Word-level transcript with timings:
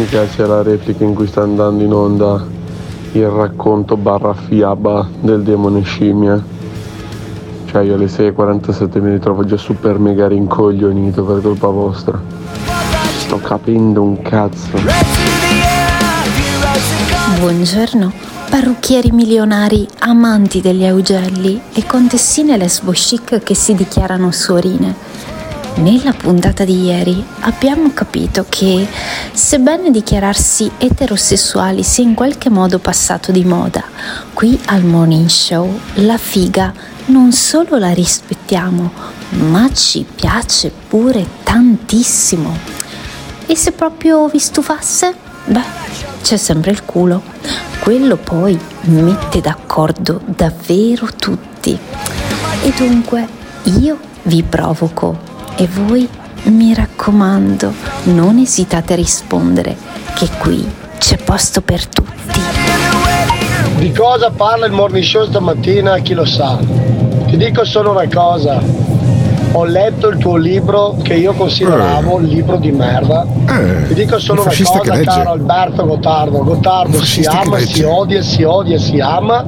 Mi 0.00 0.06
piace 0.06 0.46
la 0.46 0.62
replica 0.62 1.04
in 1.04 1.12
cui 1.12 1.26
sta 1.26 1.42
andando 1.42 1.84
in 1.84 1.92
onda 1.92 2.42
il 3.12 3.28
racconto 3.28 3.98
barra 3.98 4.32
fiaba 4.32 5.06
del 5.20 5.42
demone 5.42 5.82
scimmia. 5.82 6.42
Cioè 7.66 7.82
io 7.82 7.96
alle 7.96 8.06
6.47 8.06 8.98
mi 8.98 9.10
ritrovo 9.10 9.44
già 9.44 9.58
super 9.58 9.98
mega 9.98 10.26
rincoglionito 10.26 11.22
per 11.22 11.42
colpa 11.42 11.68
vostra. 11.68 12.18
Sto 13.18 13.36
capendo 13.42 14.00
un 14.00 14.22
cazzo. 14.22 14.78
Buongiorno, 17.38 18.10
parrucchieri 18.48 19.10
milionari, 19.10 19.86
amanti 19.98 20.62
degli 20.62 20.86
augelli 20.86 21.60
e 21.74 21.84
contessine 21.84 22.56
lesbo 22.56 22.92
chic 22.92 23.42
che 23.42 23.54
si 23.54 23.74
dichiarano 23.74 24.30
suorine. 24.30 25.09
Nella 25.80 26.12
puntata 26.12 26.62
di 26.64 26.84
ieri 26.84 27.24
abbiamo 27.40 27.90
capito 27.94 28.44
che, 28.46 28.86
sebbene 29.32 29.90
dichiararsi 29.90 30.70
eterosessuali 30.76 31.82
sia 31.82 32.04
in 32.04 32.12
qualche 32.12 32.50
modo 32.50 32.78
passato 32.78 33.32
di 33.32 33.46
moda, 33.46 33.82
qui 34.34 34.60
al 34.66 34.84
Morning 34.84 35.26
Show 35.26 35.80
la 35.94 36.18
figa 36.18 36.74
non 37.06 37.32
solo 37.32 37.78
la 37.78 37.94
rispettiamo, 37.94 38.92
ma 39.50 39.72
ci 39.72 40.04
piace 40.14 40.70
pure 40.70 41.26
tantissimo. 41.44 42.54
E 43.46 43.56
se 43.56 43.72
proprio 43.72 44.28
vi 44.28 44.38
stufasse? 44.38 45.14
Beh, 45.46 45.64
c'è 46.20 46.36
sempre 46.36 46.72
il 46.72 46.84
culo. 46.84 47.22
Quello 47.78 48.18
poi 48.18 48.58
mette 48.82 49.40
d'accordo 49.40 50.20
davvero 50.26 51.08
tutti. 51.16 51.76
E 52.64 52.72
dunque 52.76 53.26
io 53.78 53.98
vi 54.24 54.42
provoco 54.42 55.29
e 55.56 55.68
voi, 55.68 56.08
mi 56.44 56.74
raccomando, 56.74 57.72
non 58.04 58.38
esitate 58.38 58.94
a 58.94 58.96
rispondere, 58.96 59.76
che 60.14 60.28
qui 60.38 60.68
c'è 60.98 61.16
posto 61.16 61.60
per 61.60 61.86
tutti. 61.86 62.40
Di 63.76 63.92
cosa 63.92 64.30
parla 64.30 64.66
il 64.66 64.72
morning 64.72 65.04
show 65.04 65.26
stamattina? 65.26 65.98
Chi 65.98 66.14
lo 66.14 66.24
sa? 66.24 66.58
Ti 67.26 67.36
dico 67.36 67.64
solo 67.64 67.90
una 67.90 68.08
cosa. 68.12 68.60
Ho 69.52 69.64
letto 69.64 70.08
il 70.08 70.18
tuo 70.18 70.36
libro 70.36 70.96
che 71.02 71.14
io 71.14 71.32
consideravo 71.32 72.16
un 72.16 72.24
libro 72.24 72.56
di 72.56 72.70
merda. 72.70 73.26
Eh, 73.48 73.88
Ti 73.88 73.94
dico 73.94 74.18
solo 74.20 74.42
un 74.42 74.48
una 74.48 74.56
cosa, 74.82 75.00
caro 75.00 75.30
Alberto 75.30 75.86
Gottardo. 75.86 76.44
Gottardo 76.44 77.02
si 77.02 77.24
ama, 77.24 77.58
si 77.58 77.82
odia, 77.82 78.22
si 78.22 78.42
odia, 78.44 78.78
si 78.78 79.00
ama. 79.00 79.44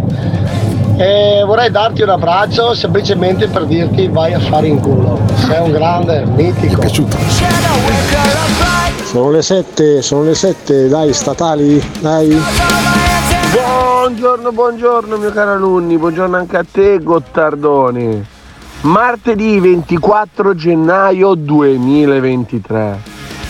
E 0.96 1.42
vorrei 1.46 1.70
darti 1.70 2.02
un 2.02 2.10
abbraccio 2.10 2.74
semplicemente 2.74 3.48
per 3.48 3.64
dirti 3.64 4.08
vai 4.08 4.34
a 4.34 4.40
fare 4.40 4.66
in 4.66 4.80
culo. 4.80 5.20
Sei 5.34 5.60
un 5.60 5.72
grande, 5.72 6.24
mitico. 6.24 6.82
Sono 9.04 9.30
le 9.30 9.42
7, 9.42 10.02
sono 10.02 10.22
le 10.24 10.34
7, 10.34 10.88
dai, 10.88 11.12
statali, 11.12 11.82
dai. 12.00 12.38
Buongiorno, 13.52 14.52
buongiorno 14.52 15.16
mio 15.16 15.32
caro 15.32 15.52
alunni, 15.52 15.96
buongiorno 15.96 16.36
anche 16.36 16.56
a 16.56 16.64
te 16.70 16.98
Gottardone. 16.98 18.24
Martedì 18.82 19.60
24 19.60 20.54
gennaio 20.54 21.34
2023 21.34 22.98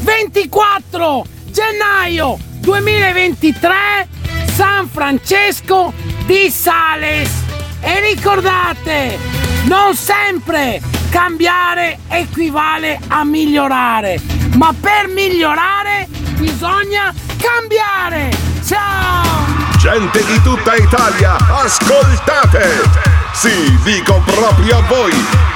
24 0.00 1.24
gennaio 1.50 2.38
2023 2.60 4.08
San 4.54 4.88
Francesco 4.88 5.92
di 6.26 6.50
Sales. 6.50 7.30
E 7.80 8.00
ricordate, 8.00 9.18
non 9.64 9.94
sempre 9.94 10.82
cambiare 11.08 12.00
equivale 12.08 13.00
a 13.08 13.24
migliorare, 13.24 14.20
ma 14.56 14.74
per 14.78 15.08
migliorare 15.08 16.08
bisogna 16.36 17.14
cambiare. 17.38 18.30
Ciao! 18.66 19.44
Gente 19.78 20.24
di 20.24 20.42
tutta 20.42 20.74
Italia, 20.74 21.36
ascoltate! 21.36 22.82
Sì, 23.32 23.78
dico 23.84 24.20
proprio 24.24 24.78
a 24.78 24.82
voi! 24.82 25.55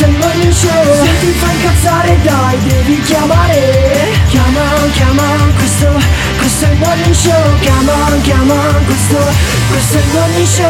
questo 0.00 0.04
è 0.04 0.08
il 0.08 0.16
morning 0.16 0.52
show. 0.52 1.04
Se 1.04 1.18
ti 1.20 1.32
fa 1.32 1.50
incazzare 1.52 2.18
dai, 2.22 2.58
devi 2.62 3.00
chiamare. 3.02 4.18
Chiama, 4.28 4.60
chiama, 4.92 5.22
questo, 5.56 5.88
questo 6.38 6.64
è 6.64 6.70
il 6.70 6.78
morning 6.78 7.14
show. 7.14 7.58
Chiama, 7.60 7.92
chiama, 8.22 8.54
questo, 8.86 9.18
questo 9.68 9.96
è 9.96 10.00
il 10.00 10.06
morning 10.12 10.46
show. 10.46 10.68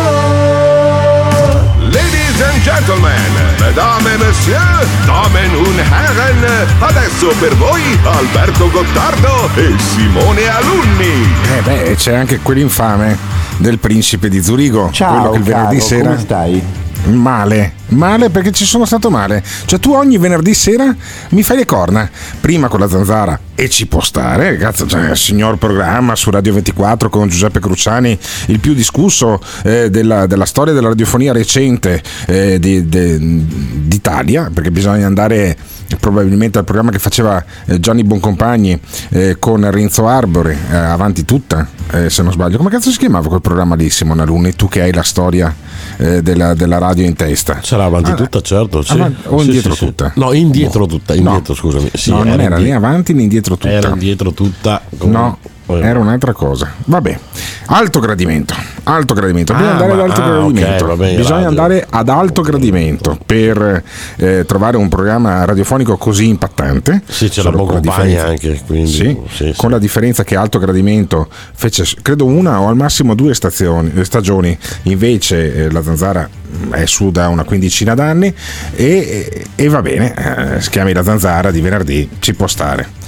Ladies 1.93 2.43
and 2.43 2.63
gentlemen, 2.63 3.33
mesdames 3.59 4.13
et 4.13 4.19
messieurs, 4.19 4.87
damen 5.07 5.55
und 5.57 5.79
herren, 5.79 6.67
adesso 6.81 7.33
per 7.39 7.55
voi 7.57 7.83
Alberto 8.05 8.71
Gottardo 8.71 9.49
e 9.55 9.75
Simone 9.79 10.49
Alunni. 10.49 11.35
Eh 11.57 11.61
beh, 11.63 11.95
c'è 11.97 12.15
anche 12.15 12.41
quell'infame 12.41 13.17
del 13.59 13.79
principe 13.79 14.29
di 14.29 14.43
Zurigo. 14.43 14.91
Ciao, 14.93 15.15
quello 15.15 15.31
che 15.31 15.39
il 15.39 15.43
venerdì 15.45 15.77
caro, 15.77 15.89
sera. 15.89 16.09
come 16.09 16.19
stai? 16.19 16.80
Male, 17.05 17.73
male 17.89 18.31
perché 18.31 18.53
ci 18.53 18.65
sono 18.65 18.85
stato 18.85 19.11
male. 19.11 19.43
Cioè 19.65 19.79
tu 19.79 19.93
ogni 19.93 20.19
venerdì 20.19 20.55
sera 20.55 20.95
mi 21.31 21.43
fai 21.43 21.57
le 21.57 21.65
corna, 21.67 22.09
prima 22.41 22.69
con 22.69 22.81
la 22.81 22.89
zanzara 22.89 23.41
e 23.61 23.69
ci 23.69 23.87
può 23.87 24.01
stare, 24.01 24.57
cazzo, 24.57 24.87
cioè, 24.87 25.15
signor 25.15 25.59
programma 25.59 26.17
su 26.17 26.31
Radio 26.31 26.55
24 26.55 27.11
con 27.11 27.29
Giuseppe 27.29 27.61
Cruciani, 27.61 28.19
il 28.47 28.59
più 28.59 28.73
discusso 28.73 29.39
eh, 29.65 29.91
della, 29.91 30.25
della 30.27 30.47
storia 30.47 30.73
della 30.73 30.89
radiofonia 30.89 31.35
recente 31.35 32.03
eh, 32.27 32.59
di- 32.59 32.89
de- 32.89 33.19
d'Italia, 33.21 34.51
perché 34.53 34.71
bisogna 34.71 35.05
andare 35.05 35.55
probabilmente 35.99 36.57
al 36.57 36.65
programma 36.65 36.91
che 36.91 36.99
faceva 37.01 37.45
eh, 37.67 37.79
Gianni 37.81 38.03
Boncompagni 38.05 38.81
eh, 39.11 39.37
con 39.39 39.69
Renzo 39.71 40.07
Arbore, 40.07 40.57
eh, 40.71 40.77
avanti 40.77 41.27
tutta, 41.27 41.69
eh, 41.91 42.09
se 42.09 42.23
non 42.23 42.33
sbaglio. 42.33 42.57
Come 42.57 42.71
cazzo 42.71 42.91
si 42.91 42.97
chiamava 42.97 43.29
quel 43.29 43.41
programma 43.43 43.75
lì, 43.75 43.91
Simone 43.91 44.23
Alunni? 44.23 44.55
Tu 44.55 44.69
che 44.69 44.81
hai 44.83 44.93
la 44.93 45.03
storia 45.03 45.55
eh, 45.99 46.23
della, 46.23 46.55
della 46.55 46.79
radio 46.79 47.05
in 47.05 47.15
testa. 47.15 47.59
Sarà 47.63 47.85
avanti 47.85 48.13
Ah, 48.13 48.15
tutta, 48.15 48.41
certo. 48.41 48.81
Sì. 48.83 48.93
avanti- 48.93 49.23
o 49.27 49.43
indietro 49.43 49.73
sì, 49.73 49.79
sì. 49.79 49.85
tutta? 49.87 50.13
No, 50.15 50.33
indietro 50.33 50.81
No. 50.81 50.87
tutta, 50.87 51.15
indietro, 51.15 51.55
scusami. 51.55 51.91
Sì, 51.93 52.11
no, 52.11 52.23
non 52.23 52.41
era 52.41 52.57
né 52.57 52.73
avanti 52.73 53.13
né 53.13 53.23
indietro 53.23 53.50
tutta. 53.57 53.71
Era 53.71 53.89
indietro 53.91 54.33
tutta. 54.33 54.81
No, 55.01 55.39
era 55.67 55.99
un'altra 56.01 56.33
cosa. 56.33 56.69
Vabbè, 56.85 57.19
alto 57.67 58.01
gradimento. 58.01 58.55
Alto 58.83 59.15
gradimento. 59.15 59.53
Bisogna 59.53 59.71
Ah, 59.71 59.73
andare 59.79 59.93
ad 59.93 59.99
ma- 59.99 60.05
alto 60.05 60.21
ah, 60.23 60.29
gradimento. 60.29 60.85
ok, 60.85 60.89
va 60.89 60.97
bene, 60.97 61.17
Bisogna 61.17 61.35
radio. 61.35 61.49
andare 61.49 61.87
ad 61.89 62.09
alto 62.09 62.43
gradimento 62.43 63.19
per 63.25 63.83
eh, 64.17 64.45
trovare 64.47 64.77
un 64.79 64.89
programma 64.89 65.45
radiofonico 65.45 65.97
così 65.97 66.27
impattante. 66.29 67.03
Sì, 67.07 67.29
c'è 67.29 67.43
la 67.43 67.51
Solo 67.51 67.57
con 67.59 67.67
Boncompagna 67.81 68.05
differenza- 68.25 68.27
anche, 68.49 68.63
quindi, 68.67 68.91
Sì, 68.91 69.17
sì, 69.33 69.55
con 69.57 69.71
la 69.71 69.79
differenza 69.79 70.25
che 70.25 70.35
alto 70.35 70.59
gradimento 70.59 71.29
fece 71.55 71.85
credo 72.03 72.25
una 72.27 72.61
o 72.61 72.67
al 72.69 72.75
massimo 72.77 73.15
due 73.15 73.35
stazioni, 73.35 73.93
eh, 73.95 74.05
stagioni, 74.05 74.57
invece 74.85 75.55
eh, 75.67 75.71
la 75.71 75.83
zanzara 75.85 76.29
mm, 76.67 76.73
è 76.73 76.87
su 76.87 77.13
da 77.13 77.29
una 77.29 77.45
quindicina 77.45 77.95
d'anni 77.95 78.27
e, 78.75 78.85
e- 78.85 79.45
e 79.55 79.69
va 79.69 79.83
bene, 79.83 80.57
eh, 80.57 80.61
si 80.61 80.71
chiami 80.71 80.93
la 80.93 81.05
zanzara 81.05 81.53
di 81.53 81.61
venerdì, 81.61 82.09
ci 82.19 82.35
può 82.35 82.49
stare. 82.49 82.99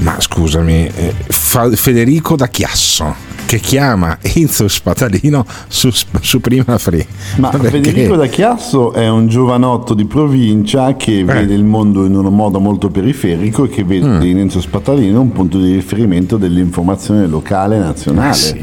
Ma 0.00 0.18
scusami, 0.18 0.86
eh, 0.86 1.14
Federico 1.76 2.34
da 2.34 2.48
Chiasso 2.48 3.14
che 3.50 3.58
chiama 3.58 4.16
Enzo 4.22 4.68
Spatalino 4.68 5.44
su, 5.66 5.90
su 6.20 6.40
Prima 6.40 6.78
Free. 6.78 7.04
Ma 7.38 7.48
Perché? 7.48 7.68
Federico 7.82 8.14
da 8.14 8.26
Chiasso 8.26 8.92
è 8.92 9.08
un 9.08 9.26
giovanotto 9.26 9.94
di 9.94 10.04
provincia 10.04 10.90
Eh. 10.90 10.96
che 10.96 11.24
vede 11.24 11.52
il 11.54 11.64
mondo 11.64 12.04
in 12.04 12.14
un 12.14 12.32
modo 12.32 12.60
molto 12.60 12.90
periferico 12.90 13.64
e 13.64 13.68
che 13.68 13.82
vede 13.82 14.06
Mm. 14.06 14.22
in 14.22 14.38
Enzo 14.38 14.60
Spatalino 14.60 15.20
un 15.20 15.32
punto 15.32 15.58
di 15.58 15.72
riferimento 15.74 16.36
dell'informazione 16.36 17.26
locale 17.26 17.74
e 17.74 17.78
nazionale. 17.80 18.30
Eh 18.30 18.34
sì, 18.34 18.60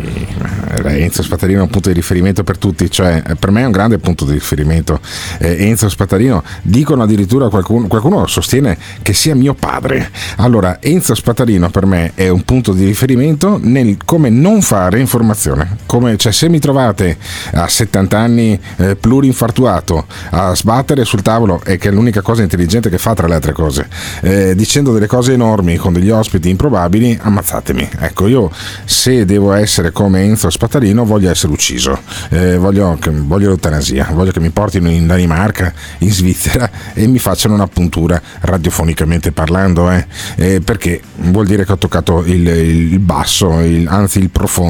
ma 0.82 0.96
Enzo 0.96 1.22
Spatarino 1.22 1.60
è 1.60 1.64
un 1.64 1.70
punto 1.70 1.90
di 1.90 1.94
riferimento 1.96 2.46
per 2.46 2.58
tutti, 2.58 2.90
cioè 2.90 3.22
eh, 3.28 3.36
per 3.36 3.52
me 3.52 3.64
è 3.64 3.66
un 3.66 3.72
grande 3.72 3.98
punto 4.00 4.24
di 4.24 4.32
riferimento. 4.32 5.02
Eh, 5.40 5.66
Enzo 5.68 5.90
Spatarino, 5.90 6.44
dicono 6.62 7.04
addirittura 7.04 7.50
qualcuno, 7.50 7.88
qualcuno 7.88 8.26
sostiene 8.26 8.78
che 9.02 9.12
sia 9.12 9.36
mio 9.36 9.54
padre. 9.54 10.10
Allora, 10.38 10.78
Enzo 10.82 11.14
Spatarino 11.14 11.70
per 11.72 11.86
me 11.86 12.14
è 12.16 12.30
un 12.30 12.44
punto 12.44 12.72
di 12.72 12.86
riferimento 12.86 13.60
nel 13.62 13.98
come 14.06 14.30
non 14.30 14.62
fare 14.62 14.76
informazione. 14.98 15.78
Come, 15.86 16.18
cioè, 16.18 16.32
se 16.32 16.50
mi 16.50 16.60
trovate 16.60 17.18
a 17.54 17.68
70 17.68 18.18
anni 18.18 18.60
eh, 18.78 18.96
plurinfartuato 18.96 20.06
a 20.32 20.56
sbattere 20.56 21.04
sul 21.06 21.22
tavolo 21.22 21.62
e 21.66 21.78
che 21.78 21.90
è 21.90 21.92
l'unica 21.92 22.22
cosa 22.22 22.42
intelligente 22.42 22.90
che 22.90 22.98
fa 22.98 23.14
tra 23.14 23.28
le 23.28 23.36
altre 23.36 23.54
cose, 23.54 23.88
eh, 24.22 24.56
dicendo 24.56 24.94
delle 24.94 25.08
cose 25.08 25.34
enormi 25.34 25.76
con 25.78 25.94
degli 25.94 26.10
ospiti 26.10 26.50
improbabili, 26.50 27.18
ammazzatemi. 27.22 27.90
Ecco, 28.00 28.28
io 28.28 28.52
se 28.86 29.26
devo 29.26 29.54
essere 29.54 29.92
come 29.92 30.24
Enzo 30.24 30.50
Spatarino 30.50 31.06
voglio 31.06 31.30
essere 31.30 31.52
ucciso, 31.52 32.00
Eh, 32.30 32.58
voglio, 32.58 32.98
voglio 33.26 33.48
l'eutanasia, 33.48 34.10
voglio 34.14 34.32
che 34.32 34.40
mi 34.40 34.50
portino 34.50 34.90
in 34.90 35.08
Danimarca, 35.08 35.74
in 36.00 36.12
Svizzera 36.12 36.70
e 36.94 37.08
mi 37.08 37.20
facciano 37.20 37.54
una 37.54 37.68
puntura 37.68 38.22
radiofonicamente 38.42 39.32
parlando, 39.32 39.90
eh, 39.92 40.06
eh, 40.36 40.62
perché 40.62 41.02
vuol 41.16 41.46
dire 41.46 41.66
che 41.66 41.72
ho 41.72 41.78
toccato 41.78 42.24
il, 42.26 42.48
il 42.48 43.00
basso, 43.00 43.60
il- 43.62 43.88
anzi 43.88 44.20
il 44.20 44.30
profondo. 44.30 44.66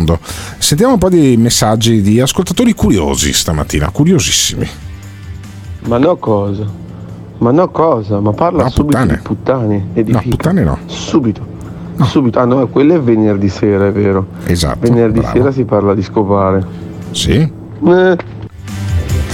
Sentiamo 0.58 0.94
un 0.94 1.00
po' 1.00 1.10
di 1.10 1.36
messaggi 1.38 2.02
di 2.02 2.20
ascoltatori 2.20 2.74
curiosi 2.74 3.32
stamattina, 3.34 3.90
curiosissimi. 3.90 4.68
Ma 5.86 5.98
no 5.98 6.16
cosa? 6.18 6.66
Ma 7.40 7.52
no 7.52 7.70
cosa? 7.70 8.20
Ma 8.20 8.32
parla 8.34 8.64
No, 8.64 8.70
subito 8.70 8.98
puttane. 8.98 9.16
di 9.16 9.22
puttane 9.22 9.88
e 9.94 10.04
di 10.04 10.12
No, 10.12 10.20
fica. 10.20 10.36
puttane 10.36 10.64
no. 10.64 10.78
Subito. 10.88 11.56
Subito. 12.04 12.40
Ah 12.40 12.46
no, 12.46 12.68
quello 12.68 12.96
è 12.96 13.00
venerdì 13.00 13.48
sera, 13.50 13.88
è 13.88 13.92
vero. 13.92 14.28
Esatto. 14.46 14.80
Venerdì 14.82 15.20
bravo. 15.20 15.38
sera 15.38 15.52
si 15.52 15.64
parla 15.64 15.94
di 15.96 16.04
scopare. 16.04 16.66
Sì. 17.12 17.34
Eh, 17.86 18.18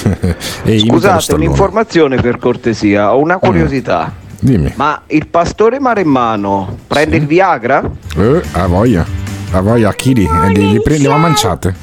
E 0.65 0.80
Scusate, 0.80 1.33
un'informazione 1.36 2.18
per 2.21 2.38
cortesia, 2.38 3.13
ho 3.13 3.19
una 3.19 3.38
curiosità. 3.38 4.12
Dimmi. 4.39 4.74
Ma 4.75 5.01
il 5.07 5.27
pastore 5.27 5.80
maremmano 5.80 6.77
prende 6.88 7.15
il 7.15 7.25
Viagra? 7.25 7.89
Eh, 8.18 8.42
a 8.54 8.68
voglia. 8.68 9.06
A 9.54 9.62
voglia, 9.62 9.90
a 9.90 9.94
chili. 9.94 10.26
E 10.26 10.48
li, 10.50 10.72
li 10.72 10.82
prendi 10.82 11.06
a 11.06 11.16
manciate. 11.16 11.76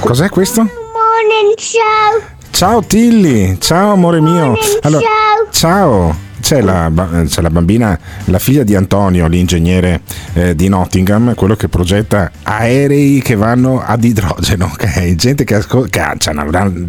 Cos'è 0.00 0.30
questo? 0.30 0.62
Morning 0.62 1.54
show. 1.58 2.22
Ciao 2.50 2.82
Tilly, 2.82 3.58
ciao 3.60 3.92
amore 3.92 4.20
mio. 4.20 4.54
Allora, 4.80 5.04
ciao. 5.50 6.27
C'è 6.40 6.60
la, 6.60 6.90
c'è 7.26 7.40
la 7.40 7.50
bambina, 7.50 7.98
la 8.24 8.38
figlia 8.38 8.62
di 8.62 8.74
Antonio, 8.74 9.26
l'ingegnere 9.26 10.00
eh, 10.34 10.54
di 10.54 10.68
Nottingham, 10.68 11.34
quello 11.34 11.56
che 11.56 11.68
progetta 11.68 12.30
aerei 12.42 13.20
che 13.20 13.34
vanno 13.34 13.82
ad 13.84 14.04
idrogeno, 14.04 14.66
ok? 14.72 15.14
Gente 15.14 15.44
che, 15.44 15.56
ascol- 15.56 15.88
che 15.90 16.00
ha, 16.00 16.16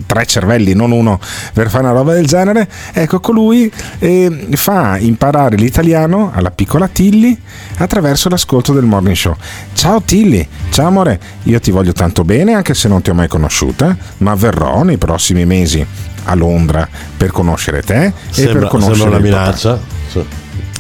tre 0.06 0.26
cervelli, 0.26 0.74
non 0.74 0.92
uno, 0.92 1.20
per 1.54 1.70
fare 1.70 1.84
una 1.84 1.94
roba 1.94 2.14
del 2.14 2.26
genere. 2.26 2.68
Ecco, 2.94 3.20
colui 3.20 3.72
eh, 4.00 4.48
fa 4.52 4.98
imparare 4.98 5.56
l'italiano 5.56 6.32
alla 6.34 6.52
piccola 6.52 6.88
Tilly 6.88 7.38
attraverso 7.78 8.30
l'ascolto 8.30 8.74
del 8.74 8.86
morning 8.86 9.16
show. 9.16 9.36
Ciao 9.74 10.02
Tilly, 10.02 10.48
ciao 10.70 10.88
amore, 10.88 11.20
io 11.44 11.60
ti 11.60 11.72
voglio 11.72 11.94
tanto 11.94 12.24
bene 12.24 12.54
anche 12.54 12.74
se 12.74 12.88
non 12.88 13.02
ti 13.02 13.10
ho 13.10 13.14
mai 13.14 13.28
conosciuta, 13.28 13.96
ma 14.18 14.36
verrò 14.36 14.84
nei 14.84 14.98
prossimi 14.98 15.46
mesi 15.46 15.86
a 16.30 16.36
Londra 16.36 16.88
per 17.18 17.32
conoscere 17.32 17.82
te 17.82 18.06
e 18.06 18.14
Sembra, 18.30 18.60
per 18.60 18.68
conoscere 18.70 19.10
una 19.10 19.20
minaccia. 19.20 19.80
Sì. 20.08 20.24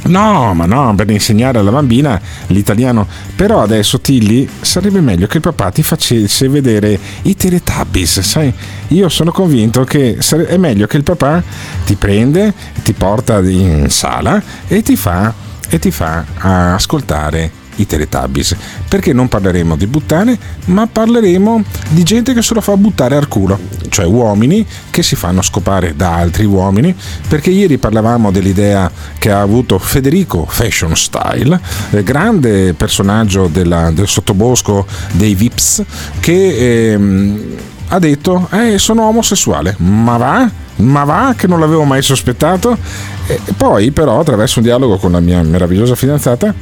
No, 0.01 0.53
ma 0.53 0.65
no, 0.65 0.95
per 0.95 1.09
insegnare 1.09 1.59
alla 1.59 1.71
bambina 1.71 2.19
l'italiano. 2.47 3.05
Però 3.35 3.61
adesso 3.61 3.99
Tilly 3.99 4.47
sarebbe 4.61 5.01
meglio 5.01 5.27
che 5.27 5.37
il 5.37 5.43
papà 5.43 5.71
ti 5.71 5.83
facesse 5.83 6.47
vedere 6.47 6.97
i 7.23 7.35
Teletubbies, 7.35 8.21
sai? 8.21 8.53
Io 8.89 9.09
sono 9.09 9.31
convinto 9.31 9.83
che 9.83 10.17
è 10.47 10.57
meglio 10.57 10.87
che 10.87 10.97
il 10.97 11.03
papà 11.03 11.43
ti 11.85 11.95
prende, 11.95 12.53
ti 12.81 12.93
porta 12.93 13.39
in 13.39 13.89
sala 13.89 14.41
e 14.67 14.81
ti 14.81 14.95
fa, 14.95 15.33
e 15.67 15.79
ti 15.79 15.91
fa 15.91 16.23
ah, 16.37 16.73
ascoltare 16.75 17.58
i 17.79 17.85
Teletubbies. 17.85 18.55
Perché 18.87 19.13
non 19.13 19.27
parleremo 19.27 19.75
di 19.75 19.87
buttane, 19.87 20.37
ma 20.65 20.87
parleremo 20.87 21.63
di 21.89 22.03
gente 22.03 22.33
che 22.33 22.41
se 22.41 22.53
lo 22.53 22.61
fa 22.61 22.75
buttare 22.77 23.15
al 23.15 23.27
culo, 23.27 23.57
cioè 23.89 24.05
uomini 24.05 24.65
che 24.89 25.03
si 25.03 25.15
fanno 25.15 25.41
scopare 25.41 25.95
da 25.95 26.15
altri 26.15 26.45
uomini. 26.45 26.95
Perché 27.27 27.49
ieri 27.49 27.77
parlavamo 27.77 28.31
dell'idea 28.31 28.89
che 29.17 29.31
ha 29.31 29.41
avuto 29.41 29.79
Federico 29.79 30.45
Fashion 30.47 30.95
Style, 30.95 31.59
eh, 31.91 32.03
grande 32.03 32.73
personaggio 32.73 33.47
della- 33.47 33.91
del 33.91 34.07
sottobosco 34.07 34.85
dei 35.13 35.35
Vips, 35.35 35.83
che 36.19 36.91
ehm, 36.91 37.41
ha 37.89 37.99
detto: 37.99 38.47
eh, 38.51 38.77
Sono 38.77 39.03
omosessuale, 39.03 39.75
ma 39.77 40.17
va? 40.17 40.49
Ma 40.77 41.03
va 41.03 41.33
che 41.35 41.47
non 41.47 41.59
l'avevo 41.59 41.83
mai 41.83 42.01
sospettato. 42.01 42.77
E 43.27 43.39
poi, 43.55 43.91
però, 43.91 44.19
attraverso 44.19 44.59
un 44.59 44.65
dialogo 44.65 44.97
con 44.97 45.11
la 45.11 45.19
mia 45.19 45.41
meravigliosa 45.43 45.93
fidanzata, 45.95 46.53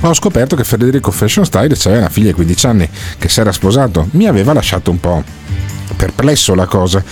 ho 0.00 0.14
scoperto 0.14 0.56
che 0.56 0.64
Federico 0.64 1.10
Fashion 1.10 1.44
Style 1.44 1.74
aveva 1.84 1.98
una 2.00 2.08
figlia 2.08 2.28
di 2.28 2.34
15 2.34 2.66
anni 2.66 2.88
che 3.18 3.28
si 3.28 3.40
era 3.40 3.52
sposato. 3.52 4.08
Mi 4.12 4.26
aveva 4.26 4.52
lasciato 4.52 4.90
un 4.90 5.00
po' 5.00 5.22
perplesso 5.96 6.54
la 6.54 6.66
cosa, 6.66 7.02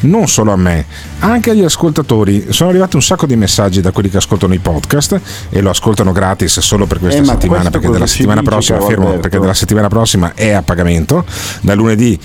non 0.00 0.28
solo 0.28 0.52
a 0.52 0.56
me, 0.56 0.84
anche 1.20 1.50
agli 1.50 1.62
ascoltatori. 1.62 2.46
Sono 2.50 2.70
arrivati 2.70 2.96
un 2.96 3.02
sacco 3.02 3.26
di 3.26 3.36
messaggi 3.36 3.80
da 3.80 3.90
quelli 3.90 4.10
che 4.10 4.18
ascoltano 4.18 4.54
i 4.54 4.58
podcast 4.58 5.20
e 5.50 5.60
lo 5.60 5.70
ascoltano 5.70 6.12
gratis 6.12 6.60
solo 6.60 6.86
per 6.86 6.98
questa 6.98 7.20
Eh, 7.20 7.24
ma 7.24 7.32
settimana, 7.32 7.70
perché 7.70 7.88
della 7.90 8.06
settimana 8.06 8.42
prossima, 8.42 8.80
fermo, 8.80 9.12
perché 9.18 9.38
della 9.38 9.54
settimana 9.54 9.88
prossima 9.88 10.32
è 10.34 10.50
a 10.50 10.62
pagamento. 10.62 11.24
Da 11.60 11.74
lunedì 11.74 12.18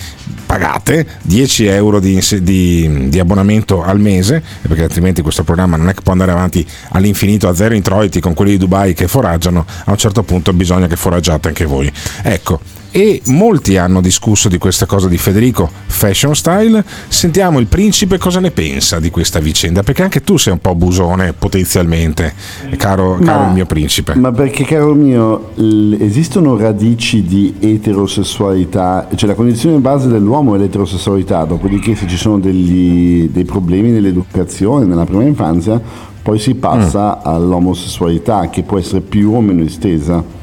pagate 0.46 1.06
10 1.22 1.66
euro 1.68 2.00
di, 2.00 2.20
di- 2.42 3.10
di 3.10 3.20
abbonamento 3.20 3.84
al 3.84 4.00
mese, 4.00 4.42
perché 4.62 4.84
altrimenti 4.84 5.22
questo 5.22 5.44
programma 5.44 5.78
non 5.78 5.90
è 5.90 5.94
che 5.94 6.02
può 6.02 6.12
andare 6.12 6.32
avanti 6.32 6.66
all'infinito 6.90 7.48
a 7.48 7.54
zero 7.54 7.76
introiti 7.76 8.20
con 8.20 8.34
quelli 8.34 8.52
di 8.52 8.58
Dubai 8.58 8.94
che 8.94 9.08
foraggiano, 9.08 9.66
a 9.86 9.92
un 9.92 9.98
certo 9.98 10.24
punto 10.24 10.52
bisogna 10.54 10.88
che 10.88 10.96
foraggiate 10.96 11.50
anche 11.50 11.66
voi. 11.66 11.92
Ecco, 12.24 12.60
e 12.92 13.22
molti 13.28 13.78
hanno 13.78 14.02
discusso 14.02 14.50
di 14.50 14.58
questa 14.58 14.86
cosa 14.86 15.08
di 15.08 15.18
Federico 15.18 15.70
Fashion 15.88 16.36
Style. 16.36 16.84
Sentiamo 17.08 17.60
il 17.60 17.68
principe 17.68 18.18
cosa 18.18 18.40
ne 18.40 18.52
pensa 18.52 19.00
di 19.00 19.10
questa 19.10 19.40
vicenda, 19.40 19.84
perché 19.84 20.04
anche 20.04 20.22
tu 20.22 20.38
sei 20.38 20.54
un 20.54 20.60
po' 20.60 20.76
busone 20.76 21.34
potenzialmente, 21.34 22.34
caro, 22.78 23.18
Ma- 23.20 23.26
caro 23.26 23.48
il 23.48 23.54
mio 23.54 23.66
principe. 23.66 24.16
Ma 24.16 24.32
perché, 24.32 24.64
caro 24.64 24.94
mio, 24.94 25.52
esistono 26.00 26.58
radici 26.58 27.24
di 27.24 27.56
eterosessualità, 27.60 29.08
cioè 29.16 29.30
la 29.30 29.36
condizione 29.36 29.78
base 29.78 30.08
dell'uomo 30.08 30.56
è 30.56 30.58
l'eterosessualità, 30.58 31.44
dopodiché 31.44 31.96
se 31.96 32.08
ci 32.08 32.18
sono 32.18 32.40
degli- 32.40 33.30
dei 33.30 33.46
problemi 33.46 33.92
nell'educazione, 33.92 34.86
nella 34.86 35.06
prima 35.06 35.24
infanzia, 35.24 35.82
poi 36.22 36.40
si 36.40 36.56
passa 36.56 37.22
all'omosessualità 37.24 38.50
che 38.50 38.64
può 38.64 38.78
essere 38.78 39.02
più 39.02 39.34
o 39.34 39.42
meno 39.42 39.64
estesa. 39.64 40.38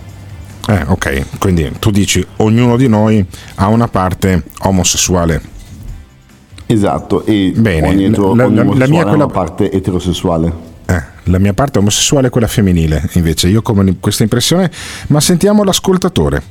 Eh, 0.69 0.83
ok, 0.87 1.39
quindi 1.39 1.71
tu 1.79 1.91
dici 1.91 2.25
ognuno 2.39 2.77
di 2.77 2.89
noi 2.89 3.25
ha 3.57 3.69
una 3.69 3.87
parte 3.89 4.43
omosessuale. 4.63 5.41
Esatto, 6.67 7.25
e 7.25 7.53
etero- 8.09 8.35
la- 8.35 8.49
la- 8.49 8.65
la 8.65 8.87
mia 8.89 9.05
quella- 9.05 9.27
parte 9.29 9.71
eterosessuale. 9.71 10.53
Eh, 10.87 11.03
la 11.25 11.39
mia 11.39 11.53
parte 11.53 11.79
omosessuale 11.79 12.27
è 12.27 12.31
quella 12.31 12.49
femminile, 12.49 13.09
invece 13.13 13.47
io 13.49 13.63
come 13.63 13.97
questa 14.01 14.25
impressione, 14.25 14.71
ma 15.09 15.21
sentiamo 15.21 15.63
l'ascoltatore 15.63 16.43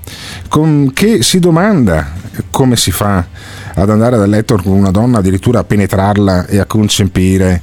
con- 0.48 0.92
che 0.94 1.22
si 1.22 1.40
domanda 1.40 2.14
come 2.52 2.78
si 2.78 2.92
fa 2.92 3.26
ad 3.74 3.90
andare 3.90 4.16
dal 4.18 4.30
letto 4.30 4.56
con 4.56 4.72
una 4.74 4.92
donna, 4.92 5.18
addirittura 5.20 5.60
a 5.60 5.64
penetrarla 5.66 6.46
e 6.48 6.60
a 6.60 6.66
concepire 6.66 7.62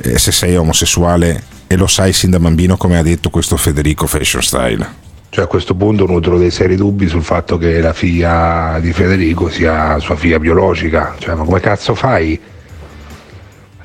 eh, 0.00 0.18
se 0.18 0.32
sei 0.32 0.56
omosessuale 0.56 1.42
e 1.68 1.76
lo 1.76 1.86
sai 1.86 2.12
sin 2.12 2.30
da 2.30 2.40
bambino 2.40 2.76
come 2.76 2.98
ha 2.98 3.02
detto 3.02 3.30
questo 3.30 3.56
Federico 3.56 4.06
Fashion 4.08 4.42
Style. 4.42 5.00
Cioè 5.34 5.44
a 5.44 5.46
questo 5.46 5.74
punto 5.74 6.04
nutro 6.04 6.36
dei 6.36 6.50
seri 6.50 6.76
dubbi 6.76 7.08
sul 7.08 7.22
fatto 7.22 7.56
che 7.56 7.80
la 7.80 7.94
figlia 7.94 8.76
di 8.82 8.92
Federico 8.92 9.48
sia 9.48 9.98
sua 9.98 10.14
figlia 10.14 10.38
biologica. 10.38 11.14
Cioè, 11.16 11.34
ma 11.34 11.44
come 11.44 11.58
cazzo 11.58 11.94
fai? 11.94 12.38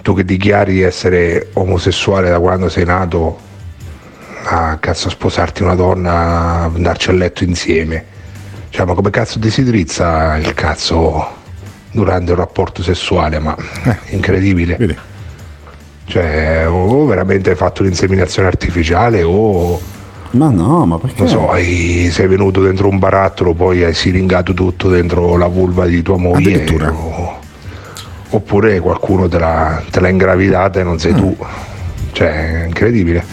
Tu 0.01 0.13
che 0.13 0.25
dichiari 0.25 0.73
di 0.73 0.81
essere 0.81 1.47
omosessuale 1.53 2.29
da 2.29 2.41
quando 2.41 2.67
sei 2.67 2.83
nato 2.83 3.39
a 4.43 4.75
cazzo 4.77 5.09
sposarti 5.09 5.63
una 5.63 5.75
donna, 5.75 6.63
andarci 6.63 7.11
a 7.11 7.13
letto 7.13 7.45
insieme. 7.45 8.03
Cioè, 8.67 8.85
ma 8.85 8.93
come 8.93 9.09
cazzo 9.09 9.39
ti 9.39 9.49
si 9.49 9.63
drizza 9.63 10.35
il 10.35 10.53
cazzo 10.53 11.25
durante 11.91 12.31
un 12.31 12.37
rapporto 12.39 12.83
sessuale? 12.83 13.39
Ma 13.39 13.55
incredibile. 14.09 14.97
Cioè, 16.03 16.67
o 16.67 17.05
veramente 17.05 17.51
hai 17.51 17.55
fatto 17.55 17.83
l'inseminazione 17.83 18.49
artificiale 18.49 19.23
o 19.23 19.95
Ma 20.31 20.49
no, 20.49 20.85
ma 20.85 20.97
perché? 20.97 21.21
non 21.21 21.29
so, 21.29 21.49
hai- 21.49 22.09
sei 22.11 22.27
venuto 22.27 22.61
dentro 22.61 22.87
un 22.89 22.99
barattolo, 22.99 23.53
poi 23.53 23.83
hai 23.83 23.93
siringato 23.93 24.53
tutto 24.53 24.89
dentro 24.89 25.37
la 25.37 25.47
vulva 25.47 25.85
di 25.85 26.01
tua 26.01 26.17
moglie. 26.17 26.65
o- 26.89 27.39
oppure 28.29 28.79
qualcuno 28.79 29.27
te 29.29 29.39
l'ha, 29.39 29.81
te 29.89 29.99
l'ha 29.99 30.09
ingravidata 30.09 30.79
e 30.79 30.83
non 30.83 30.99
sei 30.99 31.13
tu. 31.13 31.35
Cioè, 32.11 32.63
incredibile. 32.67 33.23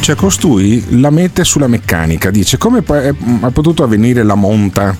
Cioè 0.00 0.16
costui 0.16 0.98
la 1.00 1.10
mette 1.10 1.44
sulla 1.44 1.66
meccanica, 1.66 2.30
dice 2.30 2.56
come 2.56 2.82
è, 2.82 3.14
ha 3.40 3.50
potuto 3.50 3.82
avvenire 3.82 4.22
la 4.22 4.34
monta, 4.36 4.96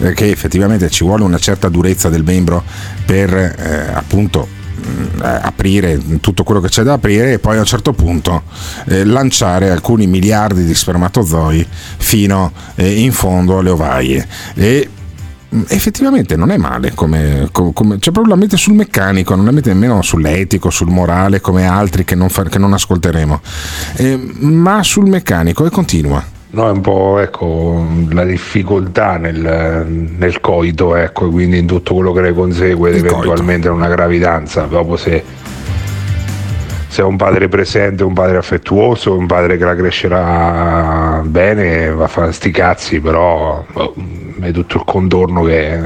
eh, 0.00 0.12
che 0.12 0.28
effettivamente 0.30 0.90
ci 0.90 1.02
vuole 1.02 1.24
una 1.24 1.38
certa 1.38 1.70
durezza 1.70 2.10
del 2.10 2.22
membro 2.24 2.62
per 3.06 3.32
eh, 3.34 3.90
appunto 3.94 4.46
eh, 4.46 4.59
aprire 5.20 6.00
tutto 6.20 6.42
quello 6.44 6.60
che 6.60 6.68
c'è 6.68 6.82
da 6.82 6.94
aprire 6.94 7.32
e 7.34 7.38
poi 7.38 7.56
a 7.56 7.60
un 7.60 7.64
certo 7.66 7.92
punto 7.92 8.42
eh, 8.86 9.04
lanciare 9.04 9.70
alcuni 9.70 10.06
miliardi 10.06 10.64
di 10.64 10.74
spermatozoi 10.74 11.66
fino 11.98 12.52
eh, 12.76 13.00
in 13.00 13.12
fondo 13.12 13.58
alle 13.58 13.70
ovaie. 13.70 14.26
E 14.54 14.88
mh, 15.48 15.62
effettivamente 15.68 16.36
non 16.36 16.50
è 16.50 16.56
male 16.56 16.92
come, 16.94 17.48
co- 17.52 17.72
come- 17.72 17.98
cioè 17.98 18.12
proprio 18.12 18.34
la 18.34 18.40
mette 18.40 18.56
sul 18.56 18.74
meccanico 18.74 19.34
non 19.34 19.44
la 19.44 19.50
mette 19.50 19.72
nemmeno 19.72 20.00
sull'etico 20.02 20.70
sul 20.70 20.88
morale 20.90 21.40
come 21.40 21.66
altri 21.66 22.04
che 22.04 22.14
non, 22.14 22.28
fa- 22.28 22.44
che 22.44 22.58
non 22.58 22.72
ascolteremo 22.72 23.40
Eh, 23.96 24.16
ma 24.40 24.82
sul 24.82 25.08
meccanico 25.08 25.66
e 25.66 25.70
continua 25.70 26.38
No, 26.52 26.66
è 26.66 26.70
un 26.72 26.80
po' 26.80 27.20
ecco, 27.20 27.86
la 28.10 28.24
difficoltà 28.24 29.18
nel, 29.18 29.86
nel 29.86 30.40
coito, 30.40 30.96
ecco, 30.96 31.28
quindi 31.30 31.58
in 31.58 31.66
tutto 31.66 31.94
quello 31.94 32.12
che 32.12 32.22
ne 32.22 32.32
consegue 32.32 32.90
eventualmente 32.90 33.68
una 33.68 33.86
gravidanza. 33.86 34.62
Dopo 34.62 34.96
se, 34.96 35.22
se 36.88 37.02
è 37.02 37.04
un 37.04 37.16
padre 37.16 37.46
presente, 37.46 38.02
un 38.02 38.14
padre 38.14 38.38
affettuoso, 38.38 39.16
un 39.16 39.26
padre 39.26 39.56
che 39.58 39.64
la 39.64 39.76
crescerà 39.76 41.22
bene, 41.24 41.90
va 41.90 42.04
a 42.04 42.08
fare 42.08 42.32
sti 42.32 42.50
cazzi, 42.50 42.98
però 42.98 43.64
boh, 43.72 43.94
è 44.40 44.50
tutto 44.50 44.78
il 44.78 44.84
contorno 44.84 45.42
che 45.44 45.78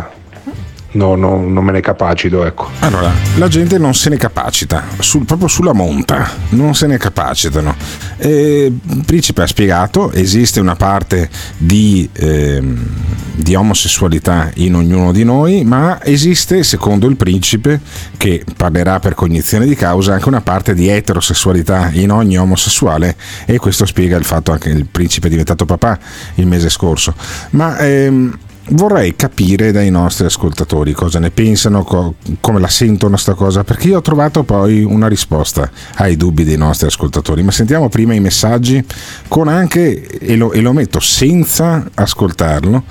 no, 0.94 1.14
no, 1.16 1.36
non 1.46 1.64
me 1.64 1.72
ne 1.72 1.80
capacito, 1.80 2.44
ecco. 2.44 2.68
allora 2.80 3.10
la 3.36 3.48
gente 3.48 3.78
non 3.78 3.94
se 3.94 4.10
ne 4.10 4.16
capacita 4.16 4.82
sul- 4.98 5.24
proprio 5.24 5.48
sulla 5.48 5.72
monta 5.72 6.28
non 6.50 6.74
se 6.74 6.86
ne 6.86 6.98
capacitano 6.98 7.74
Eh, 8.16 8.72
il 8.88 9.02
principe 9.04 9.42
ha 9.42 9.46
spiegato 9.46 10.12
esiste 10.12 10.60
una 10.60 10.76
parte 10.76 11.28
di, 11.56 12.08
ehm, 12.12 12.86
di 13.34 13.54
omosessualità 13.54 14.50
in 14.54 14.74
ognuno 14.76 15.10
di 15.12 15.24
noi 15.24 15.64
ma 15.64 15.98
esiste 16.04 16.62
secondo 16.62 17.06
il 17.08 17.16
principe 17.16 17.80
che 18.16 18.44
parlerà 18.56 19.00
per 19.00 19.14
cognizione 19.14 19.66
di 19.66 19.74
causa 19.74 20.14
anche 20.14 20.28
una 20.28 20.40
parte 20.40 20.74
di 20.74 20.88
eterosessualità 20.88 21.90
in 21.92 22.10
ogni 22.12 22.38
omosessuale 22.38 23.16
e 23.46 23.58
questo 23.58 23.84
spiega 23.84 24.16
il 24.16 24.24
fatto 24.24 24.52
anche 24.52 24.70
che 24.70 24.76
il 24.76 24.86
principe 24.86 25.26
è 25.26 25.30
diventato 25.30 25.64
papà 25.64 25.98
il 26.36 26.46
mese 26.46 26.70
scorso 26.70 27.14
ma 27.50 27.76
ehm, 27.78 28.38
Vorrei 28.66 29.14
capire 29.14 29.73
dai 29.73 29.90
nostri 29.90 30.25
ascoltatori 30.25 30.92
cosa 30.94 31.18
ne 31.18 31.30
pensano, 31.30 31.85
co- 31.85 32.14
come 32.40 32.61
la 32.61 32.68
sentono 32.68 33.18
sta 33.18 33.35
cosa, 33.35 33.62
perché 33.62 33.88
io 33.88 33.99
ho 33.99 34.00
trovato 34.00 34.42
poi 34.42 34.83
una 34.83 35.06
risposta 35.06 35.71
ai 35.97 36.16
dubbi 36.16 36.44
dei 36.44 36.56
nostri 36.56 36.87
ascoltatori. 36.87 37.42
Ma 37.42 37.50
sentiamo 37.50 37.90
prima 37.90 38.14
i 38.14 38.21
messaggi 38.21 38.83
con 39.28 39.49
anche, 39.49 40.18
e 40.18 40.35
lo, 40.37 40.52
e 40.52 40.62
lo 40.62 40.73
metto 40.73 40.99
senza 40.99 41.85
ascoltarlo, 41.92 42.85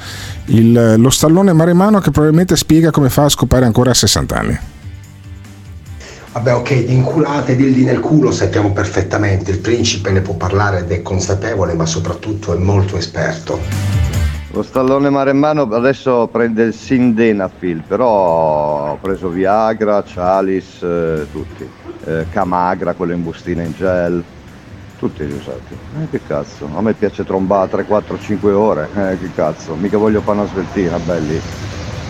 il- 0.46 0.96
lo 0.98 1.10
stallone 1.10 1.54
maremano 1.54 2.00
che 2.00 2.12
probabilmente 2.12 2.56
spiega 2.56 2.92
come 2.92 3.10
fa 3.10 3.24
a 3.24 3.30
scopare 3.30 3.66
ancora 3.66 3.90
a 3.90 3.96
60 3.96 4.38
anni. 4.38 4.60
Vabbè, 6.34 6.54
ok, 6.54 6.86
di 6.86 6.94
inculate, 6.94 7.56
dildi 7.56 7.84
nel 7.84 8.00
culo 8.00 8.32
sappiamo 8.32 8.74
perfettamente. 8.74 9.50
Il 9.50 9.60
principe 9.60 10.12
ne 10.12 10.22
può 10.22 10.36
parlare 10.36 10.80
ed 10.80 10.92
è 10.92 11.02
consapevole, 11.02 11.74
ma 11.74 11.88
soprattutto 11.88 12.54
è 12.54 12.58
molto 12.58 12.96
esperto. 12.96 13.60
Lo 14.54 14.62
stallone 14.62 15.10
maremmano 15.10 15.64
adesso 15.64 16.30
prende 16.32 16.62
il 16.66 16.76
Sindenafil, 16.76 17.82
però 17.88 18.92
ho 18.92 18.98
preso 19.02 19.30
Viagra, 19.30 20.04
Cialis, 20.04 20.84
eh, 20.84 21.26
tutti. 21.32 21.68
Eh, 22.06 22.28
Camagra, 22.30 22.94
quello 22.94 23.14
in 23.14 23.24
bustina 23.24 23.64
in 23.64 23.74
gel, 23.76 24.24
tutti 25.00 25.26
li 25.26 25.34
usati. 25.34 25.76
Eh, 26.00 26.10
che 26.12 26.20
cazzo, 26.28 26.70
a 26.72 26.82
me 26.82 26.94
piace 26.94 27.26
trombare 27.26 27.68
3, 27.72 27.86
4, 27.86 28.20
5 28.20 28.52
ore, 28.52 28.90
eh, 28.96 29.18
che 29.20 29.32
cazzo, 29.34 29.74
mica 29.74 29.98
voglio 29.98 30.22
fare 30.22 30.38
una 30.38 30.48
sveltina, 30.48 31.00
belli. 31.00 31.42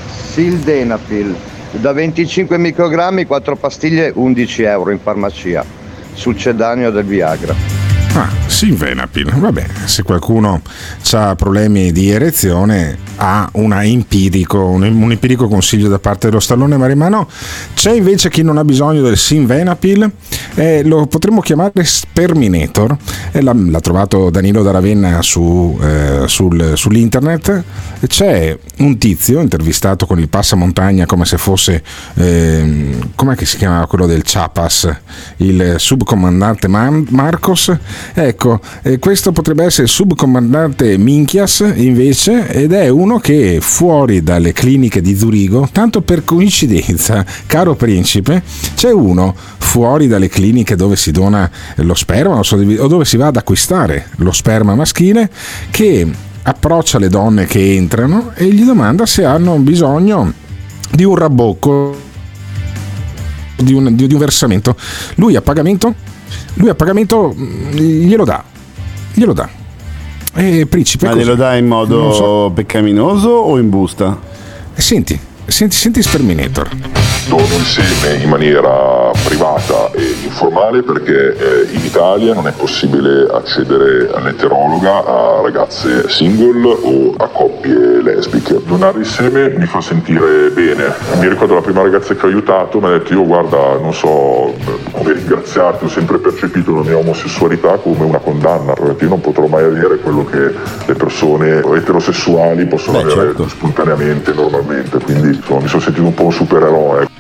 Sildenafil, 0.09 1.33
da 1.71 1.93
25 1.93 2.57
microgrammi, 2.57 3.25
4 3.25 3.55
pastiglie, 3.55 4.11
11 4.13 4.63
euro 4.63 4.91
in 4.91 4.99
farmacia, 4.99 5.63
succedaneo 6.11 6.91
del 6.91 7.05
Viagra. 7.05 7.82
Ah, 8.15 8.29
Silvenapil, 8.45 9.33
vabbè, 9.33 9.65
se 9.85 10.03
qualcuno 10.03 10.61
ha 11.13 11.35
problemi 11.35 11.91
di 11.91 12.11
erezione 12.11 12.97
una 13.53 13.83
empirico, 13.85 14.65
un, 14.65 14.83
un 14.83 15.11
empirico 15.11 15.47
consiglio 15.47 15.87
da 15.87 15.99
parte 15.99 16.27
dello 16.27 16.39
stallone 16.39 16.75
marimano. 16.77 17.27
C'è 17.73 17.91
invece 17.93 18.29
chi 18.29 18.41
non 18.41 18.57
ha 18.57 18.63
bisogno 18.65 19.01
del 19.01 19.17
Silvenapil, 19.17 20.11
eh, 20.55 20.83
lo 20.83 21.05
potremmo 21.05 21.39
chiamare 21.39 21.83
Sperminator, 21.83 22.97
eh, 23.31 23.41
l'ha, 23.41 23.53
l'ha 23.53 23.79
trovato 23.79 24.29
Danilo 24.29 24.61
da 24.61 24.71
Ravenna 24.71 25.21
su, 25.21 25.77
eh, 25.81 26.23
sul- 26.27 26.73
sull'internet. 26.75 27.63
C'è 28.05 28.57
un 28.79 28.97
tizio 28.97 29.39
intervistato 29.39 30.05
con 30.05 30.19
il 30.19 30.27
passamontagna 30.27 31.05
come 31.05 31.25
se 31.25 31.37
fosse, 31.37 31.81
ehm, 32.15 33.11
com'è 33.15 33.35
che 33.35 33.45
si 33.45 33.57
chiamava 33.57 33.87
quello 33.87 34.05
del 34.05 34.23
Chiapas, 34.23 34.89
il 35.37 35.75
subcomandante 35.77 36.67
Man- 36.67 37.07
Marcos. 37.09 37.71
Ecco, 38.13 38.59
eh, 38.81 38.99
questo 38.99 39.31
potrebbe 39.31 39.63
essere 39.63 39.83
il 39.83 39.89
subcomandante 39.89 40.97
Minchias 40.97 41.63
invece 41.75 42.47
ed 42.49 42.73
è 42.73 42.89
uno 42.89 43.12
che 43.19 43.59
fuori 43.61 44.23
dalle 44.23 44.53
cliniche 44.53 45.01
di 45.01 45.17
Zurigo, 45.17 45.69
tanto 45.71 46.01
per 46.01 46.23
coincidenza, 46.23 47.25
caro 47.45 47.75
principe, 47.75 48.43
c'è 48.75 48.91
uno 48.91 49.35
fuori 49.57 50.07
dalle 50.07 50.27
cliniche 50.27 50.75
dove 50.75 50.95
si 50.95 51.11
dona 51.11 51.49
lo 51.75 51.93
sperma 51.93 52.39
o 52.39 52.87
dove 52.87 53.05
si 53.05 53.17
va 53.17 53.27
ad 53.27 53.37
acquistare 53.37 54.07
lo 54.17 54.31
sperma 54.31 54.75
maschile 54.75 55.29
che 55.71 56.07
approccia 56.43 56.99
le 56.99 57.07
donne 57.07 57.45
che 57.45 57.75
entrano 57.75 58.31
e 58.35 58.45
gli 58.45 58.63
domanda 58.63 59.05
se 59.05 59.23
hanno 59.23 59.55
bisogno 59.57 60.31
di 60.91 61.03
un 61.03 61.15
rabocco 61.15 62.11
di 63.55 63.73
un, 63.73 63.95
di- 63.95 64.07
di 64.07 64.13
un 64.13 64.19
versamento. 64.19 64.75
Lui 65.15 65.35
a 65.35 65.41
pagamento, 65.41 65.93
lui 66.55 66.69
a 66.69 66.75
pagamento 66.75 67.33
mm, 67.35 67.71
glielo 67.71 68.25
dà, 68.25 68.43
glielo 69.13 69.33
dà. 69.33 69.62
E 70.35 70.65
principe 70.65 71.05
Ma 71.05 71.13
glielo 71.13 71.35
dai 71.35 71.59
in 71.59 71.67
modo 71.67 72.11
so. 72.11 72.51
peccaminoso 72.53 73.29
o 73.29 73.59
in 73.59 73.69
busta? 73.69 74.19
Senti, 74.73 75.19
senti, 75.45 75.75
senti 75.75 76.01
Sperminator. 76.01 76.69
Dono 77.27 77.43
il 77.43 77.65
seme 77.65 78.21
in 78.21 78.29
maniera 78.29 79.11
privata 79.25 79.91
e 79.91 80.01
informale 80.23 80.81
perché 80.83 81.35
eh, 81.35 81.73
in 81.73 81.85
Italia 81.85 82.33
non 82.33 82.47
è 82.47 82.51
possibile 82.51 83.27
accedere 83.31 84.09
all'eterologa 84.13 85.05
a 85.05 85.41
ragazze 85.41 86.09
single 86.09 86.77
o 86.81 87.13
a 87.17 87.27
coppie 87.27 88.01
lesbiche. 88.01 88.61
Donare 88.65 88.99
il 88.99 89.05
seme 89.05 89.49
mi 89.49 89.65
fa 89.65 89.81
sentire 89.81 90.49
bene. 90.49 90.93
Mi 91.19 91.27
ricordo 91.27 91.55
la 91.55 91.61
prima 91.61 91.81
ragazza 91.81 92.13
che 92.15 92.25
ho 92.25 92.29
aiutato 92.29 92.79
mi 92.79 92.87
ha 92.87 92.91
detto 92.91 93.13
io 93.13 93.25
guarda 93.25 93.77
non 93.79 93.93
so 93.93 94.53
come 94.91 95.13
ringraziarti, 95.13 95.85
ho 95.85 95.89
sempre 95.89 96.17
percepito 96.17 96.73
la 96.75 96.81
mia 96.81 96.97
omosessualità 96.97 97.77
come 97.77 98.03
una 98.05 98.19
condanna, 98.19 98.73
perché 98.73 99.03
io 99.03 99.09
non 99.09 99.21
potrò 99.21 99.47
mai 99.47 99.63
avere 99.63 99.97
quello 99.97 100.25
che 100.25 100.53
le 100.85 100.93
persone 100.93 101.59
eterosessuali 101.59 102.65
possono 102.65 103.01
Beh, 103.01 103.11
avere 103.11 103.27
certo. 103.27 103.47
spontaneamente, 103.47 104.33
normalmente, 104.33 104.97
quindi 104.99 105.35
insomma, 105.35 105.61
mi 105.61 105.67
sono 105.67 105.81
sentito 105.81 106.05
un 106.05 106.13
po' 106.13 106.25
un 106.25 106.31
supereroe. 106.31 107.12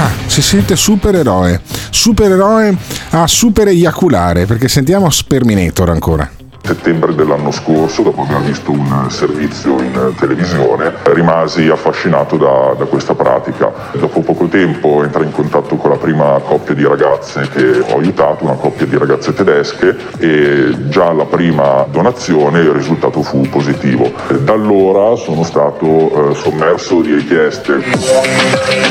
Ah, 0.00 0.12
si 0.26 0.42
sente 0.42 0.76
supereroe. 0.76 1.60
Supereroe 1.90 2.76
a 3.10 3.26
super 3.26 3.66
eiaculare, 3.66 4.46
perché 4.46 4.68
sentiamo 4.68 5.10
Sperminator 5.10 5.90
ancora. 5.90 6.30
Settembre 6.68 7.14
dell'anno 7.14 7.50
scorso, 7.50 8.02
dopo 8.02 8.20
aver 8.28 8.42
visto 8.42 8.70
un 8.72 9.06
servizio 9.08 9.80
in 9.80 10.12
televisione, 10.18 10.92
rimasi 11.14 11.68
affascinato 11.68 12.36
da, 12.36 12.74
da 12.76 12.84
questa 12.84 13.14
pratica. 13.14 13.72
Dopo 13.92 14.20
poco 14.20 14.48
tempo 14.48 15.02
entrai 15.02 15.24
in 15.24 15.32
contatto 15.32 15.76
con 15.76 15.88
la 15.88 15.96
prima 15.96 16.38
coppia 16.44 16.74
di 16.74 16.84
ragazze 16.84 17.48
che 17.54 17.84
ho 17.88 17.96
aiutato, 17.96 18.44
una 18.44 18.52
coppia 18.52 18.84
di 18.84 18.98
ragazze 18.98 19.32
tedesche, 19.32 19.96
e 20.18 20.88
già 20.90 21.06
alla 21.06 21.24
prima 21.24 21.86
donazione 21.90 22.60
il 22.60 22.70
risultato 22.70 23.22
fu 23.22 23.40
positivo. 23.48 24.12
Da 24.40 24.52
allora 24.52 25.16
sono 25.16 25.44
stato 25.44 25.86
eh, 25.86 26.34
sommerso 26.34 27.00
di 27.00 27.14
richieste. 27.14 27.82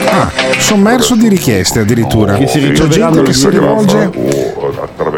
Ah, 0.10 0.32
sommerso 0.58 1.16
di 1.16 1.28
richieste 1.28 1.82
addirittura. 1.82 2.38
Sì, 2.48 2.72
C'è 2.72 2.88
gente 2.88 3.22
che 3.22 3.34
si 3.34 3.50
rivolge. 3.50 4.10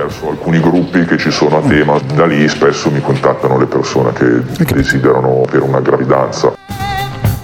O 0.10 0.20
attraverso 0.20 0.30
alcuni 0.30 0.60
gruppi 0.60 1.06
che 1.06 1.18
ci 1.18 1.32
sono 1.32 1.58
a 1.58 1.62
tema. 1.62 2.00
Da 2.14 2.26
lì 2.26 2.48
spesso 2.48 2.90
mi 2.90 3.00
contattano 3.00 3.58
le 3.58 3.66
persone 3.66 4.12
che 4.14 4.66
desiderano 4.66 5.44
per 5.50 5.62
una 5.62 5.80
gravidanza. 5.80 6.54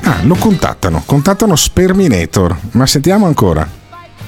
Ah, 0.04 0.20
lo 0.24 0.36
contattano, 0.36 1.04
contattano 1.06 1.56
Sperminator. 1.56 2.56
Ma 2.72 2.86
sentiamo 2.86 3.26
ancora. 3.26 3.68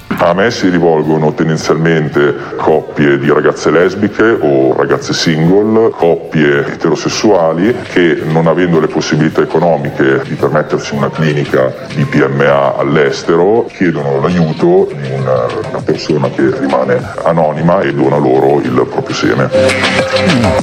A 0.09 0.33
me 0.33 0.49
si 0.51 0.69
rivolgono 0.69 1.33
tendenzialmente 1.33 2.33
coppie 2.55 3.19
di 3.19 3.29
ragazze 3.31 3.69
lesbiche 3.69 4.37
o 4.39 4.73
ragazze 4.73 5.13
single, 5.13 5.89
coppie 5.91 6.65
eterosessuali 6.65 7.75
che 7.83 8.21
non 8.23 8.47
avendo 8.47 8.79
le 8.79 8.87
possibilità 8.87 9.41
economiche 9.41 10.21
di 10.23 10.35
permettersi 10.35 10.95
una 10.95 11.09
clinica 11.09 11.73
di 11.93 12.03
PMA 12.05 12.77
all'estero 12.77 13.65
chiedono 13.71 14.19
l'aiuto 14.21 14.87
di 14.89 15.11
una, 15.11 15.45
una 15.69 15.81
persona 15.83 16.29
che 16.29 16.57
rimane 16.57 16.99
anonima 17.23 17.81
e 17.81 17.93
dona 17.93 18.17
loro 18.17 18.61
il 18.61 18.87
proprio 18.89 19.15
seme. 19.15 19.49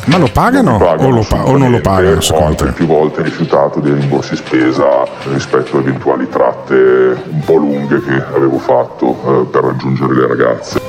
Ma 0.06 0.16
lo 0.18 0.28
pagano 0.32 0.76
o, 0.76 1.10
lo 1.10 1.24
pa- 1.28 1.44
o 1.44 1.56
non 1.56 1.70
lo 1.70 1.80
pagano 1.80 2.18
Ho 2.30 2.54
più 2.72 2.86
volte 2.86 3.22
rifiutato 3.22 3.80
dei 3.80 3.94
rimborsi 3.94 4.36
spesa 4.36 5.04
rispetto 5.30 5.76
a 5.76 5.80
eventuali 5.80 6.28
tratte 6.28 6.74
un 6.74 7.40
po' 7.44 7.56
lunghe 7.56 8.00
che 8.02 8.22
avevo 8.34 8.58
fatto 8.58 9.33
per 9.42 9.64
raggiungere 9.64 10.14
le 10.14 10.26
ragazze. 10.26 10.80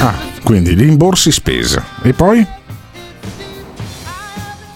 Ah, 0.00 0.14
quindi 0.44 0.74
rimborsi 0.74 1.32
spesa. 1.32 1.82
E 2.02 2.12
poi? 2.12 2.46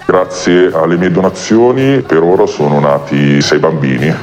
Grazie 0.05 0.71
alle 0.73 0.97
mie 0.97 1.11
donazioni 1.11 2.03
per 2.03 2.23
ora 2.23 2.47
sono 2.47 2.81
nati 2.81 3.41
sei 3.41 3.59
bambini. 3.59 4.15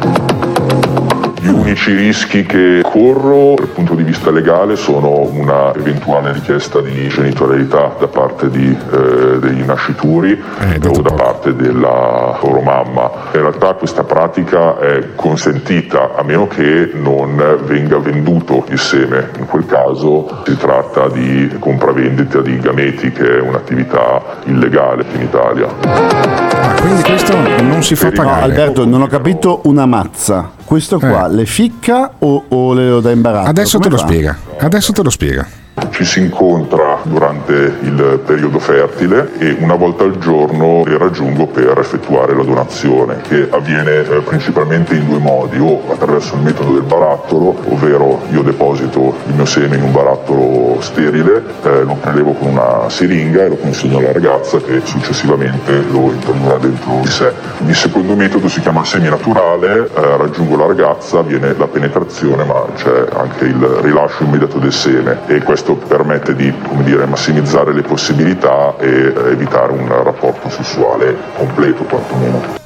Gli 1.41 1.47
unici 1.47 1.93
rischi 1.93 2.45
che 2.45 2.81
corro 2.83 3.53
dal 3.55 3.67
punto 3.67 3.95
di 3.95 4.03
vista 4.03 4.29
legale 4.29 4.75
sono 4.75 5.21
una 5.31 5.73
eventuale 5.73 6.33
richiesta 6.33 6.81
di 6.81 7.07
genitorialità 7.07 7.95
da 7.97 8.07
parte 8.07 8.49
di, 8.49 8.67
eh, 8.91 9.39
dei 9.39 9.63
nascituri 9.65 10.37
o 10.85 11.01
da 11.01 11.11
parte 11.11 11.55
della 11.55 12.37
loro 12.41 12.59
mamma. 12.59 13.09
In 13.33 13.39
realtà 13.39 13.73
questa 13.75 14.03
pratica 14.03 14.77
è 14.79 15.15
consentita 15.15 16.15
a 16.17 16.23
meno 16.23 16.47
che 16.47 16.91
non 16.93 17.41
venga 17.63 17.99
venduto 17.99 18.65
il 18.69 18.79
seme. 18.79 19.29
In 19.37 19.45
quel 19.45 19.65
caso 19.65 20.41
si 20.45 20.57
tratta 20.57 21.07
di 21.07 21.55
compravendita 21.57 22.41
di 22.41 22.59
gameti 22.59 23.11
che 23.11 23.37
è 23.37 23.41
un'attività 23.41 24.21
illegale 24.43 25.05
in 25.13 25.21
Italia. 25.21 25.67
Ah, 25.85 26.73
quindi 26.81 27.01
questo 27.01 27.33
non 27.61 27.81
si 27.81 27.95
fa 27.95 28.07
No, 28.09 28.11
pagare. 28.11 28.41
Alberto, 28.41 28.85
non 28.85 29.03
ho 29.03 29.07
capito 29.07 29.61
una 29.63 29.85
mazza. 29.85 30.57
Questo 30.69 30.99
qua 30.99 31.25
le 31.27 31.47
ficca 31.47 32.11
o, 32.19 32.43
o 32.47 32.73
le 32.75 32.87
lo 32.89 32.99
dà 32.99 33.09
in 33.09 33.21
baratto? 33.21 33.49
Adesso 33.49 33.79
te 33.79 33.89
Come 33.89 33.95
lo 33.95 34.01
fa? 34.01 34.07
spiega. 34.07 34.37
Adesso 34.59 34.91
te 34.93 35.01
lo 35.01 35.09
spiega. 35.09 35.47
Ci 35.91 36.05
si 36.05 36.19
incontra 36.19 36.99
durante 37.03 37.53
il 37.81 38.21
periodo 38.25 38.59
fertile 38.59 39.31
e 39.37 39.57
una 39.59 39.75
volta 39.75 40.03
al 40.03 40.17
giorno 40.17 40.83
li 40.85 40.97
raggiungo 40.97 41.47
per 41.47 41.77
effettuare 41.77 42.35
la 42.35 42.43
donazione, 42.43 43.21
che 43.27 43.47
avviene 43.49 44.07
eh, 44.07 44.21
principalmente 44.21 44.95
in 44.95 45.07
due 45.07 45.17
modi, 45.17 45.57
o 45.59 45.81
attraverso 45.91 46.35
il 46.35 46.41
metodo 46.41 46.73
del 46.73 46.83
barattolo, 46.83 47.55
ovvero 47.69 48.21
io 48.31 48.41
deposito 48.43 49.15
il 49.27 49.33
mio 49.33 49.45
seme 49.45 49.75
in 49.75 49.83
un 49.83 49.91
barattolo 49.91 50.77
sterile, 50.79 51.43
eh, 51.63 51.83
lo 51.83 51.95
prelevo 51.95 52.33
con 52.33 52.49
una 52.49 52.89
siringa 52.89 53.43
e 53.43 53.49
lo 53.49 53.57
consegno 53.57 53.97
alla 53.97 54.11
ragazza 54.11 54.59
che 54.59 54.81
successivamente 54.83 55.83
lo 55.91 56.11
introdurrà 56.11 56.57
dentro 56.57 56.99
di 57.01 57.07
sé. 57.07 57.33
Il 57.65 57.75
secondo 57.75 58.15
metodo 58.15 58.47
si 58.47 58.61
chiama 58.61 58.85
seminaturale, 58.85 59.89
eh, 59.93 60.17
raggiungo 60.17 60.55
la 60.55 60.67
ragazza, 60.67 61.19
avviene 61.19 61.53
la 61.57 61.67
penetrazione 61.67 62.43
ma 62.43 62.65
c'è 62.75 63.05
anche 63.13 63.45
il 63.45 63.79
rilascio 63.81 64.23
immediato 64.23 64.59
del 64.59 64.71
seme 64.71 65.19
e 65.27 65.41
questo 65.41 65.78
permette 65.87 66.35
di 66.35 66.53
dire, 66.83 67.05
massimizzare 67.05 67.73
le 67.73 67.81
possibilità 67.81 68.75
e 68.77 68.87
eh, 68.87 69.31
evitare 69.31 69.71
un 69.71 69.87
rapporto 69.87 70.49
sessuale 70.49 71.15
completo 71.35 71.83
quantomeno. 71.83 72.57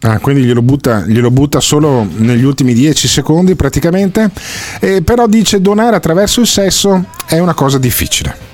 Ah, 0.00 0.18
quindi 0.20 0.42
glielo 0.42 0.62
butta, 0.62 1.00
glielo 1.04 1.30
butta 1.30 1.60
solo 1.60 2.06
negli 2.08 2.44
ultimi 2.44 2.72
10 2.72 3.08
secondi 3.08 3.56
praticamente. 3.56 4.30
E 4.80 5.02
però 5.02 5.26
dice 5.26 5.60
donare 5.60 5.96
attraverso 5.96 6.40
il 6.40 6.46
sesso 6.46 7.04
è 7.26 7.38
una 7.38 7.54
cosa 7.54 7.78
difficile. 7.78 8.48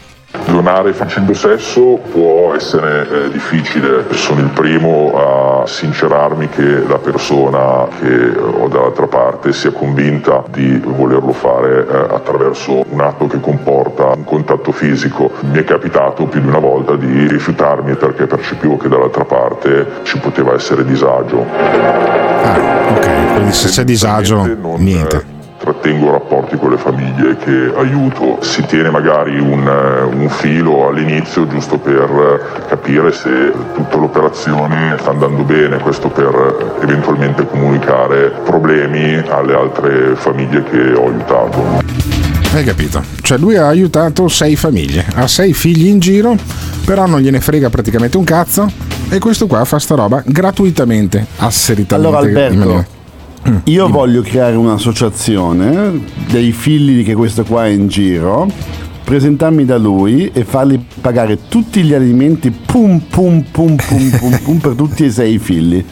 Donare 0.46 0.92
facendo 0.92 1.32
sesso 1.32 1.98
può 2.10 2.54
essere 2.54 3.08
eh, 3.08 3.30
difficile, 3.30 4.04
sono 4.10 4.40
il 4.40 4.48
primo 4.48 5.62
a 5.62 5.66
sincerarmi 5.66 6.48
che 6.48 6.86
la 6.86 6.98
persona 6.98 7.86
che 7.98 8.36
ho 8.36 8.68
dall'altra 8.68 9.06
parte 9.06 9.52
sia 9.52 9.72
convinta 9.72 10.44
di 10.50 10.78
volerlo 10.84 11.32
fare 11.32 11.86
eh, 11.86 12.14
attraverso 12.14 12.84
un 12.88 13.00
atto 13.00 13.26
che 13.26 13.40
comporta 13.40 14.12
un 14.14 14.24
contatto 14.24 14.70
fisico. 14.70 15.30
Mi 15.50 15.58
è 15.58 15.64
capitato 15.64 16.26
più 16.26 16.40
di 16.40 16.46
una 16.46 16.58
volta 16.58 16.94
di 16.96 17.26
rifiutarmi 17.26 17.94
perché 17.94 18.26
percepivo 18.26 18.76
che 18.76 18.88
dall'altra 18.88 19.24
parte 19.24 19.86
ci 20.02 20.18
poteva 20.18 20.52
essere 20.54 20.84
disagio. 20.84 21.38
Ok, 21.38 23.32
quindi 23.32 23.52
se 23.52 23.68
c'è 23.68 23.84
disagio, 23.84 24.44
niente. 24.76 25.33
Trattengo 25.58 26.10
rapporti 26.10 26.56
con 26.56 26.70
le 26.70 26.76
famiglie 26.76 27.36
che 27.36 27.72
aiuto, 27.76 28.38
si 28.40 28.64
tiene 28.66 28.90
magari 28.90 29.38
un, 29.38 29.66
eh, 29.66 30.02
un 30.02 30.28
filo 30.28 30.88
all'inizio 30.88 31.46
giusto 31.46 31.78
per 31.78 32.02
eh, 32.02 32.66
capire 32.68 33.12
se 33.12 33.52
tutta 33.74 33.96
l'operazione 33.96 34.96
sta 34.98 35.10
andando 35.10 35.42
bene, 35.42 35.78
questo 35.78 36.08
per 36.08 36.78
eh, 36.80 36.84
eventualmente 36.84 37.46
comunicare 37.46 38.32
problemi 38.44 39.22
alle 39.28 39.54
altre 39.54 40.14
famiglie 40.16 40.62
che 40.64 40.92
ho 40.92 41.06
aiutato. 41.06 41.82
Hai 42.52 42.64
capito? 42.64 43.02
Cioè 43.20 43.38
lui 43.38 43.56
ha 43.56 43.66
aiutato 43.66 44.28
sei 44.28 44.54
famiglie, 44.54 45.04
ha 45.16 45.26
sei 45.26 45.52
figli 45.52 45.86
in 45.86 45.98
giro, 45.98 46.36
però 46.84 47.06
non 47.06 47.20
gliene 47.20 47.40
frega 47.40 47.68
praticamente 47.68 48.16
un 48.16 48.24
cazzo 48.24 48.70
e 49.08 49.18
questo 49.18 49.46
qua 49.46 49.64
fa 49.64 49.78
sta 49.78 49.94
roba 49.94 50.22
gratuitamente, 50.24 51.26
asseritamente. 51.38 51.94
Allora 51.94 52.18
Alberto, 52.18 52.93
io 53.64 53.88
voglio 53.88 54.22
creare 54.22 54.56
un'associazione 54.56 56.00
dei 56.30 56.52
figli 56.52 57.04
che 57.04 57.14
questo 57.14 57.44
qua 57.44 57.66
è 57.66 57.70
in 57.70 57.88
giro, 57.88 58.48
presentarmi 59.04 59.64
da 59.64 59.76
lui 59.76 60.30
e 60.32 60.44
fargli 60.44 60.82
pagare 61.00 61.48
tutti 61.48 61.82
gli 61.82 61.92
alimenti 61.92 62.50
pum 62.50 63.00
pum 63.00 63.42
pum 63.42 63.76
pum 63.76 64.10
pum 64.10 64.38
pum 64.42 64.58
per 64.58 64.72
tutti 64.72 65.04
e 65.04 65.10
sei 65.10 65.34
i 65.34 65.38
figli. 65.38 65.84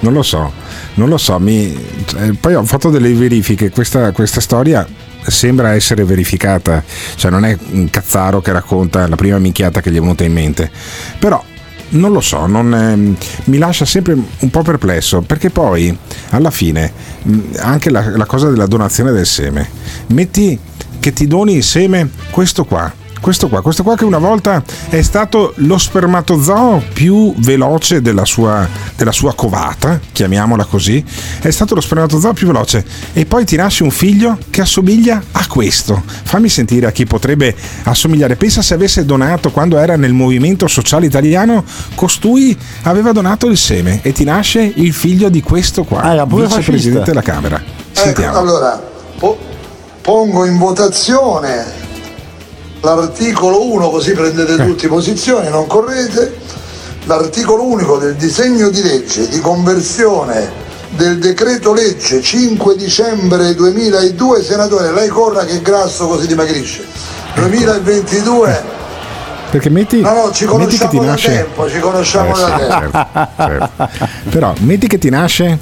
Non 0.00 0.12
lo 0.12 0.22
so, 0.22 0.52
non 0.94 1.08
lo 1.08 1.18
so, 1.18 1.38
mi- 1.38 1.76
cioè, 2.04 2.32
poi 2.32 2.54
ho 2.54 2.64
fatto 2.64 2.90
delle 2.90 3.12
verifiche, 3.12 3.70
questa, 3.70 4.12
questa 4.12 4.40
storia 4.40 4.86
sembra 5.26 5.74
essere 5.74 6.04
verificata, 6.04 6.82
cioè 7.16 7.30
non 7.30 7.44
è 7.44 7.56
un 7.72 7.90
cazzaro 7.90 8.40
che 8.40 8.52
racconta 8.52 9.06
la 9.08 9.16
prima 9.16 9.38
minchiata 9.38 9.80
che 9.80 9.90
gli 9.90 9.96
è 9.96 10.00
venuta 10.00 10.24
in 10.24 10.32
mente, 10.32 10.70
però 11.18 11.42
non 11.90 12.12
lo 12.12 12.20
so, 12.20 12.46
non, 12.46 12.74
ehm, 12.74 13.16
mi 13.44 13.58
lascia 13.58 13.84
sempre 13.84 14.14
un 14.14 14.50
po' 14.50 14.62
perplesso 14.62 15.22
perché 15.22 15.50
poi 15.50 15.96
alla 16.30 16.50
fine 16.50 16.92
anche 17.56 17.90
la, 17.90 18.16
la 18.16 18.26
cosa 18.26 18.50
della 18.50 18.66
donazione 18.66 19.12
del 19.12 19.26
seme, 19.26 19.68
metti 20.08 20.58
che 21.00 21.12
ti 21.12 21.26
doni 21.26 21.54
il 21.54 21.62
seme 21.62 22.10
questo 22.30 22.64
qua, 22.64 22.92
questo 23.20 23.48
qua, 23.48 23.62
questo 23.62 23.82
qua 23.82 23.96
che 23.96 24.04
una 24.04 24.18
volta 24.18 24.62
è 24.88 25.02
stato 25.02 25.52
lo 25.56 25.76
spermatozoo 25.78 26.82
più 26.92 27.34
veloce 27.38 28.00
della 28.00 28.24
sua, 28.24 28.66
della 28.96 29.12
sua 29.12 29.34
covata, 29.34 30.00
chiamiamola 30.12 30.64
così, 30.64 31.04
è 31.40 31.50
stato 31.50 31.74
lo 31.74 31.80
spermatozoo 31.80 32.32
più 32.32 32.46
veloce 32.46 32.84
e 33.12 33.26
poi 33.26 33.44
ti 33.44 33.56
nasce 33.56 33.82
un 33.82 33.90
figlio 33.90 34.38
che 34.50 34.60
assomiglia 34.60 35.22
a 35.32 35.46
questo. 35.48 36.02
Fammi 36.06 36.48
sentire 36.48 36.86
a 36.86 36.90
chi 36.92 37.04
potrebbe 37.06 37.54
assomigliare. 37.84 38.36
Pensa 38.36 38.62
se 38.62 38.74
avesse 38.74 39.04
donato 39.04 39.50
quando 39.50 39.78
era 39.78 39.96
nel 39.96 40.12
movimento 40.12 40.66
sociale 40.68 41.06
italiano, 41.06 41.64
costui 41.94 42.56
aveva 42.82 43.12
donato 43.12 43.46
il 43.48 43.56
seme 43.56 44.00
e 44.02 44.12
ti 44.12 44.24
nasce 44.24 44.60
il 44.60 44.92
figlio 44.92 45.28
di 45.28 45.42
questo 45.42 45.84
qua, 45.84 46.02
Ah, 46.02 46.24
vicepresidente 46.24 47.04
della 47.06 47.22
Camera. 47.22 47.56
Ecco, 47.56 48.00
Sentiamo. 48.00 48.38
allora, 48.38 48.82
po- 49.18 49.38
pongo 50.00 50.44
in 50.46 50.56
votazione 50.56 51.86
l'articolo 52.80 53.64
1, 53.72 53.90
così 53.90 54.12
prendete 54.12 54.56
tutti 54.56 54.86
posizioni, 54.88 55.48
non 55.48 55.66
correte. 55.66 56.36
L'articolo 57.04 57.64
unico 57.64 57.96
del 57.96 58.16
disegno 58.16 58.68
di 58.68 58.82
legge 58.82 59.28
di 59.28 59.40
conversione 59.40 60.66
del 60.90 61.18
decreto 61.18 61.72
legge 61.72 62.20
5 62.20 62.76
dicembre 62.76 63.54
2002, 63.54 64.42
senatore, 64.42 64.92
lei 64.92 65.08
corra 65.08 65.44
che 65.44 65.62
grasso 65.62 66.06
così 66.06 66.26
dimagrisce. 66.26 66.84
2022, 67.34 68.62
Perché 69.50 69.70
metti, 69.70 70.00
no, 70.02 70.12
no, 70.12 70.30
ci 70.32 70.44
metti 70.46 70.76
che 70.76 70.88
ti 70.88 70.96
conosciamo 70.98 71.04
da 71.04 71.10
nasce. 71.12 71.30
tempo, 71.30 71.70
ci 71.70 71.78
conosciamo 71.78 72.36
Eh, 72.36 72.40
da 72.40 72.58
sì, 72.58 72.66
tempo. 72.80 73.06
certo, 73.36 73.70
certo. 73.78 74.28
Però 74.28 74.52
metti 74.60 74.86
che 74.86 74.98
ti 74.98 75.08
nasce 75.08 75.58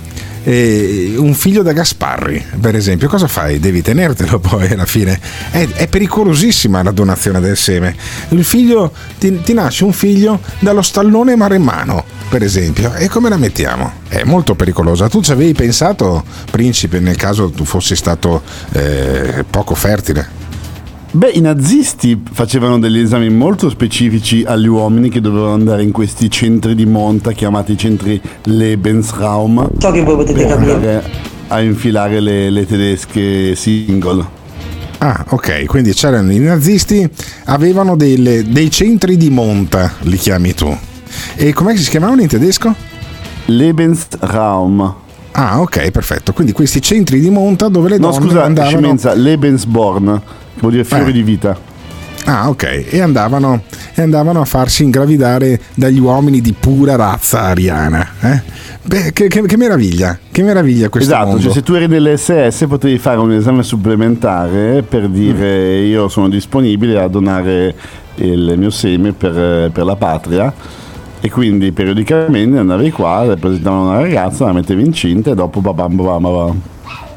eh, 0.49 1.15
un 1.17 1.35
figlio 1.35 1.63
da 1.63 1.73
Gasparri, 1.73 2.41
per 2.61 2.77
esempio, 2.77 3.09
cosa 3.09 3.27
fai? 3.27 3.59
Devi 3.59 3.83
tenertelo 3.83 4.39
poi 4.39 4.69
alla 4.69 4.87
fine. 4.87 5.19
È, 5.51 5.67
è 5.67 5.89
pericolosissima 5.89 6.85
la 6.85 6.93
donazione 6.93 7.41
del 7.41 7.57
seme. 7.57 7.97
Figlio 8.43 8.93
ti, 9.19 9.41
ti 9.43 9.53
nasce 9.53 9.83
un 9.83 9.93
figlio 9.93 10.41
dallo 10.61 10.83
stallone 10.83 11.35
maremmano, 11.35 12.05
per 12.29 12.45
esempio. 12.45 12.95
E 12.95 13.09
come 13.09 13.29
la 13.29 13.37
mettiamo? 13.37 13.93
È 14.07 14.23
molto 14.23 14.55
pericolosa. 14.55 15.09
Tu 15.09 15.21
ci 15.21 15.33
avevi 15.33 15.53
pensato, 15.53 16.23
principe, 16.49 17.01
nel 17.01 17.17
caso 17.17 17.51
tu 17.51 17.65
fossi 17.65 17.97
stato 17.97 18.43
eh, 18.73 19.45
poco 19.51 19.75
fertile? 19.75 20.45
Beh, 21.13 21.31
i 21.31 21.41
nazisti 21.41 22.21
facevano 22.31 22.79
degli 22.79 22.99
esami 22.99 23.31
molto 23.31 23.71
specifici 23.71 24.45
agli 24.47 24.67
uomini 24.67 25.09
che 25.09 25.21
dovevano 25.21 25.55
andare 25.55 25.83
in 25.83 25.91
questi 25.93 26.31
centri 26.31 26.75
di 26.75 26.85
monta 26.85 27.33
chiamati 27.33 27.77
centri 27.79 28.21
Lebensraum 28.45 29.71
So 29.79 29.91
che 29.93 30.03
voi 30.03 30.17
potete 30.17 30.47
capire. 30.47 31.03
a 31.49 31.61
infilare 31.63 32.21
le, 32.21 32.51
le 32.51 32.67
tedesche 32.67 33.55
single. 33.55 34.35
Ah, 34.99 35.25
ok, 35.29 35.65
quindi 35.67 35.93
c'erano 35.93 36.33
i 36.33 36.39
nazisti, 36.39 37.09
avevano 37.45 37.97
delle- 37.97 38.45
dei 38.49 38.71
centri 38.71 39.17
di 39.17 39.31
monta, 39.31 39.93
li 40.01 40.17
chiami 40.17 40.53
tu. 40.55 40.77
E 41.37 41.53
com'è 41.55 41.73
che 41.73 41.79
si 41.79 41.91
chiamavano 41.91 42.21
in 42.23 42.29
tedesco? 42.29 42.75
Lebensraum. 43.47 44.95
Ah, 45.33 45.61
ok, 45.61 45.91
perfetto. 45.91 46.33
Quindi 46.33 46.53
questi 46.53 46.81
centri 46.83 47.21
di 47.21 47.31
monta 47.31 47.69
dove 47.69 47.91
le 47.91 47.99
No, 47.99 48.11
donne 48.11 48.27
scusa, 48.27 48.45
andavano... 48.45 48.77
scemenza, 48.77 49.15
Lebensborn, 49.15 50.05
che 50.15 50.46
vuol 50.61 50.73
dire 50.73 50.85
fiore 50.85 51.09
Eh. 51.11 51.13
di 51.13 51.23
vita. 51.23 51.75
Ah, 52.29 52.49
ok, 52.49 52.87
e 52.91 53.01
andavano, 53.01 53.63
e 53.95 54.03
andavano 54.03 54.41
a 54.41 54.45
farsi 54.45 54.83
ingravidare 54.83 55.61
dagli 55.75 56.01
uomini 56.01 56.41
di 56.41 56.53
pura 56.59 56.97
razza 56.97 57.43
ariana. 57.43 58.05
eh? 58.21 58.43
Beh, 58.83 59.13
che, 59.13 59.29
che- 59.29 59.43
che 59.43 59.57
meraviglia, 59.57 60.19
che 60.33 60.43
meraviglia 60.43 60.89
questo 60.89 61.11
Esatto, 61.11 61.27
mondo. 61.29 61.43
cioè 61.43 61.53
se 61.53 61.63
tu 61.63 61.75
eri 61.75 61.87
dell'SS 61.87 62.67
potevi 62.69 62.99
fare 62.99 63.19
un 63.19 63.33
esame 63.33 63.63
supplementare 63.63 64.83
per 64.83 65.09
dire 65.09 65.81
Mm. 65.83 65.87
io 65.87 66.09
sono 66.09 66.29
disponibile 66.29 67.01
a 67.01 67.07
donare 67.09 67.75
il 68.17 68.55
mio 68.57 68.71
seme 68.71 69.13
per, 69.13 69.71
per 69.73 69.85
la 69.85 69.97
patria 69.97 70.53
e 71.21 71.31
quindi 71.31 71.71
periodicamente 71.73 72.59
andavi 72.59 72.91
qua, 72.91 73.37
presentavano 73.39 73.91
una 73.91 74.01
ragazza, 74.01 74.47
la 74.47 74.53
mettevi 74.53 74.85
incinta 74.85 75.31
e 75.31 75.35
dopo 75.35 75.61
babam 75.61 75.95
babam 75.97 76.23
babam. 76.23 76.61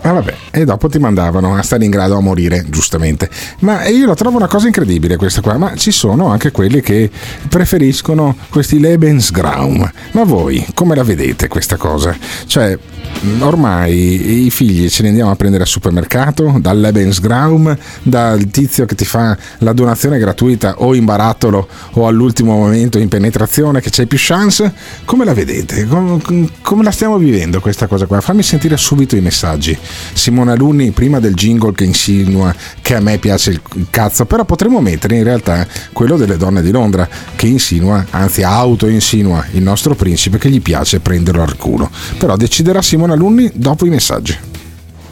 Ah 0.02 0.14
vabbè, 0.14 0.34
e 0.52 0.64
dopo 0.66 0.88
ti 0.88 0.98
mandavano 0.98 1.56
a 1.56 1.62
Stalingrado 1.62 2.16
a 2.16 2.22
morire, 2.22 2.66
giustamente. 2.70 3.30
Ma 3.60 3.86
io 3.88 4.08
la 4.08 4.16
trovo 4.16 4.38
una 4.38 4.48
cosa 4.48 4.68
incredibile 4.68 5.18
questa 5.18 5.42
qua, 5.42 5.58
ma 5.58 5.76
ci 5.76 5.92
sono 5.92 6.28
anche 6.28 6.52
quelli 6.52 6.82
che 6.82 7.10
preferiscono 7.50 8.36
questi 8.50 8.80
Lebensgraum. 8.80 9.92
Ma 10.12 10.24
voi 10.24 10.66
come 10.74 10.96
la 10.96 11.04
vedete 11.04 11.48
questa 11.50 11.76
cosa? 11.76 12.16
Cioè, 12.46 12.78
mh, 13.22 13.42
ormai 13.42 14.46
i 14.46 14.50
figli 14.50 14.90
ce 14.90 15.02
li 15.02 15.10
andiamo 15.10 15.32
a 15.32 15.36
prendere 15.36 15.64
al 15.64 15.70
supermercato, 15.70 16.58
dal 16.60 16.80
Lebensgraum, 16.80 17.78
dal 18.02 18.50
tizio 18.50 18.86
che 18.86 18.96
ti 18.96 19.06
fa 19.06 19.38
la 19.60 19.74
donazione 19.74 20.18
gratuita 20.18 20.76
o 20.78 20.96
in 20.96 21.04
barattolo 21.04 21.68
o 21.94 22.08
all'ultimo 22.08 22.56
momento 22.56 23.00
in 23.00 23.10
penetrazione 23.10 23.82
che 23.82 23.90
c'hai 23.92 24.08
più 24.08 24.18
chance. 24.20 24.74
Come 25.04 25.26
la 25.26 25.34
vedete? 25.34 25.86
Com- 25.86 26.22
com- 26.22 26.50
come 26.62 26.84
la 26.84 26.92
stiamo 26.92 27.18
vivendo 27.18 27.60
questa 27.60 27.88
cosa 27.88 28.06
qua? 28.06 28.22
Fammi 28.22 28.44
sentire 28.44 28.78
subito 28.78 29.18
i 29.18 29.22
messaggi. 29.22 29.78
Simona 30.14 30.56
Lunni, 30.56 30.92
prima 30.92 31.20
del 31.20 31.34
jingle 31.34 31.74
che 31.74 31.84
insinua 31.84 32.54
che 32.82 32.96
a 32.96 33.00
me 33.00 33.18
piace 33.18 33.52
il 33.52 33.88
cazzo, 33.90 34.26
però 34.26 34.46
potremmo 34.46 34.82
mettere 34.82 35.18
in 35.18 35.24
realtà 35.24 35.68
quello 35.94 36.18
delle 36.18 36.38
donne 36.38 36.62
di 36.62 36.72
Londra 36.72 37.08
che 37.36 37.48
insinua, 37.48 38.06
anzi 38.10 38.44
auto-insinua 38.44 39.46
il 39.52 39.62
nostro 39.62 39.96
principe 39.96 40.38
che 40.38 40.50
gli 40.50 40.62
piace 40.62 41.00
prenderlo 41.00 41.42
al 41.42 41.56
culo. 41.58 41.90
Però 42.18 42.36
deciderà 42.36 42.82
Simona 42.82 43.16
Lunni 43.16 43.50
dopo 43.54 43.86
i 43.86 43.90
messaggi. 43.90 44.38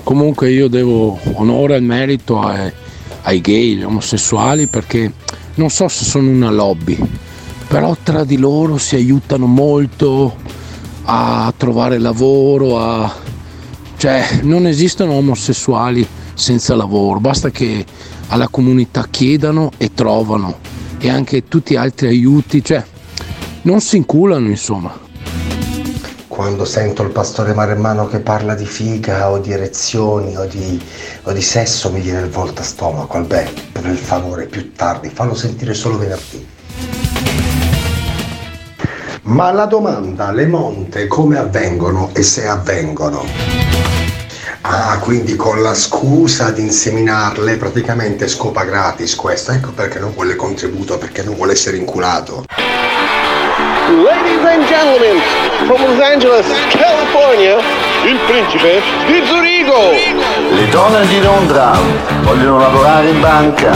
Comunque 0.04 0.52
io 0.52 0.68
devo 0.70 1.20
onore 1.34 1.76
e 1.76 1.80
merito 1.82 2.40
ai, 2.40 2.72
ai 3.24 3.42
gay, 3.42 3.74
agli 3.74 3.84
omosessuali, 3.84 4.68
perché 4.68 5.12
non 5.56 5.70
so 5.70 5.88
se 5.88 6.06
sono 6.06 6.30
una 6.30 6.50
lobby, 6.50 6.98
però 7.68 7.96
tra 8.02 8.24
di 8.24 8.38
loro 8.38 8.78
si 8.78 8.96
aiutano 8.96 9.48
molto 9.48 10.36
a 11.04 11.54
trovare 11.56 11.98
lavoro, 11.98 12.80
a... 12.80 13.26
cioè 13.98 14.42
non 14.44 14.68
esistono 14.68 15.14
omosessuali 15.14 16.08
senza 16.34 16.76
lavoro, 16.76 17.20
basta 17.20 17.50
che 17.50 17.84
alla 18.28 18.48
comunità 18.48 19.08
chiedano 19.10 19.72
e 19.78 19.94
trovano 19.94 20.60
e 21.00 21.10
anche 21.10 21.48
tutti 21.48 21.74
gli 21.74 21.78
altri 21.78 22.08
aiuti, 22.08 22.64
cioè 22.64 22.84
non 23.64 23.82
si 23.82 23.98
inculano 23.98 24.48
insomma. 24.48 25.06
Quando 26.28 26.66
sento 26.66 27.02
il 27.02 27.10
pastore 27.10 27.54
maremmano 27.56 28.06
che 28.06 28.20
parla 28.20 28.54
di 28.54 28.66
figa 28.66 29.32
o 29.32 29.40
di 29.40 29.52
erezioni 29.52 30.38
o 30.38 30.46
di, 30.46 30.80
o 31.24 31.32
di 31.32 31.42
sesso 31.42 31.92
mi 31.92 32.00
viene 32.00 32.20
il 32.20 32.30
volta 32.30 32.62
stomaco. 32.62 33.18
Albè, 33.18 33.52
per 33.72 33.88
il 33.88 33.98
favore, 33.98 34.46
più 34.46 34.72
tardi, 34.74 35.10
fallo 35.10 35.34
sentire 35.34 35.74
solo 35.74 35.98
venerdì. 35.98 36.48
Ma 39.24 39.52
la 39.52 39.66
domanda, 39.66 40.32
le 40.32 40.46
monte 40.46 41.08
come 41.08 41.38
avvengono 41.38 42.12
e 42.14 42.22
se 42.22 42.48
avvengono? 42.48 43.67
Ah, 44.70 45.00
quindi 45.00 45.38
con 45.38 45.62
la 45.62 45.74
scusa 45.74 46.52
di 46.52 46.62
inseminarle 46.62 47.56
praticamente 47.56 48.28
scopa 48.28 48.66
gratis 48.66 49.16
questa, 49.16 49.54
ecco 49.54 49.72
perché 49.72 49.98
non 49.98 50.12
vuole 50.14 50.36
contributo, 50.36 50.98
perché 50.98 51.24
non 51.24 51.36
vuole 51.36 51.54
essere 51.54 51.78
inculato. 51.78 52.44
Ladies 53.88 54.44
and 54.44 54.68
gentlemen, 54.68 55.22
from 55.66 55.82
Los 55.86 56.02
Angeles, 56.02 56.46
California, 56.68 57.56
il 58.04 58.20
principe 58.28 58.82
di 59.06 59.26
Zurigo. 59.26 59.92
Le 60.52 60.68
donne 60.68 61.08
di 61.08 61.22
Londra 61.22 61.72
vogliono 62.24 62.60
lavorare 62.60 63.08
in 63.08 63.22
banca. 63.22 63.72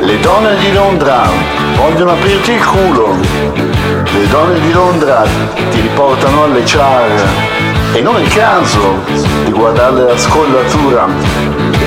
Le 0.00 0.18
donne 0.18 0.56
di 0.56 0.72
Londra 0.72 1.28
vogliono 1.76 2.10
aprirti 2.10 2.50
il 2.50 2.66
culo. 2.66 3.14
Le 3.14 4.26
donne 4.26 4.58
di 4.58 4.72
Londra 4.72 5.24
ti 5.70 5.80
riportano 5.80 6.42
alle 6.42 6.62
char. 6.64 7.67
E 7.94 8.00
non 8.00 8.16
è 8.16 8.20
il 8.20 8.28
caso 8.28 9.02
di 9.44 9.50
guardare 9.50 10.02
la 10.02 10.16
scollatura. 10.16 11.06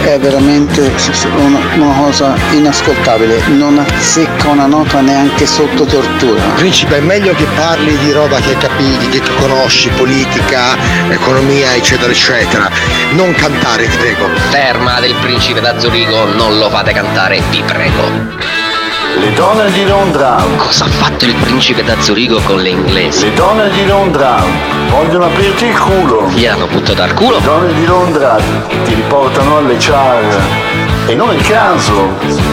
È 0.04 0.20
veramente 0.20 0.92
una, 1.38 1.60
una 1.76 1.96
cosa 1.96 2.34
inascoltabile, 2.52 3.42
non 3.48 3.78
azzecca 3.78 4.50
una 4.50 4.66
nota 4.66 5.00
neanche 5.00 5.46
sotto 5.46 5.86
tortura. 5.86 6.42
Principe, 6.56 6.98
è 6.98 7.02
meglio 7.02 7.34
che 7.34 7.46
parli 7.56 7.96
di 8.00 8.12
roba 8.12 8.40
che 8.40 8.58
capivi, 8.58 9.10
che 9.10 9.22
conosci, 9.40 9.90
politica, 9.90 10.76
economia, 11.10 11.76
eccetera, 11.76 12.12
eccetera. 12.12 12.70
Non 13.12 13.34
cantare, 13.34 13.88
ti 13.88 13.98
prego. 13.98 14.28
Terma 14.50 15.00
del 15.00 15.14
principe 15.22 15.62
da 15.62 15.80
Zurigo, 15.80 16.26
non 16.34 16.58
lo 16.58 16.70
fate 16.70 16.94
cantare, 16.94 17.42
vi 17.52 17.62
prego. 17.62 18.71
Le 19.20 19.34
donne 19.34 19.72
di 19.72 19.86
Londra. 19.86 20.42
Cosa 20.58 20.86
ha 20.86 20.88
fatto 20.88 21.26
il 21.26 21.36
principe 21.36 21.84
da 21.84 22.00
Zurigo 22.00 22.40
con 22.42 22.60
le 22.60 22.70
inglesi? 22.70 23.26
Le 23.26 23.34
donne 23.34 23.70
di 23.70 23.86
Londra 23.86 24.42
vogliono 24.90 25.26
aprirti 25.26 25.66
il 25.66 25.78
culo. 25.78 26.30
Gli 26.30 26.46
hanno 26.46 26.66
buttato 26.68 27.02
al 27.02 27.14
culo? 27.14 27.38
Le 27.38 27.44
donne 27.44 27.74
di 27.74 27.86
Londra 27.86 28.38
ti 28.84 28.94
riportano 28.94 29.58
alle 29.58 29.76
char. 29.78 30.80
E 31.08 31.16
non 31.16 31.30
è 31.32 31.34
il 31.34 31.42
caso, 31.42 32.10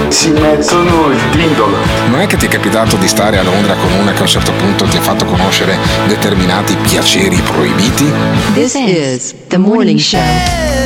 si 0.08 0.30
mettono 0.30 1.10
il 1.10 1.20
dindolo. 1.30 1.76
Non 2.10 2.20
è 2.20 2.26
che 2.26 2.36
ti 2.36 2.46
è 2.46 2.48
capitato 2.48 2.96
di 2.96 3.06
stare 3.06 3.38
a 3.38 3.42
Londra 3.42 3.74
con 3.74 3.92
una 3.92 4.12
che 4.12 4.18
a 4.18 4.22
un 4.22 4.28
certo 4.28 4.52
punto 4.52 4.84
ti 4.84 4.96
ha 4.96 5.02
fatto 5.02 5.24
conoscere 5.26 5.76
determinati 6.06 6.74
piaceri 6.76 7.40
proibiti? 7.40 8.12
This 8.54 8.74
is 8.74 9.34
the 9.48 9.58
morning 9.58 9.98
show. 9.98 10.77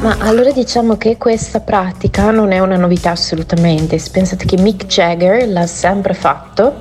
Ma 0.00 0.16
allora 0.20 0.50
diciamo 0.50 0.96
che 0.96 1.18
questa 1.18 1.60
pratica 1.60 2.30
non 2.30 2.52
è 2.52 2.58
una 2.58 2.78
novità 2.78 3.10
assolutamente. 3.10 4.00
Pensate 4.10 4.46
che 4.46 4.56
Mick 4.56 4.86
Jagger 4.86 5.46
l'ha 5.46 5.66
sempre 5.66 6.14
fatto 6.14 6.76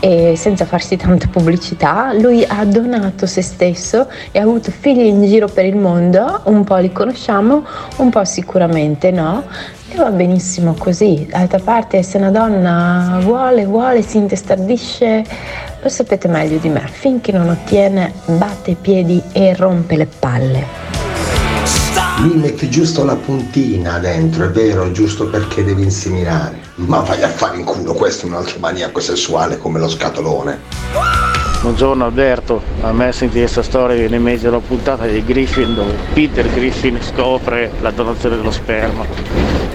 e 0.00 0.34
senza 0.36 0.64
farsi 0.64 0.96
tanta 0.96 1.28
pubblicità, 1.30 2.12
lui 2.12 2.44
ha 2.44 2.64
donato 2.64 3.26
se 3.26 3.42
stesso 3.42 4.08
e 4.32 4.40
ha 4.40 4.42
avuto 4.42 4.72
figli 4.72 5.04
in 5.04 5.24
giro 5.24 5.46
per 5.46 5.66
il 5.66 5.76
mondo, 5.76 6.40
un 6.46 6.64
po' 6.64 6.74
li 6.78 6.90
conosciamo, 6.90 7.64
un 7.98 8.10
po' 8.10 8.24
sicuramente 8.24 9.12
no. 9.12 9.44
E 9.90 9.96
va 9.96 10.10
benissimo 10.10 10.74
così. 10.76 11.28
D'altra 11.30 11.60
parte, 11.60 12.02
se 12.02 12.16
una 12.16 12.32
donna 12.32 13.20
vuole, 13.22 13.66
vuole, 13.66 14.02
si 14.02 14.16
intestardisce, 14.16 15.24
lo 15.80 15.88
sapete 15.88 16.26
meglio 16.26 16.58
di 16.58 16.70
me. 16.70 16.88
Finché 16.90 17.30
non 17.30 17.50
ottiene, 17.50 18.12
batte 18.24 18.72
i 18.72 18.76
piedi 18.80 19.22
e 19.30 19.54
rompe 19.54 19.94
le 19.96 20.06
palle. 20.06 21.03
Lui 22.18 22.36
metti 22.36 22.70
giusto 22.70 23.04
la 23.04 23.16
puntina 23.16 23.98
dentro, 23.98 24.44
è 24.44 24.50
vero, 24.50 24.92
giusto 24.92 25.28
perché 25.28 25.64
devi 25.64 25.82
inseminare. 25.82 26.60
Ma 26.76 27.00
vai 27.00 27.22
a 27.22 27.28
fare 27.28 27.56
in 27.56 27.64
culo, 27.64 27.92
questo 27.92 28.26
è 28.26 28.28
un 28.28 28.36
altro 28.36 28.58
maniaco 28.60 29.00
sessuale 29.00 29.58
come 29.58 29.80
lo 29.80 29.88
scatolone. 29.88 30.60
Buongiorno 31.60 32.04
Alberto, 32.04 32.62
a 32.82 32.92
me 32.92 33.10
sentire 33.10 33.42
questa 33.42 33.62
storia 33.62 33.96
viene 33.96 34.16
in 34.16 34.22
mente 34.22 34.46
una 34.46 34.60
puntata 34.60 35.06
di 35.06 35.24
Griffin 35.24 35.74
dove 35.74 35.96
Peter 36.12 36.48
Griffin 36.52 36.98
scopre 37.02 37.72
la 37.80 37.90
donazione 37.90 38.36
dello 38.36 38.52
sperma 38.52 39.04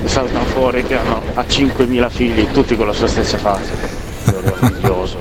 e 0.02 0.08
saltano 0.08 0.45
fuori 0.45 0.84
che 0.84 0.95
hanno 0.95 1.21
a 1.34 1.41
5.000 1.41 2.10
figli, 2.10 2.47
tutti 2.52 2.75
con 2.78 2.88
la 2.88 2.93
sua 2.93 3.08
stessa 3.08 3.38
fase. 3.38 3.71
Meraviglioso. 4.25 5.17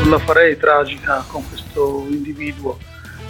Non 0.00 0.10
la 0.10 0.18
farei 0.18 0.56
tragica 0.56 1.22
con 1.26 1.42
questo 1.48 2.06
individuo. 2.08 2.78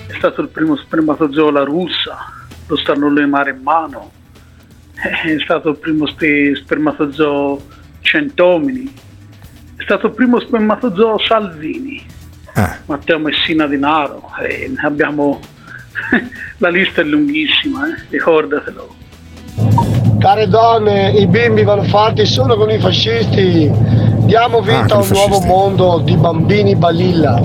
È 0.07 0.13
stato 0.17 0.43
il 0.43 0.49
primo 0.49 0.77
spermatozoo 0.77 1.49
alla 1.49 1.65
russa, 1.65 2.44
lo 2.67 2.77
stanno 2.77 3.11
lemare 3.11 3.51
in 3.51 3.63
mano. 3.63 4.11
È 4.95 5.37
stato 5.43 5.71
il 5.71 5.79
primo 5.79 6.07
spe- 6.07 6.55
spermatozoo 6.55 7.61
centomini. 8.01 8.93
È 9.77 9.83
stato 9.83 10.07
il 10.07 10.13
primo 10.13 10.41
spermatozoo 10.41 11.19
Salvini. 11.27 12.03
Matteo 12.87 13.19
Messina 13.19 13.67
Denaro. 13.67 14.31
E 14.41 14.69
ne 14.69 14.81
abbiamo... 14.83 15.41
la 16.59 16.69
lista 16.69 17.01
è 17.01 17.05
lunghissima, 17.05 17.89
eh? 17.89 18.03
ricordatelo. 18.11 18.95
Care 20.19 20.49
donne, 20.49 21.11
i 21.11 21.27
bimbi 21.27 21.63
vanno 21.65 21.85
fatti 21.85 22.25
solo 22.27 22.57
con 22.57 22.71
i 22.71 22.79
fascisti. 22.79 23.71
Diamo 24.25 24.61
vita 24.63 24.95
Ah, 24.95 24.99
a 24.99 24.99
un 24.99 25.09
nuovo 25.11 25.41
mondo 25.41 26.01
di 26.05 26.17
bambini 26.17 26.75
balilla. 26.75 27.41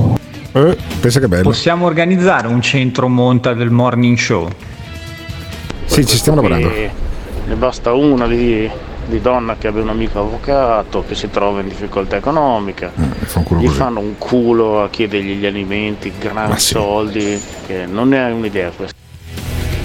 Eh, 0.53 0.77
pensa 0.99 1.19
che 1.19 1.27
bello. 1.27 1.43
Possiamo 1.43 1.86
organizzare 1.86 2.47
un 2.47 2.62
centro 2.62 3.08
monta 3.08 3.53
del 3.53 3.69
morning 3.69 4.17
show? 4.17 4.47
Sì, 5.89 6.06
ci 6.06 6.17
stiamo 6.17 6.41
lavorando. 6.41 6.69
Ne 6.69 7.56
basta 7.56 7.93
una 7.93 8.28
di, 8.28 8.69
di 9.08 9.21
donna 9.21 9.56
che 9.58 9.67
abbia 9.67 9.82
un 9.82 9.89
amico 9.89 10.19
avvocato 10.19 11.04
che 11.06 11.15
si 11.15 11.32
trova 11.32 11.62
in 11.62 11.67
difficoltà 11.67 12.15
economica, 12.15 12.91
culo 13.43 13.60
gli 13.60 13.65
così. 13.65 13.78
fanno 13.78 13.99
un 13.99 14.17
culo 14.19 14.84
a 14.84 14.89
chiedergli 14.89 15.38
gli 15.38 15.47
alimenti, 15.47 16.13
grandi 16.19 16.60
soldi, 16.60 17.41
che 17.65 17.88
non 17.88 18.13
è 18.13 18.32
un'idea 18.32 18.69
questa. 18.69 18.95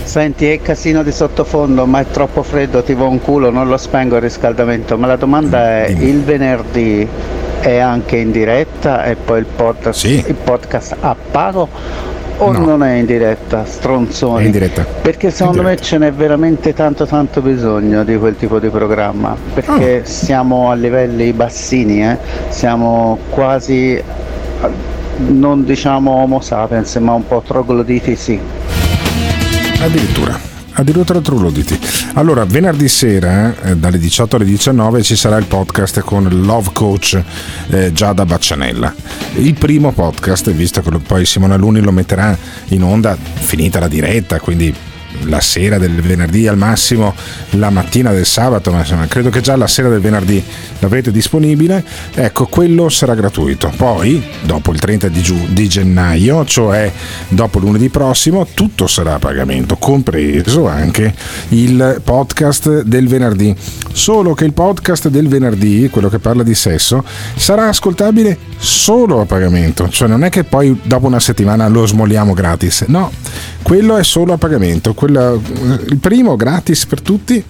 Senti, 0.04 0.46
è 0.46 0.60
casino 0.60 1.02
di 1.02 1.10
sottofondo, 1.10 1.86
ma 1.86 2.00
è 2.00 2.06
troppo 2.10 2.42
freddo, 2.42 2.82
ti 2.82 2.92
va 2.92 3.06
un 3.06 3.20
culo, 3.20 3.50
non 3.50 3.66
lo 3.66 3.78
spengo 3.78 4.16
il 4.16 4.22
riscaldamento. 4.22 4.98
Ma 4.98 5.06
la 5.06 5.16
domanda 5.16 5.86
è, 5.86 5.88
il 5.88 6.22
venerdì 6.22 7.08
è 7.60 7.78
anche 7.78 8.18
in 8.18 8.30
diretta 8.30 9.04
e 9.04 9.16
poi 9.16 9.38
il 9.38 9.46
podcast, 9.46 10.04
il 10.04 10.34
podcast 10.34 10.96
a 11.00 11.16
pago 11.30 11.68
o 12.38 12.52
No. 12.52 12.58
non 12.64 12.82
è 12.82 12.94
in 12.94 13.06
diretta, 13.06 13.64
stronzoni? 13.64 14.42
È 14.42 14.46
in 14.46 14.50
diretta. 14.52 14.84
Perché 15.02 15.30
secondo 15.30 15.62
me 15.62 15.76
ce 15.76 15.98
n'è 15.98 16.12
veramente 16.12 16.72
tanto 16.72 17.06
tanto 17.06 17.40
bisogno 17.40 18.02
di 18.04 18.16
quel 18.16 18.36
tipo 18.36 18.58
di 18.58 18.68
programma, 18.68 19.36
perché 19.54 20.02
Ah. 20.02 20.06
siamo 20.06 20.70
a 20.70 20.74
livelli 20.74 21.32
bassini, 21.32 22.04
eh? 22.04 22.18
siamo 22.48 23.18
quasi, 23.30 24.02
non 25.28 25.64
diciamo 25.64 26.10
homo 26.10 26.40
sapiens, 26.40 26.96
ma 26.96 27.12
un 27.12 27.26
po' 27.26 27.42
trogloditi 27.46 28.16
sì. 28.16 28.38
Addirittura. 29.82 30.53
Addirittura 30.76 31.20
trogloditi. 31.20 31.78
Allora, 32.14 32.44
venerdì 32.44 32.88
sera, 32.88 33.54
eh, 33.62 33.76
dalle 33.76 33.98
18 33.98 34.36
alle 34.36 34.44
19, 34.44 35.02
ci 35.02 35.14
sarà 35.14 35.36
il 35.36 35.44
podcast 35.44 36.00
con 36.00 36.28
Love 36.28 36.70
Coach 36.72 37.22
eh, 37.68 37.92
Giada 37.92 38.24
Baccianella. 38.24 38.92
Il 39.36 39.54
primo 39.54 39.92
podcast, 39.92 40.50
visto 40.50 40.80
che 40.82 40.90
poi 40.98 41.24
Simona 41.24 41.56
Luni 41.56 41.80
lo 41.80 41.92
metterà 41.92 42.36
in 42.68 42.82
onda 42.82 43.16
finita 43.16 43.78
la 43.78 43.88
diretta, 43.88 44.40
quindi 44.40 44.74
la 45.22 45.40
sera 45.40 45.78
del 45.78 46.00
venerdì 46.00 46.46
al 46.46 46.56
massimo, 46.56 47.14
la 47.50 47.70
mattina 47.70 48.12
del 48.12 48.26
sabato, 48.26 48.72
ma 48.72 48.84
credo 49.08 49.30
che 49.30 49.40
già 49.40 49.56
la 49.56 49.66
sera 49.66 49.88
del 49.88 50.00
venerdì 50.00 50.42
l'avrete 50.78 51.10
disponibile. 51.10 51.84
Ecco, 52.14 52.46
quello 52.46 52.88
sarà 52.88 53.14
gratuito. 53.14 53.72
Poi, 53.76 54.22
dopo 54.42 54.72
il 54.72 54.78
30 54.78 55.08
di, 55.08 55.22
giu- 55.22 55.48
di 55.48 55.68
gennaio, 55.68 56.44
cioè 56.44 56.90
dopo 57.28 57.58
lunedì 57.58 57.88
prossimo, 57.88 58.46
tutto 58.52 58.86
sarà 58.86 59.14
a 59.14 59.18
pagamento, 59.18 59.76
compreso 59.76 60.66
anche 60.66 61.14
il 61.48 62.00
podcast 62.02 62.82
del 62.82 63.08
venerdì. 63.08 63.54
Solo 63.92 64.34
che 64.34 64.44
il 64.44 64.52
podcast 64.52 65.08
del 65.08 65.28
venerdì, 65.28 65.88
quello 65.90 66.08
che 66.08 66.18
parla 66.18 66.42
di 66.42 66.54
sesso, 66.54 67.04
sarà 67.36 67.68
ascoltabile 67.68 68.38
solo 68.58 69.20
a 69.20 69.26
pagamento, 69.26 69.88
cioè 69.88 70.08
non 70.08 70.24
è 70.24 70.30
che 70.30 70.44
poi 70.44 70.78
dopo 70.82 71.06
una 71.06 71.20
settimana 71.20 71.68
lo 71.68 71.86
smoliamo 71.86 72.32
gratis, 72.32 72.84
no, 72.88 73.12
quello 73.62 73.96
è 73.96 74.04
solo 74.04 74.32
a 74.32 74.38
pagamento, 74.38 74.94
Quella- 75.04 75.38
il 75.90 75.98
primo 75.98 76.34
gratis 76.34 76.86
per 76.86 77.02
tutti 77.02 77.44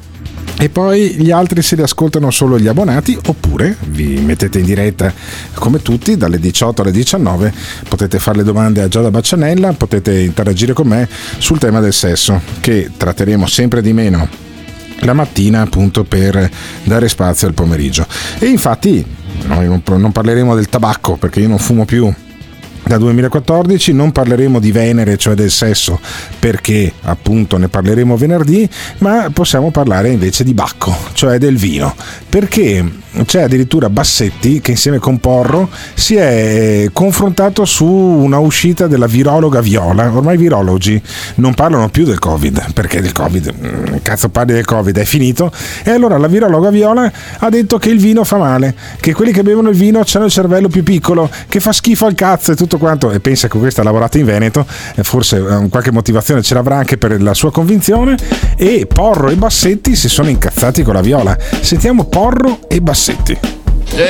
e 0.59 0.69
poi 0.71 1.11
gli 1.11 1.31
altri 1.31 1.63
se 1.63 1.77
li 1.77 1.83
ascoltano 1.83 2.33
solo 2.33 2.59
gli 2.59 2.67
abbonati 2.67 3.17
oppure 3.27 3.77
vi 3.91 4.19
mettete 4.19 4.59
in 4.59 4.65
diretta 4.65 5.13
come 5.55 5.81
tutti 5.81 6.17
dalle 6.17 6.41
18 6.41 6.83
alle 6.83 6.91
19 6.91 7.55
potete 7.87 8.19
fare 8.19 8.39
le 8.39 8.43
domande 8.43 8.83
a 8.83 8.89
Giada 8.89 9.13
Baccianella 9.13 9.73
potete 9.75 10.19
interagire 10.19 10.73
con 10.73 10.89
me 10.89 11.09
sul 11.39 11.61
tema 11.61 11.79
del 11.79 11.93
sesso 11.93 12.41
che 12.59 12.91
tratteremo 12.97 13.47
sempre 13.47 13.81
di 13.81 13.93
meno 13.93 14.29
la 15.03 15.13
mattina 15.13 15.61
appunto 15.61 16.03
per 16.03 16.51
dare 16.83 17.09
spazio 17.09 17.47
al 17.47 17.55
pomeriggio. 17.55 18.07
E 18.39 18.47
infatti 18.47 19.05
noi 19.47 19.67
non, 19.67 20.13
parleremo 20.13 20.55
del 20.55 20.69
tabacco 20.69 21.17
perché 21.17 21.41
io 21.41 21.49
non 21.49 21.59
fumo 21.59 21.85
più 21.85 22.13
da 22.87 22.99
2014 22.99 23.93
non 23.93 24.13
parleremo 24.13 24.59
di 24.59 24.71
Venere, 24.71 25.17
cioè 25.17 25.35
del 25.35 25.51
sesso, 25.51 25.99
perché 26.39 26.93
appunto 27.03 27.57
ne 27.57 27.69
parleremo 27.69 28.17
venerdì, 28.17 28.69
ma 28.99 29.31
possiamo 29.33 29.71
parlare 29.71 30.11
invece 30.11 30.45
di 30.45 30.55
Bacco, 30.55 30.95
cioè 31.13 31.39
del 31.39 31.57
vino, 31.57 31.95
perché 32.29 33.03
c'è 33.25 33.43
addirittura 33.43 33.89
Bassetti 33.89 34.61
che 34.61 34.73
insieme 34.73 34.99
con 34.99 35.19
Porro 35.19 35.71
si 35.95 36.17
è 36.17 36.89
confrontato 36.93 37.65
su 37.65 37.87
una 37.87 38.39
uscita 38.39 38.89
della 38.89 39.07
virologa 39.07 39.61
Viola. 39.61 40.11
Ormai 40.13 40.35
i 40.35 40.39
virologi 40.39 41.01
non 41.37 41.55
parlano 41.55 41.89
più 41.89 42.05
del 42.05 42.19
Covid, 42.19 42.73
perché 42.73 43.01
del 43.01 43.13
Covid, 43.13 43.55
mm, 43.57 43.95
cazzo 44.03 44.29
parli 44.31 44.53
del 44.53 44.65
Covid, 44.65 44.99
è 44.99 45.05
finito. 45.05 45.53
E 45.85 45.91
allora 45.91 46.19
la 46.19 46.27
virologa 46.27 46.71
Viola 46.71 47.11
ha 47.39 47.49
detto 47.49 47.79
che 47.79 47.91
il 47.91 47.99
vino 47.99 48.25
fa 48.25 48.37
male, 48.37 48.75
che 49.01 49.15
quelli 49.15 49.33
che 49.33 49.43
bevono 49.43 49.69
il 49.69 49.77
vino 49.77 50.03
hanno 50.13 50.25
il 50.25 50.33
cervello 50.33 50.69
più 50.69 50.83
piccolo, 50.83 51.31
che 51.49 51.61
fa 51.61 51.73
schifo 51.73 52.07
al 52.07 52.15
cazzo 52.15 52.51
e 52.53 52.57
tutto 52.75 52.79
quanto. 52.79 53.11
E 53.11 53.21
pensa 53.21 53.49
che 53.49 53.59
questa 53.59 53.81
ha 53.81 53.85
lavorato 53.85 54.19
in 54.19 54.25
Veneto, 54.25 54.67
e 54.95 55.03
forse 55.03 55.37
eh, 55.37 55.69
qualche 55.69 55.93
motivazione 55.93 56.43
ce 56.43 56.55
l'avrà 56.55 56.77
anche 56.77 56.99
per 56.99 57.21
la 57.23 57.35
sua 57.35 57.51
convinzione. 57.51 58.17
E 58.57 58.87
Porro 58.87 59.29
e 59.29 59.35
Bassetti 59.35 59.95
si 59.97 60.09
sono 60.09 60.29
incazzati 60.29 60.83
con 60.83 60.95
la 60.95 61.01
Viola. 61.01 61.37
Sentiamo 61.61 62.05
Porro 62.05 62.59
e 62.69 62.81
Bassetti. 62.81 63.39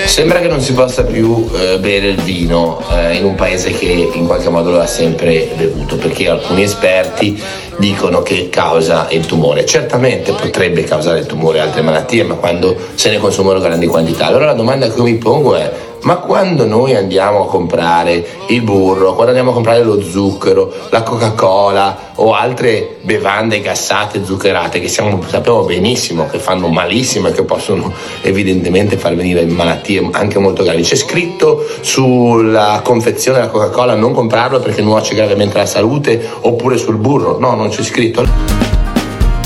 Sembra 0.06 0.40
che 0.40 0.48
non 0.48 0.62
si 0.62 0.72
possa 0.72 1.02
più 1.02 1.46
eh, 1.52 1.78
bere 1.78 2.08
il 2.08 2.20
vino 2.22 2.80
eh, 2.90 3.16
in 3.16 3.24
un 3.24 3.34
paese 3.34 3.70
che 3.72 4.08
in 4.14 4.24
qualche 4.24 4.48
modo 4.48 4.70
lo 4.70 4.80
ha 4.80 4.86
sempre 4.86 5.50
bevuto, 5.56 5.96
perché 5.96 6.28
alcuni 6.28 6.62
esperti 6.62 7.38
dicono 7.76 8.22
che 8.22 8.48
causa 8.48 9.08
il 9.10 9.26
tumore. 9.26 9.66
Certamente 9.66 10.32
potrebbe 10.32 10.84
causare 10.84 11.18
il 11.18 11.26
tumore 11.26 11.58
e 11.58 11.60
altre 11.62 11.82
malattie, 11.82 12.22
ma 12.22 12.34
quando 12.34 12.74
se 12.94 13.10
ne 13.10 13.18
consumano 13.18 13.60
grandi 13.60 13.86
quantità. 13.86 14.26
Allora 14.26 14.46
la 14.46 14.54
domanda 14.54 14.88
che 14.88 14.96
io 14.96 15.02
mi 15.02 15.16
pongo 15.16 15.54
è 15.54 15.70
ma 16.04 16.16
quando 16.16 16.66
noi 16.66 16.94
andiamo 16.94 17.44
a 17.44 17.46
comprare 17.46 18.26
il 18.48 18.62
burro, 18.62 19.12
quando 19.14 19.28
andiamo 19.28 19.50
a 19.50 19.54
comprare 19.54 19.82
lo 19.82 20.00
zucchero, 20.02 20.72
la 20.90 21.02
Coca-Cola 21.02 22.12
o 22.16 22.32
altre 22.32 22.98
bevande 23.02 23.60
gassate, 23.60 24.24
zuccherate, 24.24 24.80
che 24.80 24.88
siamo- 24.88 25.22
sappiamo 25.26 25.62
benissimo 25.62 26.28
che 26.28 26.38
fanno 26.38 26.68
malissimo 26.68 27.28
e 27.28 27.32
che 27.32 27.42
possono 27.42 27.92
evidentemente 28.22 28.96
far 28.96 29.14
venire 29.14 29.44
malattie 29.46 30.08
anche 30.12 30.38
molto 30.38 30.62
gravi, 30.62 30.82
c'è 30.82 30.94
scritto 30.94 31.64
sulla 31.80 32.80
confezione 32.84 33.38
della 33.38 33.50
Coca-Cola 33.50 33.94
non 33.94 34.12
comprarlo 34.12 34.60
perché 34.60 34.82
nuoce 34.82 35.14
gravemente 35.14 35.56
alla 35.56 35.66
salute 35.66 36.22
oppure 36.40 36.76
sul 36.76 36.96
burro? 36.96 37.38
No, 37.38 37.54
non 37.54 37.68
c'è 37.68 37.82
scritto. 37.82 38.53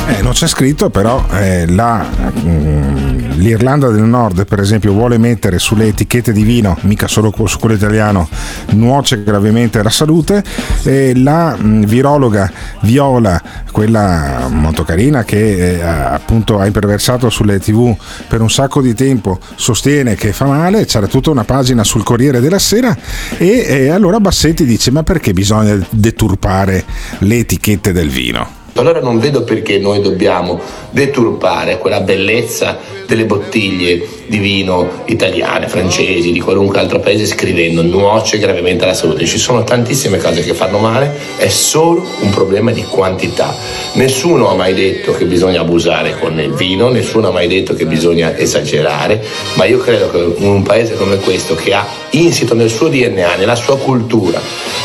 Eh, 0.09 0.23
non 0.23 0.33
c'è 0.33 0.47
scritto, 0.47 0.89
però 0.89 1.23
eh, 1.33 1.67
la, 1.69 2.03
mm, 2.41 3.33
l'Irlanda 3.37 3.89
del 3.91 4.05
Nord, 4.05 4.47
per 4.47 4.59
esempio, 4.59 4.95
vuole 4.95 5.19
mettere 5.19 5.59
sulle 5.59 5.87
etichette 5.87 6.33
di 6.33 6.45
vino, 6.45 6.79
mica 6.83 7.07
solo 7.07 7.31
su 7.47 7.59
quello 7.59 7.75
italiano, 7.75 8.27
nuoce 8.71 9.23
gravemente 9.23 9.81
alla 9.81 9.91
salute. 9.91 10.43
E 10.83 11.15
la 11.15 11.55
mm, 11.61 11.83
virologa 11.83 12.51
Viola, 12.81 13.41
quella 13.71 14.49
molto 14.49 14.83
carina 14.83 15.25
che 15.25 15.77
eh, 15.77 15.83
appunto 15.83 16.59
ha 16.59 16.65
imperversato 16.65 17.29
sulle 17.29 17.61
tv 17.61 17.95
per 18.27 18.41
un 18.41 18.49
sacco 18.51 18.81
di 18.81 18.95
tempo, 18.95 19.39
sostiene 19.57 20.15
che 20.15 20.33
fa 20.33 20.47
male. 20.47 20.87
C'era 20.87 21.07
tutta 21.07 21.29
una 21.31 21.45
pagina 21.45 21.85
sul 21.85 22.03
Corriere 22.03 22.41
della 22.41 22.59
Sera. 22.59 22.97
E 23.37 23.91
allora 23.91 24.21
Bassetti 24.21 24.65
dice: 24.65 24.91
Ma 24.91 25.03
perché 25.03 25.35
bisogna 25.35 25.79
deturpare 25.91 26.83
le 27.19 27.37
etichette 27.37 27.93
del 27.93 28.09
vino? 28.09 28.58
Allora 28.79 29.01
non 29.01 29.19
vedo 29.19 29.43
perché 29.43 29.79
noi 29.79 30.01
dobbiamo 30.01 30.61
deturpare 30.91 31.79
quella 31.79 32.01
bellezza 32.01 32.79
delle 33.09 33.25
bottiglie 33.25 34.18
di 34.29 34.39
vino 34.39 35.03
italiane, 35.07 35.69
francesi, 35.69 36.33
di 36.33 36.41
qualunque 36.41 36.79
altro 36.79 37.01
paese 37.01 37.27
scrivendo 37.27 37.83
nuoce 37.83 38.39
gravemente 38.39 38.85
alla 38.85 38.95
salute. 38.95 39.25
Ci 39.25 39.39
sono 39.39 39.65
tantissime 39.65 40.19
cose 40.19 40.43
che 40.43 40.55
fanno 40.55 40.79
male, 40.79 41.13
è 41.37 41.49
solo 41.49 42.07
un 42.21 42.31
problema 42.31 42.71
di 42.71 42.83
quantità. 42.83 43.55
Nessuno 43.95 44.51
ha 44.51 44.55
mai 44.55 44.75
detto 44.75 45.13
che 45.13 45.25
bisogna 45.25 45.61
abusare 45.61 46.19
con 46.19 46.39
il 46.39 46.53
vino, 46.53 46.89
nessuno 46.89 47.29
ha 47.29 47.33
mai 47.33 47.49
detto 47.49 47.75
che 47.75 47.87
bisogna 47.87 48.37
esagerare, 48.37 49.25
ma 49.55 49.65
io 49.65 49.79
credo 49.79 50.11
che 50.11 50.35
un 50.45 50.63
paese 50.63 50.95
come 50.95 51.17
questo 51.17 51.55
che 51.55 51.73
ha 51.73 51.87
insito 52.11 52.55
nel 52.55 52.71
suo 52.71 52.89
DNA, 52.89 53.37
nella 53.37 53.55
sua 53.55 53.79
cultura, 53.79 54.41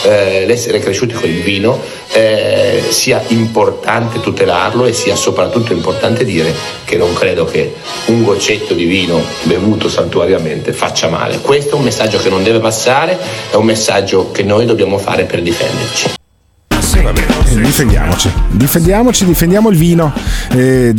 eh, 0.05 0.45
l'essere 0.45 0.79
cresciuti 0.79 1.13
con 1.13 1.29
il 1.29 1.41
vino, 1.41 1.79
eh, 2.13 2.83
sia 2.89 3.23
importante 3.27 4.21
tutelarlo 4.21 4.85
e 4.85 4.93
sia 4.93 5.15
soprattutto 5.15 5.73
importante 5.73 6.23
dire 6.23 6.53
che 6.85 6.95
non 6.95 7.13
credo 7.13 7.45
che 7.45 7.73
un 8.05 8.23
goccetto 8.23 8.73
di 8.73 8.85
vino 8.85 9.21
bevuto 9.43 9.89
saltuariamente 9.89 10.73
faccia 10.73 11.09
male. 11.09 11.39
Questo 11.39 11.75
è 11.75 11.77
un 11.77 11.83
messaggio 11.83 12.17
che 12.19 12.29
non 12.29 12.43
deve 12.43 12.59
passare, 12.59 13.17
è 13.51 13.55
un 13.55 13.65
messaggio 13.65 14.31
che 14.31 14.43
noi 14.43 14.65
dobbiamo 14.65 14.97
fare 14.97 15.23
per 15.25 15.41
difenderci. 15.41 16.11
Eh, 16.95 17.61
difendiamoci, 17.61 18.31
difendiamoci, 18.51 19.25
difendiamo 19.25 19.69
il 19.69 19.77
vino. 19.77 20.11
Eh, 20.51 20.93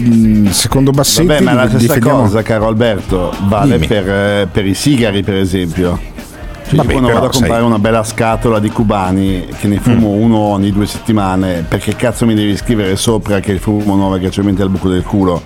secondo 0.50 0.90
Bassetti, 0.90 1.26
Vabbè, 1.26 1.40
ma 1.40 1.52
la 1.54 1.62
stessa 1.68 1.78
difendiamo... 1.78 2.22
cosa, 2.22 2.42
caro 2.42 2.66
Alberto, 2.66 3.32
vale 3.42 3.78
per, 3.78 4.08
eh, 4.08 4.48
per 4.50 4.66
i 4.66 4.74
sigari, 4.74 5.22
per 5.22 5.36
esempio. 5.36 5.98
Cioè, 6.66 6.76
Vabbè, 6.76 6.92
io 6.92 6.98
quando 6.98 7.08
però, 7.08 7.20
vado 7.20 7.26
a 7.26 7.30
comprare 7.30 7.60
sai- 7.60 7.68
una 7.70 7.78
bella 7.78 8.04
scatola 8.04 8.58
di 8.58 8.70
cubani 8.70 9.46
che 9.58 9.66
ne 9.68 9.78
fumo 9.80 10.08
Mm. 10.14 10.22
uno 10.22 10.38
ogni 10.38 10.72
due 10.72 10.86
settimane, 10.86 11.64
perché 11.66 11.94
cazzo 11.96 12.24
mi 12.26 12.34
devi 12.34 12.56
scrivere 12.56 12.96
sopra 12.96 13.40
che 13.40 13.52
il 13.52 13.58
fumo 13.58 13.94
9 13.96 14.18
che 14.18 14.30
ci 14.30 14.40
metti 14.40 14.62
al 14.62 14.70
buco 14.70 14.88
del 14.88 15.02
culo? 15.02 15.42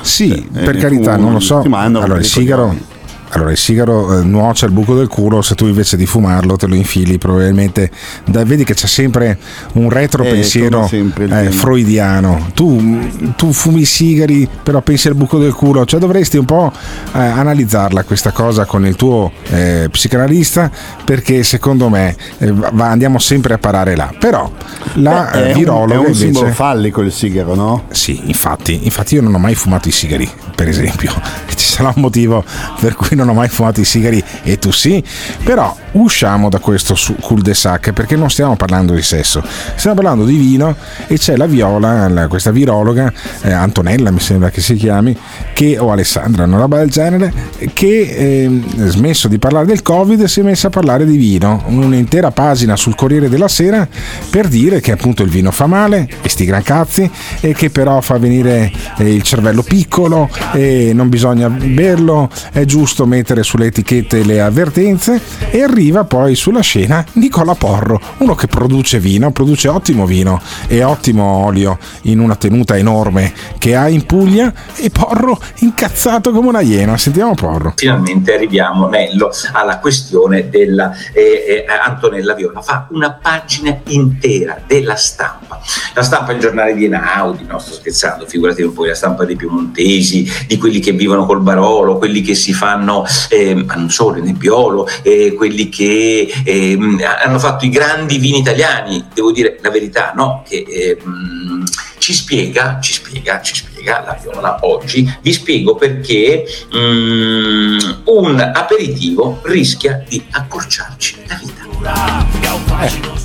Sì, 0.00 0.32
Eh, 0.32 0.62
per 0.64 0.74
ne 0.74 0.80
carità, 0.80 1.16
non 1.16 1.32
lo 1.32 1.40
so. 1.40 1.62
Allora, 1.62 2.18
il 2.18 2.24
sigaro. 2.24 2.96
Allora, 3.30 3.50
il 3.50 3.56
sigaro 3.58 4.18
eh, 4.20 4.22
nuoce 4.24 4.64
al 4.64 4.70
buco 4.70 4.94
del 4.94 5.08
culo, 5.08 5.42
se 5.42 5.54
tu 5.54 5.66
invece 5.66 5.96
di 5.96 6.06
fumarlo 6.06 6.56
te 6.56 6.66
lo 6.66 6.74
infili, 6.74 7.18
probabilmente 7.18 7.90
da- 8.24 8.44
vedi 8.44 8.64
che 8.64 8.74
c'è 8.74 8.86
sempre 8.86 9.38
un 9.74 9.90
retro 9.90 10.22
Eh, 10.24 10.30
pensiero 10.30 10.88
eh, 10.90 11.50
freudiano. 11.50 12.48
Tu, 12.54 13.32
tu 13.36 13.52
fumi 13.52 13.80
i 13.80 13.84
sigari, 13.84 14.48
però 14.62 14.80
pensi 14.80 15.08
al 15.08 15.14
buco 15.14 15.38
del 15.38 15.52
culo, 15.52 15.84
cioè 15.84 16.00
dovresti 16.00 16.36
un 16.38 16.44
po' 16.46 16.72
eh, 17.12 17.18
analizzarla 17.18 18.04
questa 18.04 18.30
cosa 18.32 18.64
con 18.64 18.86
il 18.86 18.96
tuo 18.96 19.30
eh, 19.50 19.88
psicanalista, 19.90 20.70
perché 21.04 21.42
secondo 21.42 21.88
me 21.88 22.16
eh, 22.38 22.50
va- 22.52 22.88
andiamo 22.88 23.18
sempre 23.18 23.54
a 23.54 23.58
parare 23.58 23.94
là. 23.94 24.10
Però 24.18 24.50
la 24.94 25.28
Beh, 25.32 25.38
eh, 25.38 25.44
è 25.44 25.52
un- 25.52 25.58
virologa 25.58 25.92
è 25.94 25.96
un 25.98 26.02
invece. 26.06 26.18
simbolo 26.24 26.50
fallico 26.52 27.02
il 27.02 27.12
sigaro, 27.12 27.54
no? 27.54 27.84
Sì, 27.90 28.22
infatti, 28.24 28.80
infatti 28.84 29.14
io 29.16 29.22
non 29.22 29.34
ho 29.34 29.38
mai 29.38 29.54
fumato 29.54 29.88
i 29.88 29.92
sigari, 29.92 30.28
per 30.54 30.66
esempio. 30.68 31.12
Ci 31.58 31.66
sarà 31.66 31.92
un 31.94 32.00
motivo 32.02 32.44
per 32.80 32.94
cui 32.94 33.16
non 33.18 33.28
ho 33.28 33.34
mai 33.34 33.48
fumato 33.48 33.80
i 33.80 33.84
sigari 33.84 34.22
e 34.42 34.58
tu 34.58 34.70
sì, 34.70 35.02
però 35.42 35.74
usciamo 35.92 36.48
da 36.48 36.58
questo 36.58 36.96
cul-de-sac 37.20 37.92
perché 37.92 38.16
non 38.16 38.30
stiamo 38.30 38.56
parlando 38.56 38.94
di 38.94 39.02
sesso, 39.02 39.42
stiamo 39.74 39.96
parlando 39.96 40.24
di 40.24 40.36
vino 40.36 40.76
e 41.06 41.18
c'è 41.18 41.36
la 41.36 41.46
Viola, 41.46 42.08
la- 42.08 42.28
questa 42.28 42.50
virologa, 42.50 43.12
eh, 43.42 43.52
Antonella 43.52 44.10
mi 44.10 44.20
sembra 44.20 44.50
che 44.50 44.60
si 44.60 44.74
chiami, 44.74 45.16
che, 45.52 45.78
o 45.78 45.90
Alessandra, 45.90 46.44
una 46.44 46.58
roba 46.58 46.78
del 46.78 46.90
genere, 46.90 47.32
che 47.72 48.44
ehm, 48.44 48.88
smesso 48.88 49.28
di 49.28 49.38
parlare 49.38 49.66
del 49.66 49.82
Covid 49.82 50.24
si 50.24 50.40
è 50.40 50.42
messa 50.42 50.68
a 50.68 50.70
parlare 50.70 51.04
di 51.04 51.16
vino, 51.16 51.64
un'intera 51.66 52.30
pagina 52.30 52.76
sul 52.76 52.94
Corriere 52.94 53.28
della 53.28 53.48
Sera 53.48 53.86
per 54.30 54.46
dire 54.48 54.80
che 54.80 54.92
appunto 54.92 55.22
il 55.22 55.30
vino 55.30 55.50
fa 55.50 55.66
male, 55.66 56.08
e 56.22 56.28
sti 56.28 56.44
gran 56.44 56.62
cazzi, 56.62 57.10
e 57.40 57.52
che 57.54 57.70
però 57.70 58.00
fa 58.00 58.18
venire 58.18 58.70
eh, 58.98 59.12
il 59.12 59.22
cervello 59.22 59.62
piccolo 59.62 60.28
e 60.52 60.92
non 60.94 61.08
bisogna 61.08 61.48
berlo, 61.48 62.30
è 62.52 62.64
giusto 62.64 63.06
mettere 63.08 63.42
sulle 63.42 63.66
etichette 63.66 64.22
le 64.22 64.40
avvertenze 64.40 65.20
e 65.50 65.62
arriva 65.62 66.04
poi 66.04 66.34
sulla 66.34 66.60
scena 66.60 67.04
Nicola 67.14 67.54
Porro, 67.54 68.00
uno 68.18 68.34
che 68.34 68.46
produce 68.46 69.00
vino, 69.00 69.32
produce 69.32 69.68
ottimo 69.68 70.06
vino 70.06 70.40
e 70.68 70.82
ottimo 70.84 71.24
olio 71.24 71.78
in 72.02 72.20
una 72.20 72.36
tenuta 72.36 72.76
enorme 72.76 73.32
che 73.58 73.74
ha 73.74 73.88
in 73.88 74.06
Puglia 74.06 74.52
e 74.76 74.90
Porro 74.90 75.38
incazzato 75.60 76.30
come 76.30 76.48
una 76.48 76.60
iena. 76.60 76.96
Sentiamo 76.96 77.34
Porro. 77.34 77.72
finalmente 77.76 78.34
arriviamo 78.34 78.86
Nello 78.88 79.30
alla 79.52 79.78
questione 79.78 80.48
della 80.48 80.92
eh, 81.12 81.64
eh, 81.66 81.66
Antonella 81.66 82.34
Viola 82.34 82.60
fa 82.60 82.86
una 82.90 83.12
pagina 83.12 83.76
intera 83.86 84.60
della 84.66 84.96
stampa 84.96 85.60
la 85.94 86.02
stampa 86.02 86.32
è 86.32 86.34
il 86.34 86.40
giornale 86.40 86.74
di 86.74 86.84
Einaudi 86.84 87.44
no 87.46 87.58
sto 87.58 87.74
scherzando 87.74 88.26
figurati 88.26 88.62
un 88.62 88.72
po' 88.72 88.84
la 88.84 88.94
stampa 88.94 89.24
dei 89.24 89.36
piemontesi 89.36 90.30
di 90.46 90.56
quelli 90.58 90.80
che 90.80 90.92
vivono 90.92 91.26
col 91.26 91.40
Barolo 91.40 91.98
quelli 91.98 92.20
che 92.20 92.34
si 92.34 92.52
fanno 92.52 92.97
eh, 93.28 93.54
ma 93.54 93.74
non 93.74 93.90
solo 93.90 94.22
Nebbiolo 94.22 94.88
eh, 95.02 95.34
quelli 95.34 95.68
che 95.68 96.32
ehm, 96.44 97.00
hanno 97.24 97.38
fatto 97.38 97.64
i 97.64 97.68
grandi 97.68 98.18
vini 98.18 98.38
italiani. 98.38 99.04
Devo 99.12 99.32
dire 99.32 99.58
la 99.60 99.70
verità 99.70 100.12
no? 100.14 100.42
Che 100.46 100.64
ehm, 100.68 101.64
ci 101.98 102.14
spiega, 102.14 102.78
ci 102.80 102.94
spiega, 102.94 103.40
ci 103.42 103.54
spiega 103.54 104.00
la 104.00 104.18
Viola 104.20 104.58
oggi, 104.62 105.18
vi 105.20 105.32
spiego 105.32 105.74
perché 105.74 106.44
mm, 106.74 107.78
un 108.04 108.52
aperitivo 108.54 109.40
rischia 109.42 110.02
di 110.08 110.24
accorciarci 110.30 111.16
la 111.26 111.38
vita. 111.42 111.67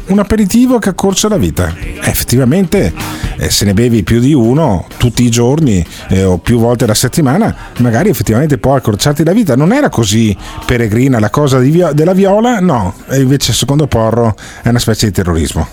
Un 0.06 0.20
aperitivo 0.20 0.80
che 0.80 0.90
accorcia 0.90 1.28
la 1.28 1.38
vita. 1.38 1.74
Eh, 1.80 2.00
effettivamente, 2.04 2.94
eh, 3.38 3.50
se 3.50 3.66
ne 3.66 3.74
bevi 3.74 4.04
più 4.04 4.20
di 4.20 4.34
uno 4.34 4.86
tutti 4.98 5.24
i 5.24 5.30
giorni 5.30 5.84
eh, 6.10 6.24
o 6.24 6.38
più 6.38 6.60
volte 6.60 6.84
alla 6.84 6.94
settimana, 6.94 7.56
magari 7.78 8.10
effettivamente 8.10 8.58
può 8.58 8.76
accorciarti 8.76 9.24
la 9.24 9.34
vita. 9.34 9.56
Non 9.56 9.72
era 9.72 9.90
così 9.90 10.36
peregrina 10.66 11.20
la 11.20 11.30
cosa 11.30 11.58
Vio- 11.58 11.94
della 11.94 12.14
viola? 12.14 12.60
No, 12.60 12.94
e 13.10 13.22
invece 13.22 13.54
secondo 13.54 13.88
Porro 13.88 14.36
è 14.62 14.70
una 14.70 14.80
specie 14.80 15.08
di 15.08 15.14
terrorismo. 15.14 15.68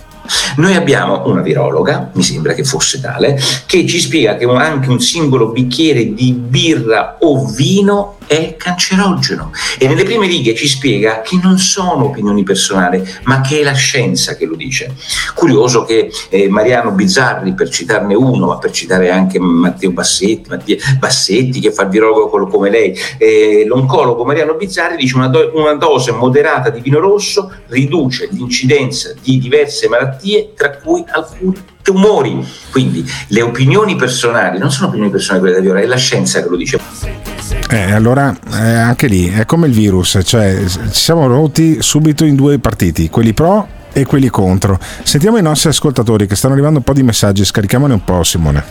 Noi 0.56 0.74
abbiamo 0.74 1.26
una 1.26 1.42
virologa, 1.42 2.10
mi 2.14 2.22
sembra 2.22 2.52
che 2.52 2.62
fosse 2.62 3.00
tale, 3.00 3.38
che 3.66 3.86
ci 3.86 3.98
spiega 3.98 4.36
che 4.36 4.44
anche 4.44 4.88
un 4.88 5.00
singolo 5.00 5.48
bicchiere 5.48 6.14
di 6.14 6.32
birra 6.32 7.16
o 7.20 7.46
vino 7.46 8.18
è 8.30 8.54
cancerogeno 8.56 9.50
e 9.76 9.88
nelle 9.88 10.04
prime 10.04 10.28
righe 10.28 10.54
ci 10.54 10.68
spiega 10.68 11.20
che 11.20 11.36
non 11.42 11.58
sono 11.58 12.04
opinioni 12.04 12.44
personali, 12.44 13.04
ma 13.24 13.40
che 13.40 13.58
è 13.58 13.62
la 13.64 13.72
scienza 13.72 14.36
che 14.36 14.46
lo 14.46 14.54
dice. 14.54 14.94
Curioso 15.34 15.82
che 15.82 16.12
eh, 16.28 16.48
Mariano 16.48 16.92
Bizzarri, 16.92 17.54
per 17.54 17.68
citarne 17.70 18.14
uno, 18.14 18.46
ma 18.46 18.58
per 18.58 18.70
citare 18.70 19.10
anche 19.10 19.40
Matteo 19.40 19.90
Bassetti, 19.90 20.48
Mattia- 20.48 20.76
Bassetti 21.00 21.58
che 21.58 21.72
fa 21.72 21.82
il 21.82 21.88
virologo 21.88 22.46
come 22.46 22.70
lei, 22.70 22.96
eh, 23.18 23.64
l'oncologo 23.66 24.24
Mariano 24.24 24.54
Bizzarri 24.54 24.96
dice 24.96 25.16
una, 25.16 25.26
do- 25.26 25.50
una 25.54 25.74
dose 25.74 26.12
moderata 26.12 26.70
di 26.70 26.80
vino 26.80 27.00
rosso 27.00 27.52
riduce 27.66 28.28
l'incidenza 28.30 29.12
di 29.20 29.40
diverse 29.40 29.88
malattie, 29.88 30.52
tra 30.54 30.70
cui 30.76 31.02
alcuni 31.08 31.56
tumori. 31.82 32.46
Quindi 32.70 33.04
le 33.28 33.42
opinioni 33.42 33.96
personali 33.96 34.58
non 34.58 34.70
sono 34.70 34.86
opinioni 34.86 35.10
personali 35.10 35.40
quelle 35.40 35.56
da 35.56 35.62
Viola, 35.62 35.80
è 35.80 35.86
la 35.86 35.96
scienza 35.96 36.40
che 36.40 36.48
lo 36.48 36.56
dice. 36.56 37.29
Eh, 37.70 37.92
allora, 37.92 38.36
eh, 38.52 38.72
anche 38.72 39.06
lì 39.06 39.28
è 39.30 39.44
come 39.44 39.66
il 39.68 39.72
virus, 39.72 40.18
cioè 40.24 40.62
ci 40.66 40.78
siamo 40.90 41.26
rotti 41.26 41.80
subito 41.82 42.24
in 42.24 42.34
due 42.34 42.58
partiti, 42.58 43.08
quelli 43.10 43.32
pro 43.32 43.66
e 43.92 44.04
quelli 44.06 44.28
contro. 44.28 44.78
Sentiamo 45.02 45.36
i 45.36 45.42
nostri 45.42 45.68
ascoltatori 45.68 46.26
che 46.26 46.34
stanno 46.36 46.54
arrivando 46.54 46.78
un 46.78 46.84
po' 46.84 46.92
di 46.92 47.02
messaggi, 47.02 47.44
scarichiamone 47.44 47.92
un 47.94 48.04
po' 48.04 48.22
Simone. 48.24 48.64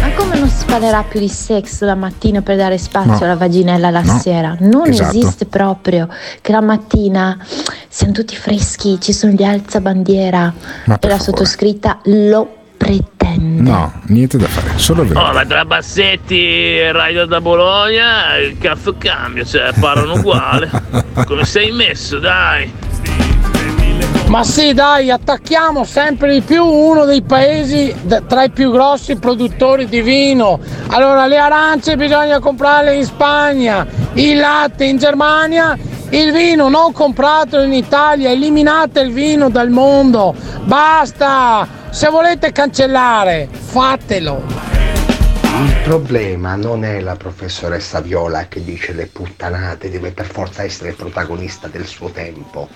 Ma 0.00 0.10
come 0.16 0.38
non 0.38 0.48
si 0.48 0.64
parlerà 0.64 1.02
più 1.04 1.20
di 1.20 1.28
sex 1.28 1.80
la 1.82 1.94
mattina 1.94 2.42
per 2.42 2.56
dare 2.56 2.78
spazio 2.78 3.12
No. 3.12 3.18
alla 3.24 3.36
vaginella 3.36 3.90
la 3.90 4.02
No. 4.02 4.18
sera? 4.18 4.56
Non 4.60 4.88
Esatto. 4.88 5.16
esiste 5.16 5.46
proprio 5.46 6.08
che 6.40 6.52
la 6.52 6.60
mattina 6.60 7.38
siamo 7.88 8.12
tutti 8.12 8.36
freschi, 8.36 8.98
ci 9.00 9.12
sono 9.12 9.32
gli 9.32 9.42
alzabandiera 9.42 10.52
e 10.56 10.62
per 10.84 10.84
la 10.84 10.98
favore. 10.98 11.18
sottoscritta 11.22 12.00
lo 12.04 12.55
pretende. 12.76 13.62
No, 13.62 13.92
niente 14.06 14.36
da 14.38 14.46
fare, 14.46 14.78
solo 14.78 15.02
il 15.02 15.16
Oh, 15.16 15.32
ma 15.32 15.44
tra 15.44 15.64
Bassetti 15.64 16.78
e 16.78 16.92
Radio 16.92 17.26
da 17.26 17.40
Bologna 17.40 18.36
il 18.36 18.58
cazzo 18.58 18.94
cambia, 18.96 19.44
cioè 19.44 19.72
parlano 19.78 20.14
uguale. 20.14 20.70
Come 21.26 21.44
sei 21.44 21.72
messo, 21.72 22.18
dai? 22.18 22.72
Ma 24.28 24.42
sì, 24.42 24.74
dai, 24.74 25.10
attacchiamo 25.10 25.84
sempre 25.84 26.32
di 26.32 26.40
più 26.40 26.64
uno 26.64 27.04
dei 27.04 27.22
paesi 27.22 27.94
tra 28.26 28.42
i 28.42 28.50
più 28.50 28.72
grossi 28.72 29.16
produttori 29.16 29.86
di 29.86 30.02
vino. 30.02 30.58
Allora, 30.88 31.26
le 31.26 31.38
arance 31.38 31.96
bisogna 31.96 32.40
comprarle 32.40 32.96
in 32.96 33.04
Spagna, 33.04 33.86
il 34.14 34.36
latte 34.36 34.84
in 34.84 34.98
Germania, 34.98 35.78
il 36.10 36.32
vino 36.32 36.68
non 36.68 36.92
comprato 36.92 37.60
in 37.60 37.72
Italia, 37.72 38.30
eliminate 38.30 39.00
il 39.00 39.12
vino 39.12 39.48
dal 39.48 39.70
mondo. 39.70 40.34
Basta! 40.64 41.85
Se 41.96 42.10
volete 42.10 42.52
cancellare, 42.52 43.48
fatelo. 43.50 44.44
Il 45.64 45.80
problema 45.82 46.54
non 46.54 46.84
è 46.84 47.00
la 47.00 47.16
professoressa 47.16 48.02
Viola 48.02 48.48
che 48.48 48.62
dice 48.62 48.92
le 48.92 49.06
puttanate, 49.06 49.88
deve 49.88 50.12
per 50.12 50.26
forza 50.26 50.62
essere 50.62 50.92
protagonista 50.92 51.68
del 51.68 51.86
suo 51.86 52.10
tempo. 52.10 52.68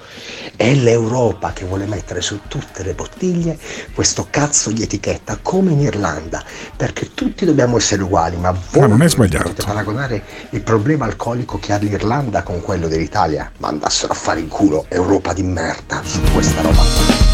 È 0.56 0.72
l'Europa 0.72 1.52
che 1.52 1.66
vuole 1.66 1.84
mettere 1.84 2.22
su 2.22 2.40
tutte 2.48 2.82
le 2.82 2.94
bottiglie 2.94 3.58
questo 3.92 4.26
cazzo 4.30 4.70
di 4.70 4.84
etichetta, 4.84 5.38
come 5.42 5.72
in 5.72 5.80
Irlanda, 5.80 6.42
perché 6.74 7.12
tutti 7.12 7.44
dobbiamo 7.44 7.76
essere 7.76 8.02
uguali, 8.02 8.38
ma 8.38 8.52
voi 8.52 8.80
Ma 8.80 8.86
non 8.86 9.02
è 9.02 9.08
sbagliato. 9.10 9.48
potete 9.50 9.66
paragonare 9.66 10.22
il 10.48 10.62
problema 10.62 11.04
alcolico 11.04 11.58
che 11.58 11.74
ha 11.74 11.76
l'Irlanda 11.76 12.42
con 12.42 12.62
quello 12.62 12.88
dell'Italia? 12.88 13.52
Ma 13.58 13.68
andassero 13.68 14.14
a 14.14 14.16
fare 14.16 14.40
in 14.40 14.48
culo, 14.48 14.86
Europa 14.88 15.34
di 15.34 15.42
merda, 15.42 16.00
su 16.02 16.22
questa 16.32 16.62
roba. 16.62 17.29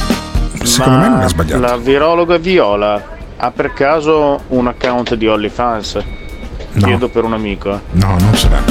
Secondo 0.67 0.99
me 0.99 1.09
non 1.09 1.21
è 1.23 1.29
sbagliato. 1.29 1.61
La 1.61 1.77
virologa 1.77 2.37
Viola 2.39 3.03
ha 3.37 3.51
per 3.51 3.73
caso 3.73 4.41
un 4.49 4.67
account 4.67 5.15
di 5.15 5.27
OnlyFans? 5.27 6.05
Chiedo 6.79 7.09
per 7.09 7.25
un 7.25 7.33
amico. 7.33 7.73
eh. 7.73 7.79
No, 7.93 8.17
non 8.19 8.35
ce 8.35 8.49
l'ha. 8.51 8.63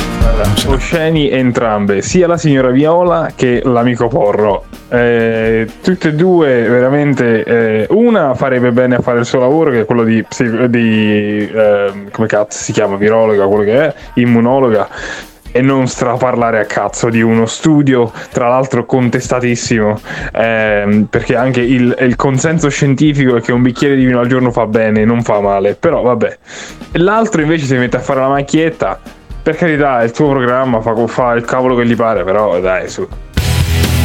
Osceni 0.68 1.30
entrambe, 1.30 2.02
sia 2.02 2.28
la 2.28 2.38
signora 2.38 2.70
Viola 2.70 3.32
che 3.36 3.62
l'amico 3.64 4.08
Porro. 4.08 4.66
Eh, 4.90 5.68
tutte 5.82 6.10
e 6.10 6.14
due 6.14 6.62
veramente 6.68 7.44
eh, 7.44 7.88
una 7.90 8.36
farebbe 8.36 8.72
bene 8.72 8.96
a 8.96 9.00
fare 9.02 9.20
il 9.20 9.26
suo 9.26 9.40
lavoro 9.40 9.72
che 9.72 9.82
è 9.82 9.86
quello 9.86 10.04
di, 10.04 10.24
di 10.70 11.50
ehm, 11.52 12.12
come 12.12 12.28
cazzo 12.28 12.60
si 12.60 12.72
chiama 12.72 12.96
virologa 12.96 13.48
quello 13.48 13.64
che 13.64 13.82
è 13.88 13.94
immunologa 14.16 14.88
e 15.56 15.62
non 15.62 15.88
straparlare 15.88 16.60
a 16.60 16.66
cazzo 16.66 17.10
di 17.10 17.22
uno 17.22 17.46
studio 17.46 18.12
tra 18.30 18.50
l'altro 18.50 18.86
contestatissimo 18.86 20.02
ehm, 20.34 21.06
perché 21.06 21.38
anche 21.38 21.62
il, 21.62 21.96
il 21.98 22.18
consenso 22.18 22.68
scientifico 22.68 23.38
è 23.38 23.42
che 23.42 23.54
un 23.54 23.62
bicchiere 23.62 23.96
di 23.96 24.04
vino 24.04 24.20
al 24.20 24.28
giorno 24.28 24.52
fa 24.52 24.66
bene 24.66 25.06
non 25.06 25.24
fa 25.24 25.40
male 25.40 25.76
però 25.76 26.02
vabbè 26.02 26.38
l'altro 26.96 27.42
invece 27.42 27.68
si 27.68 27.76
mette 27.76 27.96
a 27.96 28.02
fare 28.02 28.20
la 28.20 28.28
macchietta 28.28 29.00
per 29.42 29.56
carità 29.56 30.04
il 30.04 30.12
tuo 30.12 30.28
programma 30.28 30.82
fa, 30.82 30.94
fa 31.08 31.32
il 31.36 31.46
cavolo 31.46 31.78
che 31.78 31.86
gli 31.86 31.96
pare 31.96 32.26
però 32.26 32.60
dai 32.60 32.90
su 32.90 33.08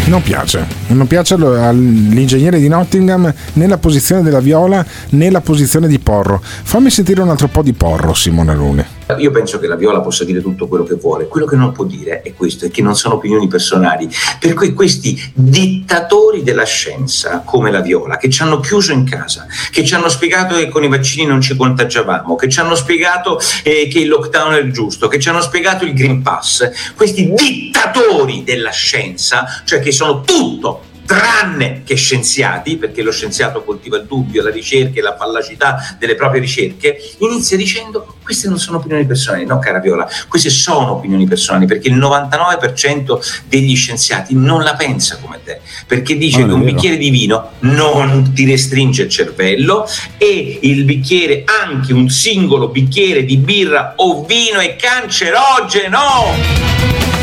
Non 0.07 0.22
piace, 0.22 0.64
non 0.86 1.09
piace 1.09 1.34
all'ingegnere 1.34 2.61
di 2.61 2.68
Nottingham 2.68 3.34
né 3.55 3.66
la 3.66 3.78
posizione 3.78 4.22
della 4.22 4.40
Viola 4.40 4.86
né 5.11 5.30
la 5.30 5.40
posizione 5.40 5.88
di 5.88 5.98
Porro. 5.98 6.40
Fammi 6.42 6.90
sentire 6.90 7.22
un 7.22 7.28
altro 7.28 7.46
po' 7.46 7.62
di 7.62 7.72
Porro, 7.72 8.12
Simone 8.12 8.55
Luni. 8.55 8.98
Io 9.18 9.30
penso 9.30 9.58
che 9.58 9.66
la 9.66 9.76
Viola 9.76 10.00
possa 10.00 10.24
dire 10.24 10.40
tutto 10.40 10.66
quello 10.68 10.84
che 10.84 10.94
vuole, 10.94 11.28
quello 11.28 11.46
che 11.46 11.56
non 11.56 11.72
può 11.72 11.84
dire 11.84 12.22
è 12.22 12.34
questo, 12.34 12.66
è 12.66 12.70
che 12.70 12.82
non 12.82 12.96
sono 12.96 13.14
opinioni 13.14 13.48
personali, 13.48 14.08
per 14.38 14.54
cui 14.54 14.72
questi 14.72 15.32
dittatori 15.34 16.42
della 16.42 16.64
scienza 16.64 17.42
come 17.44 17.70
la 17.70 17.80
Viola, 17.80 18.16
che 18.16 18.30
ci 18.30 18.42
hanno 18.42 18.61
chiuso 18.61 18.92
in 18.92 19.04
casa, 19.04 19.46
che 19.70 19.84
ci 19.84 19.94
hanno 19.94 20.08
spiegato 20.08 20.56
che 20.56 20.68
con 20.68 20.84
i 20.84 20.88
vaccini 20.88 21.26
non 21.26 21.40
ci 21.40 21.56
contagiavamo, 21.56 22.36
che 22.36 22.48
ci 22.48 22.61
hanno 22.61 22.74
spiegato 22.74 23.38
eh, 23.62 23.88
che 23.88 24.00
il 24.00 24.08
lockdown 24.08 24.54
è 24.54 24.58
il 24.58 24.72
giusto, 24.72 25.08
che 25.08 25.18
ci 25.18 25.28
hanno 25.28 25.40
spiegato 25.40 25.84
il 25.84 25.94
Green 25.94 26.22
Pass, 26.22 26.70
questi 26.94 27.32
dittatori 27.32 28.44
della 28.44 28.70
scienza, 28.70 29.46
cioè 29.64 29.80
che 29.80 29.92
sono 29.92 30.22
tutto 30.22 30.88
tranne 31.11 31.82
che 31.84 31.96
scienziati, 31.96 32.76
perché 32.76 33.02
lo 33.02 33.11
scienziato 33.11 33.64
coltiva 33.64 33.96
il 33.96 34.04
dubbio, 34.06 34.44
la 34.44 34.50
ricerca 34.50 35.00
e 35.00 35.02
la 35.02 35.16
fallacità 35.16 35.96
delle 35.98 36.14
proprie 36.14 36.40
ricerche, 36.40 36.96
inizia 37.18 37.56
dicendo 37.56 38.14
queste 38.22 38.48
non 38.48 38.61
sono 38.61 38.76
opinioni 38.76 39.04
personali, 39.04 39.44
no 39.44 39.58
cara 39.58 39.80
Viola, 39.80 40.08
queste 40.28 40.50
sono 40.50 40.92
opinioni 40.92 41.26
personali, 41.26 41.66
perché 41.66 41.88
il 41.88 41.96
99% 41.96 43.40
degli 43.48 43.74
scienziati 43.74 44.36
non 44.36 44.62
la 44.62 44.76
pensa 44.76 45.18
come 45.20 45.40
te, 45.42 45.61
perché 45.84 46.16
dice 46.16 46.46
che 46.46 46.52
un 46.52 46.62
bicchiere 46.62 46.96
di 46.96 47.11
vino 47.11 47.54
non 47.61 48.32
ti 48.32 48.46
restringe 48.46 49.02
il 49.02 49.08
cervello 49.08 49.88
e 50.16 50.61
il 50.62 50.84
bicchiere, 50.84 51.42
anche 51.44 51.92
un 51.92 52.08
singolo 52.08 52.68
bicchiere 52.68 53.24
di 53.24 53.36
birra 53.36 53.94
o 53.96 54.24
vino 54.24 54.61
è 54.61 54.76
cancerogeno! 54.76 55.98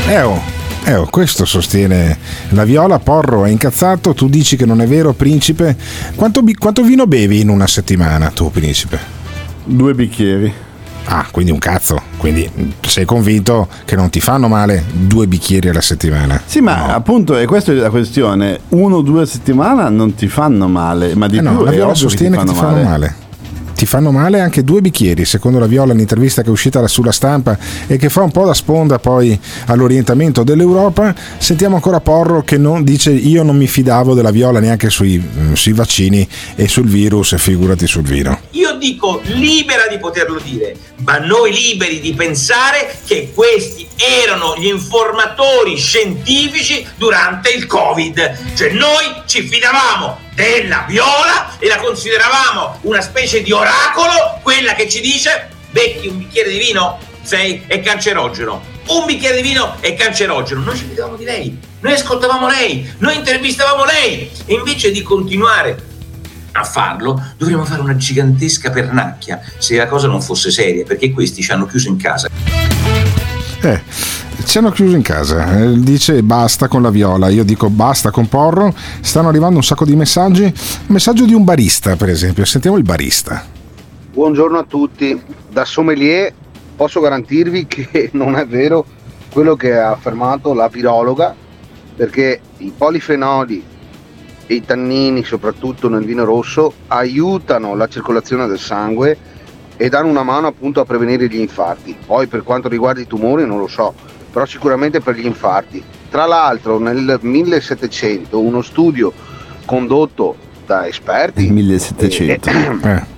Eh 0.09 0.21
oh, 0.21 0.56
eh 0.87 0.95
oh, 0.95 1.05
questo 1.09 1.43
sostiene 1.43 2.17
la 2.51 2.63
Viola. 2.63 2.97
Porro 2.99 3.43
è 3.43 3.49
incazzato, 3.49 4.13
tu 4.13 4.29
dici 4.29 4.55
che 4.55 4.65
non 4.65 4.79
è 4.79 4.87
vero, 4.87 5.11
principe. 5.11 5.75
Quanto, 6.15 6.41
bi- 6.41 6.55
quanto 6.55 6.81
vino 6.81 7.05
bevi 7.05 7.41
in 7.41 7.49
una 7.49 7.67
settimana, 7.67 8.29
tu, 8.29 8.49
principe? 8.51 8.97
Due 9.65 9.93
bicchieri. 9.93 10.53
Ah, 11.09 11.27
quindi 11.29 11.51
un 11.51 11.57
cazzo. 11.57 12.01
Quindi 12.15 12.49
mm, 12.49 12.69
sei 12.81 13.03
convinto 13.03 13.67
che 13.83 13.97
non 13.97 14.09
ti 14.09 14.21
fanno 14.21 14.47
male 14.47 14.85
due 14.93 15.27
bicchieri 15.27 15.67
alla 15.67 15.81
settimana? 15.81 16.41
Sì, 16.45 16.61
ma 16.61 16.93
appunto 16.93 17.35
è 17.35 17.45
questa 17.45 17.73
la 17.73 17.89
questione. 17.89 18.57
Uno 18.69 18.97
o 18.97 19.01
due 19.01 19.23
a 19.23 19.25
settimana 19.25 19.89
non 19.89 20.15
ti 20.15 20.29
fanno 20.29 20.69
male, 20.69 21.15
ma 21.15 21.27
di 21.27 21.35
Eh 21.35 21.41
più 21.41 21.51
no, 21.51 21.63
la 21.63 21.71
è 21.71 21.73
Viola 21.73 21.93
sostiene 21.95 22.37
che 22.37 22.45
ti 22.45 22.53
fanno 22.53 22.81
male. 22.83 23.15
Ti 23.77 23.85
fanno 23.85 24.11
male 24.11 24.39
anche 24.39 24.63
due 24.63 24.81
bicchieri, 24.81 25.23
secondo 25.23 25.59
la 25.59 25.67
Viola, 25.67 25.93
l'intervista 25.93 26.41
che 26.41 26.47
è 26.47 26.51
uscita 26.51 26.87
sulla 26.87 27.11
stampa 27.11 27.55
e 27.85 27.97
che 27.97 28.09
fa 28.09 28.23
un 28.23 28.31
po' 28.31 28.43
da 28.43 28.55
sponda 28.55 28.97
poi 28.97 29.39
all'orientamento 29.67 30.41
dell'Europa. 30.43 31.13
Sentiamo 31.37 31.75
ancora 31.75 31.99
Porro 31.99 32.41
che 32.41 32.57
non, 32.57 32.83
dice 32.83 33.11
io 33.11 33.43
non 33.43 33.55
mi 33.55 33.67
fidavo 33.67 34.15
della 34.15 34.31
Viola 34.31 34.59
neanche 34.59 34.89
sui, 34.89 35.19
mm, 35.19 35.53
sui 35.53 35.73
vaccini 35.73 36.27
e 36.55 36.67
sul 36.67 36.87
virus, 36.87 37.37
figurati 37.37 37.85
sul 37.85 38.01
vino. 38.01 38.39
Io 38.53 38.75
dico 38.79 39.21
libera 39.25 39.85
di 39.87 39.99
poterlo 39.99 40.39
dire, 40.43 40.75
ma 41.03 41.19
noi 41.19 41.53
liberi 41.53 41.99
di 41.99 42.15
pensare 42.15 42.97
che 43.05 43.31
questi 43.35 43.87
erano 44.23 44.55
gli 44.57 44.65
informatori 44.65 45.77
scientifici 45.77 46.83
durante 46.97 47.51
il 47.51 47.67
Covid. 47.67 48.55
Cioè 48.55 48.71
noi 48.71 49.21
ci 49.27 49.43
fidavamo 49.43 50.25
della 50.37 50.85
viola 50.87 51.57
e 51.57 51.67
la 51.67 51.77
consideravamo 51.77 52.77
una 52.81 53.01
specie 53.01 53.41
di 53.41 53.51
oracolo, 53.51 54.39
quella 54.43 54.75
che 54.75 54.87
ci 54.87 55.01
dice 55.01 55.49
becchi 55.71 56.07
un 56.07 56.19
bicchiere 56.19 56.51
di 56.51 56.59
vino, 56.59 56.99
sei 57.23 57.63
è 57.65 57.81
cancerogeno. 57.81 58.75
Un 58.89 59.05
bicchiere 59.07 59.41
di 59.41 59.41
vino 59.41 59.77
è 59.79 59.95
cancerogeno. 59.95 60.61
Noi 60.61 60.77
ci 60.77 60.85
fidavamo 60.85 61.15
di 61.15 61.23
lei, 61.23 61.59
noi 61.79 61.93
ascoltavamo 61.93 62.47
lei, 62.47 62.87
noi 62.99 63.15
intervistavamo 63.15 63.83
lei. 63.83 64.29
E 64.45 64.53
invece 64.53 64.91
di 64.91 65.01
continuare 65.01 65.83
a 66.51 66.63
farlo, 66.63 67.33
dovremmo 67.35 67.65
fare 67.65 67.81
una 67.81 67.95
gigantesca 67.95 68.69
pernacchia 68.69 69.41
se 69.57 69.75
la 69.75 69.87
cosa 69.87 70.07
non 70.07 70.21
fosse 70.21 70.51
seria, 70.51 70.85
perché 70.85 71.11
questi 71.11 71.41
ci 71.41 71.51
hanno 71.51 71.65
chiuso 71.65 71.87
in 71.87 71.97
casa. 71.97 72.29
Eh, 73.61 73.81
ci 74.47 74.59
hanno 74.59 74.71
chiuso 74.71 74.95
in 74.95 75.01
casa, 75.01 75.59
eh, 75.59 75.77
dice 75.77 76.23
basta 76.23 76.69
con 76.69 76.81
la 76.81 76.89
viola, 76.89 77.27
io 77.27 77.43
dico 77.43 77.69
basta 77.69 78.11
con 78.11 78.29
Porro, 78.29 78.73
stanno 79.01 79.27
arrivando 79.27 79.57
un 79.57 79.63
sacco 79.63 79.83
di 79.83 79.93
messaggi, 79.93 80.43
un 80.43 80.53
messaggio 80.87 81.25
di 81.25 81.33
un 81.33 81.43
barista 81.43 81.97
per 81.97 82.07
esempio, 82.07 82.45
sentiamo 82.45 82.77
il 82.77 82.83
barista. 82.83 83.43
Buongiorno 84.13 84.57
a 84.57 84.63
tutti, 84.63 85.21
da 85.51 85.65
sommelier 85.65 86.33
posso 86.77 87.01
garantirvi 87.01 87.67
che 87.67 88.09
non 88.15 88.37
è 88.37 88.47
vero 88.47 88.85
quello 89.33 89.57
che 89.57 89.77
ha 89.77 89.91
affermato 89.91 90.53
la 90.53 90.69
virologa, 90.69 91.35
perché 91.97 92.39
i 92.59 92.71
polifenoli 92.75 93.61
e 94.47 94.53
i 94.53 94.63
tannini, 94.63 95.25
soprattutto 95.25 95.89
nel 95.89 96.05
vino 96.05 96.23
rosso, 96.23 96.71
aiutano 96.87 97.75
la 97.75 97.87
circolazione 97.87 98.47
del 98.47 98.59
sangue 98.59 99.17
e 99.75 99.89
danno 99.89 100.07
una 100.07 100.23
mano 100.23 100.47
appunto 100.47 100.79
a 100.79 100.85
prevenire 100.85 101.27
gli 101.27 101.37
infarti. 101.37 101.97
Poi 102.05 102.27
per 102.27 102.43
quanto 102.43 102.69
riguarda 102.69 103.01
i 103.01 103.07
tumori 103.07 103.45
non 103.45 103.59
lo 103.59 103.67
so, 103.67 103.93
però 104.31 104.45
sicuramente 104.45 104.99
per 104.99 105.15
gli 105.15 105.25
infarti. 105.25 105.83
Tra 106.09 106.25
l'altro 106.25 106.79
nel 106.79 107.19
1700 107.21 108.39
uno 108.39 108.61
studio 108.61 109.11
condotto 109.65 110.35
da 110.65 110.87
esperti 110.87 111.45
Il 111.45 111.53
1700. 111.53 112.49
Eh, 112.49 113.15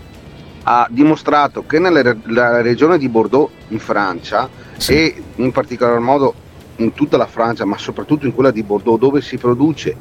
ha 0.63 0.87
dimostrato 0.89 1.65
che 1.65 1.79
nella 1.79 2.01
re- 2.01 2.17
la 2.25 2.61
regione 2.61 2.97
di 2.97 3.09
Bordeaux 3.09 3.49
in 3.69 3.79
Francia 3.79 4.47
e 4.87 5.21
in 5.35 5.51
particolar 5.51 5.99
modo 5.99 6.33
in 6.77 6.93
tutta 6.93 7.17
la 7.17 7.25
Francia, 7.25 7.65
ma 7.65 7.77
soprattutto 7.77 8.25
in 8.25 8.33
quella 8.33 8.51
di 8.51 8.63
Bordeaux 8.63 8.99
dove 8.99 9.21
si 9.21 9.37
produce 9.37 9.95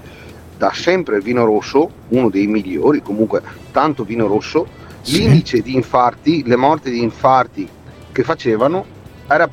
da 0.56 0.72
sempre 0.74 1.16
il 1.16 1.22
vino 1.22 1.44
rosso, 1.44 1.90
uno 2.09 2.28
dei 2.28 2.46
migliori, 2.46 3.00
comunque 3.00 3.42
tanto 3.70 4.04
vino 4.04 4.26
rosso, 4.26 4.66
l'indice 5.04 5.62
di 5.62 5.74
infarti, 5.74 6.42
le 6.44 6.56
morti 6.56 6.90
di 6.90 7.02
infarti 7.02 7.68
che 8.12 8.22
facevano 8.22 8.84
era 9.28 9.48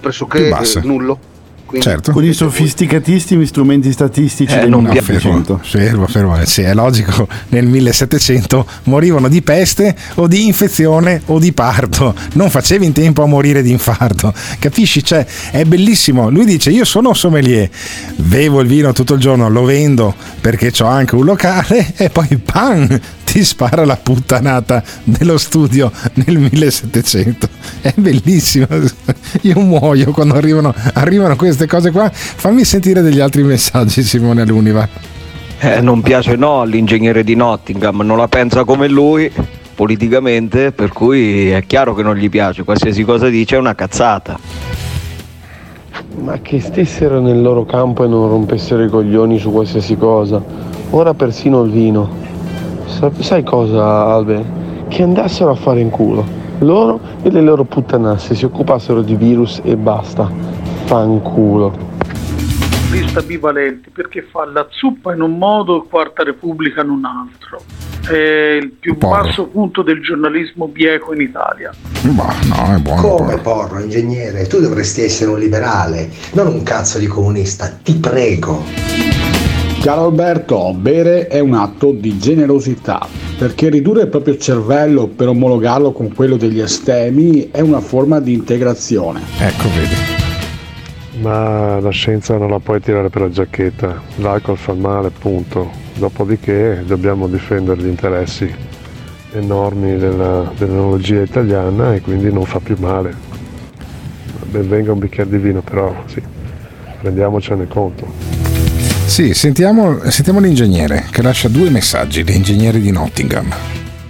pressoché 0.00 0.48
basse. 0.48 0.78
eh, 0.80 0.82
nullo. 0.82 1.18
Quindi 1.70 1.86
Certo. 1.86 2.10
Con 2.10 2.24
i 2.24 2.32
sofisticatissimi 2.32 3.46
strumenti 3.46 3.92
statistici 3.92 4.52
Eh, 4.52 4.60
del 4.62 4.70
non 4.70 4.82
1900. 4.82 5.60
Fermo, 5.62 6.08
fermo, 6.08 6.36
eh, 6.40 6.44
sì, 6.44 6.62
è 6.62 6.74
logico. 6.74 7.28
Nel 7.50 7.64
1700 7.66 8.66
morivano 8.84 9.28
di 9.28 9.40
peste 9.40 9.94
o 10.16 10.26
di 10.26 10.46
infezione 10.46 11.22
o 11.26 11.38
di 11.38 11.52
parto. 11.52 12.12
Non 12.32 12.50
facevi 12.50 12.86
in 12.86 12.92
tempo 12.92 13.22
a 13.22 13.26
morire 13.26 13.62
di 13.62 13.70
infarto. 13.70 14.34
Capisci? 14.58 15.04
Cioè, 15.04 15.24
è 15.52 15.62
bellissimo. 15.62 16.28
Lui 16.28 16.44
dice: 16.44 16.70
Io 16.70 16.84
sono 16.84 17.14
sommelier, 17.14 17.70
bevo 18.16 18.60
il 18.62 18.66
vino 18.66 18.92
tutto 18.92 19.14
il 19.14 19.20
giorno, 19.20 19.48
lo 19.48 19.62
vendo 19.62 20.12
perché 20.40 20.72
ho 20.80 20.86
anche 20.86 21.14
un 21.14 21.24
locale 21.24 21.92
e 21.96 22.10
poi 22.10 22.36
PAN! 22.36 23.00
Ti 23.30 23.44
spara 23.44 23.84
la 23.84 23.94
puttanata 23.96 24.82
dello 25.04 25.38
studio 25.38 25.92
nel 26.14 26.36
1700. 26.36 27.48
È 27.80 27.94
bellissimo. 27.96 28.66
Io 29.42 29.60
muoio 29.60 30.10
quando 30.10 30.34
arrivano, 30.34 30.74
arrivano 30.94 31.36
queste 31.36 31.68
cose 31.68 31.92
qua. 31.92 32.10
Fammi 32.10 32.64
sentire 32.64 33.02
degli 33.02 33.20
altri 33.20 33.44
messaggi, 33.44 34.02
Simone 34.02 34.40
Aluniva. 34.40 34.88
Eh, 35.60 35.80
non 35.80 36.00
piace 36.00 36.34
no 36.34 36.62
all'ingegnere 36.62 37.22
di 37.22 37.36
Nottingham, 37.36 38.00
non 38.00 38.16
la 38.16 38.26
pensa 38.26 38.64
come 38.64 38.88
lui 38.88 39.30
politicamente, 39.76 40.72
per 40.72 40.90
cui 40.90 41.50
è 41.50 41.64
chiaro 41.66 41.94
che 41.94 42.02
non 42.02 42.16
gli 42.16 42.28
piace, 42.28 42.64
qualsiasi 42.64 43.04
cosa 43.04 43.28
dice 43.28 43.54
è 43.54 43.58
una 43.60 43.76
cazzata. 43.76 44.40
Ma 46.16 46.40
che 46.40 46.60
stessero 46.60 47.20
nel 47.20 47.40
loro 47.40 47.64
campo 47.64 48.04
e 48.04 48.08
non 48.08 48.28
rompessero 48.28 48.82
i 48.82 48.88
coglioni 48.88 49.38
su 49.38 49.52
qualsiasi 49.52 49.96
cosa. 49.96 50.42
Ora 50.90 51.14
persino 51.14 51.62
il 51.62 51.70
vino. 51.70 52.29
Sa- 52.90 53.12
sai 53.20 53.42
cosa, 53.44 54.06
Albe? 54.06 54.44
Che 54.88 55.02
andassero 55.02 55.50
a 55.50 55.54
fare 55.54 55.80
in 55.80 55.90
culo. 55.90 56.38
Loro 56.58 57.00
e 57.22 57.30
le 57.30 57.40
loro 57.40 57.64
puttanasse 57.64 58.34
si 58.34 58.44
occupassero 58.44 59.00
di 59.00 59.14
virus 59.14 59.60
e 59.64 59.76
basta. 59.76 60.30
Fanculo. 60.84 61.88
lista 62.90 63.22
bivalenti 63.22 63.88
perché 63.90 64.26
fa 64.28 64.44
la 64.52 64.66
zuppa 64.68 65.14
in 65.14 65.20
un 65.20 65.38
modo 65.38 65.84
e 65.84 65.88
Quarta 65.88 66.24
Repubblica 66.24 66.82
in 66.82 66.90
un 66.90 67.04
altro. 67.04 67.62
È 68.06 68.58
il 68.60 68.70
più 68.72 68.98
Porro. 68.98 69.22
basso 69.22 69.46
punto 69.46 69.82
del 69.82 70.02
giornalismo 70.02 70.66
bieco 70.66 71.14
in 71.14 71.20
Italia. 71.20 71.70
Ma 72.12 72.34
no, 72.48 72.74
è 72.74 72.78
buono. 72.78 73.00
Come 73.00 73.36
porro, 73.38 73.78
ingegnere? 73.78 74.46
Tu 74.48 74.58
dovresti 74.58 75.02
essere 75.02 75.30
un 75.30 75.38
liberale, 75.38 76.10
non 76.32 76.48
un 76.48 76.62
cazzo 76.64 76.98
di 76.98 77.06
comunista, 77.06 77.68
ti 77.68 77.94
prego. 77.94 79.09
Caro 79.80 80.04
Alberto, 80.04 80.74
bere 80.74 81.26
è 81.26 81.40
un 81.40 81.54
atto 81.54 81.92
di 81.92 82.18
generosità, 82.18 83.06
perché 83.38 83.70
ridurre 83.70 84.02
il 84.02 84.08
proprio 84.08 84.36
cervello 84.36 85.06
per 85.06 85.28
omologarlo 85.28 85.92
con 85.92 86.12
quello 86.12 86.36
degli 86.36 86.60
astemi 86.60 87.48
è 87.50 87.60
una 87.60 87.80
forma 87.80 88.20
di 88.20 88.34
integrazione. 88.34 89.22
Ecco, 89.38 89.68
vedi. 89.74 91.22
Ma 91.22 91.80
la 91.80 91.88
scienza 91.88 92.36
non 92.36 92.50
la 92.50 92.58
puoi 92.58 92.82
tirare 92.82 93.08
per 93.08 93.22
la 93.22 93.30
giacchetta, 93.30 94.02
l'alcol 94.16 94.58
fa 94.58 94.74
male, 94.74 95.10
punto. 95.18 95.70
Dopodiché 95.94 96.82
dobbiamo 96.86 97.26
difendere 97.26 97.80
gli 97.80 97.88
interessi 97.88 98.54
enormi 99.32 99.96
della, 99.96 100.52
dell'enologia 100.58 101.22
italiana 101.22 101.94
e 101.94 102.02
quindi 102.02 102.30
non 102.30 102.44
fa 102.44 102.60
più 102.60 102.76
male. 102.78 103.14
Ben 104.50 104.68
venga 104.68 104.92
un 104.92 104.98
bicchiere 104.98 105.30
di 105.30 105.38
vino, 105.38 105.62
però 105.62 105.90
sì, 106.04 106.22
rendiamocene 107.00 107.66
conto. 107.66 108.29
Sì, 109.10 109.34
sentiamo, 109.34 109.98
sentiamo 110.08 110.38
l'ingegnere 110.38 111.06
che 111.10 111.20
lascia 111.20 111.48
due 111.48 111.68
messaggi, 111.68 112.22
l'ingegnere 112.22 112.80
di 112.80 112.92
Nottingham. 112.92 113.52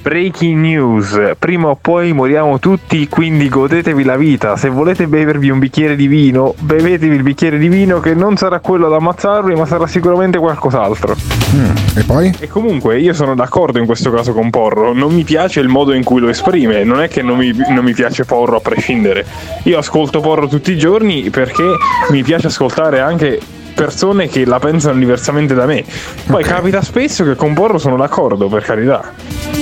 Breaking 0.03 0.59
news, 0.59 1.19
prima 1.39 1.69
o 1.69 1.79
poi 1.81 2.13
moriamo 2.13 2.59
tutti, 2.59 3.09
quindi 3.09 3.49
godetevi 3.49 4.05
la 4.05 4.19
vita. 4.19 4.59
Se 4.59 4.69
volete 4.69 5.07
bevervi 5.07 5.49
un 5.49 5.59
bicchiere 5.59 5.97
di 5.97 6.07
vino, 6.07 6.55
bevetevi 6.59 7.17
il 7.17 7.23
bicchiere 7.23 7.57
di 7.57 7.69
vino 7.69 7.99
che 7.99 8.13
non 8.13 8.37
sarà 8.37 8.61
quello 8.61 8.89
ad 8.89 8.93
ammazzarvi, 8.93 9.55
ma 9.55 9.65
sarà 9.65 9.87
sicuramente 9.87 10.37
qualcos'altro. 10.37 11.17
e 11.97 12.05
poi? 12.05 12.35
E 12.39 12.47
comunque 12.49 13.01
io 13.01 13.15
sono 13.15 13.35
d'accordo 13.35 13.79
in 13.79 13.87
questo 13.87 14.11
caso 14.11 14.35
con 14.35 14.51
Porro, 14.51 14.93
non 14.93 15.15
mi 15.15 15.25
piace 15.25 15.61
il 15.61 15.69
modo 15.69 15.95
in 15.95 16.05
cui 16.05 16.21
lo 16.21 16.29
esprime, 16.29 16.85
non 16.85 17.01
è 17.01 17.09
che 17.09 17.23
non 17.23 17.39
mi, 17.39 17.57
non 17.71 17.83
mi 17.83 17.95
piace 17.95 18.27
Porro 18.27 18.57
a 18.59 18.61
prescindere. 18.61 19.25
Io 19.63 19.79
ascolto 19.79 20.21
Porro 20.21 20.47
tutti 20.47 20.73
i 20.73 20.77
giorni 20.77 21.31
perché 21.31 21.65
mi 22.11 22.23
piace 22.23 22.49
ascoltare 22.49 23.01
anche 23.01 23.41
persone 23.85 24.29
che 24.29 24.45
la 24.45 24.59
pensano 24.59 24.99
diversamente 24.99 25.55
da 25.55 25.65
me. 25.65 25.83
Poi 26.27 26.45
capita 26.45 26.83
spesso 26.83 27.25
che 27.25 27.35
con 27.35 27.55
Porro 27.55 27.79
sono 27.79 27.97
d'accordo, 27.97 28.47
per 28.49 28.63
carità. 28.63 29.11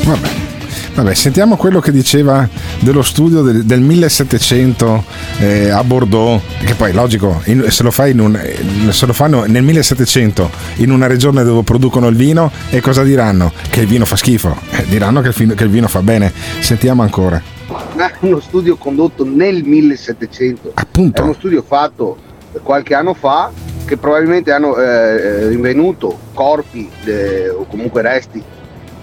Vabbè. 0.05 0.29
Vabbè, 0.95 1.14
sentiamo 1.14 1.55
quello 1.57 1.79
che 1.79 1.93
diceva 1.93 2.49
dello 2.81 3.03
studio 3.03 3.43
del, 3.43 3.62
del 3.64 3.81
1700 3.81 5.05
eh, 5.39 5.71
a 5.71 5.85
Bordeaux, 5.85 6.43
che 6.64 6.75
poi 6.75 6.93
logico, 6.93 7.41
in- 7.45 7.66
se, 7.71 7.85
lo 7.85 7.93
fai 7.93 8.11
in 8.11 8.19
un- 8.19 8.35
eh, 8.35 8.91
se 8.93 9.07
lo 9.07 9.12
fanno 9.12 9.45
nel 9.47 9.62
1700 9.62 10.51
in 10.79 10.91
una 10.91 11.07
regione 11.07 11.45
dove 11.45 11.62
producono 11.62 12.09
il 12.09 12.16
vino 12.16 12.51
e 12.71 12.81
cosa 12.81 13.05
diranno? 13.05 13.53
Che 13.71 13.81
il 13.83 13.87
vino 13.87 14.05
fa 14.05 14.16
schifo, 14.16 14.57
Eh, 14.71 14.85
diranno 14.89 15.21
che 15.21 15.29
il, 15.29 15.35
fin- 15.35 15.55
che 15.55 15.62
il 15.62 15.71
vino 15.71 15.87
fa 15.87 16.03
bene. 16.03 16.33
Sentiamo 16.59 17.03
ancora. 17.03 17.41
uno 18.23 18.41
studio 18.41 18.75
condotto 18.77 19.25
nel 19.25 19.62
1700. 19.62 20.73
Appunto. 20.75 21.21
È 21.21 21.25
uno 21.25 21.35
studio 21.35 21.62
fatto 21.64 22.16
qualche 22.64 22.95
anno 22.95 23.14
fa 23.14 23.53
che 23.89 23.97
probabilmente 23.97 24.53
hanno 24.53 24.76
eh, 24.76 25.49
rinvenuto 25.49 26.16
corpi 26.34 26.89
eh, 27.05 27.49
o 27.49 27.64
comunque 27.66 28.03
resti 28.03 28.41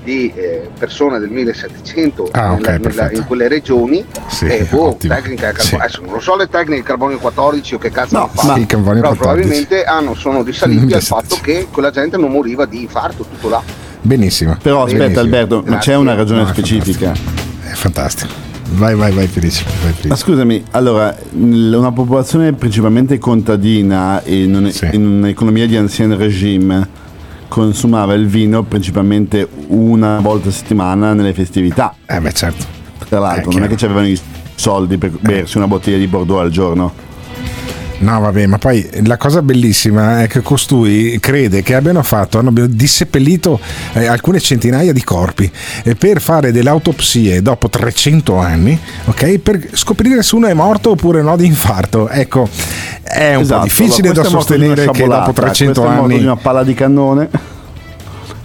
di 0.04 0.32
eh, 0.36 0.70
persone 0.78 1.18
del 1.18 1.30
1700 1.32 2.30
Ah, 2.32 2.54
ok, 2.54 2.68
nella- 2.80 3.12
in 3.12 3.26
quelle 3.26 3.48
regioni 3.48 4.06
Sì, 4.28 4.46
e 4.46 4.68
boh, 4.70 4.96
tecnica 5.00 5.52
del 5.52 5.62
Sì. 5.62 5.74
adesso 5.76 6.02
non 6.04 6.14
lo 6.14 6.20
so 6.20 6.36
le 6.38 6.48
tecniche 6.48 6.76
del 6.76 6.84
carbonio 6.84 7.18
14 7.18 7.74
o 7.74 7.78
che 7.80 7.90
cazzo 7.90 8.16
No, 8.16 8.22
hanno 8.26 8.32
fatto, 8.34 8.54
sì, 8.60 8.66
però 8.68 8.82
14. 8.84 9.18
probabilmente 9.18 9.84
hanno, 9.84 10.14
sono 10.14 10.44
risaliti 10.44 10.94
al 10.94 11.02
fatto 11.02 11.38
che 11.42 11.68
quella 11.72 11.90
gente 11.90 12.18
non 12.18 12.30
moriva 12.32 12.66
di 12.68 12.84
infarto, 12.84 13.24
tutto 13.24 13.50
là. 13.50 13.62
Benissimo. 14.00 14.56
Però 14.62 14.84
aspetta 14.84 15.00
Benissimo. 15.06 15.22
Alberto, 15.24 15.64
ma 15.66 15.78
c'è 15.80 15.96
una 15.96 16.14
ragione 16.14 16.44
No, 16.44 16.50
è 16.50 16.52
specifica. 16.52 17.12
È 17.64 17.74
fantastico. 17.74 18.54
Vai, 18.74 18.96
vai, 18.96 19.12
vai, 19.12 19.28
Felice. 19.28 19.64
Vai, 19.64 19.92
Felice. 19.94 20.08
Ma 20.08 20.16
scusami, 20.16 20.64
allora, 20.72 21.16
una 21.34 21.92
popolazione 21.92 22.54
principalmente 22.54 23.18
contadina 23.18 24.22
in, 24.26 24.56
un- 24.56 24.72
in 24.92 25.06
un'economia 25.06 25.68
di 25.68 25.78
ancien 25.78 26.16
regime 26.18 27.04
consumava 27.48 28.14
il 28.16 28.28
vino 28.28 28.64
principalmente 28.64 29.48
una 29.68 30.20
volta 30.20 30.50
a 30.50 30.52
settimana 30.52 31.14
nelle 31.14 31.34
festività. 31.34 31.96
Eh 32.06 32.20
beh, 32.20 32.34
certo. 32.34 32.66
Tra 33.08 33.20
l'altro, 33.20 33.52
non 33.52 33.64
è 33.64 33.68
che 33.68 33.86
avevano 33.86 34.08
i 34.08 34.20
soldi 34.56 34.98
per 34.98 35.12
bersi 35.20 35.58
una 35.58 35.68
bottiglia 35.68 35.98
di 35.98 36.08
Bordeaux 36.08 36.42
al 36.42 36.50
giorno. 36.50 36.92
No, 37.98 38.20
vabbè, 38.20 38.46
ma 38.46 38.58
poi 38.58 38.88
la 39.06 39.16
cosa 39.18 39.42
bellissima 39.42 40.22
è 40.24 40.28
che 40.28 40.42
costui 40.42 41.18
crede 41.20 41.62
che 41.64 41.76
abbiano 41.76 42.04
fatto, 42.04 42.38
hanno 42.38 42.52
disseppellito 42.68 43.60
eh, 43.94 44.06
alcune 44.06 44.40
centinaia 44.40 44.92
di 44.92 45.04
corpi 45.04 45.50
eh, 45.84 45.96
per 45.96 46.20
fare 46.20 46.52
delle 46.52 46.70
autopsie 46.70 47.42
dopo 47.42 47.70
300 47.70 48.38
anni, 48.38 48.78
ok? 49.06 49.38
Per 49.40 49.70
scoprire 49.74 50.22
se 50.24 50.36
uno 50.36 50.48
è 50.48 50.54
morto 50.54 50.92
oppure 50.92 51.22
no 51.22 51.38
di 51.38 51.46
infarto. 51.46 52.10
Ecco, 52.10 52.50
è 53.02 53.36
un 53.36 53.42
Esatto, 53.44 53.60
po' 53.62 53.66
difficile 53.68 54.12
da 54.12 54.22
è 54.22 54.24
di 54.26 54.30
sostenere 54.30 54.76
che 54.76 54.82
dopo 54.86 54.94
sciabolata, 54.98 55.32
300 55.34 55.82
questo 55.82 55.82
è 55.82 55.96
morto 55.96 56.04
anni... 56.12 56.18
di 56.20 56.26
una 56.26 56.36
palla 56.36 56.64
di 56.64 56.74
cannone. 56.74 57.30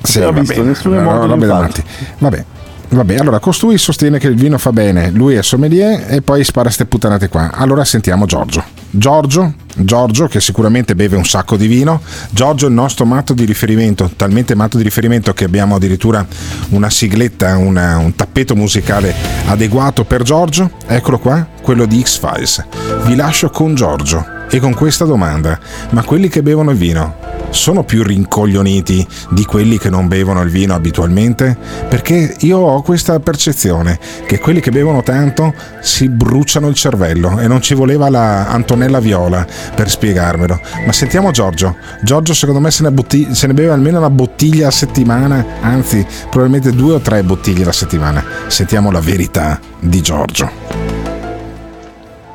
Sì, 0.03 0.19
Non 0.21 0.29
ho 0.29 0.33
vabbè, 0.33 0.47
visto, 0.47 0.63
nessuno 0.63 0.95
è 0.95 0.99
no, 0.99 1.05
morto 1.05 1.23
di 1.25 1.29
robe 1.33 1.45
infarto. 1.45 1.83
davanti. 1.83 2.15
Vabbè. 2.19 2.45
Vabbè, 2.93 3.17
allora 3.19 3.39
costui 3.39 3.79
sostiene 3.79 4.19
che 4.19 4.27
il 4.27 4.35
vino 4.35 4.59
fa 4.59 4.73
bene, 4.73 5.11
lui 5.11 5.35
è 5.35 5.43
sommelier 5.43 6.07
e 6.13 6.23
poi 6.23 6.43
spara 6.43 6.71
ste 6.71 6.87
puttanate 6.87 7.29
qua. 7.29 7.53
Allora 7.53 7.85
sentiamo 7.85 8.27
Giorgio. 8.27 8.65
Giorgio, 8.91 9.55
Giorgio 9.77 10.27
che 10.27 10.41
sicuramente 10.41 10.97
beve 10.97 11.17
un 11.17 11.25
sacco 11.25 11.57
di 11.57 11.69
vino. 11.69 12.01
Giorgio 12.31 12.67
è 12.67 12.69
il 12.69 12.75
nostro 12.75 13.05
matto 13.05 13.33
di 13.33 13.45
riferimento, 13.45 14.11
talmente 14.17 14.57
matto 14.57 14.77
di 14.77 14.83
riferimento 14.83 15.33
che 15.33 15.45
abbiamo 15.45 15.77
addirittura 15.77 16.27
una 16.71 16.91
sigletta, 16.91 17.57
una- 17.57 17.97
un 17.99 18.17
tappeto 18.17 18.57
musicale 18.57 19.15
adeguato 19.47 20.03
per 20.05 20.25
Giorgio. 20.25 20.73
Eccolo 20.89 21.21
qua, 21.21 21.47
quello 21.63 21.87
di 21.87 22.03
X-Files. 22.03 22.65
Vi 23.05 23.15
lascio 23.15 23.51
con 23.51 23.77
Giorgio 23.77 24.27
e 24.51 24.59
con 24.59 24.75
questa 24.75 25.05
domanda. 25.05 25.57
Ma 25.91 26.03
quelli 26.03 26.29
che 26.29 26.43
bevono 26.43 26.73
il 26.73 26.77
vino 26.77 27.15
sono 27.51 27.85
più 27.85 28.03
rincoglioniti 28.03 29.07
di 29.31 29.45
quelli 29.45 29.79
che 29.79 29.91
non 29.91 30.09
bevono 30.09 30.41
il 30.43 30.51
vino 30.51 30.75
abitualmente? 30.75 31.57
Perché 31.89 32.37
io 32.41 32.59
ho 32.59 32.83
questa 32.83 33.19
percezione 33.21 33.99
che 34.27 34.39
quelli 34.39 34.61
che 34.61 34.71
bevono 34.71 35.03
tanto 35.03 35.53
si 35.81 36.09
bruciano 36.09 36.69
il 36.69 36.75
cervello 36.75 37.39
e 37.39 37.47
non 37.47 37.61
ci 37.61 37.75
voleva 37.75 38.09
la 38.09 38.47
Antonella 38.47 39.01
Viola 39.01 39.47
per 39.75 39.91
spiegarmelo. 39.91 40.61
Ma 40.87 40.93
sentiamo 40.93 41.31
Giorgio. 41.31 41.77
Giorgio 42.03 42.35
secondo 42.35 42.61
me 42.61 42.71
se 42.71 42.83
ne, 42.83 42.91
botti- 42.91 43.35
se 43.35 43.47
ne 43.47 43.55
beve 43.55 43.73
almeno 43.73 43.99
una 43.99 44.11
bottiglia 44.11 44.69
a 44.69 44.73
settimana, 44.73 45.45
anzi 45.61 46.05
probabilmente 46.31 46.73
due 46.73 46.95
o 46.95 47.01
tre 47.01 47.23
bottiglie 47.23 47.63
alla 47.63 47.73
settimana. 47.73 48.25
Sentiamo 48.49 48.91
la 48.91 49.01
verità 49.01 49.59
di 49.79 50.01
Giorgio. 50.01 50.90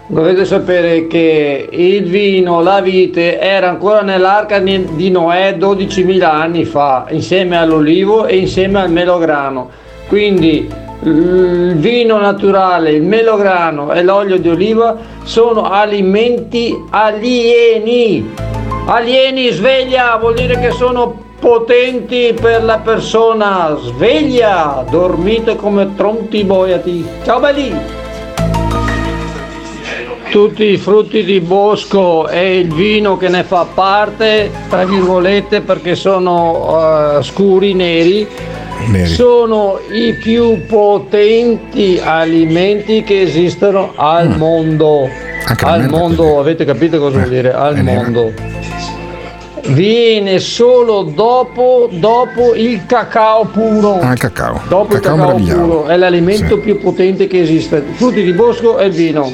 Dovete 0.07 0.45
sapere 0.45 1.07
che 1.07 1.67
il 1.67 2.03
vino, 2.03 2.61
la 2.61 2.79
vite 2.79 3.39
era 3.39 3.69
ancora 3.69 4.01
nell'arca 4.01 4.59
di 4.59 5.09
Noè 5.09 5.55
12.000 5.57 6.21
anni 6.21 6.63
fa, 6.63 7.07
insieme 7.09 7.57
all'olivo 7.57 8.27
e 8.27 8.37
insieme 8.37 8.81
al 8.81 8.91
melograno. 8.91 9.67
Quindi 10.07 10.69
il 11.01 11.75
vino 11.77 12.19
naturale, 12.19 12.91
il 12.91 13.01
melograno 13.01 13.91
e 13.93 14.03
l'olio 14.03 14.37
di 14.37 14.47
oliva 14.47 14.95
sono 15.23 15.63
alimenti 15.63 16.79
alieni. 16.91 18.31
Alieni, 18.85 19.49
sveglia, 19.49 20.17
vuol 20.17 20.35
dire 20.35 20.59
che 20.59 20.69
sono 20.69 21.19
potenti 21.39 22.35
per 22.39 22.63
la 22.63 22.77
persona. 22.77 23.75
Sveglia, 23.81 24.85
dormite 24.87 25.55
come 25.55 25.95
tronti 25.95 26.43
boiati. 26.43 27.03
Ciao 27.23 27.39
belli! 27.39 28.04
Tutti 30.35 30.65
i 30.65 30.75
frutti 30.75 31.23
di 31.23 31.39
bosco 31.39 32.27
e 32.27 32.59
il 32.59 32.73
vino 32.73 33.15
che 33.15 33.29
ne 33.29 33.43
fa 33.45 33.65
parte, 33.73 34.51
tra 34.67 34.83
virgolette, 34.83 35.61
perché 35.61 35.95
sono 35.95 37.19
eh, 37.19 37.23
scuri, 37.23 37.73
neri, 37.73 38.27
Neri. 38.91 39.07
sono 39.07 39.79
i 39.93 40.11
più 40.21 40.65
potenti 40.65 42.01
alimenti 42.03 43.01
che 43.05 43.21
esistono 43.21 43.93
al 43.95 44.35
mondo. 44.35 45.07
Anche 45.47 45.63
Al 45.63 45.87
mondo, 45.87 46.37
avete 46.37 46.65
capito 46.65 46.99
cosa 46.99 47.19
vuol 47.19 47.29
dire? 47.29 47.53
Al 47.53 47.75
nera. 47.81 48.01
mondo. 48.01 48.33
Viene 49.67 50.39
solo 50.39 51.03
dopo, 51.03 51.87
dopo 51.93 52.53
il 52.55 52.85
cacao 52.85 53.45
puro. 53.45 53.99
Ah, 54.01 54.11
il 54.11 54.19
cacao. 54.19 54.59
Dopo 54.67 54.95
il 54.95 54.99
cacao 54.99 55.15
cacao 55.15 55.27
meravigliato. 55.37 55.61
puro 55.61 55.85
è 55.85 55.95
l'alimento 55.95 56.55
Sì. 56.55 56.59
più 56.61 56.77
potente 56.81 57.27
che 57.27 57.39
esiste. 57.39 57.81
Frutti 57.93 58.21
di 58.21 58.33
bosco 58.33 58.77
e 58.79 58.87
il 58.87 58.91
vino. 58.91 59.31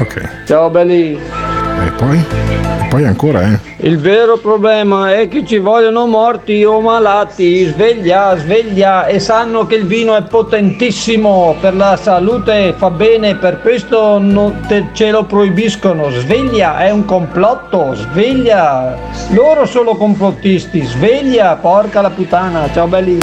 Ok. 0.00 0.44
Ciao 0.46 0.70
belli. 0.70 1.14
E 1.14 1.90
poi? 1.96 2.18
E 2.18 2.86
poi 2.88 3.04
ancora, 3.04 3.42
eh? 3.42 3.58
Il 3.78 3.98
vero 3.98 4.38
problema 4.38 5.14
è 5.14 5.28
che 5.28 5.44
ci 5.44 5.58
vogliono 5.58 6.06
morti 6.06 6.64
o 6.64 6.80
malati, 6.80 7.66
sveglia, 7.66 8.36
sveglia 8.36 9.06
e 9.06 9.20
sanno 9.20 9.66
che 9.66 9.76
il 9.76 9.86
vino 9.86 10.16
è 10.16 10.22
potentissimo 10.22 11.56
per 11.60 11.74
la 11.74 11.96
salute, 11.96 12.74
fa 12.76 12.90
bene, 12.90 13.36
per 13.36 13.60
questo 13.60 14.18
non 14.18 14.64
te- 14.66 14.88
ce 14.92 15.10
lo 15.10 15.24
proibiscono. 15.24 16.10
Sveglia, 16.10 16.78
è 16.78 16.90
un 16.90 17.04
complotto, 17.04 17.94
sveglia. 17.94 18.96
Loro 19.30 19.66
sono 19.66 19.94
complottisti, 19.94 20.82
sveglia, 20.82 21.56
porca 21.56 22.00
la 22.00 22.10
puttana. 22.10 22.70
Ciao 22.72 22.86
belli. 22.86 23.18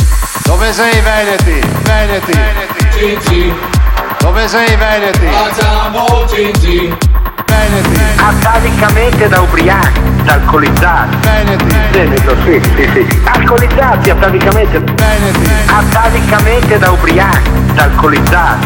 Dove 0.45 0.71
sei 0.71 1.01
Veneti? 1.01 1.67
Veneti. 1.83 3.74
Dove 4.25 4.47
sei 4.47 4.75
Veneti? 4.75 5.27
Facciamo 5.27 6.25
Veneti. 6.31 6.97
Atavicamente 8.15 9.27
da 9.27 9.41
ubriachi, 9.41 10.01
da 10.23 10.33
alcolizzati. 10.33 11.15
Veneto, 11.91 12.35
sì, 12.43 12.59
sì, 12.75 12.89
sì. 12.91 13.21
Alcolizzati 13.23 14.09
atavicamente. 14.09 14.81
Atavicamente 15.67 16.79
da 16.79 16.89
ubriachi, 16.89 17.51
da 17.75 17.83
alcolizzati. 17.83 18.65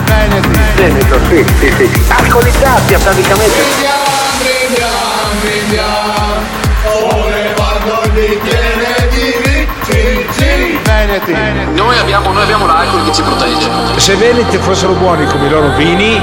Veneto, 0.76 1.20
sì, 1.28 1.45
sì, 1.60 1.74
sì. 1.76 2.05
Alcolizzati 2.07 2.93
atavicamente. 2.93 3.97
Veneti. 11.26 11.74
Noi 11.74 11.97
abbiamo, 11.97 12.32
noi 12.32 12.43
abbiamo 12.43 12.65
l'alcol 12.65 13.03
che 13.05 13.11
ci 13.13 13.22
protegge. 13.22 13.70
Se 13.97 14.15
Veneti 14.15 14.57
fossero 14.57 14.93
buoni 14.93 15.26
come 15.28 15.47
i 15.47 15.49
loro 15.49 15.70
vini, 15.76 16.22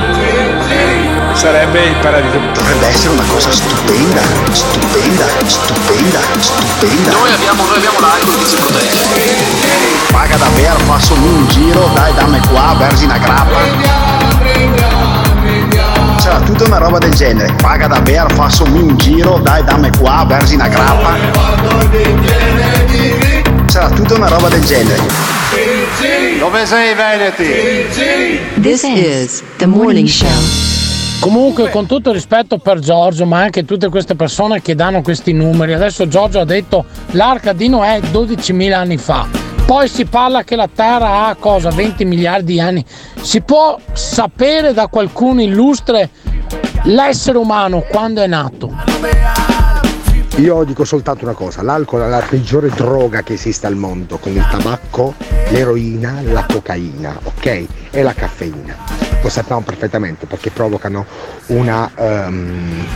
sarebbe 1.32 1.84
il 1.84 1.96
paradiso. 1.96 2.38
Dovrebbe 2.54 2.86
essere 2.86 3.12
una 3.12 3.24
cosa 3.28 3.50
stupenda, 3.50 4.20
stupenda, 4.50 5.26
stupenda, 5.44 6.18
stupenda. 6.38 7.10
Noi 7.10 7.32
abbiamo, 7.32 7.64
noi 7.66 7.76
abbiamo 7.76 8.00
l'alcol 8.00 8.38
che 8.38 8.46
ci 8.46 8.56
protegge. 8.56 9.04
Paga 10.10 10.36
davvero, 10.36 10.78
faço-me 10.78 11.26
un 11.26 11.48
giro, 11.48 11.90
dai 11.94 12.14
dammi 12.14 12.40
qua, 12.48 12.74
versi 12.78 13.04
una 13.04 13.18
grappa. 13.18 13.58
C'era 16.18 16.40
tutta 16.40 16.64
una 16.64 16.78
roba 16.78 16.98
del 16.98 17.14
genere. 17.14 17.52
Paga 17.60 17.86
davvero, 17.86 18.28
faço-me 18.30 18.80
un 18.80 18.96
giro, 18.96 19.38
dai 19.42 19.62
dammi 19.62 19.90
qua, 19.98 20.24
versi 20.26 20.54
una 20.54 20.68
grappa. 20.68 21.16
C'era 23.76 23.90
tutta 23.90 24.14
una 24.14 24.28
roba 24.28 24.48
del 24.48 24.64
genere. 24.64 25.02
Dove 26.38 26.64
sei 26.64 26.94
Veneti? 26.94 28.58
This 28.62 28.84
is 28.84 29.42
the 29.58 29.66
morning 29.66 30.08
show. 30.08 30.26
Comunque, 31.20 31.68
con 31.68 31.84
tutto 31.84 32.10
rispetto 32.10 32.56
per 32.56 32.78
Giorgio, 32.78 33.26
ma 33.26 33.40
anche 33.40 33.66
tutte 33.66 33.90
queste 33.90 34.14
persone 34.14 34.62
che 34.62 34.74
danno 34.74 35.02
questi 35.02 35.34
numeri, 35.34 35.74
adesso 35.74 36.08
Giorgio 36.08 36.40
ha 36.40 36.46
detto 36.46 36.86
l'arca 37.10 37.52
di 37.52 37.68
Noè 37.68 38.00
12.000 38.00 38.72
anni 38.72 38.96
fa. 38.96 39.28
Poi 39.66 39.88
si 39.88 40.06
parla 40.06 40.42
che 40.42 40.56
la 40.56 40.70
Terra 40.74 41.26
ha 41.26 41.34
cosa? 41.34 41.68
20 41.68 42.06
miliardi 42.06 42.54
di 42.54 42.60
anni. 42.60 42.82
Si 43.20 43.42
può 43.42 43.78
sapere 43.92 44.72
da 44.72 44.86
qualcuno 44.86 45.42
illustre 45.42 46.08
l'essere 46.84 47.36
umano 47.36 47.80
quando 47.80 48.22
è 48.22 48.26
nato? 48.26 48.72
Io 50.36 50.64
dico 50.64 50.84
soltanto 50.84 51.24
una 51.24 51.32
cosa, 51.32 51.62
l'alcol 51.62 52.02
è 52.02 52.08
la 52.08 52.20
peggiore 52.20 52.68
droga 52.68 53.22
che 53.22 53.32
esiste 53.32 53.66
al 53.66 53.74
mondo, 53.74 54.18
con 54.18 54.32
il 54.32 54.46
tabacco, 54.50 55.14
l'eroina, 55.48 56.20
la 56.20 56.44
cocaina, 56.46 57.18
ok? 57.22 57.66
E 57.90 58.02
la 58.02 58.12
caffeina. 58.12 58.76
Lo 59.22 59.30
sappiamo 59.30 59.62
perfettamente 59.62 60.26
perché 60.26 60.50
provocano 60.50 61.06
una 61.46 61.90
ehm, 61.96 62.86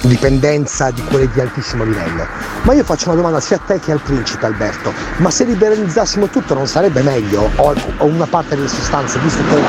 dipendenza 0.00 0.90
di 0.90 1.00
quelle 1.04 1.30
di 1.32 1.40
altissimo 1.40 1.84
livello. 1.84 2.26
Ma 2.62 2.72
io 2.72 2.82
faccio 2.82 3.06
una 3.06 3.18
domanda 3.18 3.38
sia 3.38 3.56
a 3.56 3.60
te 3.60 3.78
che 3.78 3.92
al 3.92 4.00
principe 4.00 4.44
Alberto, 4.44 4.92
ma 5.18 5.30
se 5.30 5.44
liberalizzassimo 5.44 6.26
tutto 6.26 6.54
non 6.54 6.66
sarebbe 6.66 7.02
meglio? 7.02 7.50
O, 7.54 7.72
o 7.98 8.04
una 8.04 8.26
parte 8.26 8.56
delle 8.56 8.68
sostanze, 8.68 9.20
visto 9.20 9.42
che 9.44 9.60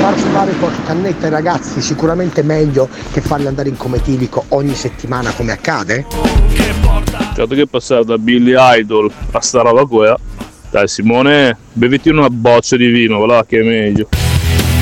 far 0.00 0.14
fumare 0.14 0.52
qualche 0.52 0.82
cannetta 0.84 1.26
ai 1.26 1.32
ragazzi 1.32 1.82
sicuramente 1.82 2.42
meglio 2.42 2.88
che 3.12 3.20
farli 3.20 3.48
andare 3.48 3.68
in 3.68 3.76
coma 3.76 3.96
etilico 3.96 4.44
ogni 4.48 4.74
settimana 4.74 5.30
come 5.32 5.52
accade? 5.52 6.53
Dato 7.34 7.54
che 7.54 7.62
è 7.62 7.66
passato 7.66 8.04
da 8.04 8.18
Billy 8.18 8.54
Idol 8.56 9.10
a 9.32 9.40
sta 9.40 9.62
roba 9.62 9.84
qua, 9.86 10.16
dai 10.70 10.86
Simone, 10.86 11.56
beviti 11.72 12.08
una 12.08 12.30
boccia 12.30 12.76
di 12.76 12.86
vino, 12.86 13.18
voilà 13.18 13.44
che 13.44 13.58
è 13.58 13.62
meglio. 13.62 14.08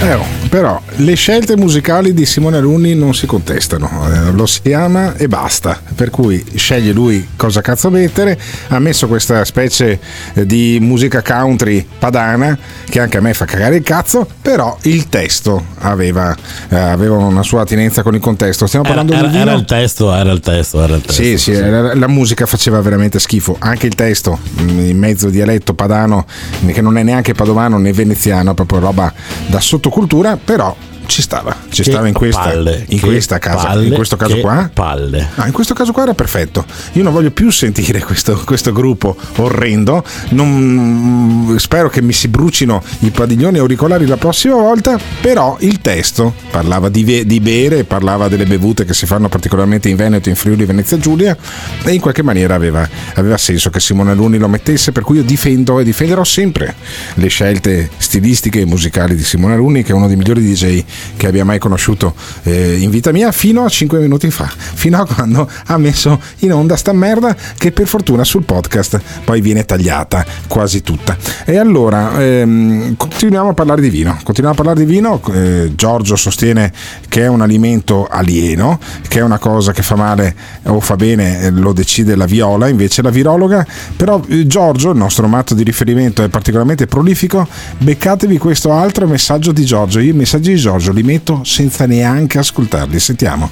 Eh, 0.03 0.42
però 0.53 0.79
le 0.97 1.15
scelte 1.15 1.57
musicali 1.57 2.13
di 2.13 2.27
Simone 2.27 2.59
Alunni 2.59 2.95
non 2.95 3.15
si 3.15 3.25
contestano, 3.25 3.89
eh, 4.13 4.33
lo 4.33 4.45
si 4.45 4.71
ama 4.75 5.17
e 5.17 5.27
basta, 5.27 5.81
per 5.95 6.11
cui 6.11 6.45
sceglie 6.57 6.93
lui 6.93 7.27
cosa 7.37 7.63
cazzo 7.63 7.89
mettere, 7.89 8.39
ha 8.69 8.79
messo 8.79 9.07
questa 9.09 9.47
specie 9.47 9.99
eh, 10.35 10.45
di 10.45 10.77
musica 10.79 11.23
country 11.23 11.87
padana 11.99 12.59
che 12.85 13.01
anche 13.01 13.17
a 13.17 13.23
me 13.23 13.33
fa 13.33 13.47
cagare 13.47 13.77
il 13.77 13.83
cazzo, 13.83 14.29
però 14.43 14.77
il 14.83 15.09
testo 15.09 15.69
aveva, 15.79 16.37
eh, 16.69 16.77
aveva 16.77 17.17
una 17.17 17.43
sua 17.43 17.63
attinenza 17.63 18.03
con 18.03 18.15
il 18.15 18.21
contesto. 18.21 18.67
Stiamo 18.67 18.85
Era, 18.85 18.97
parlando 18.97 19.19
era- 19.19 19.29
di 19.29 19.39
vino. 19.39 19.51
era 19.53 19.59
il 19.59 19.65
testo, 19.65 20.13
era 20.15 20.33
il 20.33 20.41
testo, 20.41 20.83
era 20.83 20.97
il 20.97 21.01
testo. 21.01 21.23
Sì, 21.23 21.39
sì, 21.39 21.59
la, 21.59 21.95
la 21.95 22.09
musica 22.09 22.45
faceva 22.45 22.79
veramente 22.83 23.19
schifo, 23.19 23.57
anche 23.59 23.87
il 23.87 23.95
testo 23.95 24.39
mh, 24.53 24.69
in 24.81 24.99
mezzo 24.99 25.31
dialetto 25.31 25.73
padano, 25.73 26.27
che 26.67 26.83
non 26.83 26.99
è 26.99 27.03
neanche 27.03 27.33
padovano 27.33 27.79
né 27.79 27.91
veneziano, 27.95 28.53
proprio 28.53 28.81
roba 28.81 29.11
da 29.47 29.59
sottocultura, 29.59 30.41
però 30.45 30.75
ci 31.13 31.21
stava, 31.21 31.55
ci 31.69 31.83
Che 31.83 31.91
stava 31.91 32.09
in 32.09 32.15
questa, 32.15 32.41
palle, 32.41 32.87
in 32.89 32.99
questa 32.99 33.39
casa, 33.39 33.67
palle, 33.67 33.87
in 33.87 33.93
questo 33.93 34.17
caso 34.17 34.39
qua. 34.39 34.71
Palle. 34.73 35.29
Ah, 35.35 35.47
in 35.47 35.53
questo 35.53 35.75
caso 35.75 35.93
qua 35.93 36.05
era 36.05 36.15
perfetto. 36.15 36.65
Io 36.93 37.03
non 37.03 37.13
voglio 37.13 37.31
più 37.31 37.51
sentire 37.51 38.01
questo, 38.03 38.41
questo 38.47 38.73
gruppo 38.73 39.15
orrendo. 39.37 40.03
Non- 40.31 41.55
spero 41.59 41.91
che 41.91 42.01
mi 42.01 42.15
si 42.15 42.29
brucino 42.29 42.83
i 43.01 43.11
padiglioni 43.11 43.59
auricolari 43.59 44.07
la 44.07 44.17
prossima 44.17 44.55
volta. 44.55 44.99
Però 45.21 45.59
il 45.61 45.83
testo 45.83 46.33
parlava 46.51 46.89
di, 46.89 47.27
di 47.27 47.41
bere, 47.41 47.85
parlava 47.85 48.29
delle 48.29 48.47
bevute 48.47 48.87
che 48.87 48.95
si 48.95 49.05
fanno 49.05 49.29
particolarmente 49.29 49.91
in 49.91 49.97
Veneto, 49.97 50.31
in 50.31 50.35
Friuli, 50.35 50.65
Venezia 50.65 50.97
Giulia. 50.97 51.37
E 51.85 51.93
in 51.93 52.01
qualche 52.01 52.23
maniera 52.23 52.55
aveva, 52.55 52.89
aveva 53.17 53.37
senso 53.37 53.69
che 53.69 53.81
Simone 53.81 54.15
Luni 54.15 54.39
lo 54.39 54.49
mettesse. 54.49 54.93
Per 54.93 55.03
cui 55.03 55.17
io 55.17 55.25
difendo 55.25 55.79
e 55.79 55.85
difenderò 55.85 56.25
sempre 56.25 56.75
le 57.15 57.29
scelte 57.29 57.91
stilistiche 57.99 58.61
e 58.61 58.65
musicali 58.65 59.15
di 59.15 59.25
Simone 59.25 59.57
Luni, 59.57 59.83
che 59.83 59.93
è 59.93 59.95
uno 59.95 60.07
dei 60.07 60.17
migliori 60.17 60.41
DJ 60.41 60.83
che 61.17 61.27
abbia 61.27 61.45
mai 61.45 61.59
conosciuto 61.59 62.15
eh, 62.43 62.77
in 62.79 62.91
vita 62.91 63.13
mia, 63.13 63.33
fino 63.33 63.65
a 63.65 63.69
5 63.69 63.99
minuti 63.99 64.31
fa. 64.31 64.51
Fino 64.57 65.01
a 65.01 65.07
quando 65.07 65.49
ha 65.67 65.79
messo 65.79 66.21
in 66.39 66.53
onda 66.53 66.77
sta 66.77 66.93
merda 66.93 67.37
che 67.57 67.73
per 67.73 67.87
fortuna 67.87 68.25
sul 68.25 68.45
podcast 68.45 69.01
poi 69.25 69.41
viene 69.41 69.65
tagliata 69.65 70.25
quasi 70.49 70.83
tutta. 70.83 71.17
E 71.45 71.57
allora 71.57 72.21
ehm, 72.21 72.97
continuiamo 72.97 73.51
a 73.51 73.55
parlare 73.55 73.81
di 73.81 73.91
vino. 73.91 74.19
Continuiamo 74.23 74.59
a 74.59 74.63
parlare 74.63 74.85
di 74.85 74.91
vino. 74.91 75.21
eh, 75.33 75.73
Giorgio 75.75 76.17
sostiene 76.17 76.73
che 77.09 77.23
è 77.23 77.27
un 77.27 77.41
alimento 77.41 78.07
alieno, 78.07 78.79
che 79.09 79.19
è 79.19 79.23
una 79.23 79.39
cosa 79.39 79.73
che 79.73 79.83
fa 79.83 79.97
male 79.97 80.35
o 80.65 80.81
fa 80.81 80.97
bene, 80.97 81.41
eh, 81.41 81.51
lo 81.51 81.73
decide 81.73 82.17
la 82.17 82.27
viola, 82.27 82.69
invece 82.69 83.03
la 83.03 83.11
virologa. 83.11 83.67
Però 83.97 84.23
eh, 84.29 84.47
Giorgio, 84.47 84.91
il 84.91 84.99
nostro 84.99 85.27
matto 85.29 85.55
di 85.55 85.63
riferimento, 85.63 86.23
è 86.23 86.29
particolarmente 86.29 86.87
prolifico. 86.87 87.47
Beccatevi 87.79 88.39
questo 88.39 88.73
altro 88.73 89.07
messaggio 89.07 89.53
di 89.53 89.65
Giorgio. 89.65 89.99
Io 90.01 90.13
i 90.13 90.17
messaggi 90.17 90.53
di 90.53 90.59
Giorgio 90.59 90.92
li 90.93 91.03
metto 91.03 91.41
senza 91.45 91.87
neanche 91.87 92.39
ascoltarli. 92.39 92.99
Sentiamo. 92.99 93.51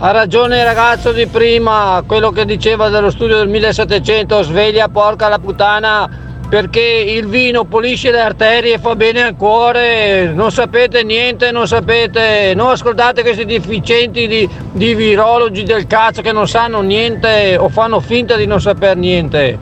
Ha 0.00 0.10
ragione 0.12 0.58
il 0.58 0.64
ragazzo 0.64 1.10
di 1.10 1.26
prima, 1.26 2.02
quello 2.06 2.30
che 2.30 2.44
diceva 2.44 2.88
dello 2.88 3.10
studio 3.10 3.36
del 3.38 3.48
1700, 3.48 4.42
sveglia 4.42 4.88
porca 4.88 5.28
la 5.28 5.40
puttana, 5.40 6.08
perché 6.48 6.80
il 6.80 7.26
vino 7.26 7.64
pulisce 7.64 8.10
le 8.10 8.20
arterie, 8.20 8.78
fa 8.78 8.94
bene 8.94 9.22
al 9.22 9.36
cuore, 9.36 10.32
non 10.32 10.50
sapete 10.50 11.02
niente, 11.02 11.50
non 11.50 11.66
sapete, 11.66 12.52
non 12.54 12.70
ascoltate 12.70 13.22
questi 13.22 13.44
deficienti 13.44 14.26
di, 14.26 14.48
di 14.72 14.94
virologi 14.94 15.64
del 15.64 15.86
cazzo 15.86 16.22
che 16.22 16.32
non 16.32 16.48
sanno 16.48 16.80
niente 16.80 17.56
o 17.58 17.68
fanno 17.68 18.00
finta 18.00 18.36
di 18.36 18.46
non 18.46 18.60
saper 18.60 18.96
niente. 18.96 19.58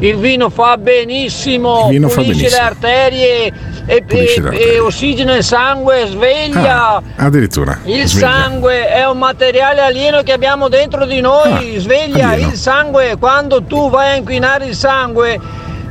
Il 0.00 0.16
vino 0.16 0.48
fa 0.48 0.76
benissimo, 0.76 1.84
Il 1.86 1.90
vino 1.90 2.08
fa 2.08 2.22
pulisce 2.22 2.36
benissimo. 2.42 2.60
le 2.62 2.66
arterie 2.68 3.52
e, 3.86 4.02
Pulisce 4.02 4.40
le 4.42 4.58
e- 4.58 4.74
e 4.74 4.78
ossigena 4.78 5.34
il 5.36 5.42
sangue, 5.42 6.06
sveglia. 6.06 6.94
Ah, 6.96 7.02
addirittura. 7.16 7.78
Il 7.84 8.06
Sveglia. 8.06 8.30
sangue 8.32 8.88
è 8.88 9.04
un 9.08 9.18
materiale 9.18 9.80
alieno 9.80 10.22
che 10.22 10.32
abbiamo 10.32 10.68
dentro 10.68 11.04
di 11.04 11.20
noi, 11.20 11.76
sveglia 11.78 12.28
Ah, 12.28 12.30
alieno. 12.32 12.50
il 12.52 12.56
sangue, 12.56 13.16
quando 13.18 13.62
tu 13.64 13.90
vai 13.90 14.12
a 14.12 14.14
inquinare 14.16 14.66
il 14.66 14.74
sangue 14.76 15.40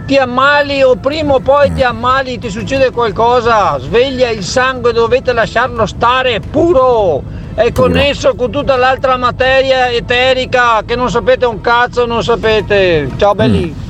ti 0.06 0.16
ammali 0.16 0.82
o 0.84 0.96
prima 0.96 1.34
o 1.34 1.40
poi 1.42 1.74
ti 1.74 1.84
ammali, 1.84 2.40
ti 2.40 2.50
succede 2.50 2.92
qualcosa, 2.92 3.78
sveglia 3.78 4.30
il 4.30 4.42
sangue, 4.44 4.94
dovete 4.94 5.34
lasciarlo 5.34 5.86
stare 5.86 6.40
puro, 6.40 7.22
è 7.56 7.74
connesso 7.74 8.34
con 8.36 8.50
tutta 8.50 8.78
l'altra 8.78 9.18
materia 9.18 9.90
eterica 9.90 10.82
che 10.86 10.96
non 10.96 11.10
sapete 11.10 11.46
un 11.46 11.60
cazzo, 11.60 12.06
non 12.06 12.24
sapete. 12.24 13.10
Ciao 13.18 13.36
belli. 13.36 13.64
Eh, 13.64 13.86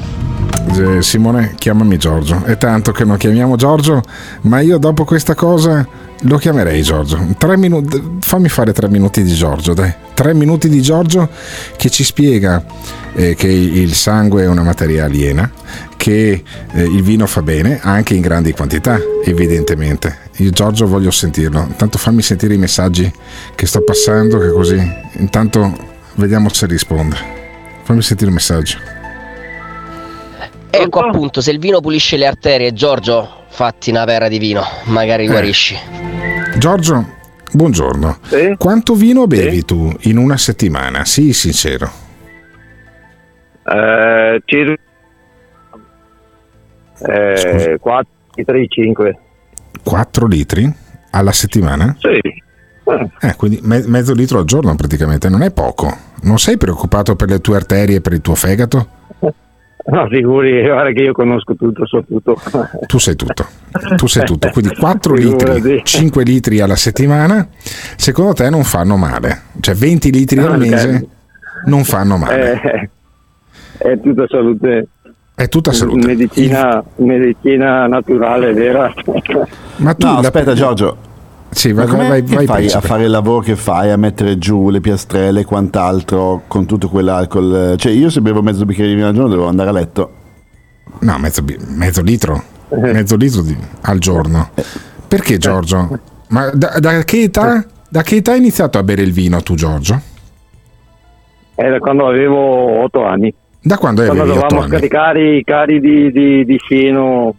Simone, 1.01 1.55
chiamami 1.57 1.97
Giorgio. 1.97 2.43
È 2.43 2.57
tanto 2.57 2.91
che 2.91 3.03
non 3.03 3.17
chiamiamo 3.17 3.55
Giorgio, 3.55 4.01
ma 4.41 4.59
io 4.59 4.77
dopo 4.77 5.05
questa 5.05 5.33
cosa 5.35 5.87
lo 6.21 6.37
chiamerei 6.37 6.81
Giorgio. 6.81 7.19
Minuti, 7.57 8.17
fammi 8.19 8.49
fare 8.49 8.73
tre 8.73 8.89
minuti 8.89 9.23
di 9.23 9.33
Giorgio, 9.33 9.73
dai. 9.73 9.93
Tre 10.13 10.33
minuti 10.33 10.67
di 10.67 10.81
Giorgio 10.81 11.29
che 11.75 11.89
ci 11.89 12.03
spiega 12.03 12.63
eh, 13.13 13.35
che 13.35 13.47
il 13.47 13.93
sangue 13.93 14.43
è 14.43 14.47
una 14.47 14.63
materia 14.63 15.05
aliena, 15.05 15.51
che 15.95 16.43
eh, 16.71 16.83
il 16.83 17.03
vino 17.03 17.25
fa 17.27 17.41
bene, 17.41 17.79
anche 17.81 18.13
in 18.15 18.21
grandi 18.21 18.51
quantità, 18.51 18.99
evidentemente. 19.23 20.25
Io 20.37 20.51
Giorgio 20.51 20.87
voglio 20.87 21.11
sentirlo. 21.11 21.65
Intanto 21.67 21.97
fammi 21.97 22.21
sentire 22.21 22.53
i 22.53 22.57
messaggi 22.57 23.11
che 23.55 23.65
sto 23.65 23.81
passando, 23.81 24.37
che 24.39 24.49
così 24.49 24.93
intanto 25.13 25.75
vediamo 26.15 26.49
se 26.49 26.65
risponde. 26.65 27.15
Fammi 27.83 28.01
sentire 28.01 28.29
il 28.29 28.35
messaggio. 28.35 28.96
Ecco 30.79 30.99
appunto, 30.99 31.41
se 31.41 31.51
il 31.51 31.59
vino 31.59 31.79
pulisce 31.79 32.17
le 32.17 32.25
arterie, 32.27 32.73
Giorgio, 32.73 33.43
fatti 33.49 33.89
una 33.89 34.05
perra 34.05 34.27
di 34.27 34.37
vino, 34.37 34.61
magari 34.85 35.25
Eh. 35.25 35.27
guarisci. 35.27 35.75
Giorgio, 36.57 37.05
buongiorno. 37.51 38.17
Quanto 38.57 38.93
vino 38.93 39.27
bevi 39.27 39.63
tu 39.65 39.91
in 40.01 40.17
una 40.17 40.37
settimana? 40.37 41.05
Sii 41.05 41.33
sincero. 41.33 41.89
Eh, 43.69 44.41
circa 44.45 44.81
eh, 46.99 47.77
4, 47.79 48.11
3, 48.45 48.67
5. 48.67 49.19
4 49.83 50.25
litri 50.27 50.71
alla 51.11 51.31
settimana? 51.31 51.95
Sì. 51.99 52.19
Eh, 53.19 53.35
quindi 53.35 53.59
me- 53.63 53.83
mezzo 53.85 54.13
litro 54.13 54.39
al 54.39 54.45
giorno 54.45 54.73
praticamente, 54.75 55.27
non 55.29 55.41
è 55.41 55.51
poco. 55.51 55.95
Non 56.21 56.39
sei 56.39 56.57
preoccupato 56.57 57.15
per 57.15 57.29
le 57.29 57.39
tue 57.41 57.57
arterie 57.57 57.97
e 57.97 58.01
per 58.01 58.13
il 58.13 58.21
tuo 58.21 58.35
fegato? 58.35 58.87
No, 59.89 60.05
figuri, 60.09 60.63
guarda 60.63 60.91
che 60.91 61.01
io 61.01 61.13
conosco 61.13 61.55
tutto, 61.55 61.85
so 61.85 62.03
tutto. 62.05 62.37
Tu 62.87 62.97
sei 62.97 63.15
tutto. 63.15 63.45
Tu 63.95 64.05
sei 64.07 64.25
tutto. 64.25 64.49
Quindi 64.49 64.75
4 64.75 65.15
Figurati. 65.15 65.53
litri, 65.61 65.81
5 65.83 66.23
litri 66.23 66.59
alla 66.59 66.75
settimana, 66.75 67.47
secondo 67.95 68.33
te 68.33 68.49
non 68.49 68.63
fanno 68.63 68.97
male. 68.97 69.43
Cioè 69.61 69.75
20 69.75 70.11
litri 70.11 70.35
No, 70.41 70.47
al 70.47 70.57
mese 70.59 71.07
non 71.67 71.85
fanno 71.85 72.17
male. 72.17 72.61
Eh, 72.61 73.89
è 73.93 73.99
tutta 74.01 74.25
salute. 74.27 74.87
È 75.33 75.47
tutta 75.47 75.71
salute. 75.71 76.05
Medicina, 76.05 76.83
medicina 76.97 77.87
naturale, 77.87 78.51
vera. 78.53 78.91
Ma 79.77 79.93
tu 79.93 80.05
no, 80.05 80.13
la- 80.13 80.19
aspetta 80.19 80.53
Giorgio. 80.53 80.97
Sì, 81.49 81.71
Ma 81.73 81.85
vai, 81.85 82.07
vai, 82.07 82.23
che 82.23 82.35
vai, 82.35 82.45
fai 82.45 82.67
a 82.71 82.81
fare 82.81 83.05
il 83.05 83.09
lavoro 83.09 83.39
che 83.39 83.55
fai, 83.55 83.89
a 83.89 83.97
mettere 83.97 84.37
giù 84.37 84.69
le 84.69 84.79
piastrelle 84.81 85.39
e 85.39 85.45
quant'altro 85.45 86.43
con 86.47 86.65
tutto 86.65 86.89
quell'alcol? 86.89 87.75
Cioè 87.77 87.91
io 87.91 88.09
se 88.09 88.21
bevo 88.21 88.41
mezzo 88.41 88.65
bicchiere 88.65 88.89
di 88.89 88.95
vino 88.95 89.07
al 89.07 89.13
giorno 89.13 89.29
devo 89.29 89.47
andare 89.47 89.69
a 89.69 89.71
letto. 89.73 90.11
No, 90.99 91.17
mezzo, 91.17 91.43
mezzo 91.69 92.01
litro. 92.01 92.43
Mezzo 92.69 93.15
litro 93.15 93.41
di- 93.41 93.57
al 93.81 93.97
giorno. 93.97 94.49
Perché 95.07 95.37
Giorgio? 95.37 95.99
Ma 96.29 96.49
da, 96.49 96.77
da 96.79 97.03
che 97.03 97.21
età, 97.23 97.65
da 97.89 98.01
che 98.03 98.17
età 98.17 98.33
hai 98.33 98.39
iniziato 98.39 98.77
a 98.77 98.83
bere 98.83 99.01
il 99.01 99.13
vino 99.13 99.41
tu 99.41 99.55
Giorgio? 99.55 99.99
Era 101.55 101.79
quando 101.79 102.07
avevo 102.07 102.83
8 102.83 103.03
anni. 103.05 103.33
Da 103.61 103.77
quando 103.77 104.03
Quando 104.03 104.23
avevi 104.23 104.37
8 104.37 104.47
dovevamo 104.47 104.61
anni? 104.61 104.69
scaricare 104.77 105.35
i 105.37 105.43
cari 105.43 105.79
di, 105.79 106.11
di, 106.11 106.45
di 106.45 106.59
fieno. 106.59 107.33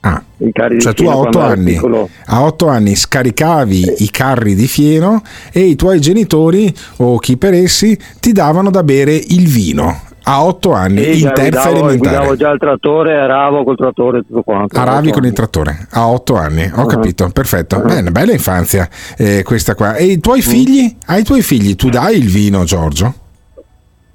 Ah, 0.00 0.22
Cioè 0.38 0.94
tu 0.94 1.04
a 1.06 1.12
fieno 1.12 1.16
8 1.16 1.20
quando 1.30 1.38
ero 1.40 1.46
anni, 1.52 1.72
piccolo. 1.72 2.08
a 2.26 2.42
8 2.44 2.68
anni 2.68 2.94
scaricavi 2.94 3.94
i 3.98 4.10
carri 4.10 4.54
di 4.54 4.68
fieno 4.68 5.22
e 5.52 5.60
i 5.60 5.74
tuoi 5.76 6.00
genitori 6.00 6.72
o 6.98 7.18
chi 7.18 7.36
per 7.36 7.54
essi 7.54 7.98
ti 8.20 8.32
davano 8.32 8.70
da 8.70 8.82
bere 8.84 9.14
il 9.14 9.48
vino 9.48 10.02
a 10.22 10.44
8 10.44 10.72
anni 10.72 11.02
Sì, 11.14 11.22
in 11.22 11.32
terza 11.34 11.68
guidavo, 11.70 11.70
elementare. 11.70 11.96
guidavo 12.16 12.36
già 12.36 12.50
il 12.50 12.58
trattore, 12.58 13.14
aravo 13.18 13.64
col 13.64 13.76
trattore 13.76 14.20
tutto 14.26 14.42
quanto. 14.42 14.78
Aravi 14.78 15.08
Otto 15.08 15.18
con 15.18 15.26
il 15.26 15.32
trattore 15.32 15.86
a 15.90 16.06
8 16.08 16.34
anni, 16.36 16.70
ho 16.72 16.80
Uh-huh. 16.82 16.86
capito, 16.86 17.28
perfetto. 17.30 17.80
Bene, 17.80 18.10
bella 18.12 18.32
infanzia 18.32 18.88
eh, 19.16 19.42
questa 19.42 19.74
qua. 19.74 19.94
E 19.96 20.04
i 20.04 20.16
Mm. 20.16 20.20
tuoi 20.20 20.42
figli? 20.42 20.96
Ai 21.06 21.24
tuoi 21.24 21.40
figli 21.42 21.74
tu 21.76 21.88
dai 21.88 22.18
il 22.18 22.28
vino, 22.28 22.62
Giorgio? 22.64 23.14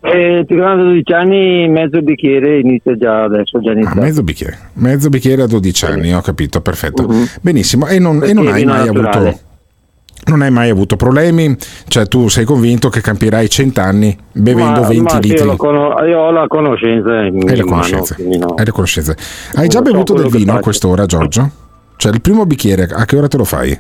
E 0.06 0.43
più 0.45 0.58
grande 0.58 0.84
di 0.84 0.89
12 1.04 1.14
anni, 1.14 1.70
mezzo 1.70 2.01
bicchiere 2.01 2.60
inizia 2.60 2.95
già 2.97 3.24
adesso, 3.24 3.62
già 3.62 3.72
Ah, 3.72 3.95
mezzo 3.95 4.22
bicchiere, 4.22 4.58
mezzo 4.74 5.08
bicchiere 5.08 5.43
a 5.43 5.47
12 5.47 5.86
anni, 5.86 6.14
ho 6.14 6.20
capito, 6.20 6.60
perfetto. 6.60 7.08
Benissimo, 7.41 7.88
e 7.88 7.99
non, 7.99 8.22
e 8.24 8.34
non 8.34 8.47
hai 8.47 8.66
mai 8.66 8.86
naturale. 8.86 9.28
avuto... 9.30 9.39
Non 10.26 10.41
hai 10.41 10.51
mai 10.51 10.70
avuto 10.70 10.95
problemi? 10.95 11.54
Cioè 11.88 12.08
tu 12.08 12.30
sei 12.30 12.45
convinto 12.45 12.88
che 12.89 13.01
campierai 13.01 13.49
100 13.49 13.82
anni 13.82 14.18
bevendo 14.32 14.82
Ma- 14.82 14.88
20 14.88 15.01
ma 15.04 15.10
sì, 15.10 15.20
litri? 15.22 15.38
io, 15.39 15.45
lo 15.45 15.56
cono- 15.58 16.06
io 16.06 16.20
ho 16.20 16.32
la 16.32 16.47
conoscenza 16.47 17.22
in 17.24 17.41
Hai 17.49 17.60
conoscenze. 17.62 18.16
quindi 18.16 18.38
no. 18.38 18.54
Hai 18.56 18.64
le 18.66 18.72
conoscenze. 18.72 19.18
Hai 19.56 19.68
già 19.68 19.78
so 19.80 19.84
bevuto 19.84 20.14
del 20.14 20.28
vino 20.30 20.54
a 20.54 20.60
quest'ora, 20.60 21.06
Giorgio? 21.06 21.49
Cioè 21.97 22.12
il 22.14 22.22
primo 22.22 22.45
bicchiere, 22.45 22.88
a 22.89 23.04
che 23.04 23.18
ora 23.18 23.28
te 23.28 23.36
lo 23.38 23.43
fai? 23.43 23.78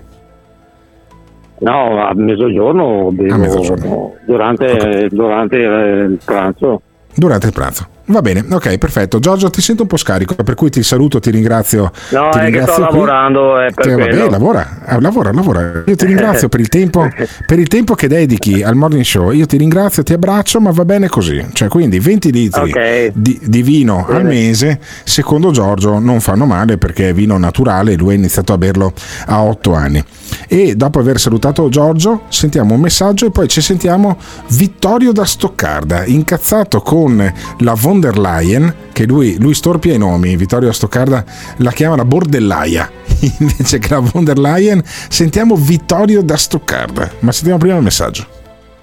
No, 1.63 2.05
a 2.05 2.13
mezzogiorno 2.13 3.09
bevo 3.11 3.33
A 3.33 3.37
mezzogiorno. 3.37 4.13
Durante, 4.25 5.07
durante 5.09 5.55
il 5.55 6.19
pranzo. 6.23 6.81
Durante 7.15 7.47
il 7.47 7.53
pranzo. 7.53 7.87
Va 8.05 8.21
bene, 8.21 8.43
ok, 8.49 8.77
perfetto. 8.77 9.19
Giorgio, 9.19 9.49
ti 9.49 9.61
sento 9.61 9.83
un 9.83 9.87
po' 9.87 9.95
scarico, 9.95 10.35
per 10.35 10.55
cui 10.55 10.69
ti 10.69 10.83
saluto, 10.83 11.19
ti 11.21 11.31
ringrazio. 11.31 11.89
No, 12.09 12.29
ti 12.31 12.39
ringrazio 12.39 12.73
sto 12.73 12.81
qui. 12.87 12.91
lavorando, 12.91 13.59
è 13.61 13.71
per 13.73 13.87
Eh, 13.87 13.95
vabbè, 13.95 14.29
lavora, 14.29 14.77
lavora, 14.99 15.31
lavora. 15.31 15.83
Io 15.85 15.95
ti 15.95 16.05
ringrazio 16.05 16.49
per 16.49 16.59
il, 16.59 16.67
tempo, 16.67 17.07
per 17.47 17.59
il 17.59 17.67
tempo 17.67 17.95
che 17.95 18.09
dedichi 18.09 18.61
al 18.61 18.75
morning 18.75 19.03
show. 19.05 19.31
Io 19.31 19.45
ti 19.45 19.55
ringrazio, 19.55 20.03
ti 20.03 20.11
abbraccio, 20.11 20.59
ma 20.59 20.71
va 20.71 20.83
bene 20.83 21.07
così. 21.07 21.45
Cioè, 21.53 21.69
quindi 21.69 21.99
20 21.99 22.31
litri 22.33 22.61
Ok. 22.71 23.11
di, 23.13 23.39
di 23.41 23.61
vino 23.61 24.05
al 24.05 24.25
mese, 24.25 24.79
secondo 25.05 25.51
Giorgio, 25.51 25.97
non 25.99 26.19
fanno 26.19 26.45
male 26.45 26.77
perché 26.77 27.09
è 27.09 27.13
vino 27.13 27.37
naturale. 27.37 27.95
Lui 27.95 28.11
ha 28.13 28.17
iniziato 28.17 28.51
a 28.51 28.57
berlo 28.57 28.91
a 29.27 29.43
8 29.43 29.73
anni. 29.73 30.03
E 30.49 30.75
dopo 30.75 30.99
aver 30.99 31.19
salutato 31.19 31.69
Giorgio, 31.69 32.23
sentiamo 32.27 32.73
un 32.73 32.81
messaggio 32.81 33.27
e 33.27 33.31
poi 33.31 33.47
ci 33.47 33.61
sentiamo 33.61 34.17
Vittorio 34.49 35.13
da 35.13 35.23
Stoccarda, 35.25 36.05
incazzato 36.05 36.81
con 36.81 37.31
la 37.59 37.73
von 37.93 38.01
der 38.01 38.17
Leyen, 38.17 38.73
che 38.91 39.05
lui, 39.05 39.37
lui 39.39 39.53
storpia 39.53 39.93
i 39.93 39.99
nomi. 39.99 40.35
Vittorio 40.35 40.67
da 40.67 40.73
Stoccarda 40.73 41.23
la 41.57 41.71
chiama 41.71 41.95
la 41.95 42.05
bordellaia 42.05 42.89
invece 43.39 43.77
che 43.77 43.89
la 43.89 43.99
von 43.99 44.23
der 44.23 44.39
Leyen. 44.39 44.81
Sentiamo 44.83 45.55
Vittorio 45.55 46.23
da 46.23 46.35
Stoccarda. 46.35 47.11
Ma 47.19 47.31
sentiamo 47.31 47.59
prima 47.59 47.75
il 47.75 47.83
messaggio. 47.83 48.25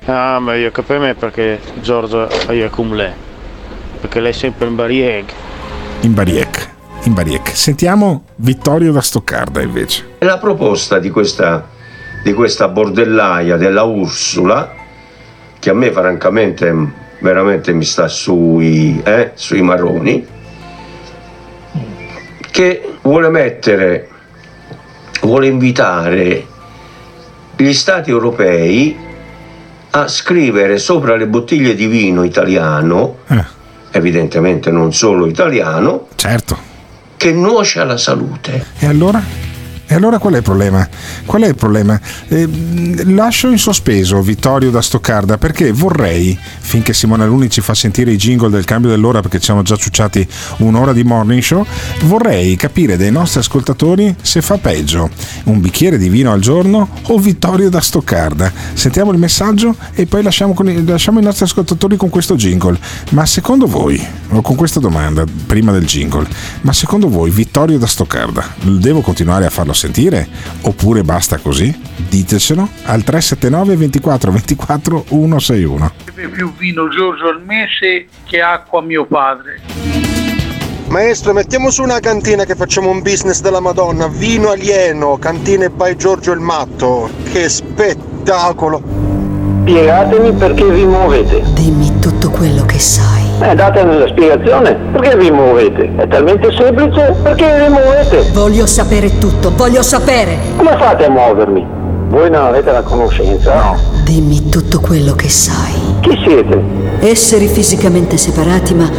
Ah, 0.05 0.39
ma 0.39 0.55
io 0.55 0.71
capisco 0.71 1.01
me 1.01 1.15
perché 1.15 1.59
Giorgio 1.83 2.29
è 2.29 2.71
come 2.71 2.95
lei. 2.95 3.13
Perché 4.01 4.21
lei 4.21 4.31
è 4.31 4.35
sempre 4.35 4.69
in 4.69 4.77
Barieg. 4.77 5.25
In 6.03 6.15
Bariec. 6.15 6.69
In 7.03 7.13
Bariec. 7.13 7.51
Sentiamo 7.57 8.23
Vittorio 8.37 8.93
da 8.93 9.01
Stoccarda 9.01 9.61
invece. 9.61 10.19
La 10.21 10.39
proposta 10.39 11.01
di 11.01 11.11
questa, 11.11 11.69
di 12.23 12.33
questa 12.33 12.69
bordellaia 12.69 13.57
della 13.57 13.83
Ursula, 13.83 14.73
che 15.59 15.71
a 15.71 15.75
me 15.75 15.91
francamente 15.91 17.00
veramente 17.21 17.73
mi 17.73 17.85
sta 17.85 18.09
sui, 18.09 19.01
eh, 19.05 19.33
sui 19.35 19.63
marroni, 19.63 20.27
che 22.51 22.95
vuole 23.03 23.29
mettere, 23.29 24.09
vuole 25.23 25.47
invitare 25.47 26.47
gli 27.57 27.73
stati 27.73 28.11
europei 28.11 29.09
a 29.91 30.09
scrivere 30.09 30.79
sopra 30.79 31.17
le 31.17 31.27
bottiglie 31.27 31.75
di 31.75 31.87
vino 31.87 32.23
italiano, 32.23 33.19
evidentemente 33.91 34.71
non 34.71 34.93
solo 34.93 35.27
italiano, 35.27 36.09
certo. 36.15 36.57
che 37.17 37.33
nuoce 37.33 37.81
alla 37.81 37.97
salute. 37.97 38.67
E 38.79 38.87
allora? 38.87 39.50
E 39.93 39.97
allora 39.97 40.21
qual 40.21 40.35
è 40.35 40.37
il 40.37 40.45
problema? 40.45 40.89
Qual 41.27 41.43
è 41.43 41.49
il 41.49 41.57
problema? 41.57 42.01
Eh, 42.29 42.49
lascio 43.07 43.49
in 43.49 43.59
sospeso 43.59 44.23
Vittorio 44.23 44.71
da 44.71 44.81
Stoccarda 44.81 45.37
perché 45.37 45.73
vorrei, 45.73 46.39
finché 46.61 46.95
Simone 46.95 47.25
Aluni 47.25 47.51
ci 47.51 47.61
fa 47.61 47.75
sentire 47.75 48.13
i 48.13 48.17
jingle 48.17 48.51
del 48.51 48.65
cambio 48.65 48.89
dell'ora 48.89 49.21
perché 49.21 49.39
ci 49.39 49.47
siamo 49.47 49.63
già 49.63 49.75
ciucciati 49.75 50.25
un'ora 50.59 50.93
di 50.93 51.03
morning 51.03 51.43
show, 51.43 51.67
vorrei 52.05 52.55
capire 52.55 52.97
dai 52.97 53.11
nostri 53.11 53.41
ascoltatori 53.41 54.15
se 54.23 54.41
fa 54.43 54.59
peggio 54.59 55.11
un 55.47 55.61
bicchiere 55.61 55.99
di 55.99 56.09
vino 56.09 56.31
al 56.31 56.39
giorno 56.39 56.89
o 57.09 57.19
Vittorio 57.19 57.69
da 57.69 57.81
Stoccarda. 57.81 58.53
Sentiamo 58.75 59.11
il 59.11 59.19
messaggio 59.19 59.75
e 59.95 60.07
poi 60.07 60.23
lasciamo, 60.23 60.55
i, 60.67 60.85
lasciamo 60.87 61.19
i 61.19 61.25
nostri 61.25 61.47
ascoltatori 61.47 61.97
con 61.97 62.11
questo 62.11 62.37
jingle. 62.37 62.79
Ma 63.11 63.27
secondo 63.27 63.67
voi, 63.67 64.01
o 64.29 64.41
con 64.41 64.55
questa 64.55 64.79
domanda 64.79 65.25
prima 65.47 65.73
del 65.73 65.85
jingle, 65.85 66.29
ma 66.61 66.73
secondo 66.73 67.09
voi 67.09 67.31
Vittorio 67.31 67.77
da 67.77 67.89
Stoccarda 67.89 68.55
devo 68.63 69.01
continuare 69.01 69.47
a 69.47 69.51
farlo 69.51 69.79
sentire 69.81 70.29
oppure 70.63 71.03
basta 71.03 71.39
così? 71.39 71.75
Ditecelo 71.97 72.69
al 72.85 73.03
379 73.03 73.77
24 73.77 74.31
24 74.31 75.05
161. 75.09 75.93
Beve 76.05 76.29
più 76.29 76.53
vino 76.57 76.89
Giorgio 76.89 77.29
al 77.29 77.43
mese 77.43 78.07
che 78.27 78.43
acqua 78.43 78.83
mio 78.83 79.07
padre. 79.07 79.61
Maestro, 80.89 81.33
mettiamo 81.33 81.71
su 81.71 81.83
una 81.83 82.01
cantina 82.01 82.45
che 82.45 82.57
facciamo 82.57 82.91
un 82.91 83.01
business 83.01 83.41
della 83.41 83.61
Madonna. 83.61 84.09
Vino 84.09 84.51
alieno, 84.51 85.17
cantine 85.19 85.71
by 85.71 85.97
Giorgio 85.97 86.33
il 86.33 86.41
Matto. 86.41 87.09
Che 87.31 87.49
spettacolo! 87.49 88.83
Spiegatemi 89.63 90.33
perché 90.33 90.69
vi 90.69 90.85
muovete. 90.85 91.43
Dimmi 91.55 92.01
tutto 92.01 92.31
quello 92.31 92.65
che 92.67 92.79
sai. 92.81 93.20
Eh, 93.43 93.55
datemi 93.55 93.99
la 93.99 94.07
spiegazione. 94.07 94.75
Perché 94.93 95.17
vi 95.17 95.31
muovete? 95.31 95.91
È 95.97 96.07
talmente 96.07 96.51
semplice. 96.53 97.17
Perché 97.23 97.59
vi 97.59 97.73
muovete? 97.73 98.31
Voglio 98.33 98.67
sapere 98.67 99.19
tutto, 99.19 99.53
voglio 99.57 99.83
sapere. 99.83 100.37
Come 100.57 100.77
fate 100.77 101.07
a 101.07 101.11
muovermi? 101.11 101.67
Voi 102.09 102.29
non 102.29 102.47
avete 102.47 102.71
la 102.71 102.83
conoscenza? 102.83 103.55
No. 103.55 103.77
Dimmi 104.05 104.49
tutto 104.49 104.81
quello 104.81 105.15
che 105.15 105.29
sai. 105.29 105.73
Chi 106.01 106.19
siete? 106.23 106.61
Esseri 107.01 107.47
fisicamente 107.47 108.17
separati 108.17 108.75
ma 108.75 108.91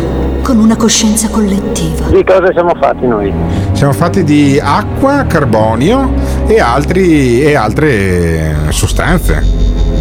con 0.41 0.57
una 0.57 0.75
coscienza 0.75 1.27
collettiva. 1.29 2.07
Di 2.07 2.23
cosa 2.23 2.51
siamo 2.51 2.71
fatti 2.79 3.05
noi? 3.05 3.31
Siamo 3.73 3.93
fatti 3.93 4.23
di 4.23 4.59
acqua, 4.63 5.25
carbonio 5.27 6.13
e, 6.47 6.59
altri, 6.59 7.41
e 7.41 7.55
altre 7.55 8.55
sostanze. 8.69 9.43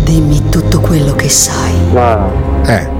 Dimmi 0.02 0.48
tutto 0.48 0.80
quello 0.80 1.14
che 1.14 1.28
sai. 1.28 1.72
No. 1.92 2.32
Eh. 2.64 2.99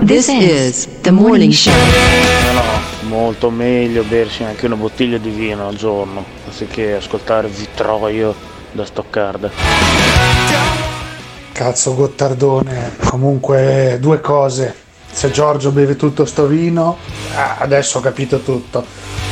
This 0.00 0.28
is 0.28 0.86
the 1.02 1.10
morning 1.10 1.50
show. 1.50 1.72
No, 2.52 3.08
molto 3.08 3.50
meglio 3.50 4.04
bersi 4.04 4.44
anche 4.44 4.66
una 4.66 4.76
bottiglia 4.76 5.18
di 5.18 5.30
vino 5.30 5.66
al 5.66 5.74
giorno, 5.74 6.24
anziché 6.46 6.94
ascoltare 6.94 7.48
Vittorio 7.48 8.34
da 8.70 8.84
Stoccarda. 8.84 9.50
Cazzo 11.52 11.94
Gottardone, 11.94 12.96
comunque 13.06 13.98
due 14.00 14.20
cose. 14.20 14.74
Se 15.10 15.30
Giorgio 15.30 15.72
beve 15.72 15.96
tutto 15.96 16.24
sto 16.26 16.46
vino, 16.46 16.96
ah, 17.34 17.56
adesso 17.58 17.98
ho 17.98 18.00
capito 18.00 18.40
tutto. 18.40 18.84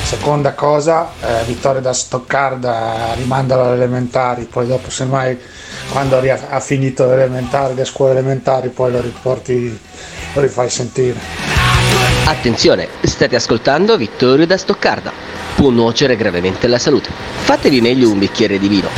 Seconda 0.02 0.54
cosa, 0.54 1.10
eh, 1.20 1.44
Vittorio 1.46 1.80
da 1.80 1.92
Stoccarda 1.92 3.14
rimanda 3.14 3.54
alle 3.54 3.74
elementari, 3.74 4.44
poi 4.44 4.66
dopo 4.66 4.90
semmai 4.90 5.38
quando 5.90 6.20
ha 6.48 6.60
finito 6.60 7.06
le 7.06 7.14
elementari, 7.14 7.74
le 7.74 7.84
scuole 7.84 8.12
elementari, 8.12 8.68
poi 8.68 8.92
lo 8.92 9.00
riporti, 9.00 9.78
lo 10.36 10.42
rifai 10.42 10.68
sentire. 10.70 11.18
Attenzione, 12.24 12.88
state 13.02 13.36
ascoltando 13.36 13.96
Vittorio 13.96 14.46
da 14.46 14.56
Stoccarda. 14.56 15.12
Può 15.54 15.70
nuocere 15.70 16.16
gravemente 16.16 16.66
alla 16.66 16.78
salute. 16.78 17.08
Fatevi 17.10 17.80
meglio 17.80 18.10
un 18.10 18.18
bicchiere 18.18 18.58
di 18.58 18.68
vino. 18.68 18.88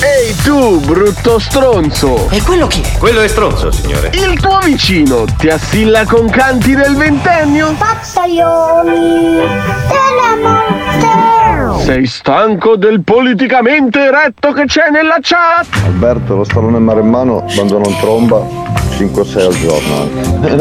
Ehi 0.00 0.32
tu, 0.44 0.78
brutto 0.80 1.40
stronzo! 1.40 2.28
E 2.30 2.40
quello 2.42 2.68
chi 2.68 2.82
è? 2.82 2.98
Quello 2.98 3.20
è 3.20 3.26
stronzo, 3.26 3.72
signore. 3.72 4.12
Il 4.14 4.38
tuo 4.38 4.60
vicino 4.60 5.24
ti 5.36 5.48
assilla 5.48 6.04
con 6.04 6.30
canti 6.30 6.76
del 6.76 6.94
ventennio? 6.94 7.74
Pazzaioli 7.76 9.40
della 9.88 11.78
Sei 11.80 12.06
stanco 12.06 12.76
del 12.76 13.02
politicamente 13.02 13.98
eretto 13.98 14.52
che 14.52 14.66
c'è 14.66 14.90
nella 14.90 15.16
chat? 15.20 15.66
Alberto, 15.84 16.36
lo 16.36 16.44
stallone 16.44 16.78
maremmano 16.78 17.44
quando 17.52 17.78
non 17.78 17.96
tromba 17.98 18.87
5-6 18.98 19.46
al 19.46 19.54
giorno 19.54 20.08
e 20.42 20.56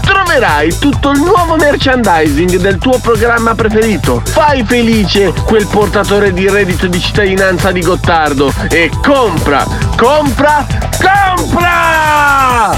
troverai 0.00 0.78
tutto 0.78 1.10
il 1.10 1.20
nuovo 1.20 1.56
merchandising 1.56 2.56
del 2.56 2.78
tuo 2.78 2.98
programma 2.98 3.54
preferito. 3.54 4.22
Fai 4.24 4.64
felice 4.64 5.32
quel 5.44 5.66
portatore 5.66 6.32
di 6.32 6.48
reddito 6.48 6.86
di 6.86 7.00
cittadinanza 7.00 7.70
di 7.70 7.80
Gottardo 7.80 8.52
e 8.68 8.90
compra 9.02 9.64
compra 9.96 10.66
compra! 11.00 12.76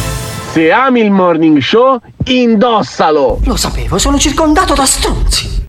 Se 0.52 0.70
ami 0.72 1.00
il 1.00 1.10
morning 1.10 1.58
show 1.60 1.98
indossalo! 2.24 3.40
Lo 3.44 3.56
sapevo, 3.56 3.98
sono 3.98 4.18
circondato 4.18 4.74
da 4.74 4.84
stronzi. 4.84 5.68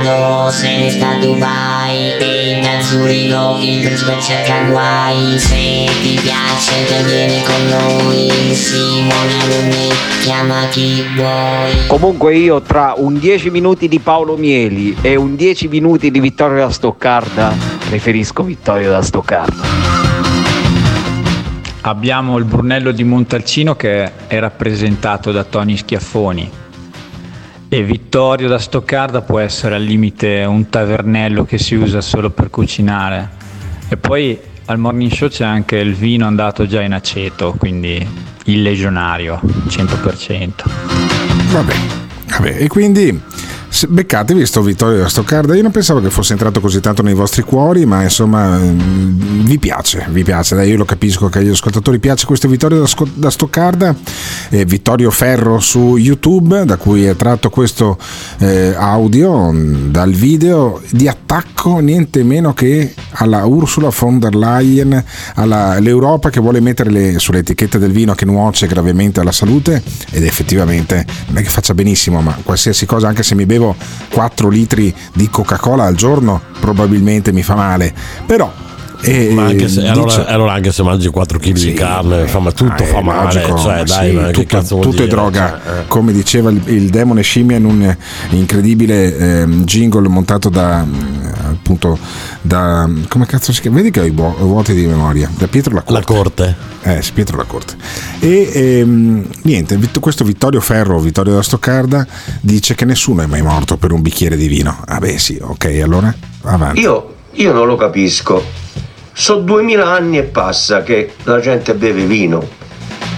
Gottardo 0.00 0.50
se 0.50 0.76
ne 0.78 0.90
sta 0.90 1.10
a 1.10 1.18
Dubai 1.18 2.16
E 2.18 2.60
da 2.62 2.80
Zurigo 2.82 3.58
il 3.60 3.84
principe 3.84 4.20
cerca 4.20 4.64
guai 4.64 5.38
Se 5.38 5.88
ti 6.02 6.18
piace 6.22 6.86
te 6.86 7.02
vieni 7.04 7.42
con 7.42 7.68
noi 7.68 8.54
Simone 8.54 9.42
Alunni 9.42 9.88
chiama 10.22 10.66
chi 10.70 11.04
vuoi. 11.14 11.86
Comunque 11.86 12.36
io 12.36 12.60
tra 12.60 12.94
un 12.96 13.18
10 13.18 13.50
minuti 13.50 13.88
di 13.88 13.98
Paolo 14.00 14.36
Mieli 14.36 14.96
e 15.00 15.16
un 15.16 15.34
10 15.34 15.68
minuti 15.68 16.10
di 16.10 16.20
Vittorio 16.20 16.58
da 16.58 16.70
Stoccarda 16.70 17.54
preferisco 17.88 18.42
Vittorio 18.42 18.90
da 18.90 19.02
Stoccarda. 19.02 19.62
abbiamo 21.82 22.36
il 22.36 22.44
Brunello 22.44 22.92
di 22.92 23.04
Montalcino 23.04 23.74
che 23.74 24.26
è 24.26 24.38
rappresentato 24.38 25.32
da 25.32 25.44
Tony 25.44 25.76
Schiaffoni 25.76 26.50
e 27.72 27.84
Vittorio 27.84 28.48
da 28.48 28.58
Stoccarda 28.58 29.22
può 29.22 29.38
essere 29.38 29.76
al 29.76 29.82
limite 29.84 30.42
un 30.42 30.68
tavernello 30.68 31.44
che 31.44 31.56
si 31.56 31.76
usa 31.76 32.00
solo 32.00 32.30
per 32.30 32.50
cucinare. 32.50 33.30
E 33.88 33.96
poi 33.96 34.36
al 34.64 34.76
morning 34.76 35.12
show 35.12 35.28
c'è 35.28 35.44
anche 35.44 35.76
il 35.76 35.94
vino 35.94 36.26
andato 36.26 36.66
già 36.66 36.82
in 36.82 36.92
aceto, 36.92 37.54
quindi 37.56 38.04
il 38.46 38.62
legionario, 38.62 39.40
100%. 39.68 40.50
Vabbè, 41.52 41.74
vabbè. 42.26 42.56
e 42.58 42.66
quindi 42.66 43.22
beccatevi 43.88 44.44
sto 44.46 44.62
Vittorio 44.62 44.98
da 44.98 45.08
Stoccarda. 45.08 45.54
Io 45.54 45.62
non 45.62 45.70
pensavo 45.70 46.00
che 46.00 46.10
fosse 46.10 46.32
entrato 46.32 46.60
così 46.60 46.80
tanto 46.80 47.02
nei 47.02 47.14
vostri 47.14 47.42
cuori, 47.42 47.86
ma 47.86 48.02
insomma 48.02 48.58
mm, 48.58 49.44
vi 49.44 49.58
piace, 49.58 50.06
vi 50.10 50.24
piace. 50.24 50.54
Dai, 50.54 50.68
io 50.68 50.76
lo 50.76 50.84
capisco 50.84 51.28
che 51.28 51.38
agli 51.38 51.48
ascoltatori 51.48 51.98
piace 51.98 52.26
questo 52.26 52.48
Vittorio 52.48 52.84
da, 53.14 53.30
Stoccarda, 53.30 53.94
eh, 54.50 54.64
Vittorio 54.64 55.10
Ferro 55.10 55.60
su 55.60 55.96
YouTube, 55.96 56.64
da 56.64 56.76
cui 56.76 57.04
è 57.04 57.14
tratto 57.14 57.48
questo 57.48 57.96
eh, 58.38 58.74
audio 58.76 59.52
mm, 59.52 59.90
dal 59.90 60.12
video 60.12 60.80
di 60.90 61.06
attacco 61.06 61.78
niente 61.78 62.22
meno 62.24 62.52
che 62.52 62.92
alla 63.12 63.44
Ursula 63.44 63.90
von 63.96 64.18
der 64.18 64.34
Leyen, 64.34 65.02
all'Europa 65.34 66.30
che 66.30 66.40
vuole 66.40 66.60
mettere 66.60 66.90
le- 66.90 67.18
sulle 67.18 67.38
etichette 67.38 67.78
del 67.78 67.92
vino 67.92 68.14
che 68.14 68.24
nuoce 68.24 68.66
gravemente 68.66 69.20
alla 69.20 69.32
salute 69.32 69.82
ed 70.10 70.24
effettivamente 70.24 71.04
non 71.26 71.38
è 71.38 71.42
che 71.42 71.48
faccia 71.48 71.74
benissimo, 71.74 72.20
ma 72.20 72.36
qualsiasi 72.42 72.86
cosa, 72.86 73.08
anche 73.08 73.22
se 73.22 73.34
mi 73.34 73.46
bevo 73.46 73.59
4 74.10 74.48
litri 74.48 74.94
di 75.12 75.28
Coca-Cola 75.28 75.84
al 75.84 75.94
giorno, 75.94 76.40
probabilmente 76.58 77.32
mi 77.32 77.42
fa 77.42 77.54
male. 77.54 77.94
Però 78.26 78.50
eh, 79.02 79.30
Ma 79.32 79.46
anche 79.46 79.68
se, 79.68 79.80
dice- 79.80 79.90
allora, 79.90 80.26
allora 80.26 80.52
anche 80.52 80.72
se 80.72 80.82
mangi 80.82 81.08
4 81.08 81.38
kg 81.38 81.52
di 81.52 81.72
carne, 81.72 82.26
fa, 82.26 82.38
ma 82.38 82.52
tutto 82.52 82.82
Ah, 82.82 82.86
fa 82.86 82.98
è 82.98 83.02
male. 83.02 83.34
logico, 83.40 83.58
cioè, 83.58 83.82
dai, 83.84 84.10
sì, 84.10 84.14
ma 84.16 84.26
che 84.26 84.32
tutto, 84.32 84.46
cazzo 84.46 84.74
tutto 84.78 84.88
è 84.88 84.92
dire? 84.92 85.06
droga, 85.08 85.60
Cioè, 85.64 85.78
eh. 85.80 85.86
come 85.86 86.12
diceva 86.12 86.50
il, 86.50 86.62
il 86.66 86.90
demone 86.90 87.22
scimmia 87.22 87.56
in 87.56 87.64
un 87.64 87.96
incredibile 88.30 89.16
ehm, 89.16 89.64
jingle 89.64 90.08
montato 90.08 90.48
da 90.48 90.84
mm, 90.84 91.26
appunto 91.50 91.98
da 92.42 92.88
come 93.08 93.26
cazzo 93.26 93.52
si 93.52 93.60
chiama? 93.60 93.76
Vedi 93.78 93.90
che 93.90 94.00
ho 94.00 94.04
i 94.04 94.10
vuo- 94.10 94.34
vuoti 94.38 94.72
di 94.74 94.86
memoria, 94.86 95.30
da 95.36 95.46
Pietro 95.46 95.74
La 95.74 95.82
Corte. 95.82 96.00
La 96.00 96.14
corte. 96.16 96.56
Eh, 96.82 97.02
sì, 97.02 97.12
Pietro 97.12 97.36
La 97.36 97.44
Corte. 97.44 97.74
E 98.20 98.50
ehm, 98.52 99.26
niente, 99.42 99.78
questo 100.00 100.24
Vittorio 100.24 100.60
Ferro, 100.60 100.98
Vittorio 100.98 101.34
da 101.34 101.42
Stoccarda, 101.42 102.06
dice 102.40 102.74
che 102.74 102.84
nessuno 102.84 103.22
è 103.22 103.26
mai 103.26 103.42
morto 103.42 103.76
per 103.76 103.92
un 103.92 104.00
bicchiere 104.02 104.36
di 104.36 104.46
vino. 104.48 104.76
Ah 104.86 104.98
beh 104.98 105.18
sì, 105.18 105.38
ok, 105.40 105.80
allora 105.82 106.14
avanti. 106.42 106.80
Io, 106.80 107.14
io 107.32 107.52
non 107.52 107.66
lo 107.66 107.76
capisco. 107.76 108.42
Sono 109.12 109.40
duemila 109.40 109.90
anni 109.90 110.18
e 110.18 110.22
passa 110.22 110.82
che 110.82 111.14
la 111.24 111.40
gente 111.40 111.74
beve 111.74 112.04
vino 112.04 112.46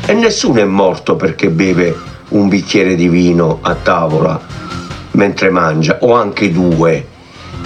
e 0.04 0.14
nessuno 0.14 0.60
è 0.60 0.64
morto 0.64 1.16
perché 1.16 1.48
beve 1.48 1.96
un 2.30 2.48
bicchiere 2.48 2.94
di 2.94 3.08
vino 3.08 3.58
a 3.62 3.74
tavola 3.74 4.40
mentre 5.12 5.50
mangia 5.50 5.98
o 6.00 6.14
anche 6.14 6.50
due. 6.50 7.06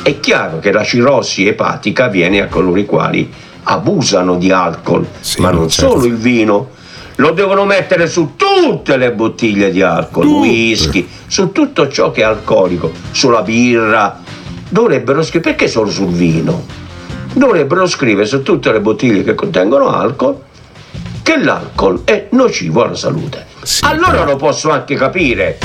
È 0.03 0.21
chiaro 0.21 0.59
che 0.59 0.73
la 0.73 0.85
cirrosi 0.85 1.47
epatica 1.47 2.05
avviene 2.05 2.41
a 2.41 2.47
coloro 2.47 2.79
i 2.79 2.85
quali 2.85 3.33
abusano 3.65 4.37
di 4.37 4.51
alcol, 4.51 5.07
ma 5.39 5.51
non 5.51 5.71
solo 5.71 6.05
il 6.05 6.17
vino. 6.17 6.75
Lo 7.17 7.31
devono 7.31 7.65
mettere 7.65 8.07
su 8.07 8.35
tutte 8.37 8.97
le 8.99 9.13
bottiglie 9.13 9.71
di 9.71 9.81
alcol, 9.81 10.27
whisky, 10.27 11.09
su 11.27 11.51
tutto 11.51 11.89
ciò 11.89 12.11
che 12.11 12.21
è 12.21 12.25
alcolico, 12.25 12.93
sulla 13.11 13.43
birra. 13.43 14.21
Dovrebbero 14.77 15.23
scrivere 15.23 15.55
perché 15.55 15.69
solo 15.69 15.91
sul 15.91 16.13
vino? 16.13 16.67
Dovrebbero 17.33 17.87
scrivere 17.87 18.27
su 18.27 18.43
tutte 18.43 18.71
le 18.73 18.81
bottiglie 18.81 19.25
che 19.25 19.35
contengono 19.35 19.89
alcol 19.89 20.39
che 21.23 21.39
l'alcol 21.43 22.03
è 22.05 22.29
nocivo 22.33 22.85
alla 22.85 22.95
salute. 22.95 23.47
allora 23.81 24.27
lo 24.27 24.37
posso 24.37 24.71
anche 24.71 24.95
capire. 24.95 25.57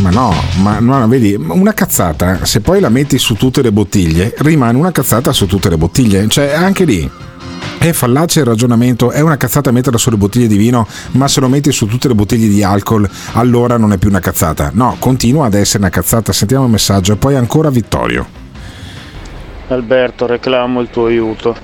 Ma 0.00 0.10
no, 0.10 0.34
ma 0.62 0.80
no, 0.80 1.06
vedi, 1.06 1.34
una 1.34 1.74
cazzata, 1.74 2.44
se 2.44 2.60
poi 2.60 2.80
la 2.80 2.88
metti 2.88 3.18
su 3.18 3.36
tutte 3.36 3.62
le 3.62 3.70
bottiglie, 3.70 4.34
rimane 4.38 4.76
una 4.76 4.90
cazzata 4.90 5.30
su 5.30 5.46
tutte 5.46 5.70
le 5.70 5.76
bottiglie. 5.76 6.26
Cioè, 6.26 6.52
anche 6.52 6.84
lì 6.84 7.08
è 7.78 7.92
fallace 7.92 8.40
il 8.40 8.46
ragionamento, 8.46 9.12
è 9.12 9.20
una 9.20 9.36
cazzata 9.36 9.70
metterla 9.70 9.96
sulle 9.96 10.16
bottiglie 10.16 10.48
di 10.48 10.56
vino, 10.56 10.88
ma 11.12 11.28
se 11.28 11.38
lo 11.38 11.46
metti 11.46 11.70
su 11.70 11.86
tutte 11.86 12.08
le 12.08 12.16
bottiglie 12.16 12.48
di 12.48 12.64
alcol, 12.64 13.08
allora 13.34 13.76
non 13.76 13.92
è 13.92 13.96
più 13.96 14.08
una 14.08 14.18
cazzata. 14.18 14.72
No, 14.74 14.96
continua 14.98 15.46
ad 15.46 15.54
essere 15.54 15.78
una 15.78 15.90
cazzata. 15.90 16.32
Sentiamo 16.32 16.64
il 16.64 16.70
messaggio 16.72 17.12
e 17.12 17.16
poi 17.16 17.36
ancora 17.36 17.70
Vittorio. 17.70 18.45
Alberto, 19.68 20.26
reclamo 20.26 20.80
il 20.80 20.88
tuo 20.90 21.06
aiuto. 21.06 21.54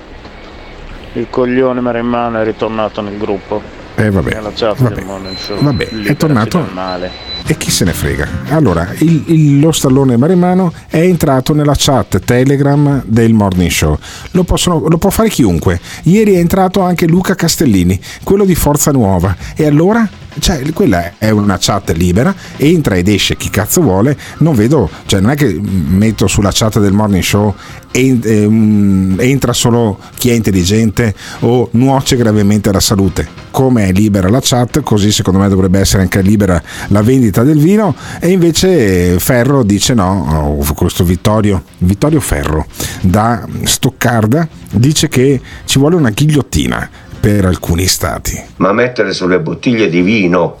Il 1.13 1.27
coglione 1.29 1.79
Maremmano 1.79 2.39
è 2.39 2.43
ritornato 2.43 3.01
nel 3.01 3.17
gruppo. 3.17 3.61
Eh 3.95 4.09
vabbè, 4.09 4.31
vabbè, 4.41 5.03
Morning 5.03 5.37
vabbè, 5.61 5.87
è 6.03 6.15
tornato- 6.17 6.67
male. 6.73 7.11
E 7.45 7.57
chi 7.57 7.69
se 7.69 7.83
ne 7.85 7.93
frega? 7.93 8.27
Allora, 8.49 8.87
il- 8.99 9.23
il- 9.27 9.59
lo 9.59 9.71
stallone 9.71 10.17
maremano 10.17 10.73
è 10.87 10.97
entrato 10.99 11.53
nella 11.53 11.73
chat 11.77 12.19
Telegram 12.19 13.03
del 13.05 13.33
Morning 13.33 13.69
Show. 13.69 13.97
Lo, 14.31 14.43
possono- 14.43 14.87
lo 14.87 14.97
può 14.97 15.09
fare 15.09 15.29
chiunque. 15.29 15.79
Ieri 16.03 16.33
è 16.35 16.37
entrato 16.39 16.81
anche 16.81 17.05
Luca 17.05 17.35
Castellini, 17.35 17.99
quello 18.23 18.45
di 18.45 18.55
Forza 18.55 18.91
Nuova. 18.91 19.35
E 19.55 19.65
allora? 19.67 20.07
Cioè, 20.39 20.61
quella 20.73 21.17
è 21.17 21.29
una 21.29 21.57
chat 21.59 21.91
libera, 21.91 22.33
entra 22.57 22.95
ed 22.95 23.07
esce 23.07 23.37
chi 23.37 23.49
cazzo 23.49 23.81
vuole. 23.81 24.17
Non 24.39 24.55
vedo, 24.55 24.89
cioè, 25.05 25.19
non 25.19 25.31
è 25.31 25.35
che 25.35 25.59
metto 25.59 26.27
sulla 26.27 26.51
chat 26.51 26.79
del 26.79 26.93
Morning 26.93 27.23
Show 27.23 27.53
ehm, 27.93 29.17
entra 29.19 29.53
solo 29.53 29.99
chi 30.15 30.29
è 30.29 30.33
intelligente 30.33 31.13
o 31.39 31.69
nuoce 31.71 32.15
gravemente 32.15 32.69
alla 32.69 32.79
salute. 32.79 33.41
Come 33.51 33.87
è 33.87 33.91
libera 33.91 34.29
la 34.29 34.39
chat, 34.41 34.81
così 34.81 35.11
secondo 35.11 35.39
me 35.39 35.47
dovrebbe 35.47 35.79
essere 35.79 36.01
anche 36.01 36.21
libera 36.21 36.61
la 36.87 37.01
vendita 37.01 37.43
del 37.43 37.59
vino. 37.59 37.95
E 38.19 38.29
invece 38.29 39.19
Ferro 39.19 39.63
dice 39.63 39.93
no, 39.93 40.57
oh, 40.59 40.73
questo 40.73 41.03
Vittorio, 41.03 41.63
Vittorio 41.79 42.19
Ferro 42.19 42.65
da 43.01 43.45
Stoccarda 43.63 44.47
dice 44.71 45.07
che 45.07 45.39
ci 45.65 45.77
vuole 45.77 45.95
una 45.95 46.09
ghigliottina 46.09 46.89
per 47.23 47.45
alcuni 47.45 47.85
stati. 47.85 48.37
ma 48.57 48.73
mettere 48.73 49.13
sulle 49.13 49.39
bottiglie 49.39 49.87
di 49.87 50.01
vino, 50.01 50.59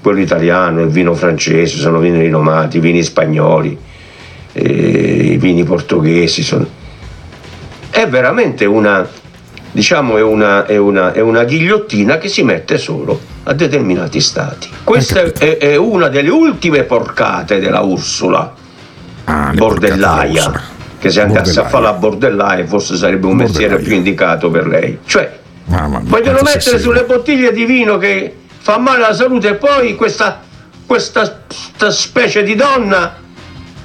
quello 0.00 0.20
italiano, 0.20 0.80
il 0.80 0.88
vino 0.88 1.12
francese, 1.12 1.76
sono 1.76 1.98
vini 1.98 2.18
rinomati, 2.18 2.78
i 2.78 2.80
vini 2.80 3.02
spagnoli, 3.02 3.76
eh, 4.52 4.62
i 4.62 5.36
vini 5.36 5.64
portoghesi, 5.64 6.42
sono- 6.42 6.66
è 7.90 8.08
veramente 8.08 8.64
una, 8.64 9.06
diciamo, 9.70 10.16
è 10.16 10.22
una, 10.22 10.64
è, 10.64 10.78
una, 10.78 11.12
è 11.12 11.20
una 11.20 11.44
ghigliottina 11.44 12.16
che 12.16 12.28
si 12.28 12.42
mette 12.42 12.78
solo 12.78 13.20
a 13.42 13.52
determinati 13.52 14.18
stati. 14.18 14.70
Questa 14.82 15.24
è, 15.24 15.58
è 15.58 15.76
una 15.76 16.08
delle 16.08 16.30
ultime 16.30 16.84
porcate 16.84 17.60
della 17.60 17.80
Ursula, 17.80 18.50
bordellaia, 19.52 20.58
che 20.98 21.10
se 21.10 21.20
andasse 21.20 21.60
a 21.60 21.64
Bordellaia. 21.64 21.68
fare 21.68 21.84
la 21.84 21.92
bordellaia 21.92 22.66
forse 22.66 22.96
sarebbe 22.96 23.26
un 23.26 23.36
mestiere 23.36 23.76
più 23.78 23.92
indicato 23.92 24.48
per 24.48 24.66
lei. 24.66 25.00
Cioè, 25.04 25.44
Mamma 25.66 26.00
mia, 26.00 26.10
Vogliono 26.10 26.40
mettere 26.42 26.78
sulle 26.78 27.04
bottiglie 27.04 27.52
di 27.52 27.64
vino 27.64 27.98
che 27.98 28.34
fa 28.58 28.78
male 28.78 29.04
alla 29.04 29.14
salute 29.14 29.50
e 29.50 29.54
poi 29.54 29.94
questa, 29.94 30.40
questa, 30.84 31.42
sta 31.48 31.90
specie 31.90 32.42
di 32.42 32.54
donna 32.54 33.16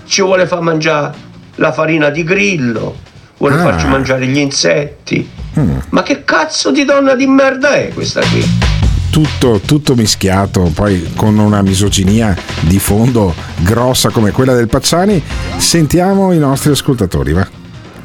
ci 0.06 0.22
vuole 0.22 0.48
far 0.48 0.62
mangiare 0.62 1.14
la 1.56 1.72
farina 1.72 2.10
di 2.10 2.24
grillo, 2.24 2.98
vuole 3.38 3.56
Ah. 3.56 3.64
farci 3.64 3.88
mangiare 3.88 4.26
gli 4.26 4.38
insetti. 4.38 5.30
Mm. 5.60 5.78
Ma 5.90 6.04
che 6.04 6.24
cazzo 6.24 6.72
di 6.72 6.86
donna 6.86 7.16
di 7.16 7.28
merda 7.28 7.74
è 7.74 7.90
questa 7.94 8.22
qui? 8.22 8.70
tutto, 9.12 9.60
tutto 9.60 9.94
mischiato, 9.94 10.72
poi 10.74 11.12
con 11.16 11.38
una 11.38 11.62
misoginia 11.62 12.36
di 12.62 12.80
fondo 12.80 13.34
grossa 13.58 14.10
come 14.10 14.32
quella 14.32 14.56
del 14.56 14.68
Pacciani. 14.68 15.22
Sentiamo 15.58 16.32
i 16.32 16.40
nostri 16.40 16.72
ascoltatori, 16.72 17.34
va. 17.34 17.48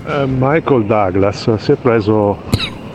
Eh, 0.08 0.26
Michael 0.26 0.84
Douglas 0.84 1.54
si 1.56 1.72
è 1.72 1.76
preso 1.76 2.42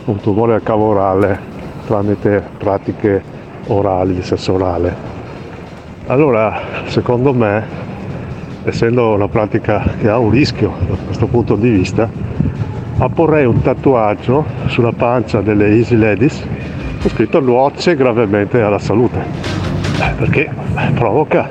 un 0.04 0.20
tumore 0.20 0.54
al 0.54 0.62
cavo 0.62 0.86
orale 0.86 1.38
tramite 1.86 2.42
pratiche 2.58 3.22
orali, 3.66 4.14
di 4.14 4.22
sesso 4.22 4.54
orale. 4.54 4.94
Allora, 6.06 6.60
secondo 6.86 7.32
me, 7.32 7.64
essendo 8.64 9.14
una 9.14 9.28
pratica 9.28 9.82
che 9.98 10.08
ha 10.08 10.18
un 10.18 10.30
rischio 10.30 10.72
da 10.88 10.94
questo 11.06 11.26
punto 11.26 11.54
di 11.56 11.70
vista, 11.70 12.08
apporrei 12.98 13.44
un 13.46 13.60
tatuaggio 13.62 14.44
sulla 14.66 14.92
pancia 14.92 15.40
delle 15.40 15.68
Easy 15.68 15.96
Ladies 15.96 16.44
con 17.00 17.10
scritto 17.10 17.40
nuoce 17.40 17.96
gravemente 17.96 18.60
alla 18.60 18.78
salute, 18.78 19.18
Eh, 20.00 20.12
perché 20.16 20.50
provoca 20.94 21.48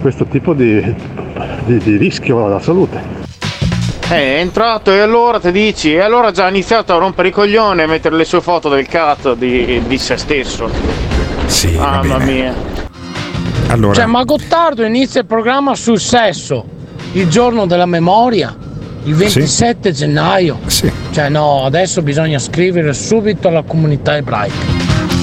questo 0.00 0.24
tipo 0.26 0.54
di, 0.54 0.80
di- 1.64 1.78
di 1.78 1.96
rischio 1.96 2.44
alla 2.44 2.60
salute. 2.60 3.21
Eh, 4.12 4.36
è 4.36 4.40
entrato 4.40 4.92
e 4.92 4.98
allora 4.98 5.40
ti 5.40 5.50
dici, 5.50 5.94
e 5.94 6.00
allora 6.00 6.28
ha 6.28 6.30
già 6.32 6.46
iniziato 6.46 6.94
a 6.94 6.98
rompere 6.98 7.28
i 7.28 7.30
coglioni 7.30 7.80
e 7.80 7.86
mettere 7.86 8.14
le 8.14 8.26
sue 8.26 8.42
foto 8.42 8.68
del 8.68 8.86
cazzo 8.86 9.32
di, 9.32 9.82
di 9.86 9.96
se 9.96 10.18
stesso. 10.18 10.68
Sì, 11.46 11.70
Mamma 11.70 12.18
mia. 12.18 12.54
Allora, 13.68 13.94
Cioè, 13.94 14.04
ma 14.04 14.22
Gottardo 14.24 14.84
inizia 14.84 15.22
il 15.22 15.26
programma 15.26 15.74
sul 15.74 15.98
sesso 15.98 16.66
il 17.12 17.26
giorno 17.28 17.64
della 17.64 17.86
memoria. 17.86 18.54
Il 19.04 19.14
27 19.14 19.92
gennaio? 19.92 20.58
Sì. 20.66 20.92
Cioè 21.10 21.30
no, 21.30 21.64
adesso 21.64 22.02
bisogna 22.02 22.38
scrivere 22.38 22.92
subito 22.92 23.48
alla 23.48 23.62
comunità 23.62 24.16
ebraica. 24.16 24.54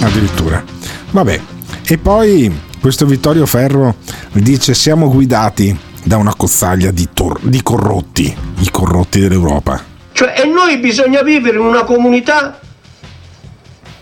Addirittura. 0.01 0.63
Vabbè. 1.11 1.39
E 1.85 1.97
poi 1.99 2.51
questo 2.81 3.05
Vittorio 3.05 3.45
Ferro 3.45 3.95
dice 4.31 4.73
siamo 4.73 5.09
guidati 5.09 5.77
da 6.09 6.17
una 6.17 6.33
cozzaglia 6.35 6.89
di, 6.89 7.09
tor- 7.13 7.39
di 7.39 7.61
corrotti, 7.61 8.35
i 8.61 8.71
corrotti 8.71 9.19
dell'Europa. 9.19 9.79
Cioè, 10.11 10.41
e 10.41 10.45
noi 10.47 10.79
bisogna 10.79 11.21
vivere 11.21 11.57
in 11.57 11.63
una 11.63 11.83
comunità 11.83 12.59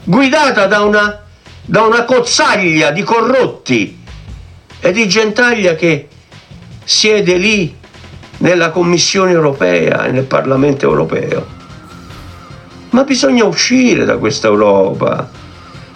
guidata 0.06 0.68
da 0.68 0.84
una, 0.84 1.22
da 1.66 1.82
una 1.82 2.06
cozzaglia 2.06 2.92
di 2.92 3.04
corrotti 3.04 4.00
e 4.80 4.92
di 4.94 5.10
gentaglia 5.10 5.76
che 5.76 6.08
siede 6.86 7.36
lì 7.36 7.76
nella 8.38 8.70
Commissione 8.70 9.32
europea 9.32 10.06
e 10.06 10.12
nel 10.12 10.24
Parlamento 10.24 10.86
europeo. 10.86 11.46
Ma 12.92 13.04
bisogna 13.04 13.44
uscire 13.44 14.06
da 14.06 14.16
questa 14.16 14.48
Europa. 14.48 15.30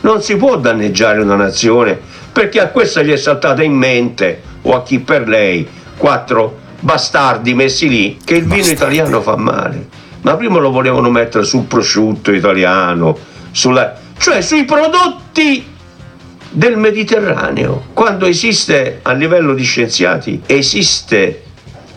Non 0.01 0.21
si 0.21 0.35
può 0.35 0.57
danneggiare 0.57 1.21
una 1.21 1.35
nazione 1.35 1.97
perché 2.33 2.59
a 2.59 2.67
questa 2.67 3.01
gli 3.01 3.11
è 3.11 3.17
saltata 3.17 3.63
in 3.63 3.75
mente, 3.75 4.41
o 4.63 4.75
a 4.75 4.83
chi 4.83 4.99
per 4.99 5.29
lei, 5.29 5.79
quattro 6.01 6.57
bastardi 6.79 7.53
messi 7.53 7.87
lì, 7.87 8.17
che 8.23 8.33
il 8.33 8.45
vino 8.45 8.65
italiano 8.65 9.21
fa 9.21 9.37
male. 9.37 9.87
Ma 10.21 10.35
prima 10.35 10.57
lo 10.57 10.71
volevano 10.71 11.11
mettere 11.11 11.43
sul 11.43 11.65
prosciutto 11.65 12.31
italiano, 12.31 13.15
sulla- 13.51 13.95
cioè 14.17 14.41
sui 14.41 14.65
prodotti 14.65 15.63
del 16.49 16.77
Mediterraneo, 16.77 17.85
quando 17.93 18.25
esiste 18.25 18.99
a 19.03 19.11
livello 19.13 19.53
di 19.53 19.63
scienziati, 19.63 20.41
esiste 20.47 21.43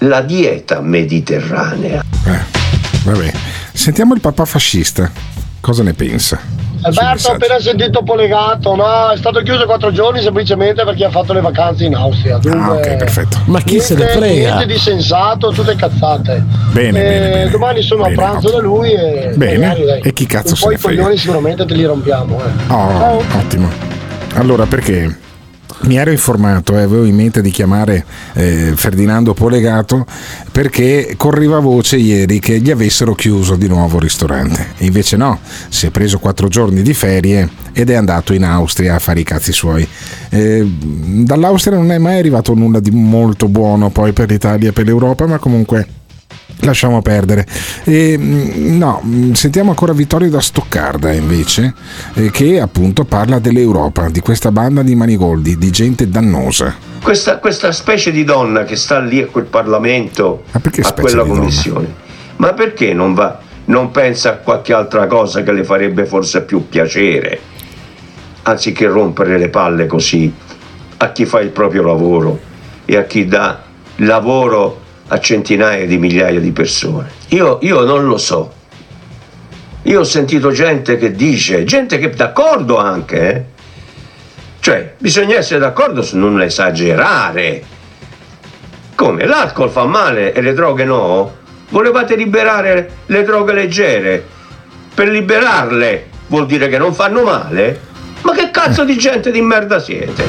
la 0.01 0.21
dieta 0.21 0.81
mediterranea. 0.83 2.03
Vabbè. 3.05 3.33
Sentiamo 3.73 4.13
il 4.15 4.21
papà 4.21 4.45
fascista. 4.45 5.11
Cosa 5.61 5.83
ne 5.83 5.95
pensa? 5.95 6.39
Alberto 6.85 7.29
ho 7.29 7.33
appena 7.33 7.59
sentito 7.59 8.03
Polegato, 8.03 8.75
no, 8.75 9.11
è 9.11 9.17
stato 9.17 9.41
chiuso 9.41 9.65
quattro 9.65 9.91
giorni 9.91 10.21
semplicemente 10.21 10.85
perché 10.85 11.05
ha 11.07 11.11
fatto 11.11 11.33
le 11.33 11.41
vacanze 11.41 11.85
in 11.87 11.95
Austria. 11.95 12.37
Dunque, 12.39 12.61
Ah, 12.61 12.73
ok, 12.73 12.97
perfetto. 12.97 13.39
Ma 13.47 13.61
chi 13.61 13.81
se 13.81 13.95
ne 13.95 14.05
niente- 14.05 14.19
frega? 14.19 14.55
Niente 14.57 14.67
di 14.75 14.79
sensato, 14.79 15.51
tutte 15.51 15.75
cazzate. 15.77 16.45
Bene, 16.73 16.89
Eh, 16.89 16.93
bene, 17.09 17.29
bene. 17.31 17.51
Domani 17.51 17.83
sono 17.83 18.03
Bene, 18.03 18.15
a 18.15 18.17
pranzo 18.17 18.51
da 18.51 18.59
lui 18.61 18.93
e 18.93 19.33
Bene. 19.35 19.59
magari, 19.59 19.85
dai, 19.85 20.01
E 20.03 20.13
chi 20.13 20.27
cazzo 20.27 20.51
un 20.51 20.57
se 20.57 20.63
po' 20.65 20.69
ne 20.71 20.75
i 20.75 20.79
frega? 20.79 20.97
coglioni 21.01 21.17
sicuramente 21.19 21.65
te 21.65 21.75
li 21.75 21.85
rompiamo. 21.85 22.39
Eh. 22.45 22.73
Oh, 22.73 23.23
ottimo. 23.39 23.69
Allora, 24.35 24.67
perché 24.67 25.17
mi 25.87 25.97
ero 25.97 26.11
informato 26.11 26.77
e 26.77 26.83
avevo 26.83 27.05
in 27.05 27.15
mente 27.15 27.43
di 27.43 27.51
chiamare 27.51 28.05
eh, 28.35 28.73
Ferdinando 28.75 29.35
Polegato 29.35 30.07
perché 30.51 31.15
correva 31.17 31.59
voce 31.59 31.97
ieri 31.97 32.39
che 32.39 32.61
gli 32.61 32.71
avessero 32.71 33.15
chiuso 33.15 33.57
di 33.57 33.69
nuovo 33.69 33.97
il 33.97 34.03
ristorante. 34.03 34.69
Invece 34.79 35.17
no, 35.17 35.39
si 35.69 35.87
è 35.87 35.91
preso 35.91 36.19
quattro 36.19 36.49
giorni 36.49 36.83
di 36.83 36.95
ferie 36.95 37.49
ed 37.73 37.91
è 37.91 37.95
andato 37.95 38.33
in 38.33 38.45
Austria 38.45 38.95
a 38.95 38.99
fare 38.99 39.21
i 39.21 39.25
cazzi 39.25 39.53
suoi. 39.53 39.87
Eh, 40.31 40.65
dall'Austria 40.67 41.77
non 41.77 41.91
è 41.91 41.99
mai 41.99 42.19
arrivato 42.19 42.55
nulla 42.55 42.81
di 42.81 42.91
molto 42.91 43.49
buono 43.49 43.91
poi 43.91 44.13
per 44.13 44.31
l'Italia 44.31 44.69
e 44.69 44.73
per 44.73 44.87
l'Europa, 44.87 45.27
ma 45.27 45.39
comunque 45.39 45.87
lasciamo 46.61 47.03
perdere. 47.03 47.47
E, 47.85 48.17
mm, 48.19 48.77
no, 48.77 49.03
mm, 49.05 49.33
sentiamo 49.33 49.71
ancora 49.71 49.93
Vittorio 49.93 50.31
da 50.31 50.41
Stoccarda 50.41 51.13
invece, 51.13 51.75
eh, 52.15 52.31
che 52.31 52.61
appunto 52.61 53.05
parla 53.05 53.39
dell'Europa, 53.39 54.09
di 54.09 54.21
questa 54.21 54.51
banda 54.51 54.83
di 54.83 54.95
manigoldi, 54.95 55.57
di 55.57 55.71
gente 55.71 56.09
dannosa. 56.09 56.75
Questa, 57.03 57.39
questa 57.39 57.71
specie 57.73 58.11
di 58.11 58.25
donna 58.25 58.65
che 58.65 58.77
sta 58.77 58.99
lì 58.99 59.21
a 59.21 59.27
quel 59.27 59.45
Parlamento, 59.45 60.45
a 60.53 60.61
quella 60.61 61.23
di 61.23 61.29
donna? 61.29 61.41
commissione, 61.41 61.95
ma 62.37 62.53
perché 62.55 62.95
non 62.95 63.13
va, 63.13 63.39
non 63.67 63.91
pensa 63.91 64.31
a 64.31 64.37
qualche 64.37 64.73
altra 64.73 65.07
cosa 65.07 65.43
che 65.43 65.53
le 65.53 65.65
farebbe 65.65 66.07
forse 66.07 66.43
più 66.43 66.67
piacere, 66.69 67.39
anziché 68.43 68.87
rompere 68.87 69.39
le 69.39 69.49
palle 69.49 69.87
così 69.87 70.33
a 70.97 71.13
chi 71.13 71.27
fa 71.27 71.41
il 71.41 71.51
proprio 71.51 71.83
lavoro 71.83 72.39
e 72.85 72.97
a 72.97 73.05
chi 73.05 73.27
dà 73.27 73.63
lavoro 73.97 74.81
a 75.09 75.21
centinaia 75.21 75.87
di 75.87 75.99
migliaia 75.99 76.41
di 76.41 76.53
persone. 76.53 77.11
Io, 77.29 77.59
io 77.63 77.85
non 77.85 78.07
lo 78.07 78.17
so. 78.17 78.53
Io 79.83 80.01
ho 80.01 80.05
sentito 80.05 80.51
gente 80.51 80.97
che 80.97 81.13
dice, 81.13 81.65
gente 81.65 81.99
che 81.99 82.09
d'accordo 82.11 82.79
anche, 82.79 83.31
eh? 83.31 83.45
Cioè, 84.61 84.95
bisogna 84.97 85.37
essere 85.37 85.61
d'accordo 85.61 86.01
su 86.01 86.17
non 86.17 86.41
esagerare. 86.41 87.63
Come? 88.95 89.27
L'alcol 89.27 89.69
fa 89.69 89.85
male 89.85 90.33
e 90.33 90.41
le 90.41 90.55
droghe 90.55 90.85
no? 90.85 91.37
Volevate 91.69 92.17
liberare 92.17 92.91
le 93.05 93.23
droghe 93.25 93.53
leggere? 93.53 94.25
Per 94.95 95.09
liberarle 95.09 96.09
vuol 96.29 96.47
dire 96.47 96.69
che 96.69 96.79
non 96.79 96.95
fanno 96.95 97.25
male? 97.25 97.79
Ma 98.25 98.33
che 98.33 98.51
cazzo 98.51 98.85
di 98.85 98.97
gente 98.97 99.31
di 99.31 99.41
merda 99.43 99.79
siete? 99.79 100.27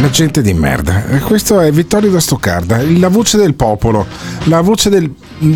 La 0.00 0.08
gente 0.08 0.40
di 0.40 0.54
merda. 0.54 1.06
Eh, 1.06 1.18
Questo 1.18 1.60
è 1.60 1.70
Vittorio 1.70 2.10
da 2.10 2.18
Stoccarda, 2.20 2.80
la 2.96 3.08
voce 3.08 3.36
del 3.36 3.54
popolo, 3.54 4.06
la 4.44 4.62
voce 4.62 4.88
del 4.88 5.12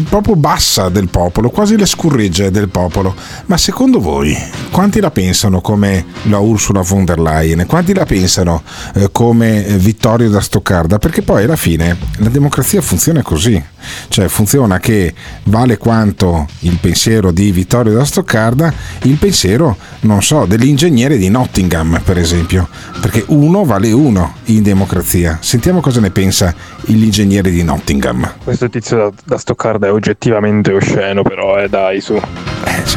proprio 0.08 0.36
bassa 0.36 0.88
del 0.90 1.08
popolo, 1.08 1.48
quasi 1.48 1.76
le 1.78 1.86
scurregge 1.86 2.50
del 2.50 2.68
popolo. 2.68 3.14
Ma 3.46 3.56
secondo 3.56 4.00
voi, 4.00 4.36
quanti 4.70 5.00
la 5.00 5.10
pensano 5.10 5.62
come 5.62 6.04
la 6.24 6.38
Ursula 6.38 6.82
von 6.82 7.06
der 7.06 7.18
Leyen? 7.18 7.64
Quanti 7.66 7.94
la 7.94 8.04
pensano 8.04 8.62
eh, 8.94 9.08
come 9.10 9.62
Vittorio 9.62 10.28
da 10.28 10.40
Stoccarda? 10.40 10.98
Perché 10.98 11.22
poi 11.22 11.44
alla 11.44 11.56
fine 11.56 11.96
la 12.18 12.28
democrazia 12.28 12.82
funziona 12.82 13.22
così. 13.22 13.62
Cioè 14.08 14.28
funziona 14.28 14.78
che 14.78 15.12
vale 15.44 15.76
quanto 15.78 16.46
il 16.60 16.78
pensiero 16.80 17.30
di 17.32 17.50
Vittorio 17.50 17.94
da 17.94 18.04
Stoccarda, 18.04 18.72
il 19.02 19.16
pensiero, 19.16 19.76
non 20.00 20.22
so, 20.22 20.44
dell'ingegnere 20.46 21.16
di 21.16 21.28
Nottingham, 21.54 22.00
per 22.02 22.18
esempio. 22.18 22.68
Perché 23.00 23.24
uno 23.28 23.62
vale 23.62 23.92
uno 23.92 24.34
in 24.46 24.64
democrazia. 24.64 25.38
Sentiamo 25.40 25.80
cosa 25.80 26.00
ne 26.00 26.10
pensa 26.10 26.52
l'ingegnere 26.86 27.52
di 27.52 27.62
Nottingham. 27.62 28.34
Questo 28.42 28.68
tizio 28.68 28.96
da, 28.96 29.12
da 29.24 29.38
Stoccarda 29.38 29.86
è 29.86 29.92
oggettivamente 29.92 30.72
osceno, 30.72 31.22
però, 31.22 31.56
eh, 31.60 31.68
dai, 31.68 32.00
su. 32.00 32.20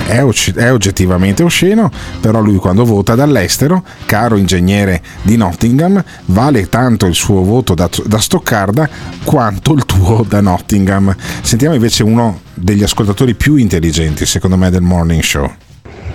È, 0.07 0.23
oggi- 0.23 0.53
è 0.55 0.71
oggettivamente 0.73 1.43
osceno, 1.43 1.91
però 2.19 2.41
lui 2.41 2.55
quando 2.55 2.83
vota 2.83 3.13
dall'estero, 3.13 3.83
caro 4.07 4.37
ingegnere 4.37 5.03
di 5.21 5.37
Nottingham, 5.37 6.03
vale 6.25 6.67
tanto 6.67 7.05
il 7.05 7.13
suo 7.13 7.43
voto 7.43 7.75
da, 7.75 7.87
da 8.05 8.17
Stoccarda 8.17 8.89
quanto 9.23 9.73
il 9.73 9.85
tuo 9.85 10.25
da 10.27 10.41
Nottingham. 10.41 11.15
Sentiamo 11.43 11.75
invece 11.75 12.01
uno 12.01 12.39
degli 12.55 12.81
ascoltatori 12.81 13.35
più 13.35 13.55
intelligenti, 13.55 14.25
secondo 14.25 14.57
me, 14.57 14.71
del 14.71 14.81
morning 14.81 15.21
show. 15.21 15.47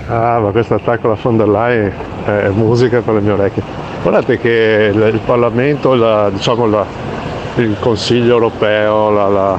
Ah, 0.09 0.40
ma 0.40 0.50
questo 0.50 0.74
attacco 0.74 1.07
alla 1.07 1.16
von 1.20 1.36
der 1.36 1.48
Leyen 1.48 1.92
è 2.24 2.48
musica 2.48 3.00
per 3.00 3.14
le 3.14 3.20
mie 3.20 3.32
orecchie. 3.32 3.62
Guardate 4.03 4.36
che 4.38 4.90
il, 4.92 5.20
Parlamento, 5.24 5.94
la- 5.94 6.28
diciamo 6.30 6.66
la- 6.66 6.84
il 7.57 7.76
Consiglio 7.78 8.32
europeo, 8.34 9.11
la, 9.11 9.28
la- 9.28 9.59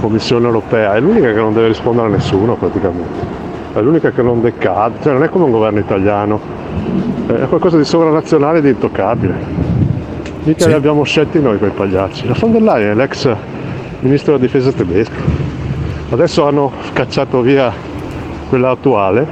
Commissione 0.00 0.46
europea 0.46 0.94
è 0.94 1.00
l'unica 1.00 1.32
che 1.32 1.38
non 1.40 1.52
deve 1.52 1.66
rispondere 1.68 2.06
a 2.06 2.10
nessuno 2.10 2.54
praticamente. 2.54 3.40
È 3.74 3.80
l'unica 3.80 4.10
che 4.12 4.22
non 4.22 4.40
decade, 4.40 4.98
cioè 5.02 5.12
non 5.12 5.24
è 5.24 5.28
come 5.28 5.44
un 5.46 5.50
governo 5.50 5.80
italiano, 5.80 6.38
è 7.26 7.46
qualcosa 7.48 7.76
di 7.78 7.84
sovranazionale 7.84 8.58
e 8.58 8.62
di 8.62 8.68
intoccabile. 8.68 9.34
Mica 10.44 10.66
li 10.68 10.72
abbiamo 10.72 11.02
scelti 11.02 11.40
noi 11.40 11.58
quei 11.58 11.70
pagliacci. 11.70 12.28
La 12.28 12.34
von 12.38 12.52
der 12.52 12.62
Leyen 12.62 12.90
è 12.92 12.94
l'ex 12.94 13.28
ministro 14.00 14.32
della 14.36 14.44
difesa 14.44 14.70
tedesco. 14.72 15.12
Adesso 16.10 16.46
hanno 16.46 16.70
cacciato 16.92 17.40
via 17.40 17.72
quella 18.52 18.68
attuale 18.72 19.26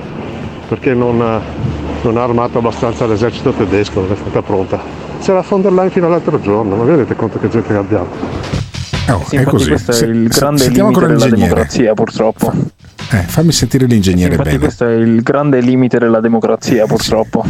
perché 0.66 0.94
non, 0.94 1.18
non 1.18 2.16
ha 2.16 2.22
armato 2.22 2.56
abbastanza 2.56 3.04
l'esercito 3.06 3.50
tedesco, 3.52 4.00
non 4.00 4.12
è 4.12 4.16
stata 4.16 4.40
pronta. 4.40 4.80
C'era 5.20 5.44
von 5.46 5.60
der 5.60 5.72
Leyen 5.72 5.90
fino 5.90 6.06
all'altro 6.06 6.40
giorno, 6.40 6.74
ma 6.74 6.84
vi 6.84 6.90
rendete 6.90 7.14
conto 7.16 7.38
che 7.38 7.50
gente 7.50 7.68
che 7.68 7.74
abbiamo? 7.76 8.06
Oh, 9.10 9.22
Sì, 9.26 9.36
è 9.36 9.42
così. 9.42 9.68
questo 9.68 9.92
Se- 9.92 10.06
è 10.06 10.08
il 10.08 10.32
se- 10.32 10.38
grande 10.40 10.62
sentiamo 10.62 10.88
limite 10.88 11.04
ancora 11.04 11.06
della 11.06 11.24
l'ingegnere. 11.26 11.54
democrazia, 11.54 11.92
purtroppo. 11.94 12.52
Eh, 13.10 13.16
fammi 13.26 13.52
sentire 13.52 13.84
l'ingegnere 13.84 14.30
Infatti 14.30 14.48
bene. 14.48 14.60
questo 14.62 14.86
è 14.86 14.92
il 14.94 15.20
grande 15.20 15.60
limite 15.60 15.98
della 15.98 16.20
democrazia, 16.20 16.86
purtroppo. 16.86 17.44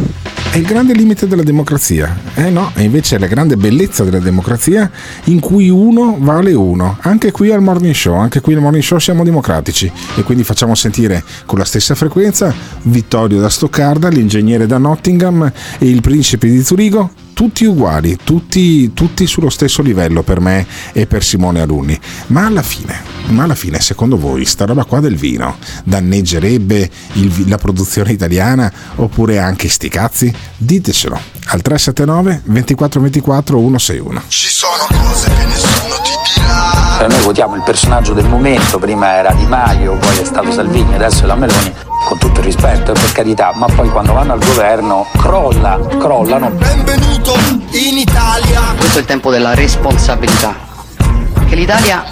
È 0.51 0.57
il 0.57 0.65
grande 0.65 0.91
limite 0.91 1.29
della 1.29 1.43
democrazia. 1.43 2.13
Eh 2.35 2.49
no, 2.49 2.73
e 2.75 2.83
invece 2.83 3.15
è 3.15 3.19
la 3.19 3.27
grande 3.27 3.55
bellezza 3.55 4.03
della 4.03 4.19
democrazia 4.19 4.91
in 5.25 5.39
cui 5.39 5.69
uno 5.69 6.17
vale 6.19 6.53
uno. 6.53 6.97
Anche 7.03 7.31
qui 7.31 7.51
al 7.51 7.61
morning 7.61 7.93
show, 7.93 8.15
anche 8.15 8.41
qui 8.41 8.53
al 8.55 8.59
morning 8.59 8.83
show 8.83 8.97
siamo 8.99 9.23
democratici 9.23 9.89
e 10.17 10.23
quindi 10.23 10.43
facciamo 10.43 10.75
sentire 10.75 11.23
con 11.45 11.57
la 11.57 11.63
stessa 11.63 11.95
frequenza 11.95 12.53
Vittorio 12.81 13.39
da 13.39 13.47
Stoccarda, 13.47 14.09
l'ingegnere 14.09 14.65
da 14.65 14.77
Nottingham 14.77 15.49
e 15.79 15.89
il 15.89 16.01
principe 16.01 16.49
di 16.49 16.61
Zurigo, 16.61 17.11
tutti 17.41 17.65
uguali, 17.65 18.19
tutti, 18.23 18.93
tutti 18.93 19.25
sullo 19.25 19.49
stesso 19.49 19.81
livello 19.81 20.21
per 20.21 20.39
me 20.39 20.63
e 20.91 21.07
per 21.07 21.23
Simone 21.23 21.59
Alunni. 21.59 21.99
Ma 22.27 22.45
alla 22.45 22.61
fine, 22.61 23.01
ma 23.29 23.45
alla 23.45 23.55
fine, 23.55 23.79
secondo 23.81 24.15
voi, 24.15 24.45
sta 24.45 24.65
roba 24.65 24.83
qua 24.85 24.99
del 24.99 25.15
vino 25.15 25.57
danneggerebbe 25.83 26.87
il- 27.13 27.45
la 27.47 27.57
produzione 27.57 28.11
italiana 28.11 28.71
oppure 28.97 29.39
anche 29.39 29.69
sti 29.69 29.89
cazzi? 29.89 30.31
Ditecelo 30.55 31.19
al 31.47 31.61
379 31.63 32.41
2424 32.45 33.57
161. 33.57 34.21
Ci 34.27 34.47
sono 34.47 34.85
cose 35.01 35.31
che 35.33 35.45
nessuno 35.45 35.95
ti 36.03 36.11
dirà. 36.35 37.05
Eh, 37.05 37.07
Noi 37.07 37.21
votiamo 37.23 37.55
il 37.55 37.63
personaggio 37.63 38.13
del 38.13 38.27
momento, 38.27 38.77
prima 38.77 39.13
era 39.15 39.33
Di 39.33 39.47
Maio, 39.47 39.97
poi 39.97 40.19
è 40.19 40.25
stato 40.25 40.51
Salvini, 40.51 40.93
adesso 40.93 41.23
è 41.23 41.25
la 41.25 41.35
Meloni, 41.35 41.73
con 42.05 42.17
tutto 42.17 42.39
il 42.39 42.45
rispetto, 42.45 42.91
eh, 42.91 42.93
per 42.93 43.11
carità, 43.11 43.51
ma 43.55 43.67
poi 43.67 43.89
quando 43.89 44.13
vanno 44.13 44.33
al 44.33 44.39
governo 44.43 45.05
crolla, 45.17 45.79
crollano. 45.99 46.49
Benvenuto 46.49 47.33
in 47.71 47.97
Italia. 47.97 48.61
Questo 48.77 48.97
è 48.97 49.01
il 49.01 49.07
tempo 49.07 49.31
della 49.31 49.53
responsabilità. 49.53 50.55
Che 51.47 51.55
l'Italia 51.55 52.03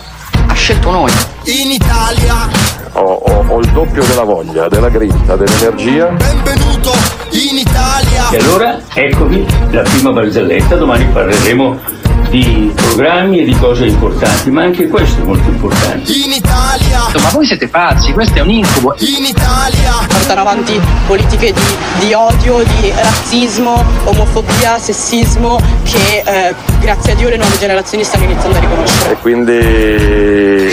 ha 0.48 0.54
scelto 0.54 0.92
noi. 0.92 1.12
In 1.46 1.72
Italia. 1.72 2.48
Ho, 2.94 3.02
ho- 3.02 3.46
ho 3.48 3.60
il 3.60 3.68
doppio 3.70 4.04
della 4.06 4.24
voglia, 4.24 4.68
della 4.68 4.90
grinta, 4.90 5.36
dell'energia. 5.36 6.08
Benvenuto 6.08 6.69
in 7.32 7.58
Italia. 7.58 8.30
E 8.30 8.38
allora 8.38 8.80
eccovi 8.94 9.46
la 9.72 9.82
prima 9.82 10.12
barzelletta, 10.12 10.76
domani 10.76 11.06
parleremo 11.06 11.98
di 12.30 12.72
programmi 12.76 13.40
e 13.40 13.44
di 13.46 13.58
cose 13.58 13.86
importanti, 13.86 14.52
ma 14.52 14.64
anche 14.64 14.88
questo 14.88 15.22
è 15.22 15.24
molto 15.24 15.50
importante. 15.50 16.12
In 16.12 16.32
Italia. 16.32 17.08
Ma 17.22 17.30
voi 17.32 17.46
siete 17.46 17.68
pazzi, 17.68 18.14
questo 18.14 18.38
è 18.38 18.42
un 18.42 18.50
incubo. 18.50 18.96
In 19.00 19.26
Italia. 19.26 19.94
portano 20.08 20.42
avanti 20.42 20.80
politiche 21.08 21.52
di, 21.52 22.06
di 22.06 22.14
odio, 22.14 22.64
di 22.64 22.94
razzismo, 22.96 23.84
omofobia, 24.06 24.78
sessismo 24.78 25.60
che 25.84 26.24
eh, 26.26 26.56
grazie 26.80 27.14
a 27.14 27.16
Dio 27.16 27.30
le 27.30 27.38
nuove 27.38 27.58
generazioni 27.58 28.04
stanno 28.04 28.26
iniziando 28.26 28.58
a 28.58 28.62
riconoscere. 28.62 29.12
E 29.12 29.16
quindi... 29.18 30.70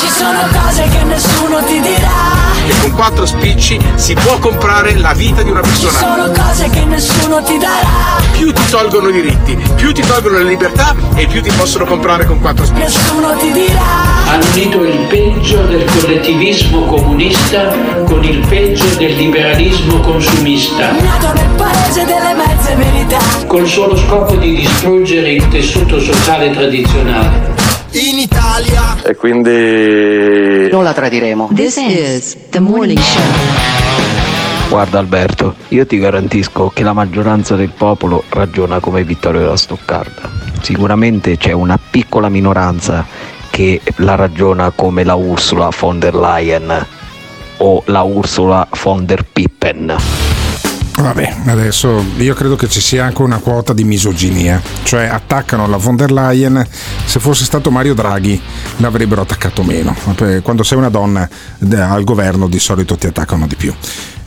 Ci 0.00 0.08
sono 0.10 0.40
cose 0.52 0.82
che 0.88 1.04
nessuno 1.04 1.62
ti 1.64 1.80
dirà. 1.80 2.35
E 2.68 2.80
con 2.80 2.92
quattro 2.92 3.24
spicci 3.26 3.78
si 3.94 4.14
può 4.14 4.38
comprare 4.38 4.96
la 4.96 5.12
vita 5.12 5.42
di 5.42 5.50
una 5.50 5.62
Ci 5.62 5.68
persona. 5.70 5.98
sono 5.98 6.32
cose 6.32 6.68
che 6.70 6.84
nessuno 6.84 7.42
ti 7.42 7.58
darà. 7.58 8.18
Più 8.32 8.52
ti 8.52 8.62
tolgono 8.70 9.08
i 9.08 9.12
diritti, 9.12 9.56
più 9.76 9.92
ti 9.92 10.02
tolgono 10.02 10.38
le 10.38 10.44
libertà 10.44 10.94
e 11.14 11.26
più 11.26 11.40
ti 11.42 11.50
possono 11.52 11.84
comprare 11.84 12.26
con 12.26 12.40
quattro 12.40 12.64
spicci. 12.64 12.80
Nessuno 12.82 13.36
ti 13.36 13.52
dirà. 13.52 14.04
Hanno 14.28 14.44
unito 14.52 14.82
il 14.82 14.98
peggio 15.08 15.62
del 15.66 15.84
collettivismo 15.84 16.86
comunista 16.86 17.72
con 18.04 18.24
il 18.24 18.44
peggio 18.48 18.86
del 18.96 19.14
liberalismo 19.16 20.00
consumista, 20.00 20.90
Nato 20.90 21.32
nel 21.34 21.48
paese 21.56 22.04
delle 22.04 22.34
mezze 22.34 22.74
verità. 22.74 23.18
col 23.46 23.66
solo 23.68 23.96
scopo 23.96 24.34
di 24.34 24.56
distruggere 24.56 25.30
il 25.30 25.48
tessuto 25.48 26.00
sociale 26.00 26.50
tradizionale. 26.50 27.54
In 27.92 28.18
Italia. 28.18 28.45
E 29.02 29.14
quindi... 29.16 30.68
Non 30.70 30.82
la 30.82 30.92
tradiremo. 30.92 31.50
This 31.54 31.76
is 31.76 32.36
the 32.50 32.58
morning 32.58 32.98
show. 32.98 33.22
Guarda 34.68 34.98
Alberto, 34.98 35.54
io 35.68 35.86
ti 35.86 35.98
garantisco 35.98 36.70
che 36.74 36.82
la 36.82 36.92
maggioranza 36.92 37.54
del 37.54 37.70
popolo 37.70 38.24
ragiona 38.30 38.80
come 38.80 39.04
Vittorio 39.04 39.46
da 39.46 39.56
Stoccarda. 39.56 40.28
Sicuramente 40.60 41.36
c'è 41.36 41.52
una 41.52 41.78
piccola 41.78 42.28
minoranza 42.28 43.06
che 43.50 43.80
la 43.98 44.16
ragiona 44.16 44.72
come 44.74 45.04
la 45.04 45.14
Ursula 45.14 45.68
von 45.78 45.98
der 45.98 46.14
Leyen 46.14 46.86
o 47.58 47.82
la 47.86 48.02
Ursula 48.02 48.66
von 48.82 49.06
der 49.06 49.24
Pippen. 49.30 49.94
Vabbè, 50.98 51.36
adesso 51.46 52.02
io 52.16 52.32
credo 52.32 52.56
che 52.56 52.68
ci 52.68 52.80
sia 52.80 53.04
anche 53.04 53.20
una 53.20 53.38
quota 53.38 53.74
di 53.74 53.84
misoginia, 53.84 54.62
cioè 54.82 55.04
attaccano 55.04 55.66
la 55.68 55.76
von 55.76 55.94
der 55.94 56.10
Leyen, 56.10 56.66
se 57.04 57.20
fosse 57.20 57.44
stato 57.44 57.70
Mario 57.70 57.92
Draghi 57.92 58.40
l'avrebbero 58.78 59.20
attaccato 59.20 59.62
meno, 59.62 59.94
Eh, 60.20 60.40
quando 60.40 60.62
sei 60.62 60.78
una 60.78 60.88
donna 60.88 61.28
eh, 61.70 61.76
al 61.76 62.02
governo 62.02 62.48
di 62.48 62.58
solito 62.58 62.96
ti 62.96 63.06
attaccano 63.06 63.46
di 63.46 63.56
più. 63.56 63.74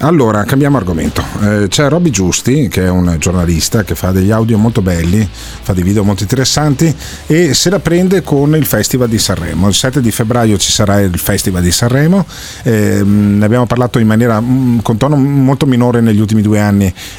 Allora, 0.01 0.45
cambiamo 0.45 0.77
argomento. 0.77 1.21
Eh, 1.41 1.65
c'è 1.67 1.89
Robby 1.89 2.09
Giusti, 2.09 2.69
che 2.69 2.85
è 2.85 2.89
un 2.89 3.17
giornalista 3.19 3.83
che 3.83 3.95
fa 3.95 4.11
degli 4.11 4.31
audio 4.31 4.57
molto 4.57 4.81
belli, 4.81 5.27
fa 5.29 5.73
dei 5.73 5.83
video 5.83 6.05
molto 6.05 6.23
interessanti 6.23 6.95
e 7.27 7.53
se 7.53 7.69
la 7.69 7.79
prende 7.79 8.21
con 8.21 8.55
il 8.55 8.65
Festival 8.65 9.09
di 9.09 9.19
Sanremo. 9.19 9.67
Il 9.67 9.73
7 9.73 9.99
di 9.99 10.09
febbraio 10.11 10.57
ci 10.57 10.71
sarà 10.71 11.01
il 11.01 11.19
Festival 11.19 11.61
di 11.61 11.71
Sanremo, 11.71 12.25
ehm, 12.63 13.39
ne 13.39 13.45
abbiamo 13.45 13.65
parlato 13.65 13.99
in 13.99 14.07
maniera 14.07 14.39
mm, 14.39 14.79
con 14.79 14.95
tono 14.95 15.17
molto 15.17 15.65
minore 15.65 15.99
negli 15.99 16.21
ultimi 16.21 16.41
due 16.41 16.58
anni, 16.58 16.58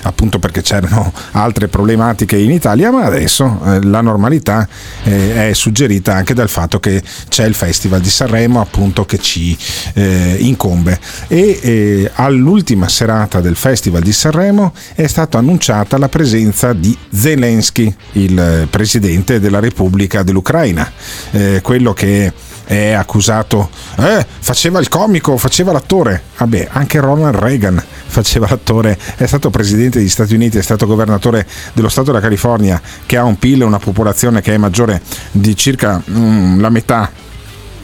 appunto 0.03 0.39
perché 0.39 0.63
c'erano 0.63 1.13
altre 1.33 1.69
problematiche 1.69 2.37
in 2.37 2.51
Italia, 2.51 2.91
ma 2.91 3.05
adesso 3.05 3.61
eh, 3.65 3.83
la 3.85 4.01
normalità 4.01 4.69
eh, 5.05 5.51
è 5.51 5.53
suggerita 5.53 6.15
anche 6.15 6.35
dal 6.35 6.49
fatto 6.49 6.81
che 6.81 7.03
c'è 7.29 7.45
il 7.47 7.55
Festival 7.55 8.01
di 8.01 8.11
Sanremo, 8.11 8.61
appunto, 8.61 9.05
che 9.05 9.19
ci 9.19 9.57
eh, 9.95 10.37
incombe. 10.39 10.99
E 11.29 11.59
eh, 11.63 12.11
all'ultima 12.15 12.89
serata 12.89 13.41
del 13.41 13.57
Festival 13.57 14.03
di 14.03 14.13
Sanremo 14.13 14.73
è 14.95 15.07
stata 15.07 15.39
annunciata 15.39 15.99
la 15.99 16.09
presenza 16.09 16.73
di 16.73 16.97
Zelensky, 17.11 17.95
il 18.13 18.39
eh, 18.39 18.67
presidente 18.69 19.41
della 19.41 19.61
Repubblica 19.61 20.23
dell'Ucraina, 20.23 20.91
eh, 21.33 21.61
quello 21.63 21.93
che 21.93 22.33
è 22.71 22.93
accusato, 22.93 23.69
eh, 23.99 24.25
faceva 24.39 24.79
il 24.79 24.89
comico, 24.89 25.37
faceva 25.37 25.73
l'attore. 25.73 26.23
Vabbè, 26.39 26.69
anche 26.71 27.01
Ronald 27.01 27.35
Reagan 27.35 27.83
faceva 28.07 28.47
l'attore, 28.49 28.97
è 29.17 29.27
stato 29.27 29.51
presidente 29.51 29.99
degli 29.99 30.09
Stati 30.09 30.35
Uniti, 30.35 30.57
è 30.59 30.63
stato 30.63 30.87
governatore 30.87 31.45
dello 31.73 31.89
Stato 31.89 32.13
della 32.13 32.21
California, 32.21 32.81
che 33.07 33.17
ha 33.17 33.25
un 33.25 33.41
PIL 33.41 33.63
e 33.63 33.65
una 33.65 33.81
popolazione 33.81 34.41
che 34.41 34.55
è 34.55 34.57
maggiore 34.57 35.03
di 35.33 35.57
circa 35.57 36.01
mm, 36.09 36.61
la 36.61 36.71
metà 36.71 37.11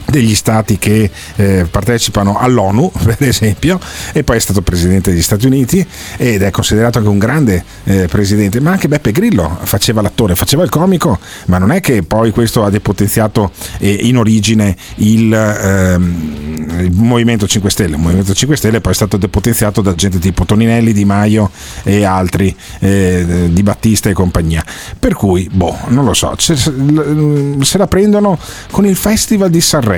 degli 0.09 0.35
stati 0.35 0.77
che 0.77 1.09
eh, 1.35 1.67
partecipano 1.69 2.37
all'ONU, 2.37 2.91
per 3.03 3.17
esempio, 3.19 3.79
e 4.13 4.23
poi 4.23 4.37
è 4.37 4.39
stato 4.39 4.61
presidente 4.61 5.11
degli 5.11 5.21
Stati 5.21 5.45
Uniti 5.45 5.85
ed 6.17 6.41
è 6.41 6.51
considerato 6.51 6.97
anche 6.97 7.09
un 7.09 7.17
grande 7.17 7.63
eh, 7.83 8.07
presidente, 8.07 8.59
ma 8.59 8.71
anche 8.71 8.87
Beppe 8.87 9.11
Grillo 9.11 9.59
faceva 9.63 10.01
l'attore, 10.01 10.35
faceva 10.35 10.63
il 10.63 10.69
comico, 10.69 11.19
ma 11.47 11.57
non 11.57 11.71
è 11.71 11.81
che 11.81 12.03
poi 12.03 12.31
questo 12.31 12.63
ha 12.63 12.69
depotenziato 12.69 13.51
eh, 13.79 13.91
in 13.91 14.17
origine 14.17 14.75
il, 14.95 15.33
ehm, 15.33 16.79
il 16.79 16.91
Movimento 16.91 17.47
5 17.47 17.69
Stelle. 17.69 17.95
Il 17.95 18.01
Movimento 18.01 18.33
5 18.33 18.55
Stelle 18.55 18.81
poi 18.81 18.93
è 18.93 18.95
stato 18.95 19.17
depotenziato 19.17 19.81
da 19.81 19.93
gente 19.95 20.19
tipo 20.19 20.45
Toninelli, 20.45 20.93
Di 20.93 21.05
Maio 21.05 21.51
e 21.83 22.03
altri, 22.03 22.55
eh, 22.79 23.49
Di 23.49 23.63
Battista 23.63 24.09
e 24.09 24.13
compagnia. 24.13 24.63
Per 24.97 25.13
cui, 25.13 25.49
boh, 25.51 25.77
non 25.87 26.05
lo 26.05 26.13
so, 26.13 26.33
se, 26.37 26.55
se 26.55 27.77
la 27.77 27.87
prendono 27.87 28.39
con 28.71 28.85
il 28.85 28.95
Festival 28.95 29.49
di 29.49 29.61
Sanremo. 29.61 29.96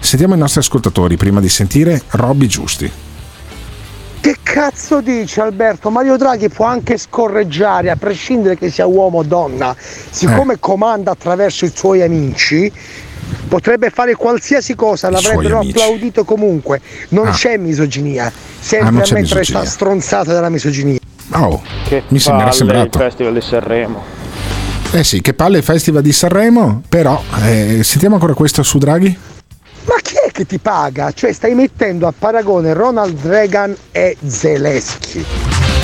Sentiamo 0.00 0.34
i 0.34 0.38
nostri 0.38 0.60
ascoltatori 0.60 1.16
prima 1.16 1.40
di 1.40 1.48
sentire 1.48 2.02
Robby 2.10 2.46
Giusti. 2.46 2.90
Che 4.20 4.36
cazzo 4.42 5.00
dici 5.00 5.38
Alberto? 5.40 5.90
Mario 5.90 6.16
Draghi 6.16 6.48
può 6.48 6.64
anche 6.66 6.96
scorreggiare 6.98 7.90
a 7.90 7.96
prescindere 7.96 8.56
che 8.56 8.70
sia 8.70 8.86
uomo 8.86 9.18
o 9.18 9.22
donna. 9.22 9.74
Siccome 9.78 10.54
Eh. 10.54 10.58
comanda 10.58 11.12
attraverso 11.12 11.64
i 11.64 11.72
suoi 11.72 12.02
amici, 12.02 12.72
potrebbe 13.46 13.90
fare 13.90 14.14
qualsiasi 14.16 14.74
cosa, 14.74 15.10
l'avrebbero 15.10 15.60
applaudito 15.60 16.24
comunque. 16.24 16.80
Non 17.10 17.28
Ah. 17.28 17.30
c'è 17.32 17.56
misoginia, 17.56 18.26
Ah, 18.26 18.32
sempre 18.58 18.90
non 18.90 18.96
a 18.96 19.00
mettere 19.02 19.20
misoginia. 19.20 19.60
sta 19.60 19.64
stronzata 19.70 20.32
della 20.34 20.48
misoginia. 20.48 20.98
Oh, 21.32 21.62
Che 21.86 22.02
mi 22.08 22.18
sembra 22.18 22.44
palle 22.46 22.56
sembrato. 22.56 22.98
il 22.98 23.04
Festival 23.04 23.32
di 23.34 23.40
Sanremo. 23.40 24.02
Eh 24.92 25.04
sì, 25.04 25.20
che 25.20 25.34
palle 25.34 25.58
il 25.58 25.64
Festival 25.64 26.02
di 26.02 26.12
Sanremo, 26.12 26.82
però 26.88 27.22
eh, 27.44 27.80
sentiamo 27.84 28.14
ancora 28.16 28.34
questo 28.34 28.62
su 28.64 28.78
Draghi. 28.78 29.16
Ma 29.86 29.94
chi 30.02 30.14
è 30.16 30.30
che 30.32 30.46
ti 30.46 30.58
paga? 30.58 31.12
Cioè 31.12 31.32
stai 31.32 31.54
mettendo 31.54 32.06
a 32.06 32.12
paragone 32.16 32.72
Ronald 32.72 33.24
Reagan 33.24 33.74
e 33.92 34.16
Zelensky. 34.26 35.24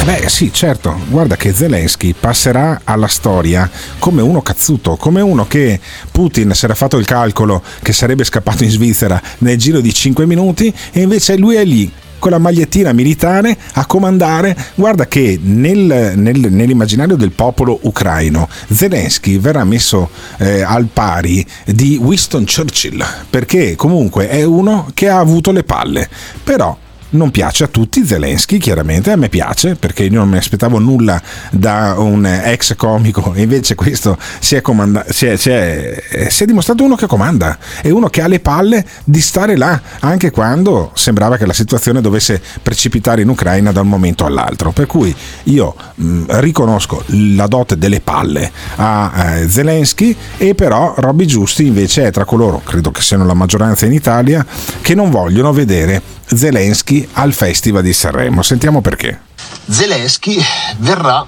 Eh 0.00 0.04
beh 0.04 0.28
sì, 0.28 0.52
certo, 0.52 0.98
guarda 1.06 1.36
che 1.36 1.54
Zelensky 1.54 2.12
passerà 2.12 2.80
alla 2.82 3.06
storia 3.06 3.70
come 4.00 4.20
uno 4.20 4.42
cazzuto, 4.42 4.96
come 4.96 5.20
uno 5.20 5.46
che 5.46 5.78
Putin 6.10 6.52
si 6.54 6.64
era 6.64 6.74
fatto 6.74 6.96
il 6.96 7.06
calcolo 7.06 7.62
che 7.80 7.92
sarebbe 7.92 8.24
scappato 8.24 8.64
in 8.64 8.70
Svizzera 8.70 9.22
nel 9.38 9.56
giro 9.56 9.80
di 9.80 9.94
5 9.94 10.26
minuti 10.26 10.74
e 10.90 11.02
invece 11.02 11.36
lui 11.36 11.54
è 11.54 11.64
lì 11.64 11.92
con 12.22 12.30
la 12.30 12.38
magliettina 12.38 12.92
militare 12.92 13.58
a 13.72 13.84
comandare. 13.84 14.56
Guarda 14.76 15.08
che 15.08 15.40
nel- 15.42 16.12
nel- 16.14 16.52
nell'immaginario 16.52 17.16
del 17.16 17.32
popolo 17.32 17.80
ucraino 17.82 18.48
Zelensky 18.72 19.40
verrà 19.40 19.64
messo 19.64 20.08
eh, 20.38 20.62
al 20.62 20.86
pari 20.92 21.44
di 21.66 21.98
Winston 22.00 22.44
Churchill, 22.44 23.04
perché 23.28 23.74
comunque 23.74 24.28
è 24.28 24.44
uno 24.44 24.88
che 24.94 25.08
ha 25.08 25.18
avuto 25.18 25.50
le 25.50 25.64
palle, 25.64 26.08
però 26.44 26.78
non 27.12 27.30
piace 27.30 27.64
a 27.64 27.66
tutti 27.66 28.06
Zelensky, 28.06 28.58
chiaramente, 28.58 29.10
a 29.10 29.16
me 29.16 29.28
piace 29.28 29.74
perché 29.74 30.04
io 30.04 30.18
non 30.18 30.28
mi 30.28 30.36
aspettavo 30.36 30.78
nulla 30.78 31.20
da 31.50 31.94
un 31.98 32.24
ex 32.26 32.76
comico 32.76 33.32
e 33.34 33.42
invece 33.52 33.74
questo 33.74 34.16
si 34.38 34.54
è, 34.54 34.60
comanda- 34.60 35.04
si 35.08 35.26
è, 35.26 35.36
si 35.36 35.50
è, 35.50 36.02
eh, 36.10 36.30
si 36.30 36.42
è 36.44 36.46
dimostrato 36.46 36.84
uno 36.84 36.96
che 36.96 37.06
comanda, 37.06 37.58
è 37.80 37.90
uno 37.90 38.08
che 38.08 38.22
ha 38.22 38.26
le 38.26 38.40
palle 38.40 38.84
di 39.04 39.20
stare 39.20 39.56
là, 39.56 39.80
anche 40.00 40.30
quando 40.30 40.90
sembrava 40.94 41.36
che 41.36 41.46
la 41.46 41.52
situazione 41.52 42.00
dovesse 42.00 42.40
precipitare 42.62 43.22
in 43.22 43.28
Ucraina 43.28 43.72
da 43.72 43.80
un 43.80 43.88
momento 43.88 44.24
all'altro. 44.24 44.72
Per 44.72 44.86
cui 44.86 45.14
io 45.44 45.74
mh, 45.94 46.40
riconosco 46.40 47.02
la 47.06 47.46
dote 47.46 47.76
delle 47.76 48.00
palle 48.00 48.50
a 48.76 49.36
eh, 49.36 49.48
Zelensky 49.48 50.14
e 50.36 50.54
però 50.54 50.94
Robby 50.96 51.26
Giusti 51.26 51.66
invece 51.66 52.06
è 52.06 52.10
tra 52.10 52.24
coloro, 52.24 52.62
credo 52.64 52.90
che 52.90 53.00
siano 53.00 53.24
la 53.24 53.34
maggioranza 53.34 53.86
in 53.86 53.92
Italia, 53.92 54.44
che 54.80 54.94
non 54.94 55.10
vogliono 55.10 55.52
vedere 55.52 56.20
Zelensky 56.26 57.01
al 57.14 57.32
Festival 57.32 57.82
di 57.82 57.92
Sanremo. 57.92 58.42
Sentiamo 58.42 58.80
perché. 58.80 59.20
Zelensky 59.68 60.42
verrà 60.78 61.26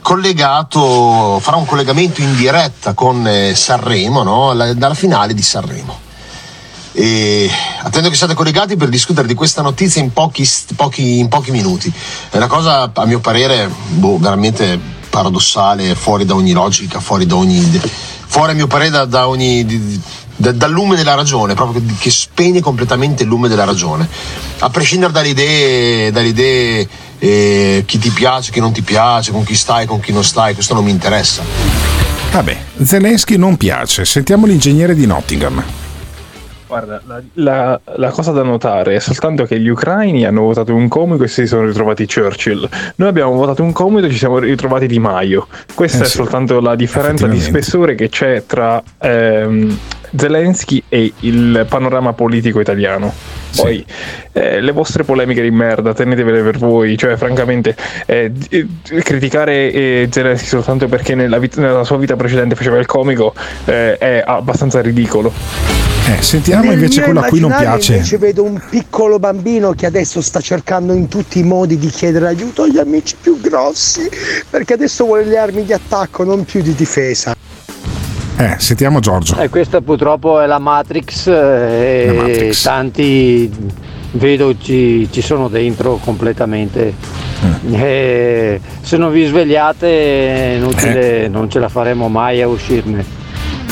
collegato, 0.00 1.38
farà 1.40 1.56
un 1.56 1.64
collegamento 1.64 2.20
in 2.20 2.36
diretta 2.36 2.92
con 2.92 3.26
eh, 3.26 3.54
Sanremo, 3.54 4.22
no? 4.22 4.52
La- 4.52 4.74
dalla 4.74 4.94
finale 4.94 5.32
di 5.34 5.42
Sanremo. 5.42 5.98
E 6.92 7.50
attendo 7.82 8.08
che 8.08 8.14
siate 8.14 8.34
collegati 8.34 8.76
per 8.76 8.88
discutere 8.88 9.26
di 9.26 9.34
questa 9.34 9.62
notizia 9.62 10.00
in 10.00 10.12
pochi, 10.12 10.48
pochi- 10.76 11.18
in 11.18 11.28
pochi 11.28 11.50
minuti. 11.50 11.92
È 12.30 12.36
una 12.36 12.46
cosa, 12.46 12.90
a 12.92 13.04
mio 13.06 13.18
parere, 13.18 13.68
boh, 13.88 14.18
veramente 14.18 14.78
paradossale, 15.10 15.94
fuori 15.94 16.24
da 16.24 16.34
ogni 16.34 16.52
logica, 16.52 17.00
fuori 17.00 17.26
da 17.26 17.36
ogni. 17.36 17.80
fuori 18.26 18.52
a 18.52 18.54
mio 18.54 18.66
parere 18.66 18.90
da, 18.90 19.04
da 19.06 19.26
ogni. 19.26 20.02
Da- 20.36 20.52
dal 20.52 20.70
lume 20.70 20.96
della 20.96 21.14
ragione, 21.14 21.54
proprio 21.54 21.80
che, 21.84 21.94
che 21.98 22.10
spegne 22.10 22.60
completamente 22.60 23.22
il 23.22 23.28
lume 23.28 23.48
della 23.48 23.64
ragione. 23.64 24.08
A 24.60 24.70
prescindere 24.70 25.12
dalle 25.12 25.28
idee, 25.28 26.10
dalle 26.10 26.28
idee 26.28 26.88
eh, 27.18 27.82
chi 27.86 27.98
ti 27.98 28.10
piace, 28.10 28.50
chi 28.52 28.60
non 28.60 28.72
ti 28.72 28.82
piace, 28.82 29.32
con 29.32 29.44
chi 29.44 29.54
stai, 29.54 29.86
con 29.86 30.00
chi 30.00 30.12
non 30.12 30.24
stai, 30.24 30.54
questo 30.54 30.74
non 30.74 30.84
mi 30.84 30.90
interessa. 30.90 31.42
Vabbè, 32.32 32.56
Zelensky 32.82 33.36
non 33.36 33.56
piace. 33.56 34.04
Sentiamo 34.04 34.46
l'ingegnere 34.46 34.94
di 34.94 35.06
Nottingham. 35.06 35.62
Guarda, 36.66 37.00
la, 37.06 37.22
la- 37.34 37.80
la 37.96 38.10
cosa 38.10 38.32
da 38.32 38.42
notare 38.42 38.96
è 38.96 38.98
soltanto 38.98 39.44
che 39.44 39.60
gli 39.60 39.68
ucraini 39.68 40.24
hanno 40.24 40.40
votato 40.40 40.74
un 40.74 40.88
comico 40.88 41.22
e 41.22 41.28
si 41.28 41.46
sono 41.46 41.66
ritrovati 41.66 42.06
Churchill. 42.06 42.68
Noi 42.96 43.08
abbiamo 43.08 43.32
votato 43.34 43.62
un 43.62 43.70
comico 43.70 44.06
e 44.06 44.10
ci 44.10 44.16
siamo 44.18 44.38
ritrovati 44.38 44.88
Di 44.88 44.98
Maio. 44.98 45.46
Questa 45.72 45.98
Eh 46.02 46.06
è 46.06 46.08
sì, 46.08 46.16
soltanto 46.16 46.58
la 46.60 46.74
differenza 46.74 47.28
di 47.28 47.40
spessore 47.40 47.94
che 47.94 48.08
c'è 48.08 48.42
tra 48.46 48.82
ehm, 48.98 49.78
Zelensky 50.16 50.82
e 50.88 51.12
il 51.20 51.66
panorama 51.68 52.12
politico 52.12 52.60
italiano. 52.60 53.12
Poi 53.54 53.84
eh, 54.32 54.60
le 54.60 54.72
vostre 54.72 55.04
polemiche 55.04 55.40
di 55.40 55.50
merda, 55.50 55.94
tenetevele 55.94 56.42
per 56.42 56.58
voi. 56.58 56.96
Cioè, 56.96 57.16
francamente, 57.16 57.76
eh, 58.06 58.32
eh, 58.48 58.66
criticare 59.02 59.72
eh, 59.72 60.08
Zelensky 60.10 60.46
soltanto 60.46 60.88
perché 60.88 61.14
nella, 61.14 61.38
vit- 61.38 61.58
nella 61.58 61.84
sua 61.84 61.96
vita 61.98 62.16
precedente 62.16 62.54
faceva 62.54 62.78
il 62.78 62.86
comico 62.86 63.34
eh, 63.64 63.96
è 63.98 64.22
abbastanza 64.24 64.80
ridicolo. 64.80 65.32
Eh, 66.06 66.22
sentiamo 66.22 66.64
Nel 66.64 66.74
invece 66.74 67.00
quello 67.00 67.20
a 67.20 67.24
cui 67.24 67.40
non 67.40 67.54
piace. 67.56 67.94
Invece 67.94 68.18
vedo 68.18 68.42
un 68.42 68.60
piccolo 68.68 69.18
bambino 69.18 69.72
che 69.72 69.86
adesso 69.86 70.20
sta 70.20 70.40
cercando 70.40 70.92
in 70.92 71.08
tutti 71.08 71.38
i 71.38 71.42
modi 71.42 71.78
di 71.78 71.88
chiedere 71.88 72.26
aiuto 72.26 72.64
agli 72.64 72.76
amici 72.76 73.16
più 73.18 73.40
grossi, 73.40 74.08
perché 74.50 74.74
adesso 74.74 75.06
vuole 75.06 75.24
le 75.24 75.38
armi 75.38 75.64
di 75.64 75.72
attacco, 75.72 76.24
non 76.24 76.44
più 76.44 76.60
di 76.60 76.74
difesa. 76.74 77.34
Eh, 78.36 78.56
sentiamo 78.58 79.00
Giorgio. 79.00 79.38
E 79.38 79.48
questa 79.48 79.80
purtroppo 79.80 80.40
è 80.40 80.46
la 80.46 80.58
Matrix 80.58 81.26
eh, 81.28 81.32
e 81.32 82.06
La 82.06 82.12
Matrix. 82.14 82.62
tanti 82.62 83.50
vedo 84.12 84.56
ci, 84.58 85.08
ci 85.10 85.20
sono 85.20 85.48
dentro 85.48 85.96
completamente. 86.02 86.94
Mm. 87.44 87.74
E 87.74 88.60
se 88.80 88.96
non 88.96 89.12
vi 89.12 89.24
svegliate 89.26 90.54
inutile, 90.56 91.28
non 91.28 91.50
ce 91.50 91.58
la 91.58 91.68
faremo 91.68 92.08
mai 92.08 92.42
a 92.42 92.48
uscirne. 92.48 93.22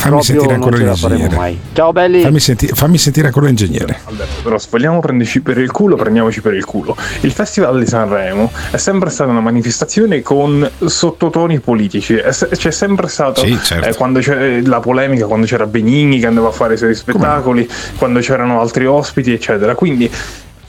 Eh. 0.03 0.09
Fammi 0.09 0.17
Proprio 0.17 0.23
sentire 0.23 0.45
non 0.47 0.55
ancora 0.65 0.77
ce 0.77 0.85
la 0.85 0.95
faremo 0.97 1.19
l'ingegnere. 1.21 1.41
mai. 1.41 1.61
Ciao 1.73 1.93
belli! 1.93 2.21
Fammi, 2.23 2.41
senti- 2.41 2.67
fammi 2.67 2.99
sentire 2.99 3.27
ancora 3.29 3.47
l'ingegnere. 3.47 4.01
Alberto, 4.05 4.43
però 4.43 4.59
se 4.59 4.67
vogliamo 4.71 4.99
prenderci 5.01 5.41
per 5.43 5.59
il 5.59 5.71
culo, 5.71 5.95
prendiamoci 5.97 6.41
per 6.41 6.55
il 6.55 6.65
culo. 6.65 6.97
Il 7.21 7.31
Festival 7.31 7.79
di 7.79 7.87
Sanremo 7.87 8.51
è 8.73 8.77
sempre 8.79 9.11
stata 9.11 9.31
una 9.31 9.41
manifestazione 9.41 10.21
con 10.23 10.69
sottotoni 10.85 11.61
politici. 11.61 12.17
È 12.17 12.33
se- 12.33 12.49
C'è 12.49 12.71
sempre 12.73 13.07
stato 13.09 13.45
Sì, 13.45 13.57
certo. 13.63 13.89
eh, 13.89 13.95
quando 13.95 14.19
c'è 14.19 14.61
la 14.63 14.81
polemica, 14.81 15.27
quando 15.27 15.47
c'era 15.47 15.67
Benigni 15.67 16.19
che 16.19 16.27
andava 16.27 16.49
a 16.49 16.53
fare 16.53 16.75
i 16.75 16.77
suoi 16.79 16.95
spettacoli, 16.97 17.69
quando 17.97 18.19
c'erano 18.21 18.61
altri 18.61 18.87
ospiti, 18.87 19.33
eccetera. 19.33 19.75
Quindi 19.77 20.11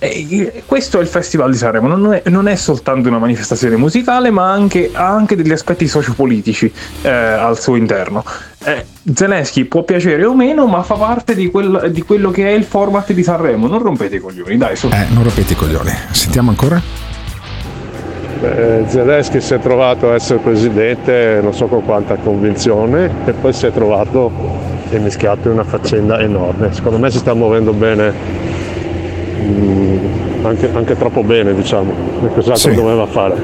eh, 0.03 0.63
questo 0.65 0.99
è 0.99 1.01
il 1.01 1.07
Festival 1.07 1.51
di 1.51 1.57
Sanremo, 1.57 1.87
non 1.87 2.13
è, 2.13 2.23
non 2.25 2.47
è 2.47 2.55
soltanto 2.55 3.07
una 3.07 3.19
manifestazione 3.19 3.77
musicale, 3.77 4.31
ma 4.31 4.51
anche, 4.51 4.89
ha 4.91 5.07
anche 5.07 5.35
degli 5.35 5.51
aspetti 5.51 5.87
sociopolitici 5.87 6.71
eh, 7.03 7.09
al 7.09 7.59
suo 7.59 7.75
interno. 7.77 8.23
Eh, 8.65 8.85
Zelensky 9.13 9.63
può 9.63 9.83
piacere 9.83 10.25
o 10.25 10.35
meno, 10.35 10.67
ma 10.67 10.83
fa 10.83 10.95
parte 10.95 11.35
di, 11.35 11.49
quel- 11.49 11.89
di 11.91 12.01
quello 12.01 12.31
che 12.31 12.47
è 12.47 12.51
il 12.51 12.65
format 12.65 13.11
di 13.13 13.23
Sanremo. 13.23 13.67
Non 13.67 13.81
rompete 13.81 14.17
i 14.17 14.19
coglioni, 14.19 14.57
dai, 14.57 14.75
su. 14.75 14.87
Eh, 14.87 15.05
non 15.13 15.23
rompete 15.23 15.53
i 15.53 15.55
coglioni. 15.55 15.91
Sentiamo 16.11 16.49
ancora? 16.49 16.81
Beh, 18.39 18.83
Zelensky 18.87 19.39
si 19.39 19.53
è 19.53 19.59
trovato 19.59 20.09
a 20.09 20.15
essere 20.15 20.39
presidente 20.39 21.39
non 21.41 21.53
so 21.53 21.67
con 21.67 21.85
quanta 21.85 22.17
convinzione 22.17 23.09
e 23.23 23.31
poi 23.31 23.53
si 23.53 23.67
è 23.67 23.71
trovato 23.71 24.29
e 24.89 24.99
mischiato 24.99 25.47
in 25.47 25.53
una 25.53 25.63
faccenda 25.63 26.19
enorme. 26.19 26.73
Secondo 26.73 26.99
me 26.99 27.09
si 27.09 27.19
sta 27.19 27.33
muovendo 27.33 27.71
bene, 27.73 28.13
mm, 29.43 30.45
anche, 30.45 30.69
anche 30.73 30.97
troppo 30.97 31.23
bene 31.23 31.53
diciamo, 31.53 31.91
e 32.23 32.27
cos'altro 32.33 32.69
Sì. 32.69 32.73
doveva 32.75 33.05
fare. 33.07 33.35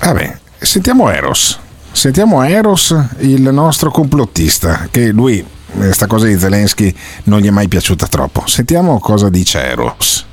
Vabbè, 0.00 0.36
sentiamo 0.58 1.10
Eros. 1.10 1.58
Sentiamo 1.90 2.42
Eros, 2.44 2.94
il 3.20 3.42
nostro 3.52 3.90
complottista, 3.90 4.88
che 4.90 5.08
lui, 5.08 5.44
questa 5.74 6.06
cosa 6.06 6.26
di 6.26 6.38
Zelensky, 6.38 6.94
non 7.24 7.40
gli 7.40 7.46
è 7.46 7.50
mai 7.50 7.68
piaciuta 7.68 8.06
troppo. 8.06 8.42
Sentiamo 8.46 8.98
cosa 8.98 9.28
dice 9.30 9.64
Eros. 9.64 10.26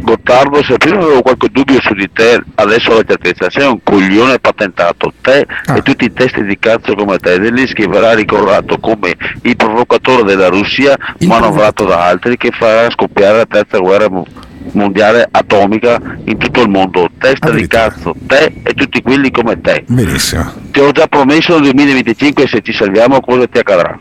Gottardo, 0.00 0.62
se 0.62 0.76
prima 0.76 0.98
avevo 0.98 1.22
qualche 1.22 1.48
dubbio 1.50 1.80
su 1.80 1.94
di 1.94 2.10
te, 2.12 2.40
adesso 2.56 2.90
ho 2.90 2.96
la 2.96 3.04
certezza, 3.06 3.50
sei 3.50 3.66
un 3.66 3.82
coglione 3.82 4.38
patentato, 4.38 5.12
te 5.20 5.46
e 5.74 5.82
tutti 5.82 6.04
i 6.04 6.12
testi 6.12 6.42
di 6.44 6.58
cazzo 6.58 6.94
come 6.94 7.18
te, 7.18 7.34
Zelensky 7.34 7.86
verrà 7.88 8.14
ricordato 8.14 8.78
come 8.78 9.14
il 9.42 9.56
provocatore 9.56 10.24
della 10.24 10.48
Russia, 10.48 10.96
manovrato 11.26 11.84
da 11.84 12.04
altri, 12.06 12.36
che 12.36 12.50
farà 12.50 12.90
scoppiare 12.90 13.38
la 13.38 13.46
terza 13.46 13.78
guerra 13.78 14.08
mo- 14.08 14.26
mondiale 14.72 15.26
atomica 15.30 16.00
in 16.24 16.36
tutto 16.38 16.62
il 16.62 16.68
mondo, 16.68 17.08
testa 17.18 17.50
di 17.50 17.66
cazzo, 17.66 18.14
te 18.26 18.60
e 18.62 18.74
tutti 18.74 19.02
quelli 19.02 19.30
come 19.30 19.60
te. 19.60 19.84
Benissimo. 19.86 20.52
Ti 20.70 20.80
ho 20.80 20.90
già 20.92 21.06
promesso 21.06 21.54
nel 21.54 21.72
2025 21.72 22.46
se 22.46 22.60
ci 22.62 22.72
salviamo 22.72 23.20
cosa 23.20 23.46
ti 23.46 23.58
accadrà. 23.58 23.98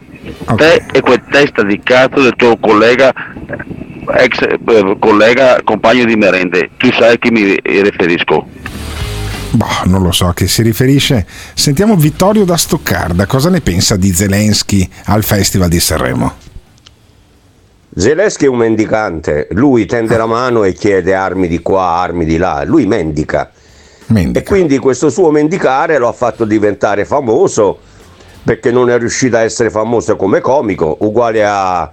Te 0.56 0.84
e 0.92 1.02
quel 1.02 1.24
testa 1.30 1.64
di 1.64 1.80
cazzo 1.82 2.22
del 2.22 2.36
tuo 2.36 2.58
collega, 2.58 3.14
ex 4.14 4.42
eh, 4.42 4.98
collega, 5.00 5.62
compagno 5.64 6.06
di 6.06 6.16
merende, 6.16 6.72
tu 6.78 6.92
sai 6.92 7.14
a 7.14 7.18
chi 7.18 7.30
mi 7.32 7.58
riferisco. 7.64 8.48
Boh, 9.52 9.66
non 9.86 10.04
lo 10.04 10.12
so 10.12 10.28
a 10.28 10.34
che 10.34 10.48
si 10.48 10.62
riferisce. 10.62 11.26
Sentiamo 11.54 11.96
Vittorio 11.96 12.46
da 12.46 12.56
Stoccarda. 12.56 13.26
Cosa 13.26 13.50
ne 13.50 13.62
pensa 13.62 13.96
di 13.96 14.14
Zelensky 14.14 14.88
al 15.06 15.24
Festival 15.24 15.70
di 15.70 15.80
Sanremo? 15.80 16.34
Zelensky 17.96 18.46
è 18.46 18.48
un 18.48 18.58
mendicante, 18.58 19.48
lui 19.52 19.88
tende 19.88 20.16
la 20.16 20.28
mano 20.28 20.64
e 20.64 20.74
chiede 20.74 21.16
armi 21.16 21.48
di 21.48 21.60
qua, 21.60 22.00
armi 22.00 22.24
di 22.24 22.38
là, 22.38 22.64
lui 22.64 22.86
mendica. 22.86 23.52
E 24.12 24.44
quindi 24.44 24.78
questo 24.78 25.10
suo 25.10 25.32
mendicare 25.32 25.98
lo 25.98 26.08
ha 26.08 26.14
fatto 26.14 26.46
diventare 26.46 27.06
famoso 27.06 27.80
perché 28.44 28.72
non 28.72 28.90
è 28.90 28.98
riuscito 28.98 29.36
a 29.36 29.42
essere 29.42 29.70
famoso 29.70 30.16
come 30.16 30.40
comico, 30.40 30.98
uguale 31.02 31.46
a- 31.46 31.92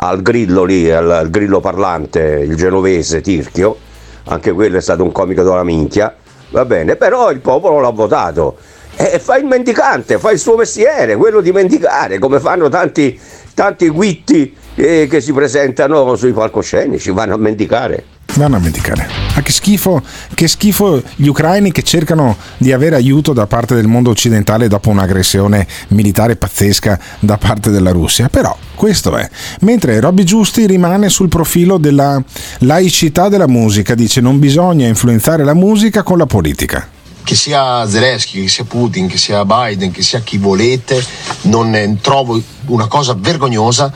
al 0.00 0.22
grillo 0.22 0.64
lì, 0.64 0.90
al, 0.90 1.28
grillo 1.30 1.60
parlante, 1.60 2.20
il 2.46 2.54
genovese 2.56 3.20
Tirchio, 3.20 3.76
anche 4.24 4.52
quello 4.52 4.76
è 4.76 4.80
stato 4.80 5.02
un 5.02 5.12
comico 5.12 5.42
della 5.42 5.64
minchia, 5.64 6.14
va 6.50 6.64
bene, 6.64 6.96
però 6.96 7.30
il 7.30 7.40
popolo 7.40 7.80
l'ha 7.80 7.90
votato. 7.90 8.56
E 8.96 9.18
fa 9.20 9.36
il 9.36 9.44
mendicante, 9.44 10.18
fa 10.18 10.32
il 10.32 10.38
suo 10.38 10.56
mestiere, 10.56 11.16
quello 11.16 11.40
di 11.40 11.52
mendicare, 11.52 12.18
come 12.18 12.40
fanno 12.40 12.68
tanti, 12.68 13.18
tanti 13.54 13.88
guitti 13.88 14.54
eh, 14.74 15.06
che 15.08 15.20
si 15.20 15.32
presentano 15.32 16.16
sui 16.16 16.32
palcoscenici, 16.32 17.10
vanno 17.12 17.34
a 17.34 17.38
mendicare. 17.38 18.17
Vanno 18.34 18.56
a 18.56 18.58
mendicare. 18.60 19.08
Ma 19.34 19.42
che 19.42 19.50
schifo, 19.50 20.02
che 20.34 20.46
schifo 20.46 21.02
gli 21.16 21.26
ucraini 21.26 21.72
che 21.72 21.82
cercano 21.82 22.36
di 22.56 22.72
avere 22.72 22.94
aiuto 22.94 23.32
da 23.32 23.46
parte 23.46 23.74
del 23.74 23.88
mondo 23.88 24.10
occidentale 24.10 24.68
dopo 24.68 24.90
un'aggressione 24.90 25.66
militare 25.88 26.36
pazzesca 26.36 27.00
da 27.18 27.36
parte 27.36 27.70
della 27.70 27.90
Russia. 27.90 28.28
Però 28.28 28.56
questo 28.76 29.16
è. 29.16 29.28
Mentre 29.62 29.98
Robby 29.98 30.22
Giusti 30.22 30.66
rimane 30.66 31.08
sul 31.08 31.28
profilo 31.28 31.78
della 31.78 32.22
laicità 32.58 33.28
della 33.28 33.48
musica, 33.48 33.96
dice 33.96 34.20
non 34.20 34.38
bisogna 34.38 34.86
influenzare 34.86 35.42
la 35.42 35.54
musica 35.54 36.04
con 36.04 36.18
la 36.18 36.26
politica. 36.26 36.88
che 37.28 37.34
sia 37.34 37.86
Zelensky, 37.86 38.40
che 38.40 38.48
sia 38.48 38.64
Putin, 38.64 39.06
che 39.06 39.18
sia 39.18 39.44
Biden, 39.44 39.90
che 39.90 40.00
sia 40.00 40.20
chi 40.20 40.38
volete, 40.38 41.04
non 41.42 41.98
trovo 42.00 42.40
una 42.68 42.86
cosa 42.86 43.14
vergognosa 43.14 43.92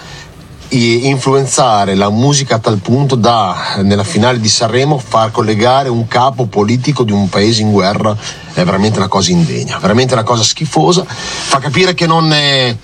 influenzare 0.75 1.95
la 1.95 2.11
musica 2.11 2.55
a 2.55 2.59
tal 2.59 2.79
punto 2.79 3.15
da 3.15 3.77
nella 3.83 4.05
finale 4.05 4.41
di 4.41 4.49
Sanremo 4.49 4.99
far 4.99 5.31
collegare 5.31 5.89
un 5.89 6.09
capo 6.09 6.47
politico 6.47 7.03
di 7.03 7.13
un 7.13 7.29
paese 7.29 7.63
in 7.63 7.71
guerra 7.71 8.17
è 8.55 8.65
veramente 8.65 8.99
una 8.99 9.09
cosa 9.09 9.31
indegna, 9.31 9.79
veramente 9.79 10.15
una 10.15 10.23
cosa 10.23 10.43
schifosa, 10.43 11.05
fa 11.07 11.59
capire 11.59 11.95
che 11.95 12.07
non 12.07 12.33
è 12.33 12.77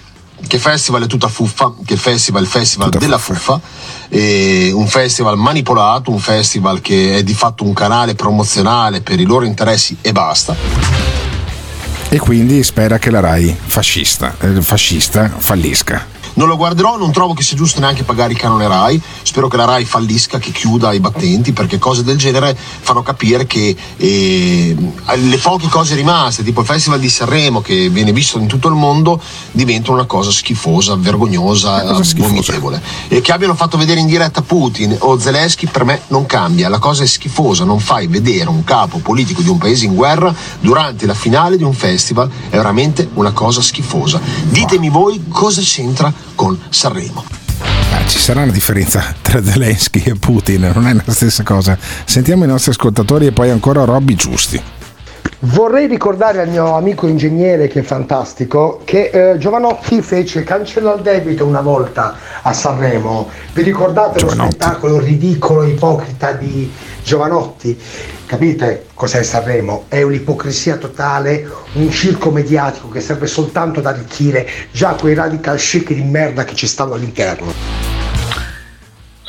che 0.47 0.59
festival 0.59 1.05
è 1.05 1.06
tutta 1.06 1.28
fuffa, 1.28 1.74
che 1.85 1.94
il 1.94 1.98
festival 1.98 2.43
è 2.43 2.44
il 2.44 2.51
festival 2.51 2.90
della 2.90 3.19
fuffa, 3.19 3.60
e 4.09 4.70
un 4.73 4.86
festival 4.86 5.36
manipolato, 5.36 6.10
un 6.10 6.20
festival 6.20 6.81
che 6.81 7.16
è 7.16 7.23
di 7.23 7.35
fatto 7.35 7.65
un 7.65 7.73
canale 7.73 8.15
promozionale 8.15 9.01
per 9.01 9.19
i 9.19 9.24
loro 9.24 9.44
interessi 9.44 9.97
e 10.01 10.12
basta. 10.12 10.55
E 12.10 12.19
quindi 12.19 12.62
spera 12.62 12.98
che 12.98 13.10
la 13.10 13.20
RAI 13.20 13.56
fascista, 13.66 14.35
eh, 14.40 14.62
fascista 14.62 15.28
fallisca. 15.36 16.18
Non 16.39 16.47
lo 16.47 16.56
guarderò, 16.56 16.97
non 16.97 17.10
trovo 17.10 17.35
che 17.35 17.43
sia 17.43 17.56
giusto 17.56 17.81
neanche 17.81 18.05
pagare 18.05 18.31
il 18.31 18.39
canone 18.39 18.69
RAI. 18.69 19.02
Spero 19.23 19.48
che 19.48 19.56
la 19.56 19.65
RAI 19.65 19.85
fallisca, 19.85 20.39
che 20.39 20.52
chiuda 20.52 20.93
i 20.93 21.01
battenti, 21.01 21.52
perché 21.52 21.81
cose 21.81 22.05
del 22.05 22.16
genere 22.16 22.56
fanno 22.56 23.02
capire 23.02 23.44
che 23.44 23.74
eh, 23.97 24.77
le 25.16 25.39
poche 25.39 25.66
cose 25.66 25.97
rimaste, 25.97 26.44
tipo 26.44 26.60
il 26.60 26.66
Festival 26.66 27.01
di 27.01 27.09
Sanremo, 27.09 27.60
che 27.60 27.89
viene 27.89 28.12
visto 28.12 28.39
in 28.39 28.47
tutto 28.47 28.69
il 28.69 28.77
mondo, 28.77 29.20
diventano 29.51 29.97
una 29.97 30.06
cosa 30.06 30.31
schifosa, 30.31 30.94
vergognosa, 30.94 31.98
vomitevole. 32.16 32.81
E 33.09 33.20
che 33.20 33.32
abbiano 33.32 33.56
fatto 33.56 33.77
vedere 33.77 33.98
in 33.98 34.06
diretta 34.06 34.40
Putin 34.40 34.97
o 34.97 35.19
Zelensky 35.19 35.66
per 35.66 35.85
me 35.85 36.02
non 36.06 36.24
cambia. 36.27 36.69
La 36.69 36.78
cosa 36.78 37.02
è 37.02 37.06
schifosa, 37.06 37.65
non 37.65 37.81
fai 37.81 38.06
vedere 38.06 38.48
un 38.48 38.62
capo 38.62 38.98
politico 38.98 39.43
di 39.43 39.48
un 39.48 39.59
paese 39.59 39.86
in 39.86 39.97
guerra 39.97 40.32
durante 40.60 41.05
la 41.05 41.15
finale 41.15 41.56
di 41.56 41.65
un 41.65 41.74
festival, 41.74 42.31
è 42.48 42.55
veramente 42.55 43.09
una 43.15 43.32
cosa 43.32 43.60
schifosa. 43.60 44.20
Ditemi 44.44 44.89
voi 44.89 45.24
cosa 45.28 45.60
c'entra 45.62 46.27
con 46.39 46.56
Sanremo. 46.69 47.24
Ah, 47.90 48.06
ci 48.06 48.20
sarà 48.20 48.43
una 48.43 48.52
differenza 48.52 49.12
tra 49.20 49.43
Zelensky 49.43 50.05
e 50.05 50.15
Putin, 50.15 50.70
non 50.73 50.86
è 50.86 50.93
la 50.94 51.12
stessa 51.12 51.43
cosa. 51.43 51.77
Sentiamo 52.05 52.44
i 52.44 52.47
nostri 52.47 52.70
ascoltatori 52.70 53.27
e 53.27 53.32
poi 53.32 53.51
ancora 53.51 53.82
Robby 53.82 54.15
Giusti. 54.15 54.62
Vorrei 55.40 55.86
ricordare 55.86 56.40
al 56.40 56.48
mio 56.48 56.74
amico 56.74 57.06
ingegnere 57.06 57.69
che 57.69 57.78
è 57.78 57.82
fantastico 57.85 58.81
che 58.85 59.10
eh, 59.12 59.39
Giovanotti 59.39 60.02
fece 60.02 60.43
Cancella 60.43 60.94
il 60.94 61.01
debito 61.01 61.47
una 61.47 61.60
volta 61.60 62.16
a 62.43 62.52
Sanremo. 62.52 63.28
Vi 63.52 63.62
ricordate 63.62 64.20
lo 64.20 64.31
spettacolo 64.31 64.98
ridicolo, 64.98 65.62
ipocrita 65.62 66.32
di 66.32 66.73
Giovanotti? 67.05 67.81
Capite 68.27 68.86
cos'è 68.94 69.23
Sanremo? 69.23 69.85
È 69.86 70.02
un'ipocrisia 70.02 70.77
totale, 70.77 71.48
un 71.74 71.89
circo 71.89 72.32
mediatico 72.32 72.89
che 72.89 73.01
serve 73.01 73.28
soltanto 73.28 73.78
ad 73.78 73.86
arricchire 73.86 74.44
già 74.73 74.97
quei 74.98 75.15
radical 75.15 75.56
chic 75.56 75.93
di 75.93 76.02
merda 76.02 76.43
che 76.43 76.56
ci 76.56 76.66
stanno 76.66 76.94
all'interno. 76.94 77.98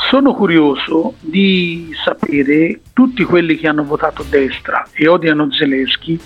Sono 0.09 0.33
curioso 0.33 1.13
di 1.19 1.95
sapere 2.03 2.79
tutti 2.93 3.23
quelli 3.23 3.55
che 3.57 3.67
hanno 3.67 3.83
votato 3.83 4.25
destra 4.27 4.87
e 4.91 5.07
odiano 5.07 5.51
Zelensky 5.51 6.19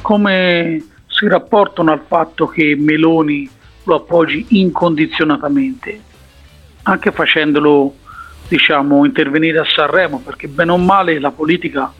come 0.00 0.82
si 1.06 1.28
rapportano 1.28 1.92
al 1.92 2.00
fatto 2.06 2.46
che 2.46 2.74
Meloni 2.78 3.46
lo 3.84 3.96
appoggi 3.96 4.46
incondizionatamente, 4.60 6.00
anche 6.84 7.12
facendolo 7.12 7.96
diciamo 8.48 9.04
intervenire 9.04 9.58
a 9.58 9.66
Sanremo, 9.66 10.22
perché 10.24 10.48
bene 10.48 10.72
o 10.72 10.78
male 10.78 11.20
la 11.20 11.30
politica 11.30 11.92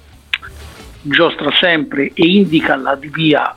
giostra 1.02 1.50
sempre 1.52 2.12
e 2.14 2.26
indica 2.26 2.76
la 2.76 2.94
via 2.94 3.54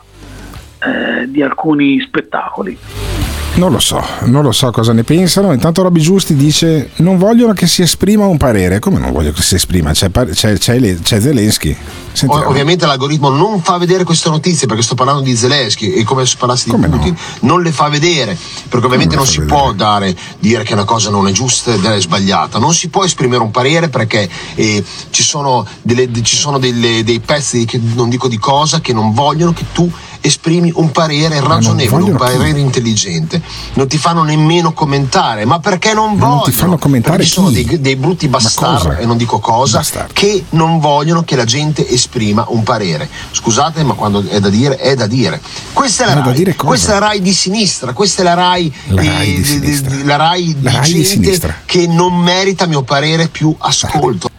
eh, 0.84 1.32
di 1.32 1.42
alcuni 1.42 2.02
spettacoli. 2.02 3.09
Non 3.56 3.72
lo 3.72 3.80
so, 3.80 4.02
non 4.26 4.44
lo 4.44 4.52
so 4.52 4.72
cosa 4.72 4.94
ne 4.94 5.04
pensano. 5.04 5.52
Intanto 5.52 5.82
Robby 5.82 6.00
Giusti 6.00 6.36
dice: 6.36 6.92
Non 6.98 7.18
vogliono 7.18 7.54
che 7.54 7.68
si 7.68 7.82
esprima 7.82 8.26
un 8.26 8.38
parere. 8.38 8.80
Come 8.80 9.00
non 9.00 9.12
voglio 9.12 9.32
che 9.32 9.42
si 9.42 9.56
esprima? 9.56 9.92
C'è, 9.92 10.10
c'è, 10.12 10.58
c'è, 10.58 11.00
c'è 11.02 11.20
Zelensky. 11.20 11.76
Sentiamo. 12.20 12.50
Ovviamente 12.50 12.86
l'algoritmo 12.86 13.30
non 13.30 13.62
fa 13.62 13.78
vedere 13.78 14.04
queste 14.04 14.30
notizie 14.30 14.68
perché 14.68 14.84
sto 14.84 14.94
parlando 14.94 15.22
di 15.22 15.38
Zelensky 15.38 15.94
e 15.94 16.04
come 16.04 16.26
se 16.26 16.36
parlassi 16.38 16.70
di 16.70 16.76
Putin 16.76 17.16
non 17.42 17.62
le 17.62 17.72
fa 17.72 17.88
vedere 17.88 18.38
perché 18.68 18.86
ovviamente 18.86 19.16
non, 19.16 19.26
si 19.26 19.40
può 19.42 19.72
dare 19.72 20.14
dire 20.38 20.64
che 20.64 20.74
una 20.74 20.84
cosa 20.84 21.10
non 21.10 21.28
è 21.28 21.32
giusta 21.32 21.74
ed 21.74 21.86
è 21.86 22.02
sbagliata 22.02 22.60
non 22.60 22.74
si 22.74 22.90
può 22.90 23.06
esprimere 23.06 23.42
un 23.42 23.52
parere 23.52 23.88
perché 23.88 24.30
eh, 24.56 24.84
ci 25.12 25.24
sono, 25.24 25.66
delle, 25.82 26.10
ci 26.22 26.36
sono 26.36 26.60
delle- 26.60 27.06
dei 27.06 27.22
pezzi 27.22 27.64
che 27.64 27.80
non 27.96 28.10
dico 28.10 28.28
di 28.28 28.38
cosa 28.38 28.82
che 28.82 28.92
non 28.92 29.14
vogliono 29.14 29.54
che 29.54 29.66
tu 29.72 29.90
esprimi 30.22 30.72
un 30.76 30.92
parere 30.92 31.40
ragionevole, 31.40 32.04
un 32.04 32.18
parere 32.18 32.60
intelligente. 32.60 33.42
Non 33.74 33.88
ti 33.88 33.98
fanno 33.98 34.24
nemmeno 34.24 34.74
commentare, 34.74 35.46
ma 35.46 35.60
perché 35.60 35.94
non 35.94 36.16
Ma 36.16 36.20
non 36.20 36.20
vogliono? 36.20 36.42
ti 36.44 36.52
fanno 36.52 36.78
commentare 36.78 37.16
Perché 37.18 37.32
ci 37.32 37.36
sono 37.36 37.48
chi? 37.48 37.64
dei, 37.64 37.80
dei 37.80 37.96
brutti 37.96 38.28
bastardi, 38.28 39.02
e 39.02 39.06
non 39.06 39.18
dico 39.18 39.40
cosa, 39.40 39.82
che 40.12 40.44
non 40.50 40.80
vogliono 40.80 41.24
che 41.24 41.36
la 41.36 41.46
gente 41.46 41.88
esprima 41.88 42.09
un 42.48 42.64
parere. 42.64 43.08
Scusate, 43.32 43.84
ma 43.84 43.94
quando 43.94 44.28
è 44.28 44.40
da 44.40 44.50
dire, 44.50 44.78
è 44.78 44.96
da 44.96 45.08
dire. 45.08 45.40
Questa 45.74 46.04
è 46.06 46.08
la 46.08 46.22
RAI, 46.22 46.34
dire 46.34 46.56
questa 46.56 46.92
è 46.96 47.00
la 47.00 47.08
RAI 47.08 47.22
di 47.22 47.34
sinistra, 47.34 47.94
questa 47.94 48.22
è 48.22 48.26
la 48.26 48.34
RAI, 48.34 48.74
La 48.88 49.02
Rai 49.04 49.36
di 49.36 49.44
sinistra. 49.46 49.96
di- 49.96 50.04
la 50.04 50.16
RAI 50.16 50.56
La 50.62 50.72
Rai 50.72 50.94
di 50.94 51.04
sinistra. 51.06 51.56
che 51.66 51.88
non 51.88 52.16
merita, 52.16 52.64
a 52.64 52.68
mio 52.68 52.82
parere, 52.82 53.28
più 53.28 53.54
ascolto. 53.60 54.30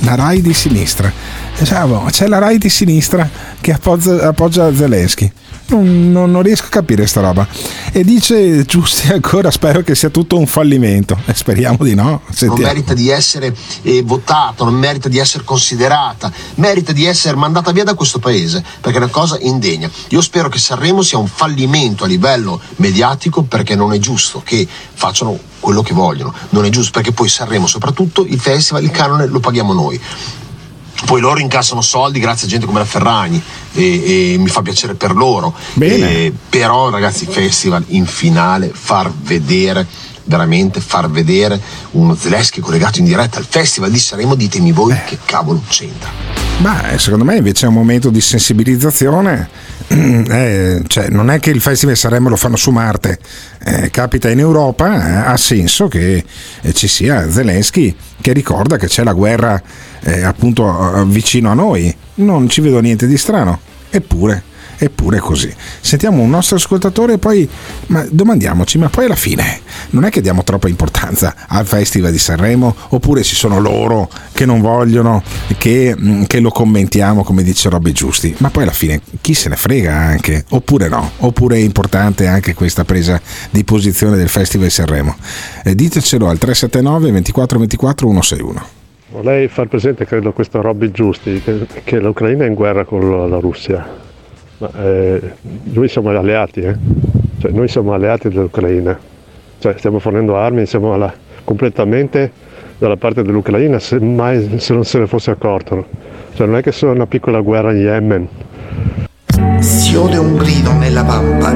La 0.00 0.14
Rai 0.16 0.40
di 0.42 0.52
sinistra. 0.52 1.12
Diciamo, 1.58 2.06
c'è 2.10 2.26
la 2.26 2.38
Rai 2.38 2.58
di 2.58 2.68
sinistra 2.68 3.28
che 3.60 3.72
appoggia, 3.72 4.26
appoggia 4.28 4.74
Zelensky. 4.74 5.30
Non, 5.72 6.12
non- 6.12 6.30
non 6.30 6.42
riesco 6.42 6.66
a 6.66 6.68
capire 6.68 7.06
sta 7.06 7.20
roba. 7.20 7.46
E 7.92 8.04
dice 8.04 8.64
Giusti 8.64 9.10
ancora: 9.10 9.50
Spero 9.50 9.82
che 9.82 9.94
sia 9.94 10.10
tutto 10.10 10.36
un 10.36 10.46
fallimento. 10.46 11.18
E 11.24 11.34
speriamo 11.34 11.82
di 11.82 11.94
no. 11.94 12.04
non 12.04 12.20
Sentiamo. 12.30 12.62
merita 12.62 12.92
di 12.94 13.08
essere 13.08 13.54
eh, 13.82 14.02
votata, 14.02 14.64
non 14.64 14.74
merita 14.74 15.08
di 15.08 15.18
essere 15.18 15.44
considerata, 15.44 16.30
merita 16.56 16.92
di 16.92 17.06
essere 17.06 17.36
mandata 17.36 17.72
via 17.72 17.84
da 17.84 17.94
questo 17.94 18.18
paese 18.18 18.62
perché 18.80 18.98
è 18.98 19.02
una 19.02 19.10
cosa 19.10 19.38
indegna. 19.40 19.90
Io 20.08 20.20
spero 20.20 20.48
che 20.50 20.58
Sanremo 20.58 21.00
sia 21.02 21.16
un 21.18 21.26
fallimento 21.26 22.04
a 22.04 22.06
livello 22.06 22.60
mediatico 22.76 23.42
perché 23.42 23.74
non 23.74 23.92
è 23.94 23.98
giusto 23.98 24.42
che 24.44 24.66
facciano 24.92 25.38
quello 25.58 25.82
che 25.82 25.94
vogliono, 25.94 26.34
non 26.50 26.64
è 26.64 26.68
giusto 26.68 26.90
perché 26.92 27.12
poi 27.12 27.28
Sanremo, 27.28 27.66
soprattutto 27.66 28.26
il 28.26 28.38
festival, 28.38 28.82
il 28.82 28.90
canone 28.90 29.26
lo 29.26 29.40
paghiamo 29.40 29.72
noi. 29.72 29.98
Poi 31.04 31.20
loro 31.20 31.40
incassano 31.40 31.80
soldi 31.82 32.20
grazie 32.20 32.46
a 32.46 32.50
gente 32.50 32.66
come 32.66 32.78
la 32.78 32.84
Ferragni 32.84 33.42
e, 33.72 34.32
e 34.34 34.38
mi 34.38 34.48
fa 34.48 34.62
piacere 34.62 34.94
per 34.94 35.14
loro. 35.14 35.54
Eh, 36.06 36.32
però 36.48 36.90
ragazzi, 36.90 37.26
festival 37.26 37.84
in 37.88 38.06
finale, 38.06 38.70
far 38.72 39.12
vedere 39.12 39.86
veramente 40.24 40.80
far 40.80 41.10
vedere 41.10 41.60
uno 41.92 42.14
Zelensky 42.14 42.60
collegato 42.60 43.00
in 43.00 43.06
diretta 43.06 43.38
al 43.38 43.46
festival 43.48 43.90
di 43.90 43.98
Sanremo, 43.98 44.34
ditemi 44.34 44.72
voi 44.72 44.96
che 45.04 45.18
cavolo 45.24 45.62
c'entra. 45.68 46.10
Ma 46.58 46.90
eh, 46.90 46.98
secondo 46.98 47.24
me 47.24 47.36
invece 47.36 47.66
è 47.66 47.68
un 47.68 47.74
momento 47.74 48.10
di 48.10 48.20
sensibilizzazione. 48.20 49.48
Eh, 50.32 50.82
cioè, 50.86 51.08
non 51.08 51.30
è 51.30 51.38
che 51.38 51.50
il 51.50 51.60
Festival 51.60 51.94
di 51.94 52.00
Sanremo 52.00 52.28
lo 52.28 52.36
fanno 52.36 52.56
su 52.56 52.70
Marte, 52.70 53.18
eh, 53.64 53.90
capita 53.90 54.30
in 54.30 54.38
Europa, 54.38 54.86
eh, 54.94 55.30
ha 55.30 55.36
senso 55.36 55.88
che 55.88 56.24
eh, 56.62 56.72
ci 56.72 56.88
sia 56.88 57.30
Zelensky 57.30 57.94
che 58.20 58.32
ricorda 58.32 58.76
che 58.78 58.86
c'è 58.86 59.02
la 59.02 59.12
guerra 59.12 59.60
eh, 60.00 60.22
appunto 60.22 61.04
vicino 61.06 61.50
a 61.50 61.54
noi. 61.54 61.94
Non 62.14 62.48
ci 62.48 62.60
vedo 62.60 62.80
niente 62.80 63.06
di 63.06 63.18
strano, 63.18 63.60
eppure, 63.90 64.42
eppure 64.84 65.18
è 65.18 65.20
così. 65.20 65.54
Sentiamo 65.80 66.22
un 66.22 66.30
nostro 66.30 66.56
ascoltatore 66.56 67.14
e 67.14 67.18
poi 67.18 67.48
ma 67.86 68.04
domandiamoci, 68.10 68.78
ma 68.78 68.88
poi 68.88 69.04
alla 69.04 69.14
fine 69.14 69.60
non 69.90 70.04
è 70.04 70.10
che 70.10 70.20
diamo 70.20 70.42
troppa 70.42 70.68
importanza 70.68 71.34
al 71.46 71.66
Festival 71.66 72.10
di 72.10 72.18
Sanremo 72.18 72.74
oppure 72.88 73.22
ci 73.22 73.36
sono 73.36 73.60
loro 73.60 74.10
che 74.32 74.44
non 74.44 74.60
vogliono 74.60 75.22
che, 75.56 75.94
mm, 75.96 76.24
che 76.24 76.40
lo 76.40 76.50
commentiamo 76.50 77.22
come 77.22 77.44
dice 77.44 77.68
Robby 77.68 77.92
Giusti, 77.92 78.34
ma 78.38 78.50
poi 78.50 78.64
alla 78.64 78.72
fine 78.72 79.00
chi 79.20 79.34
se 79.34 79.48
ne 79.48 79.56
frega 79.56 79.94
anche, 79.94 80.44
oppure 80.50 80.88
no, 80.88 81.12
oppure 81.18 81.56
è 81.56 81.60
importante 81.60 82.26
anche 82.26 82.54
questa 82.54 82.84
presa 82.84 83.20
di 83.50 83.62
posizione 83.62 84.16
del 84.16 84.28
Festival 84.28 84.66
di 84.66 84.72
Sanremo. 84.72 85.14
Eh, 85.62 85.76
ditecelo 85.76 86.28
al 86.28 86.38
379 86.38 87.12
24 87.12 87.58
24 87.58 88.06
161. 88.08 88.80
Vorrei 89.12 89.46
far 89.48 89.68
presente, 89.68 90.06
credo, 90.06 90.32
questo 90.32 90.58
a 90.58 90.62
Robby 90.62 90.90
Giusti, 90.90 91.40
che, 91.44 91.66
che 91.84 92.00
l'Ucraina 92.00 92.44
è 92.44 92.48
in 92.48 92.54
guerra 92.54 92.84
con 92.84 93.28
la 93.28 93.38
Russia. 93.38 94.10
Ma 94.62 94.70
eh, 94.80 95.20
noi 95.72 95.88
siamo 95.88 96.10
alleati, 96.10 96.60
eh? 96.60 96.76
Cioè, 97.40 97.50
noi 97.50 97.66
siamo 97.66 97.94
alleati 97.94 98.28
dell'Ucraina. 98.28 98.96
Cioè, 99.58 99.74
stiamo 99.76 99.98
fornendo 99.98 100.36
armi, 100.36 100.66
siamo 100.66 100.94
alla- 100.94 101.12
completamente 101.42 102.30
dalla 102.78 102.96
parte 102.96 103.24
dell'Ucraina, 103.24 103.80
se 103.80 103.98
mai 103.98 104.60
se 104.60 104.72
non 104.72 104.84
se 104.84 105.00
ne 105.00 105.08
fosse 105.08 105.32
accorto. 105.32 105.84
Cioè, 106.34 106.46
non 106.46 106.58
è 106.58 106.62
che 106.62 106.70
sono 106.70 106.92
una 106.92 107.08
piccola 107.08 107.40
guerra 107.40 107.72
in 107.72 107.78
Yemen. 107.78 108.28
Si 109.58 109.96
ode 109.96 110.18
un 110.18 110.36
grido 110.36 110.70
nella 110.74 111.02
pampa, 111.02 111.52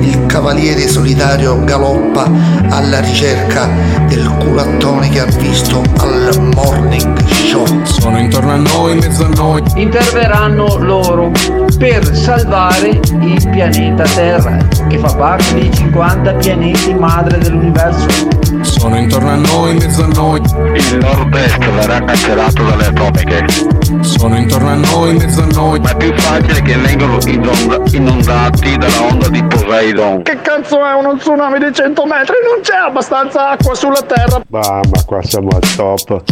il 0.00 0.24
cavaliere 0.24 0.88
solitario 0.88 1.62
galoppa 1.64 2.30
alla 2.70 3.00
ricerca 3.00 3.68
del 4.06 4.26
culattone 4.38 5.10
che 5.10 5.20
ha 5.20 5.26
visto 5.26 5.82
al 5.98 6.50
morning 6.54 7.18
show. 7.26 7.66
Sono 7.84 8.18
intorno 8.18 8.52
a 8.52 8.56
noi, 8.56 8.92
in 8.92 8.98
mezzo 8.98 9.24
a 9.24 9.28
noi. 9.28 9.62
Interverranno 9.74 10.78
loro 10.78 11.32
per 11.78 12.14
salvare 12.14 12.88
il 12.88 13.48
pianeta 13.50 14.02
Terra. 14.02 14.77
Che 14.88 14.98
fa 14.98 15.14
parte 15.14 15.54
dei 15.54 15.72
50 15.72 16.32
pianeti 16.34 16.94
madre 16.94 17.38
dell'universo. 17.38 18.06
Sono 18.62 18.96
intorno 18.96 19.30
a 19.30 19.36
noi, 19.36 19.70
in 19.72 19.76
mezzo 19.76 20.02
a 20.02 20.06
noi. 20.06 20.40
Il 20.40 20.98
nord-est 20.98 21.58
verrà 21.58 22.02
cancellato 22.02 22.62
dalle 22.64 22.86
atomiche. 22.86 23.44
Sono 24.00 24.36
intorno 24.36 24.70
a 24.70 24.74
noi, 24.74 25.10
in 25.10 25.16
mezzo 25.16 25.42
a 25.42 25.46
noi. 25.52 25.80
Ma 25.80 25.90
è 25.90 25.96
più 25.96 26.12
facile 26.16 26.62
che 26.62 26.74
vengano 26.76 27.18
inonda- 27.26 27.80
inondati 27.92 28.76
dalla 28.76 29.02
onda 29.10 29.28
di 29.28 29.44
Poseidon. 29.44 30.22
Che 30.22 30.40
cazzo 30.40 30.84
è 30.84 30.94
uno 30.94 31.16
tsunami 31.16 31.58
di 31.58 31.72
100 31.72 32.04
metri? 32.06 32.34
Non 32.42 32.62
c'è 32.62 32.76
abbastanza 32.76 33.50
acqua 33.50 33.74
sulla 33.74 34.02
terra. 34.02 34.40
Mamma, 34.48 35.04
qua 35.04 35.22
siamo 35.22 35.48
al 35.52 35.74
top. 35.76 36.22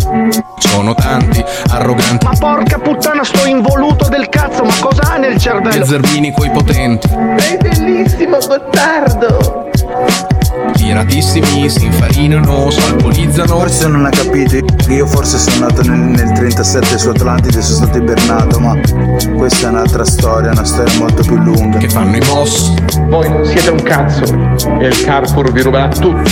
Sono 0.59 0.95
tanti, 0.95 1.45
arroganti. 1.71 2.27
Ma 2.27 2.33
porca 2.39 2.79
puttana, 2.79 3.23
sto 3.25 3.47
involuto 3.47 4.09
del 4.09 4.29
cazzo, 4.29 4.65
ma 4.65 4.75
cosa 4.81 5.13
ha 5.13 5.17
nel 5.17 5.37
cervello? 5.39 5.83
E 5.83 5.87
zerbini 5.87 6.33
coi 6.33 6.51
potenti. 6.51 7.09
Sei 7.37 7.57
bellissimo, 7.59 8.41
Gottardo! 8.47 9.71
Tiratissimi, 10.75 11.69
si 11.69 11.87
infarinano, 11.87 12.71
salpolizzano. 12.71 13.59
Forse 13.59 13.89
non 13.89 14.07
ha 14.07 14.11
capito 14.11 14.57
io 14.89 15.07
forse 15.07 15.39
sono 15.39 15.67
nato 15.67 15.83
nel, 15.83 15.99
nel 15.99 16.33
37 16.33 16.99
su 16.99 17.09
Atlantide 17.09 17.61
sono 17.61 17.77
stato 17.77 17.99
ibernato, 17.99 18.61
ma 18.61 18.79
questa 19.37 19.67
è 19.67 19.71
un'altra 19.71 20.05
storia, 20.05 20.53
una 20.53 20.65
storia 20.65 20.97
molto 20.99 21.23
più 21.23 21.37
lunga. 21.37 21.79
Che 21.79 21.89
fanno 21.89 22.17
i 22.17 22.21
boss. 22.21 22.73
Voi 23.09 23.29
non 23.29 23.45
siete 23.45 23.71
un 23.71 23.83
cazzo 23.83 24.23
e 24.79 24.87
il 24.87 25.03
Carrefour 25.03 25.51
vi 25.51 25.63
ruberà 25.63 25.89
tutto. 25.89 26.29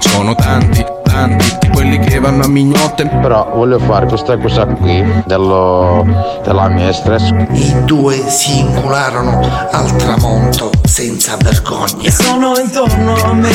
Sono 0.00 0.34
tanti, 0.34 0.84
tanti, 1.04 1.68
quelli 1.72 2.00
che 2.00 2.18
vanno 2.18 2.44
a 2.44 2.48
mignotte. 2.48 3.06
Però 3.06 3.52
voglio 3.54 3.78
fare 3.78 4.06
questa 4.06 4.36
cosa 4.36 4.66
qui 4.66 5.04
dello, 5.24 6.04
della 6.42 6.68
mistress. 6.68 7.30
I 7.52 7.84
due 7.84 8.28
si 8.28 8.58
incularono 8.58 9.40
al 9.70 9.94
tramonto 9.96 10.79
senza 10.90 11.36
vergogna. 11.36 12.10
Sono 12.10 12.52
intorno 12.58 13.14
a 13.14 13.32
me. 13.32 13.48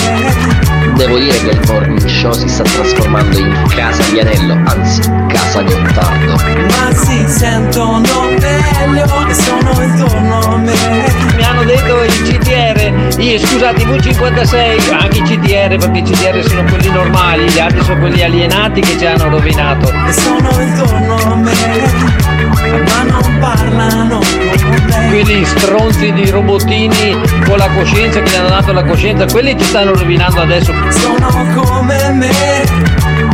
Devo 0.95 1.18
dire 1.18 1.38
che 1.38 1.49
il 1.49 1.60
morning 1.68 2.07
show 2.07 2.32
si 2.32 2.48
sta 2.48 2.64
trasformando 2.64 3.38
in 3.38 3.66
casa 3.76 4.02
di 4.10 4.22
Anello, 4.22 4.53
anzi 4.66 5.02
casa 5.28 5.62
Gottardo. 5.62 6.38
Ma 6.70 6.95
si 6.95 7.26
sentono 7.28 8.30
meglio 8.40 9.28
e 9.28 9.34
sono 9.34 9.82
intorno 9.82 10.40
a 10.40 10.57
me. 10.57 11.14
Mi 11.36 11.44
hanno 11.44 11.66
detto 11.66 12.03
il 12.03 12.22
CTR, 12.24 13.20
io, 13.20 13.38
scusate 13.40 13.82
i 13.82 13.86
V56, 13.86 14.94
anche 14.94 15.18
i 15.18 15.22
CTR 15.22 15.78
perché 15.78 15.99
i 15.99 16.03
CTR 16.03 16.41
sono 16.48 16.64
quelli 16.64 16.90
normali, 16.90 17.49
gli 17.49 17.60
altri 17.60 17.84
sono 17.84 17.99
quelli 17.99 18.24
alienati 18.24 18.80
che 18.80 18.98
ci 18.98 19.06
hanno 19.06 19.28
rovinato. 19.28 19.91
E 20.07 20.14
sono 20.14 20.49
intorno 20.62 21.16
a 21.16 21.36
me. 21.36 22.35
Ma 22.66 23.04
non 23.04 23.38
parlano 23.40 24.20
con 24.20 24.84
me. 24.88 25.08
Quelli 25.10 25.46
stronzi 25.46 26.12
di 26.14 26.30
robottini 26.30 27.16
con 27.46 27.58
la 27.58 27.70
coscienza 27.70 28.20
che 28.22 28.30
gli 28.30 28.36
hanno 28.36 28.50
dato 28.50 28.74
la 28.74 28.84
coscienza, 28.84 29.26
quelli 29.26 29.58
ci 29.58 29.66
stanno 29.66 29.94
rovinando 29.94 30.42
adesso. 30.42 30.74
Sono 30.90 31.28
come 31.56 32.12
me. 32.12 32.64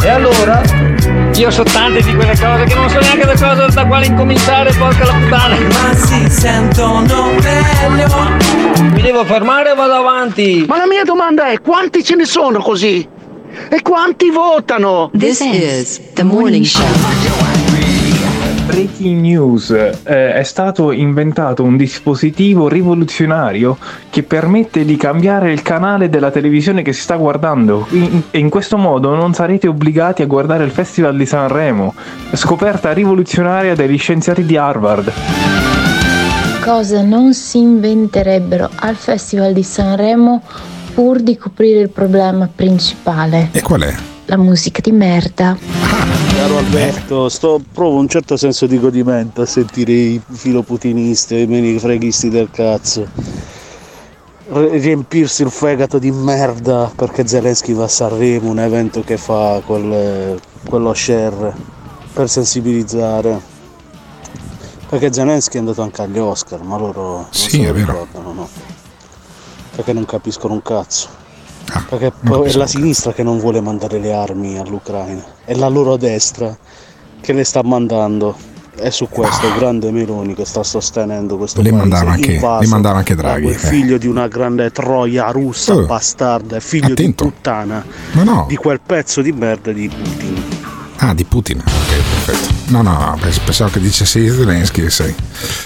E 0.03 0.10
allora? 0.10 0.62
Io 1.36 1.49
so 1.49 1.64
tante 1.64 2.02
di 2.02 2.14
quelle 2.14 2.38
cose 2.38 2.66
che 2.66 2.76
non 2.76 2.90
so 2.90 2.99
neanche 2.99 3.26
da 3.26 3.34
cosa 3.34 3.66
da 3.68 3.86
quale 3.86 4.06
incominciare, 4.06 4.72
porca 4.74 5.06
la 5.06 5.14
puttana. 5.14 5.56
Ma 5.56 5.95
si 5.95 6.30
sentono 6.30 7.32
meglio. 7.41 8.90
Mi 8.94 9.02
devo 9.02 9.24
fermare 9.26 9.72
o 9.72 9.76
vado 9.76 9.94
avanti? 9.94 10.66
Ma 10.68 10.78
la 10.78 10.88
mia 10.88 11.03
domanda 11.03 11.48
è 11.48 11.60
quanti 11.62 12.03
ce 12.03 12.16
ne 12.16 12.26
sono 12.26 12.60
così? 12.60 13.08
E 13.70 13.82
quanti 13.82 14.30
votano? 14.30 15.10
This 15.18 15.40
is 15.40 15.99
the 16.14 16.24
morning 16.24 16.64
show. 16.64 16.86
Breaking 18.72 19.19
news, 19.19 19.69
eh, 19.69 20.34
è 20.34 20.43
stato 20.43 20.93
inventato 20.93 21.61
un 21.61 21.76
dispositivo 21.76 22.69
rivoluzionario 22.69 23.77
che 24.10 24.23
permette 24.23 24.85
di 24.85 24.95
cambiare 24.95 25.52
il 25.52 25.61
canale 25.61 26.07
della 26.07 26.31
televisione 26.31 26.81
che 26.81 26.93
si 26.93 27.02
sta 27.02 27.18
guardando 27.18 27.85
In- 27.89 28.22
e 28.31 28.39
in 28.39 28.49
questo 28.49 28.77
modo 28.77 29.14
non 29.14 29.34
sarete 29.34 29.68
obbligati 29.68 30.22
a 30.22 30.26
guardare 30.26 30.64
il 30.64 30.72
Festival 30.72 31.18
di 31.18 31.26
Sanremo, 31.26 31.93
scoperta 32.31 32.93
rivoluzionaria 32.93 33.76
degli 33.76 33.98
scienziati 33.98 34.45
di 34.45 34.56
Harvard. 34.56 35.11
Cosa 36.64 37.02
non 37.02 37.34
si 37.34 37.57
inventerebbero 37.57 38.69
al 38.73 38.95
Festival 38.95 39.52
di 39.52 39.64
Sanremo 39.64 40.43
pur 40.93 41.19
di 41.19 41.35
coprire 41.35 41.81
il 41.81 41.89
problema 41.89 42.48
principale? 42.53 43.49
E 43.52 43.61
qual 43.61 43.81
è? 43.81 44.11
La 44.32 44.38
musica 44.38 44.80
di 44.80 44.94
merda. 44.94 45.58
Caro 45.60 46.58
Alberto, 46.60 47.28
sto, 47.28 47.62
provo 47.74 47.98
un 47.98 48.08
certo 48.08 48.38
senso 48.38 48.66
di 48.66 48.80
godimento 48.80 49.41
a 49.41 49.45
sentire 49.45 49.91
i 49.91 50.22
filoputinisti 50.26 51.36
e 51.36 51.41
i 51.41 51.48
menefreghisti 51.48 52.30
del 52.30 52.49
cazzo. 52.49 53.06
Riempirsi 54.48 55.41
il 55.44 55.52
fegato 55.52 55.99
di 55.99 56.12
merda 56.12 56.90
perché 56.95 57.28
Zelensky 57.28 57.74
va 57.74 57.84
a 57.84 57.88
Sanremo, 57.90 58.49
un 58.49 58.60
evento 58.60 59.02
che 59.02 59.18
fa 59.18 59.62
quel, 59.66 60.40
quello 60.66 60.94
share 60.94 61.53
per 62.14 62.30
sensibilizzare. 62.30 63.38
Perché 64.88 65.12
Zelensky 65.12 65.58
è 65.58 65.60
andato 65.60 65.82
anche 65.82 66.03
agli 66.03 66.20
Oscar, 66.20 66.64
ma 66.64 66.78
loro 66.78 67.02
non 67.16 67.26
Sì, 67.32 67.49
se 67.49 67.58
lo 67.58 67.64
è 67.64 67.74
vero. 67.74 67.91
ricordano, 67.91 68.32
no? 68.32 68.49
Perché 69.76 69.91
non 69.91 70.06
capiscono 70.06 70.53
un 70.53 70.62
cazzo. 70.62 71.20
Ah, 71.73 71.85
Perché 71.88 72.11
poi 72.23 72.49
è 72.49 72.53
la 72.53 72.68
sinistra 72.68 73.14
che 73.14 73.23
non 73.23 73.39
vuole 73.39 73.61
mandare 73.61 73.98
le 73.99 74.14
armi 74.14 74.57
all'Ucraina, 74.57 75.23
è 75.45 75.53
la 75.56 75.69
loro 75.69 75.95
destra 75.95 76.56
che 77.22 77.34
le 77.34 77.43
sta 77.43 77.61
mandando. 77.64 78.35
È 78.73 78.89
su 78.89 79.07
questo 79.10 79.45
il 79.48 79.53
grande 79.56 79.91
Meloni 79.91 80.34
che 80.34 80.43
sta 80.45 80.64
sostenendo 80.64 81.38
questo 81.38 81.60
Ah. 81.60 81.64
Le 81.64 81.72
mandava 81.72 82.11
anche- 82.11 82.39
le 82.39 82.68
mandava 82.68 82.98
anche 82.99 83.15
Draghi, 83.15 83.48
eh. 83.49 83.53
figlio 83.53 83.98
di 83.98 84.07
una 84.07 84.27
grande 84.27 84.72
troia 84.72 85.30
russa 85.30 85.76
Oh. 85.76 85.85
bastarda, 85.85 86.60
figlio 86.60 86.93
Attento. 86.93 87.26
di 87.26 87.30
puttana 87.31 87.85
Ma 88.14 88.23
no. 88.23 88.45
di 88.48 88.56
quel 88.56 88.80
pezzo 88.84 89.22
di 89.22 89.31
merda 89.34 89.72
di 89.72 89.88
Putin. 89.89 90.43
Ah, 90.98 91.14
di 91.14 91.23
Putin. 91.26 91.57
Ok, 91.60 91.89
perfetto. 92.26 92.53
No, 92.68 92.81
no, 92.81 92.91
no, 92.93 93.18
pens- 93.19 93.39
pensavo 93.39 93.72
che 93.72 93.80
dicessi 93.81 94.27
Zelensky, 94.30 94.89
sai. 94.89 95.14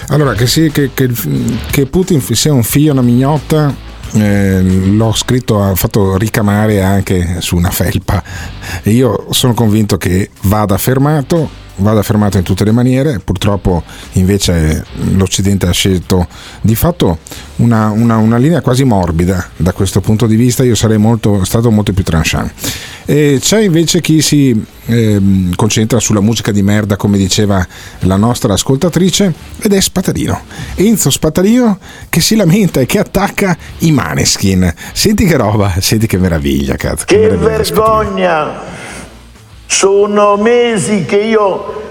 Allora, 0.08 0.34
che, 0.34 0.46
sì, 0.46 0.70
che, 0.70 0.90
che, 0.92 1.08
che 1.70 1.86
Putin 1.86 2.20
sia 2.20 2.52
un 2.52 2.62
figlio, 2.64 2.92
una 2.92 3.02
mignotta, 3.02 3.72
eh, 4.20 4.62
l'ho 4.62 5.12
scritto, 5.12 5.56
ho 5.56 5.74
fatto 5.74 6.16
ricamare 6.16 6.82
anche 6.82 7.40
su 7.40 7.56
una 7.56 7.70
felpa. 7.70 8.22
E 8.82 8.90
io 8.90 9.26
sono 9.30 9.54
convinto 9.54 9.96
che 9.96 10.30
vada 10.42 10.78
fermato, 10.78 11.64
vada 11.76 12.02
fermato 12.02 12.36
in 12.38 12.42
tutte 12.44 12.64
le 12.64 12.72
maniere. 12.72 13.20
Purtroppo, 13.22 13.82
invece, 14.12 14.84
l'Occidente 15.14 15.66
ha 15.66 15.72
scelto 15.72 16.26
di 16.60 16.74
fatto 16.74 17.18
una, 17.56 17.90
una- 17.90 18.16
una 18.16 18.36
linea 18.36 18.60
quasi 18.60 18.84
morbida 18.84 19.50
da 19.56 19.72
questo 19.72 20.00
punto 20.00 20.26
di 20.26 20.36
vista. 20.36 20.62
Io 20.64 20.74
sarei 20.74 20.98
molto, 20.98 21.44
stato 21.44 21.70
molto 21.70 21.92
più 21.92 22.02
tranchant. 22.04 22.52
E 23.08 23.38
c'è 23.40 23.60
invece 23.60 24.00
chi 24.00 24.20
si 24.20 24.64
ehm, 24.86 25.54
concentra 25.54 26.00
sulla 26.00 26.20
musica 26.20 26.50
di 26.50 26.62
merda, 26.62 26.96
come 26.96 27.16
diceva 27.18 27.64
la 28.00 28.16
nostra 28.16 28.54
ascoltatrice, 28.54 29.32
ed 29.60 29.72
è 29.72 29.80
Spatalino. 29.80 30.40
Enzo 30.74 31.10
Spatalino 31.10 31.78
che 32.08 32.20
si 32.20 32.34
lamenta 32.34 32.80
e 32.80 32.86
che 32.86 32.98
attacca 32.98 33.56
i 33.78 33.92
Maneskin. 33.92 34.72
Senti 34.92 35.24
che 35.24 35.36
roba, 35.36 35.74
senti 35.80 36.06
che 36.08 36.18
meraviglia, 36.18 36.74
cazzo. 36.74 37.04
Che, 37.04 37.14
Che 37.14 37.20
meraviglia. 37.36 37.48
vergogna! 37.56 38.85
Sono 39.66 40.36
mesi 40.36 41.04
che 41.04 41.16
io, 41.18 41.82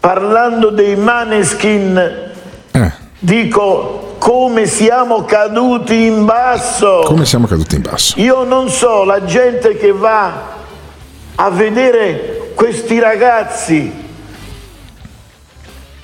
parlando 0.00 0.70
dei 0.70 0.96
Maneskin, 0.96 2.30
Eh. 2.70 2.92
dico 3.18 4.14
come 4.18 4.66
siamo 4.66 5.24
caduti 5.24 6.04
in 6.06 6.24
basso. 6.24 7.00
Come 7.04 7.24
siamo 7.24 7.46
caduti 7.46 7.74
in 7.74 7.82
basso? 7.82 8.18
Io 8.20 8.44
non 8.44 8.68
so, 8.68 9.02
la 9.04 9.24
gente 9.24 9.76
che 9.76 9.90
va 9.92 10.60
a 11.34 11.50
vedere 11.50 12.52
questi 12.54 13.00
ragazzi 13.00 13.92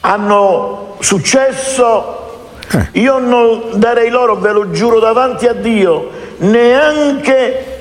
hanno 0.01 0.97
successo. 1.01 2.17
Io 2.93 3.19
non 3.19 3.71
darei 3.75 4.11
loro, 4.11 4.37
ve 4.37 4.53
lo 4.53 4.71
giuro 4.71 4.99
davanti 4.99 5.47
a 5.47 5.53
Dio, 5.55 6.11
neanche 6.39 7.77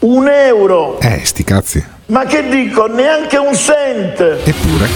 un 0.00 0.28
euro. 0.28 0.98
Eh, 1.00 1.20
sti 1.24 1.44
cazzi. 1.44 1.84
Ma 2.06 2.26
che 2.26 2.46
dico, 2.50 2.86
neanche 2.86 3.38
un 3.38 3.54
cent. 3.54 4.20
Eppure, 4.44 4.88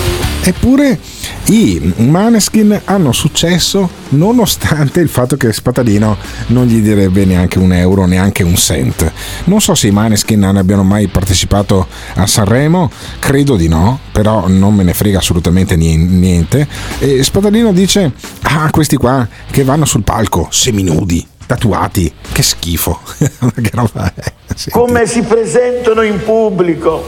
eppure 0.42 0.98
i 1.46 1.94
Maneskin 1.96 2.82
hanno 2.84 3.12
successo 3.12 3.88
nonostante 4.10 5.00
il 5.00 5.08
fatto 5.08 5.38
che 5.38 5.50
Spatalino 5.50 6.18
non 6.48 6.66
gli 6.66 6.80
direbbe 6.80 7.24
neanche 7.24 7.58
un 7.58 7.72
euro, 7.72 8.04
neanche 8.04 8.42
un 8.42 8.56
cent. 8.56 9.10
Non 9.44 9.62
so 9.62 9.74
se 9.74 9.86
i 9.86 9.90
Maneskin 9.90 10.38
ne 10.38 10.58
abbiano 10.58 10.82
mai 10.82 11.06
partecipato 11.06 11.86
a 12.16 12.26
Sanremo, 12.26 12.90
credo 13.18 13.56
di 13.56 13.68
no, 13.68 13.98
però 14.12 14.46
non 14.46 14.74
me 14.74 14.82
ne 14.82 14.92
frega 14.92 15.16
assolutamente 15.16 15.76
nie- 15.76 15.96
niente. 15.96 16.68
E 16.98 17.22
Spatalino 17.22 17.72
dice, 17.72 18.12
ah 18.42 18.68
questi 18.70 18.96
qua 18.96 19.26
che 19.50 19.64
vanno 19.64 19.86
sul 19.86 20.02
palco, 20.02 20.48
seminudi, 20.50 21.26
tatuati, 21.48 22.12
che 22.30 22.42
schifo. 22.42 23.00
che 23.16 23.70
roba 23.72 24.12
è? 24.14 24.32
Come 24.70 25.06
si 25.06 25.22
presentano 25.22 26.02
in 26.02 26.22
pubblico, 26.22 27.02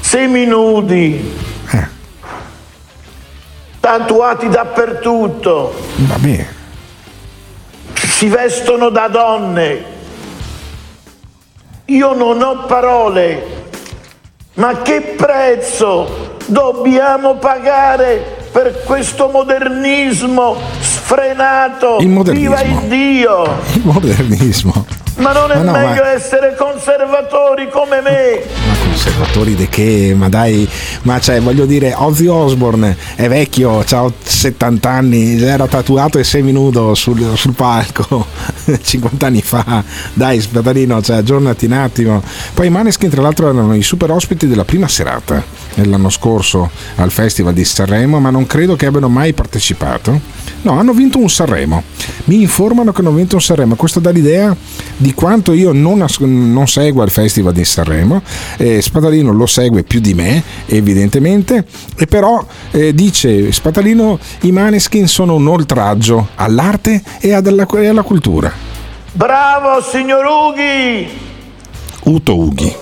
seminudi, 0.00 1.38
tatuati 3.78 4.48
dappertutto, 4.48 5.74
Vabbè. 5.94 6.46
si 7.94 8.26
vestono 8.26 8.88
da 8.88 9.06
donne. 9.06 9.96
Io 11.84 12.14
non 12.14 12.42
ho 12.42 12.64
parole, 12.66 13.70
ma 14.54 14.82
che 14.82 15.14
prezzo 15.16 16.36
dobbiamo 16.46 17.36
pagare 17.36 18.46
per 18.50 18.82
questo 18.82 19.28
modernismo 19.28 20.97
sfrenato? 21.08 21.96
Il. 22.00 22.22
Viva 22.32 22.60
il 22.60 22.80
Dio! 22.86 23.44
Il 23.72 23.80
modernismo. 23.82 24.84
Ma 25.18 25.32
non 25.32 25.50
è 25.50 25.56
Ma 25.56 25.62
no, 25.62 25.72
ma- 25.72 25.78
meglio 25.78 26.04
essere 26.04 26.54
conservatori 26.56 27.68
come 27.70 28.00
me? 28.00 28.42
Ma 28.66 28.74
conservatori 28.82 29.54
di 29.54 29.68
che? 29.68 30.14
Ma 30.16 30.28
dai, 30.28 30.68
ma 31.02 31.18
cioè, 31.18 31.40
voglio 31.40 31.66
dire, 31.66 31.92
Ozzy 31.96 32.26
Osbourne 32.26 32.96
è 33.16 33.28
vecchio, 33.28 33.80
ha 33.80 34.12
70 34.22 34.88
anni, 34.88 35.42
era 35.42 35.66
tatuato 35.66 36.18
e 36.18 36.24
seminudo 36.24 36.94
sul, 36.94 37.36
sul 37.36 37.54
palco 37.54 38.26
50 38.80 39.26
anni 39.26 39.42
fa. 39.42 39.82
Dai, 40.12 40.40
Spatarino, 40.40 41.02
cioè, 41.02 41.16
aggiornati 41.16 41.66
un 41.66 41.72
attimo. 41.72 42.22
Poi 42.54 42.68
i 42.68 42.70
Maneskin, 42.70 43.10
tra 43.10 43.22
l'altro, 43.22 43.48
erano 43.48 43.74
i 43.74 43.82
super 43.82 44.10
ospiti 44.12 44.46
della 44.46 44.64
prima 44.64 44.86
serata 44.86 45.42
dell'anno 45.74 46.10
scorso 46.10 46.70
al 46.96 47.10
Festival 47.10 47.52
di 47.52 47.64
Sanremo, 47.64 48.20
ma 48.20 48.30
non 48.30 48.46
credo 48.46 48.76
che 48.76 48.86
abbiano 48.86 49.08
mai 49.08 49.32
partecipato. 49.32 50.20
No, 50.62 50.78
hanno 50.78 50.92
vinto 50.92 51.18
un 51.18 51.28
Sanremo. 51.28 51.82
Mi 52.24 52.40
informano 52.40 52.92
che 52.92 53.00
hanno 53.00 53.12
vinto 53.12 53.36
un 53.36 53.40
Sanremo. 53.40 53.76
Questo 53.76 54.00
dà 54.00 54.10
l'idea 54.10 54.54
di 54.96 55.07
quanto 55.14 55.52
io 55.52 55.72
non, 55.72 56.02
as- 56.02 56.18
non 56.18 56.66
segua 56.66 57.04
il 57.04 57.10
Festival 57.10 57.52
di 57.52 57.64
Sanremo. 57.64 58.22
Eh, 58.56 58.82
Spadalino 58.82 59.32
lo 59.32 59.46
segue 59.46 59.82
più 59.82 60.00
di 60.00 60.14
me, 60.14 60.42
evidentemente, 60.66 61.64
e 61.96 62.06
però 62.06 62.44
eh, 62.70 62.94
dice 62.94 63.52
Spadalino 63.52 64.18
i 64.42 64.52
Maneskin 64.52 65.06
sono 65.06 65.34
un 65.34 65.46
oltraggio 65.46 66.28
all'arte 66.34 67.02
e 67.20 67.32
alla, 67.32 67.66
e 67.66 67.86
alla 67.86 68.02
cultura. 68.02 68.52
Bravo 69.12 69.82
signor 69.82 70.24
Ughi! 70.24 71.08
Uto 72.04 72.36
Ughi. 72.36 72.76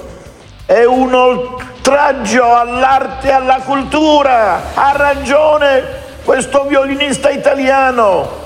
È 0.66 0.84
un 0.84 1.14
oltraggio 1.14 2.54
all'arte 2.54 3.28
e 3.28 3.32
alla 3.32 3.60
cultura! 3.64 4.74
Ha 4.74 4.92
ragione 4.96 5.82
questo 6.24 6.66
violinista 6.68 7.30
italiano! 7.30 8.44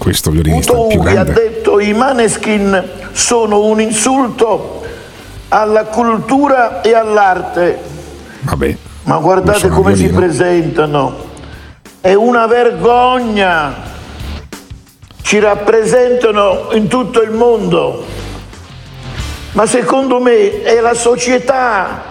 Questo 0.00 0.30
violinista 0.30 0.72
Uto 0.72 0.86
più 0.86 1.00
Ughi 1.00 1.08
ha 1.10 1.24
grande. 1.24 1.32
detto 1.34 1.78
i 1.78 1.92
Maneskin 1.92 2.88
sono 3.12 3.64
un 3.66 3.82
insulto 3.82 4.82
alla 5.48 5.84
cultura 5.84 6.80
e 6.80 6.94
all'arte. 6.94 7.78
Vabbè. 8.40 8.76
Ma 9.02 9.18
guardate 9.18 9.68
come 9.68 9.94
si 9.94 10.08
presentano. 10.08 11.28
È 12.00 12.14
una 12.14 12.46
vergogna. 12.46 13.74
Ci 15.20 15.38
rappresentano 15.38 16.70
in 16.72 16.88
tutto 16.88 17.20
il 17.20 17.32
mondo. 17.32 18.02
Ma 19.52 19.66
secondo 19.66 20.18
me 20.18 20.62
è 20.62 20.80
la 20.80 20.94
società 20.94 22.04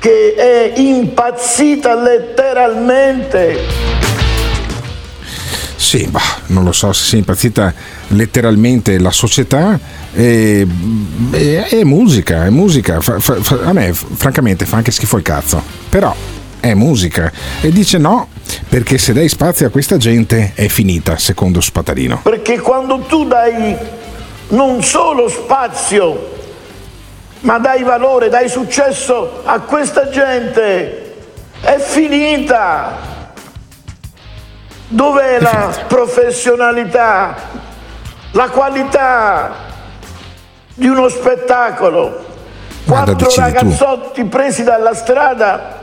che 0.00 0.34
è 0.34 0.72
impazzita 0.80 1.94
letteralmente. 1.94 3.87
Sì, 5.80 6.08
bah, 6.08 6.20
non 6.46 6.64
lo 6.64 6.72
so 6.72 6.92
se 6.92 7.04
sia 7.04 7.18
impazzita 7.18 7.72
letteralmente 8.08 8.98
la 8.98 9.12
società. 9.12 9.78
È, 10.12 10.66
è- 11.30 11.66
è 11.68 11.84
musica, 11.84 12.44
è 12.46 12.50
musica. 12.50 13.00
Fa- 13.00 13.20
fa- 13.20 13.40
fa- 13.40 13.60
a 13.62 13.72
me, 13.72 13.92
francamente, 13.94 14.66
fa 14.66 14.78
anche 14.78 14.90
schifo 14.90 15.16
il 15.18 15.22
cazzo. 15.22 15.62
Però 15.88 16.12
è 16.58 16.74
musica. 16.74 17.30
E 17.60 17.70
dice 17.70 17.96
no, 17.98 18.26
perché 18.68 18.98
se 18.98 19.12
dai 19.12 19.28
spazio 19.28 19.68
a 19.68 19.70
questa 19.70 19.96
gente 19.98 20.50
è 20.56 20.66
finita, 20.66 21.16
secondo 21.16 21.60
Spatarino. 21.60 22.20
Perché 22.24 22.58
quando 22.58 22.98
tu 23.08 23.24
dai 23.26 23.76
non 24.48 24.82
solo 24.82 25.28
spazio, 25.28 26.34
ma 27.42 27.58
dai 27.58 27.84
valore, 27.84 28.28
dai 28.30 28.48
successo 28.48 29.42
a 29.44 29.60
questa 29.60 30.08
gente, 30.10 31.14
è 31.60 31.76
finita. 31.78 33.17
Dov'è 34.90 35.38
la 35.40 35.70
professionalità, 35.86 37.34
la 38.32 38.48
qualità 38.48 39.50
di 40.74 40.86
uno 40.88 41.08
spettacolo? 41.08 42.24
Guarda, 42.84 43.12
Quattro 43.12 43.26
decidi 43.26 43.34
tu. 43.34 43.40
ragazzotti 43.58 44.24
presi 44.24 44.62
dalla 44.64 44.94
strada 44.94 45.76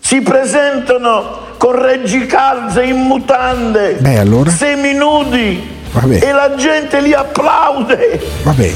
si 0.00 0.20
presentano 0.20 1.38
con 1.56 1.80
reggicalze 1.80 2.82
in 2.84 2.96
mutande, 2.98 3.94
Beh, 3.94 4.18
allora? 4.18 4.50
seminudi 4.50 5.82
Vabbè. 5.92 6.18
e 6.22 6.32
la 6.32 6.54
gente 6.56 7.00
li 7.00 7.14
applaude. 7.14 8.22
Vabbè. 8.42 8.72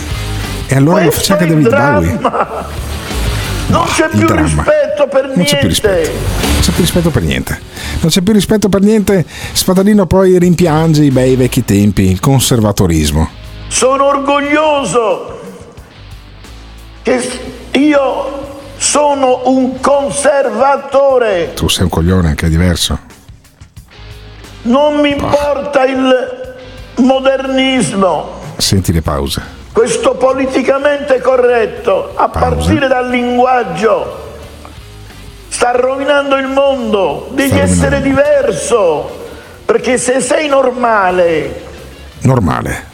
E 0.68 0.74
allora 0.74 1.04
lo 1.04 1.10
faccia 1.10 1.34
anche 1.34 1.46
David 1.48 1.68
Bowie. 1.68 2.18
Non 3.68 3.84
c'è 3.86 4.08
più 4.08 4.26
dramma. 4.26 4.42
rispetto 4.42 5.06
per 5.08 5.24
Non 5.34 5.44
c'è 5.44 5.58
più 5.58 5.68
niente. 5.68 5.68
rispetto. 5.68 6.10
Non 6.10 6.60
c'è 6.60 6.70
più 6.72 6.80
rispetto 6.82 7.10
per 7.10 7.22
niente. 7.22 7.60
Non 8.00 8.10
c'è 8.10 8.20
più 8.22 8.32
rispetto 8.32 8.68
per 8.68 8.80
niente. 8.80 9.24
Spadalino 9.52 10.06
poi 10.06 10.38
rimpiange 10.38 11.04
i 11.04 11.10
bei 11.10 11.36
vecchi 11.36 11.64
tempi, 11.64 12.10
il 12.10 12.20
conservatorismo. 12.20 13.28
Sono 13.68 14.04
orgoglioso 14.06 15.40
che 17.02 17.20
io 17.72 18.60
sono 18.78 19.42
un 19.46 19.78
conservatore. 19.80 21.52
Tu 21.54 21.68
sei 21.68 21.84
un 21.84 21.90
coglione 21.90 22.34
che 22.34 22.46
è 22.46 22.48
diverso. 22.48 22.98
Non 24.62 25.00
mi 25.00 25.10
importa 25.10 25.84
il 25.84 26.56
modernismo, 26.96 28.36
Senti 28.56 28.92
le 28.92 29.02
pause. 29.02 29.56
Questo 29.78 30.16
politicamente 30.16 31.20
corretto, 31.20 32.10
a 32.16 32.28
partire 32.28 32.88
dal 32.88 33.08
linguaggio. 33.08 34.26
Sta 35.46 35.70
rovinando 35.70 36.34
il 36.34 36.48
mondo, 36.48 37.28
devi 37.30 37.60
essere 37.60 38.02
diverso, 38.02 39.08
perché 39.64 39.96
se 39.96 40.20
sei 40.20 40.48
normale, 40.48 41.62
Normale. 42.22 42.87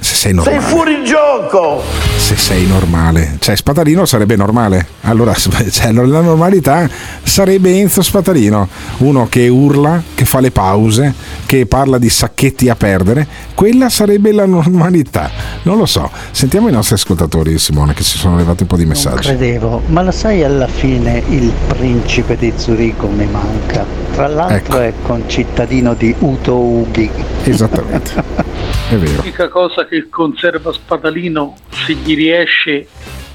Se 0.00 0.14
sei 0.14 0.30
sei 0.30 0.34
normale. 0.34 0.60
fuori 0.60 1.04
gioco. 1.04 1.82
Se 2.16 2.36
sei 2.36 2.66
normale. 2.66 3.36
Cioè, 3.38 3.56
Spatarino 3.56 4.04
sarebbe 4.04 4.36
normale. 4.36 4.86
Allora, 5.02 5.34
cioè, 5.34 5.92
la 5.92 6.20
normalità 6.20 6.88
sarebbe 7.22 7.76
Enzo 7.78 8.02
Spatarino. 8.02 8.68
Uno 8.98 9.26
che 9.28 9.48
urla, 9.48 10.02
che 10.14 10.24
fa 10.24 10.40
le 10.40 10.50
pause, 10.50 11.12
che 11.46 11.66
parla 11.66 11.98
di 11.98 12.08
sacchetti 12.08 12.68
a 12.68 12.76
perdere. 12.76 13.26
Quella 13.54 13.88
sarebbe 13.88 14.32
la 14.32 14.46
normalità. 14.46 15.30
Non 15.62 15.78
lo 15.78 15.86
so. 15.86 16.10
Sentiamo 16.30 16.68
i 16.68 16.72
nostri 16.72 16.94
ascoltatori, 16.94 17.58
Simone, 17.58 17.94
che 17.94 18.02
ci 18.02 18.18
sono 18.18 18.36
arrivati 18.36 18.62
un 18.62 18.68
po' 18.68 18.76
di 18.76 18.86
messaggi. 18.86 19.28
Credevo, 19.28 19.82
ma 19.86 20.02
lo 20.02 20.12
sai 20.12 20.44
alla 20.44 20.68
fine 20.68 21.22
il 21.28 21.52
principe 21.66 22.36
di 22.36 22.52
Zurigo 22.56 23.08
mi 23.08 23.26
manca. 23.26 24.09
Tra 24.12 24.26
l'altro 24.28 24.78
è 24.78 24.92
concittadino 25.02 25.94
di 25.94 26.14
Uto 26.18 26.56
Ughi. 26.56 27.10
Esattamente. 27.44 28.48
È 28.90 28.96
vero. 28.96 29.18
L'unica 29.18 29.48
cosa 29.48 29.86
che 29.86 30.08
conserva 30.10 30.72
Spadalino, 30.72 31.54
se 31.70 31.94
gli 31.94 32.16
riesce, 32.16 32.88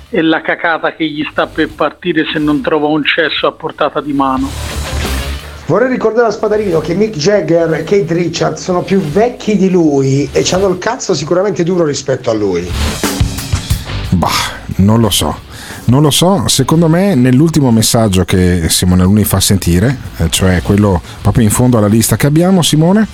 è 0.10 0.22
la 0.22 0.41
cacata 0.41 0.93
che 0.93 1.06
gli 1.06 1.26
sta 1.31 1.47
per 1.47 1.69
partire 1.69 2.26
se 2.31 2.39
non 2.39 2.61
trova 2.61 2.88
un 2.88 3.06
cesso 3.06 3.47
a 3.47 3.53
portata 3.53 4.02
di 4.02 4.11
mano. 4.11 4.49
Vorrei 5.68 5.89
ricordare 5.89 6.27
a 6.27 6.31
Spadarino 6.31 6.80
che 6.80 6.93
Mick 6.93 7.18
Jagger 7.18 7.73
e 7.73 7.84
Kate 7.84 8.14
Richards 8.14 8.61
sono 8.61 8.84
più 8.84 8.99
vecchi 8.99 9.57
di 9.57 9.72
lui 9.72 10.30
e 10.31 10.45
hanno 10.52 10.68
il 10.68 10.77
cazzo 10.77 11.15
sicuramente 11.15 11.64
duro 11.64 11.85
rispetto 11.85 12.30
a 12.30 12.34
lui. 12.34 12.69
Bah, 14.11 14.30
non 14.77 14.99
lo 14.99 15.10
so. 15.10 15.35
Non 15.88 16.02
lo 16.02 16.10
so, 16.10 16.48
secondo 16.48 16.88
me 16.88 17.14
nell'ultimo 17.14 17.70
messaggio 17.72 18.26
che 18.26 18.70
Simone 18.70 19.03
Luni 19.03 19.24
fa 19.24 19.40
sentire, 19.40 19.95
eh, 20.18 20.30
cioè 20.32 20.62
quello 20.64 20.99
proprio 21.22 21.44
in 21.44 21.52
fondo 21.52 21.78
alla 21.78 21.86
lista 21.88 22.16
che 22.16 22.26
abbiamo, 22.26 22.64
Simone, 22.64 23.07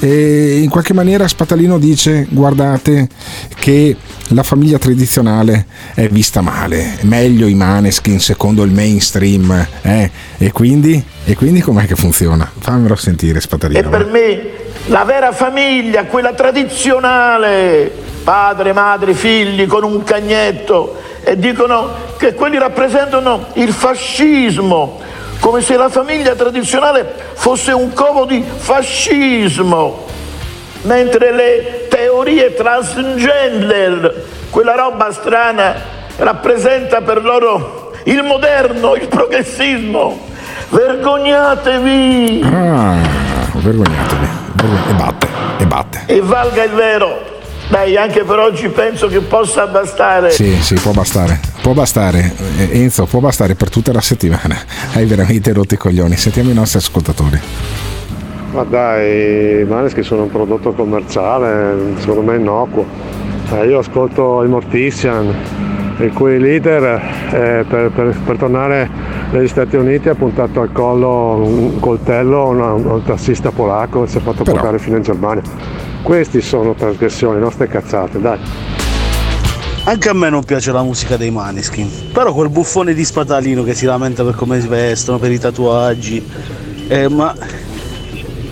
e 0.00 0.58
in 0.62 0.70
qualche 0.70 0.94
maniera 0.94 1.28
Spatalino 1.28 1.78
dice 1.78 2.26
guardate 2.30 3.08
che 3.56 3.94
la 4.28 4.42
famiglia 4.42 4.78
tradizionale 4.78 5.66
è 5.92 6.08
vista 6.08 6.40
male, 6.40 6.96
meglio 7.02 7.46
i 7.46 7.54
maneskin 7.54 8.18
secondo 8.18 8.62
il 8.62 8.72
mainstream, 8.72 9.66
eh? 9.82 10.10
e 10.38 10.50
quindi, 10.50 11.04
e 11.24 11.36
quindi 11.36 11.60
com'è 11.60 11.84
che 11.84 11.94
funziona? 11.94 12.50
Fammelo 12.58 12.96
sentire 12.96 13.36
E 13.36 13.42
Spatalino. 13.42 13.90
per 13.90 14.06
me 14.06 14.53
la 14.86 15.04
vera 15.04 15.32
famiglia, 15.32 16.04
quella 16.04 16.32
tradizionale, 16.32 17.90
padre, 18.22 18.72
madre, 18.72 19.14
figli 19.14 19.66
con 19.66 19.82
un 19.82 20.02
cagnetto, 20.02 20.96
e 21.22 21.38
dicono 21.38 21.90
che 22.18 22.34
quelli 22.34 22.58
rappresentano 22.58 23.46
il 23.54 23.72
fascismo, 23.72 25.00
come 25.40 25.62
se 25.62 25.76
la 25.76 25.88
famiglia 25.88 26.34
tradizionale 26.34 27.14
fosse 27.34 27.72
un 27.72 27.92
covo 27.92 28.24
di 28.26 28.44
fascismo, 28.44 30.04
mentre 30.82 31.32
le 31.32 31.86
teorie 31.88 32.54
transgender, 32.54 34.24
quella 34.50 34.74
roba 34.74 35.10
strana, 35.12 35.74
rappresenta 36.16 37.00
per 37.00 37.22
loro 37.22 37.92
il 38.04 38.22
moderno, 38.22 38.94
il 38.94 39.08
progressismo. 39.08 40.32
Vergognatevi! 40.68 42.42
Ah, 42.44 42.96
vergognatevi. 43.54 44.43
E 44.64 44.94
batte. 44.94 45.28
e 45.58 45.66
batte. 45.66 46.02
E 46.06 46.20
valga 46.20 46.64
il 46.64 46.72
vero. 46.72 47.32
Dai, 47.68 47.96
anche 47.96 48.24
per 48.24 48.38
oggi 48.38 48.68
penso 48.68 49.08
che 49.08 49.20
possa 49.20 49.66
bastare. 49.66 50.30
Sì, 50.30 50.54
sì, 50.60 50.74
può 50.74 50.92
bastare. 50.92 51.40
Può 51.62 51.72
bastare. 51.72 52.32
Enzo, 52.70 53.06
può 53.06 53.20
bastare 53.20 53.54
per 53.54 53.70
tutta 53.70 53.92
la 53.92 54.00
settimana. 54.00 54.56
Hai 54.94 55.06
veramente 55.06 55.52
rotto 55.52 55.74
i 55.74 55.76
coglioni. 55.76 56.16
Sentiamo 56.16 56.50
i 56.50 56.54
nostri 56.54 56.78
ascoltatori. 56.78 57.40
Ma 58.52 58.62
dai, 58.64 59.60
i 59.60 59.64
Maneschi 59.64 60.02
sono 60.02 60.22
un 60.22 60.30
prodotto 60.30 60.72
commerciale, 60.72 61.94
secondo 61.98 62.22
me 62.22 62.36
innocuo. 62.36 62.86
Eh, 63.50 63.66
io 63.66 63.78
ascolto 63.78 64.44
i 64.44 64.48
Mortician, 64.48 65.34
il 65.98 66.12
cui 66.12 66.38
leader 66.38 66.82
eh, 67.30 67.64
per, 67.68 67.90
per- 67.90 68.16
per 68.24 68.36
tornare 68.36 68.88
negli 69.30 69.48
Stati 69.48 69.76
Uniti 69.76 70.08
ha 70.08 70.14
puntato 70.14 70.60
al 70.60 70.72
collo 70.72 71.36
un 71.36 71.78
coltello 71.80 72.50
a 72.50 72.68
a 72.68 72.72
un 72.72 73.02
tassista 73.04 73.50
polacco 73.50 74.04
e 74.04 74.06
si 74.06 74.18
è 74.18 74.20
fatto 74.20 74.44
portare 74.44 74.78
fino 74.78 74.96
in 74.96 75.02
Germania. 75.02 75.42
Questi 76.02 76.40
sono 76.40 76.74
trasgressioni, 76.74 77.40
nostre 77.40 77.66
cazzate, 77.66 78.20
dai. 78.20 78.38
Anche 79.86 80.08
a 80.08 80.14
me 80.14 80.30
non 80.30 80.42
piace 80.44 80.72
la 80.72 80.82
musica 80.82 81.16
dei 81.16 81.30
Maneskin, 81.30 82.10
però 82.12 82.32
quel 82.32 82.48
buffone 82.48 82.94
di 82.94 83.04
Spatalino 83.04 83.62
che 83.62 83.74
si 83.74 83.84
lamenta 83.84 84.24
per 84.24 84.34
come 84.34 84.60
si 84.60 84.66
vestono, 84.66 85.18
per 85.18 85.30
i 85.30 85.38
tatuaggi, 85.38 86.26
eh, 86.88 87.08
ma 87.08 87.34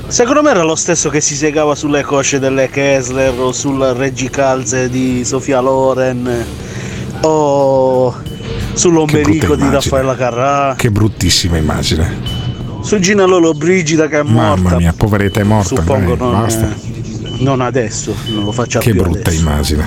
secondo 0.09 0.43
me 0.43 0.51
era 0.51 0.63
lo 0.63 0.75
stesso 0.75 1.09
che 1.09 1.23
si 1.23 1.35
segava 1.35 1.75
sulle 1.75 2.03
cosce 2.03 2.39
delle 2.39 2.69
Kessler 2.69 3.33
o 3.39 3.51
sul 3.53 3.81
Reggicalze 3.81 4.91
di 4.91 5.25
Sofia 5.25 5.61
Loren 5.61 6.45
o 7.23 8.15
sull'ombelico 8.75 9.55
di. 9.57 9.69
Raffaella 9.71 10.15
Carrà, 10.17 10.75
Che 10.77 10.91
bruttissima 10.91 11.57
immagine. 11.57 12.41
su 12.83 12.99
Gina 12.99 13.25
Lolo 13.25 13.53
Brigida 13.55 14.09
che 14.09 14.19
è 14.21 14.23
morta. 14.23 14.63
Mamma 14.63 14.77
mia, 14.77 14.93
poveretta 14.97 15.41
è 15.41 15.45
morta. 15.45 15.77
Suppongo 15.77 16.15
non, 16.17 16.33
basta. 16.33 16.75
non 17.39 17.61
adesso, 17.61 18.15
non 18.29 18.45
lo 18.45 18.53
faccia 18.53 18.79
Che 18.81 18.91
più 18.93 19.03
brutta 19.03 19.29
adesso. 19.31 19.41
immagine, 19.41 19.87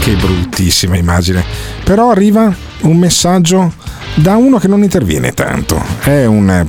che 0.00 0.12
bruttissima 0.14 0.96
immagine. 0.96 1.44
Però 1.84 2.10
arriva 2.10 2.54
un 2.82 2.96
messaggio 2.96 3.72
da 4.14 4.36
uno 4.36 4.58
che 4.58 4.68
non 4.68 4.82
interviene 4.82 5.32
tanto. 5.32 5.82
È 6.00 6.24
un 6.26 6.50
eh, 6.50 6.66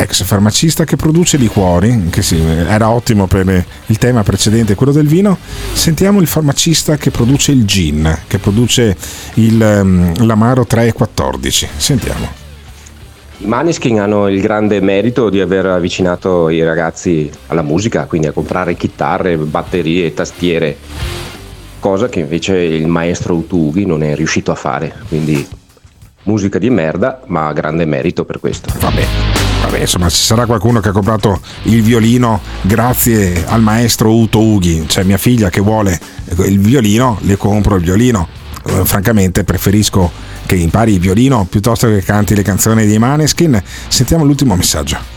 ex 0.00 0.22
farmacista 0.22 0.84
che 0.84 0.96
produce 0.96 1.36
liquori, 1.36 2.08
che 2.10 2.22
sì, 2.22 2.40
era 2.40 2.90
ottimo 2.90 3.26
per 3.26 3.48
eh, 3.48 3.64
il 3.86 3.98
tema 3.98 4.22
precedente, 4.22 4.74
quello 4.74 4.92
del 4.92 5.06
vino. 5.06 5.36
Sentiamo 5.72 6.20
il 6.20 6.26
farmacista 6.26 6.96
che 6.96 7.10
produce 7.10 7.52
il 7.52 7.64
gin, 7.64 8.16
che 8.26 8.38
produce 8.38 8.96
il, 9.34 9.60
ehm, 9.60 10.24
l'amaro 10.24 10.64
3 10.64 10.86
e 10.86 10.92
14. 10.92 11.68
Sentiamo. 11.76 12.42
I 13.38 13.46
Maneskin 13.46 13.98
hanno 13.98 14.28
il 14.28 14.40
grande 14.40 14.80
merito 14.80 15.28
di 15.28 15.40
aver 15.40 15.66
avvicinato 15.66 16.48
i 16.48 16.62
ragazzi 16.62 17.28
alla 17.48 17.62
musica, 17.62 18.04
quindi 18.04 18.28
a 18.28 18.32
comprare 18.32 18.76
chitarre, 18.76 19.36
batterie, 19.36 20.14
tastiere, 20.14 20.76
cosa 21.80 22.08
che 22.08 22.20
invece 22.20 22.56
il 22.56 22.86
maestro 22.86 23.34
Utughi 23.34 23.84
non 23.84 24.04
è 24.04 24.14
riuscito 24.14 24.52
a 24.52 24.54
fare. 24.54 24.94
Quindi 25.08 25.46
musica 26.24 26.58
di 26.58 26.70
merda, 26.70 27.20
ma 27.26 27.52
grande 27.52 27.84
merito 27.84 28.24
per 28.24 28.40
questo. 28.40 28.72
Vabbè. 28.78 29.06
Vabbè, 29.62 29.78
insomma, 29.78 30.08
ci 30.10 30.22
sarà 30.22 30.44
qualcuno 30.44 30.80
che 30.80 30.90
ha 30.90 30.92
comprato 30.92 31.40
il 31.64 31.82
violino 31.82 32.40
grazie 32.62 33.44
al 33.46 33.62
maestro 33.62 34.14
Uto 34.14 34.40
Ughi. 34.40 34.84
Cioè, 34.86 35.04
mia 35.04 35.16
figlia 35.16 35.48
che 35.48 35.60
vuole 35.60 35.98
il 36.38 36.58
violino, 36.58 37.18
le 37.22 37.36
compro 37.36 37.76
il 37.76 37.82
violino. 37.82 38.28
Eh, 38.66 38.84
francamente, 38.84 39.44
preferisco 39.44 40.10
che 40.46 40.56
impari 40.56 40.94
il 40.94 41.00
violino 41.00 41.46
piuttosto 41.48 41.86
che 41.88 42.02
canti 42.02 42.34
le 42.34 42.42
canzoni 42.42 42.86
dei 42.86 42.98
Maneskin. 42.98 43.62
Sentiamo 43.88 44.24
l'ultimo 44.24 44.54
messaggio. 44.54 45.12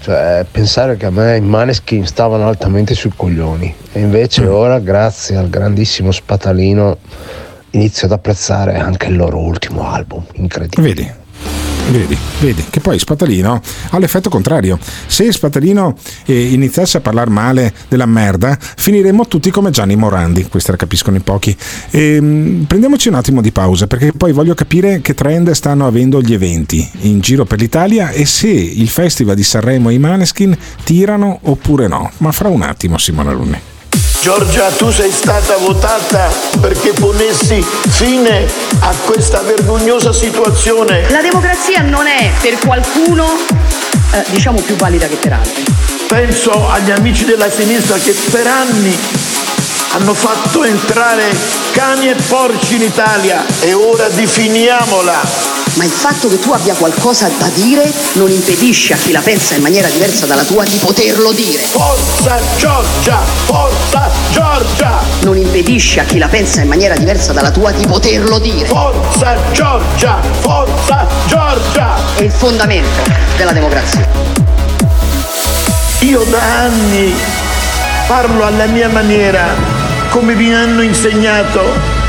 Cioè, 0.00 0.44
pensare 0.50 0.96
che 0.96 1.06
a 1.06 1.10
me 1.10 1.36
i 1.36 1.40
Maneskin 1.40 2.04
stavano 2.04 2.48
altamente 2.48 2.92
sui 2.94 3.12
coglioni 3.14 3.72
e 3.92 4.00
Mm. 4.00 4.02
invece 4.02 4.46
ora, 4.46 4.80
grazie 4.80 5.36
al 5.36 5.48
grandissimo 5.48 6.10
Spatalino, 6.10 6.98
inizio 7.72 8.06
ad 8.06 8.12
apprezzare 8.12 8.76
anche 8.78 9.08
il 9.08 9.16
loro 9.16 9.38
ultimo 9.38 9.86
album. 9.88 10.24
Incredibile. 10.34 10.88
Vedi? 10.88 11.20
Vedi, 11.90 12.16
vedi, 12.40 12.64
che 12.70 12.80
poi 12.80 12.98
Spatalino 12.98 13.60
ha 13.90 13.98
l'effetto 13.98 14.30
contrario. 14.30 14.78
Se 15.06 15.30
Spatalino 15.30 15.96
eh, 16.24 16.52
iniziasse 16.52 16.98
a 16.98 17.00
parlare 17.00 17.28
male 17.28 17.72
della 17.88 18.06
merda, 18.06 18.56
finiremmo 18.58 19.26
tutti 19.26 19.50
come 19.50 19.70
Gianni 19.70 19.96
Morandi, 19.96 20.46
questa 20.48 20.70
la 20.70 20.78
capiscono 20.78 21.16
in 21.16 21.22
pochi. 21.22 21.54
Ehm, 21.90 22.64
prendiamoci 22.66 23.08
un 23.08 23.14
attimo 23.14 23.42
di 23.42 23.52
pausa 23.52 23.86
perché 23.88 24.12
poi 24.12 24.32
voglio 24.32 24.54
capire 24.54 25.00
che 25.00 25.12
trend 25.12 25.50
stanno 25.50 25.86
avendo 25.86 26.22
gli 26.22 26.32
eventi 26.32 26.88
in 27.00 27.20
giro 27.20 27.44
per 27.44 27.58
l'Italia 27.58 28.10
e 28.10 28.24
se 28.24 28.48
il 28.48 28.88
Festival 28.88 29.34
di 29.34 29.42
Sanremo 29.42 29.90
e 29.90 29.94
i 29.94 29.98
Maneskin 29.98 30.56
tirano 30.84 31.40
oppure 31.42 31.88
no. 31.88 32.10
Ma 32.18 32.32
fra 32.32 32.48
un 32.48 32.62
attimo, 32.62 32.96
Simona 32.96 33.32
Runni. 33.32 33.71
Giorgia, 34.22 34.70
tu 34.70 34.88
sei 34.92 35.10
stata 35.10 35.56
votata 35.56 36.30
perché 36.60 36.92
ponessi 36.92 37.60
fine 37.88 38.46
a 38.78 38.94
questa 39.04 39.40
vergognosa 39.40 40.12
situazione. 40.12 41.10
La 41.10 41.20
democrazia 41.20 41.80
non 41.80 42.06
è 42.06 42.30
per 42.40 42.56
qualcuno, 42.60 43.26
eh, 44.12 44.24
diciamo, 44.28 44.60
più 44.60 44.76
valida 44.76 45.08
che 45.08 45.16
per 45.16 45.32
altri. 45.32 45.64
Penso 46.06 46.70
agli 46.70 46.92
amici 46.92 47.24
della 47.24 47.50
sinistra 47.50 47.96
che 47.96 48.14
per 48.30 48.46
anni 48.46 48.96
hanno 49.94 50.14
fatto 50.14 50.62
entrare 50.62 51.24
cani 51.72 52.10
e 52.10 52.14
porci 52.14 52.76
in 52.76 52.82
Italia 52.82 53.44
e 53.58 53.72
ora 53.72 54.06
definiamola. 54.06 55.61
Ma 55.74 55.84
il 55.84 55.90
fatto 55.90 56.28
che 56.28 56.38
tu 56.38 56.52
abbia 56.52 56.74
qualcosa 56.74 57.30
da 57.38 57.48
dire 57.54 57.90
non 58.14 58.30
impedisce 58.30 58.92
a 58.92 58.96
chi 58.96 59.10
la 59.10 59.20
pensa 59.20 59.54
in 59.54 59.62
maniera 59.62 59.88
diversa 59.88 60.26
dalla 60.26 60.44
tua 60.44 60.64
di 60.64 60.76
poterlo 60.76 61.32
dire. 61.32 61.62
Forza 61.62 62.38
Giorgia! 62.58 63.18
Forza 63.46 64.10
Giorgia! 64.30 65.00
Non 65.22 65.36
impedisce 65.38 66.00
a 66.00 66.04
chi 66.04 66.18
la 66.18 66.28
pensa 66.28 66.60
in 66.60 66.68
maniera 66.68 66.94
diversa 66.94 67.32
dalla 67.32 67.50
tua 67.50 67.70
di 67.72 67.86
poterlo 67.86 68.38
dire. 68.38 68.66
Forza 68.66 69.36
Giorgia! 69.52 70.20
Forza 70.40 71.06
Giorgia! 71.26 71.96
È 72.16 72.22
il 72.22 72.30
fondamento 72.30 73.10
della 73.38 73.52
democrazia. 73.52 74.06
Io 76.00 76.22
da 76.28 76.40
anni 76.64 77.14
parlo 78.06 78.44
alla 78.44 78.66
mia 78.66 78.88
maniera, 78.88 79.54
come 80.10 80.34
mi 80.34 80.54
hanno 80.54 80.82
insegnato 80.82 81.60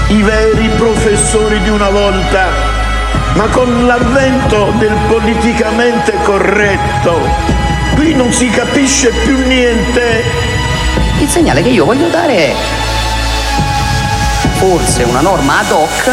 i 0.07 0.22
veri 0.22 0.68
professori 0.76 1.61
di 1.61 1.69
una 1.69 1.90
volta, 1.90 2.81
ma 3.35 3.47
con 3.47 3.85
l'avvento 3.85 4.73
del 4.77 4.95
politicamente 5.07 6.14
corretto, 6.23 7.19
qui 7.95 8.14
non 8.14 8.31
si 8.31 8.49
capisce 8.49 9.10
più 9.10 9.38
niente. 9.45 10.23
Il 11.19 11.30
segnale 11.30 11.61
che 11.61 11.69
io 11.69 11.85
voglio 11.85 12.07
dare 12.10 12.35
è 12.35 12.55
forse 14.57 15.03
una 15.03 15.22
norma 15.22 15.60
ad 15.60 15.72
hoc 15.72 16.11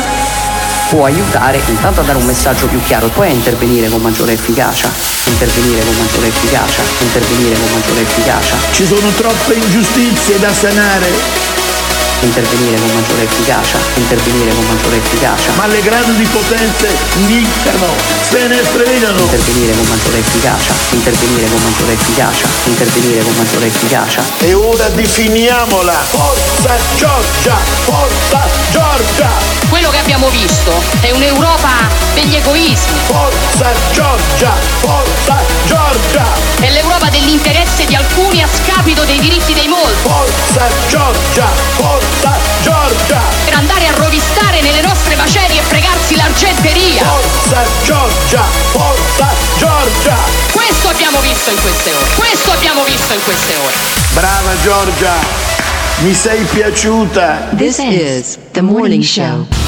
può 0.91 1.05
aiutare 1.05 1.61
intanto 1.69 2.01
a 2.01 2.03
dare 2.03 2.19
un 2.19 2.25
messaggio 2.25 2.67
più 2.67 2.81
chiaro 2.83 3.07
e 3.07 3.11
poi 3.11 3.29
a 3.29 3.33
intervenire 3.33 3.89
con 3.89 4.01
maggiore 4.01 4.33
efficacia, 4.33 4.91
intervenire 5.27 5.85
con 5.85 5.95
maggiore 5.97 6.27
efficacia, 6.27 6.83
intervenire 6.99 7.55
con 7.55 7.71
maggiore 7.71 8.01
efficacia, 8.01 8.57
Ci 8.73 8.87
sono 8.87 9.09
troppe 9.11 9.55
ingiustizie 9.55 10.41
da 10.41 10.53
sanare, 10.53 11.09
intervenire 12.21 12.79
con 12.79 12.93
maggiore 12.95 13.23
efficacia, 13.23 13.79
intervenire 13.95 14.53
con 14.53 14.65
maggiore 14.67 14.97
efficacia, 14.97 15.53
ma 15.57 15.67
le 15.67 15.81
grandi 15.83 16.25
potenze 16.25 16.89
diccano, 17.27 17.87
se 18.29 18.47
ne 18.47 18.61
prevedano. 18.73 19.21
intervenire 19.21 19.73
con 19.73 19.87
maggiore 19.89 20.19
efficacia, 20.19 20.75
intervenire 20.91 21.49
con 21.49 21.63
maggiore 21.63 21.93
efficacia, 21.93 22.47
intervenire 22.65 23.23
con 23.23 23.35
maggiore 23.37 23.67
efficacia. 23.67 24.23
E 24.41 24.55
ora 24.55 24.89
definiamola! 24.89 25.93
Forza 25.93 26.77
Giorgia! 26.97 27.57
Forza 27.85 28.41
Giorgia! 28.71 29.31
Quello 29.69 29.91
che 29.91 29.99
abbiamo 29.99 30.29
visto 30.29 30.73
è 31.01 31.11
un'Europa 31.13 31.89
degli 32.15 32.35
egoismi. 32.35 32.99
Forza 33.07 33.73
Giorgia! 33.93 34.53
Forza 34.81 35.37
Giorgia! 35.67 36.27
È 36.61 36.71
l'Europa 36.71 37.09
dell'interesse 37.09 37.87
di 37.87 37.95
alcuni 37.95 38.43
a 38.43 38.49
scapito 38.53 39.05
dei 39.05 39.19
diritti 39.21 39.55
dei 39.55 39.69
molti. 39.69 40.09
Forza 40.09 40.69
Giorgia! 40.89 41.47
Forza 41.77 42.10
Giorgia! 42.63 43.21
Per 43.45 43.55
andare 43.55 43.87
a 43.87 43.93
rovistare 43.97 44.61
nelle 44.61 44.81
nostre 44.83 45.15
macerie 45.17 45.61
e 45.61 45.63
fregarsi 45.63 46.17
l'argenteria. 46.17 47.05
Forza 47.05 47.65
Giorgia! 47.85 48.43
Forza 48.73 49.29
Giorgia! 49.59 50.17
Questo 50.53 50.89
abbiamo 50.89 51.21
visto 51.21 51.51
in 51.51 51.61
queste 51.61 51.93
ore. 51.93 52.11
Questo 52.17 52.53
abbiamo 52.53 52.85
visto 52.85 53.13
in 53.15 53.23
queste 53.23 53.55
ore. 53.57 53.75
Brava 54.11 54.61
Giorgia! 54.63 55.13
Mi 55.99 56.15
sei 56.15 56.43
piaciuta! 56.45 57.49
This 57.57 57.79
is 57.79 58.39
the 58.53 58.63
morning 58.63 59.03
show. 59.03 59.60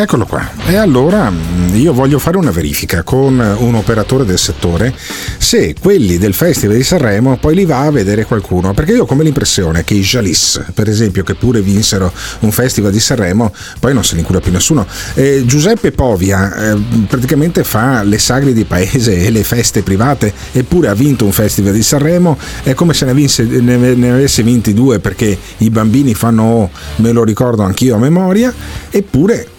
Eccolo 0.00 0.26
qua. 0.26 0.48
E 0.64 0.76
allora 0.76 1.28
mh, 1.28 1.72
io 1.74 1.92
voglio 1.92 2.20
fare 2.20 2.36
una 2.36 2.52
verifica 2.52 3.02
con 3.02 3.36
un 3.58 3.74
operatore 3.74 4.24
del 4.24 4.38
settore 4.38 4.94
se 5.38 5.74
quelli 5.74 6.18
del 6.18 6.34
Festival 6.34 6.76
di 6.76 6.84
Sanremo 6.84 7.36
poi 7.36 7.56
li 7.56 7.64
va 7.64 7.80
a 7.80 7.90
vedere 7.90 8.24
qualcuno. 8.24 8.72
Perché 8.74 8.92
io 8.92 9.02
ho 9.02 9.06
come 9.06 9.24
l'impressione 9.24 9.82
che 9.82 9.94
i 9.94 10.02
Jalis, 10.02 10.62
per 10.72 10.88
esempio, 10.88 11.24
che 11.24 11.34
pure 11.34 11.62
vinsero 11.62 12.12
un 12.40 12.52
Festival 12.52 12.92
di 12.92 13.00
Sanremo, 13.00 13.52
poi 13.80 13.92
non 13.92 14.04
se 14.04 14.14
ne 14.14 14.20
incura 14.20 14.38
più 14.38 14.52
nessuno. 14.52 14.86
Eh, 15.14 15.42
Giuseppe 15.44 15.90
Povia 15.90 16.54
eh, 16.54 16.76
praticamente 17.08 17.64
fa 17.64 18.04
le 18.04 18.20
sagre 18.20 18.52
di 18.52 18.64
paese 18.66 19.24
e 19.24 19.30
le 19.30 19.42
feste 19.42 19.82
private, 19.82 20.32
eppure 20.52 20.86
ha 20.86 20.94
vinto 20.94 21.24
un 21.24 21.32
Festival 21.32 21.72
di 21.72 21.82
Sanremo. 21.82 22.38
È 22.62 22.72
come 22.72 22.94
se 22.94 23.04
ne, 23.04 23.14
vinse, 23.14 23.42
ne, 23.42 23.76
ne 23.76 24.10
avesse 24.12 24.44
vinti 24.44 24.74
due 24.74 25.00
perché 25.00 25.36
i 25.56 25.70
bambini 25.70 26.14
fanno, 26.14 26.42
oh, 26.44 26.70
me 26.96 27.10
lo 27.10 27.24
ricordo 27.24 27.64
anch'io 27.64 27.96
a 27.96 27.98
memoria, 27.98 28.54
eppure 28.90 29.56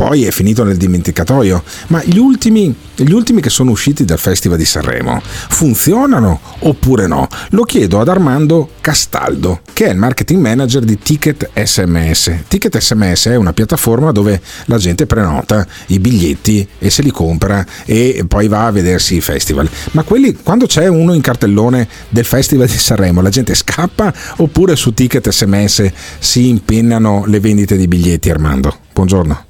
poi 0.00 0.24
è 0.24 0.30
finito 0.30 0.64
nel 0.64 0.78
dimenticatoio. 0.78 1.62
Ma 1.88 2.02
gli 2.02 2.16
ultimi, 2.16 2.74
gli 2.94 3.12
ultimi 3.12 3.42
che 3.42 3.50
sono 3.50 3.70
usciti 3.70 4.06
dal 4.06 4.18
Festival 4.18 4.56
di 4.56 4.64
Sanremo 4.64 5.20
funzionano 5.22 6.40
oppure 6.60 7.06
no? 7.06 7.28
Lo 7.50 7.64
chiedo 7.64 8.00
ad 8.00 8.08
Armando 8.08 8.70
Castaldo, 8.80 9.60
che 9.74 9.88
è 9.88 9.90
il 9.90 9.98
marketing 9.98 10.40
manager 10.40 10.84
di 10.84 10.98
Ticket 10.98 11.50
SMS. 11.52 12.32
Ticket 12.48 12.78
SMS 12.78 13.26
è 13.26 13.36
una 13.36 13.52
piattaforma 13.52 14.10
dove 14.10 14.40
la 14.64 14.78
gente 14.78 15.04
prenota 15.04 15.66
i 15.88 15.98
biglietti 15.98 16.66
e 16.78 16.88
se 16.88 17.02
li 17.02 17.10
compra 17.10 17.62
e 17.84 18.24
poi 18.26 18.48
va 18.48 18.64
a 18.64 18.70
vedersi 18.70 19.16
i 19.16 19.20
festival. 19.20 19.68
Ma 19.90 20.02
quelli, 20.02 20.34
quando 20.42 20.64
c'è 20.64 20.86
uno 20.86 21.12
in 21.12 21.20
cartellone 21.20 21.86
del 22.08 22.24
Festival 22.24 22.68
di 22.68 22.78
Sanremo, 22.78 23.20
la 23.20 23.28
gente 23.28 23.54
scappa 23.54 24.10
oppure 24.36 24.76
su 24.76 24.94
Ticket 24.94 25.28
SMS 25.28 25.92
si 26.18 26.48
impennano 26.48 27.24
le 27.26 27.38
vendite 27.38 27.76
di 27.76 27.86
biglietti, 27.86 28.30
Armando? 28.30 28.74
Buongiorno. 28.94 29.48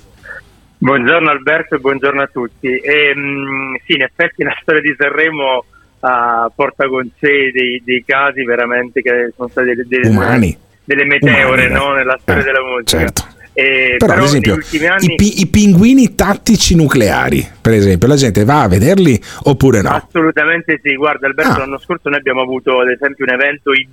Buongiorno 0.83 1.29
Alberto 1.29 1.75
e 1.75 1.79
buongiorno 1.79 2.23
a 2.23 2.27
tutti. 2.27 2.69
E, 2.69 3.15
mh, 3.15 3.81
sì, 3.85 3.93
in 3.93 4.03
effetti 4.03 4.43
la 4.43 4.57
storia 4.63 4.81
di 4.81 4.95
Sanremo 4.97 5.59
uh, 6.01 6.53
porta 6.55 6.89
con 6.89 7.07
sé 7.19 7.51
dei, 7.53 7.83
dei, 7.85 8.03
casi 8.07 8.43
veramente 8.45 9.03
che 9.03 9.31
sono 9.37 9.49
stati 9.49 9.69
delle, 9.75 9.85
delle, 9.87 10.09
Umani. 10.09 10.57
delle 10.85 11.05
meteore 11.05 11.67
Umani, 11.67 11.73
no? 11.85 11.93
nella 11.93 12.19
storia 12.23 12.41
eh, 12.41 12.45
della 12.47 12.63
musica. 12.65 12.99
certo. 12.99 13.25
E, 13.53 13.97
Però, 13.99 14.13
ad 14.13 14.19
negli 14.21 14.27
esempio, 14.29 14.59
anni 14.91 15.13
i, 15.13 15.15
pi- 15.17 15.41
i 15.43 15.47
pinguini 15.49 16.15
tattici 16.15 16.75
nucleari, 16.77 17.47
per 17.61 17.75
esempio, 17.75 18.09
la 18.09 18.15
gente 18.17 18.45
va 18.45 18.63
a 18.63 18.69
vederli 18.69 19.21
oppure 19.43 19.83
no? 19.83 19.91
Assolutamente 19.91 20.81
sì, 20.83 20.95
guarda 20.95 21.27
Alberto, 21.27 21.53
Ah. 21.53 21.59
l'anno 21.59 21.79
scorso 21.79 22.09
noi 22.09 22.19
abbiamo 22.21 22.41
avuto 22.41 22.81
ad 22.81 22.89
esempio 22.89 23.27
un 23.29 23.35
evento 23.35 23.73
in, 23.75 23.91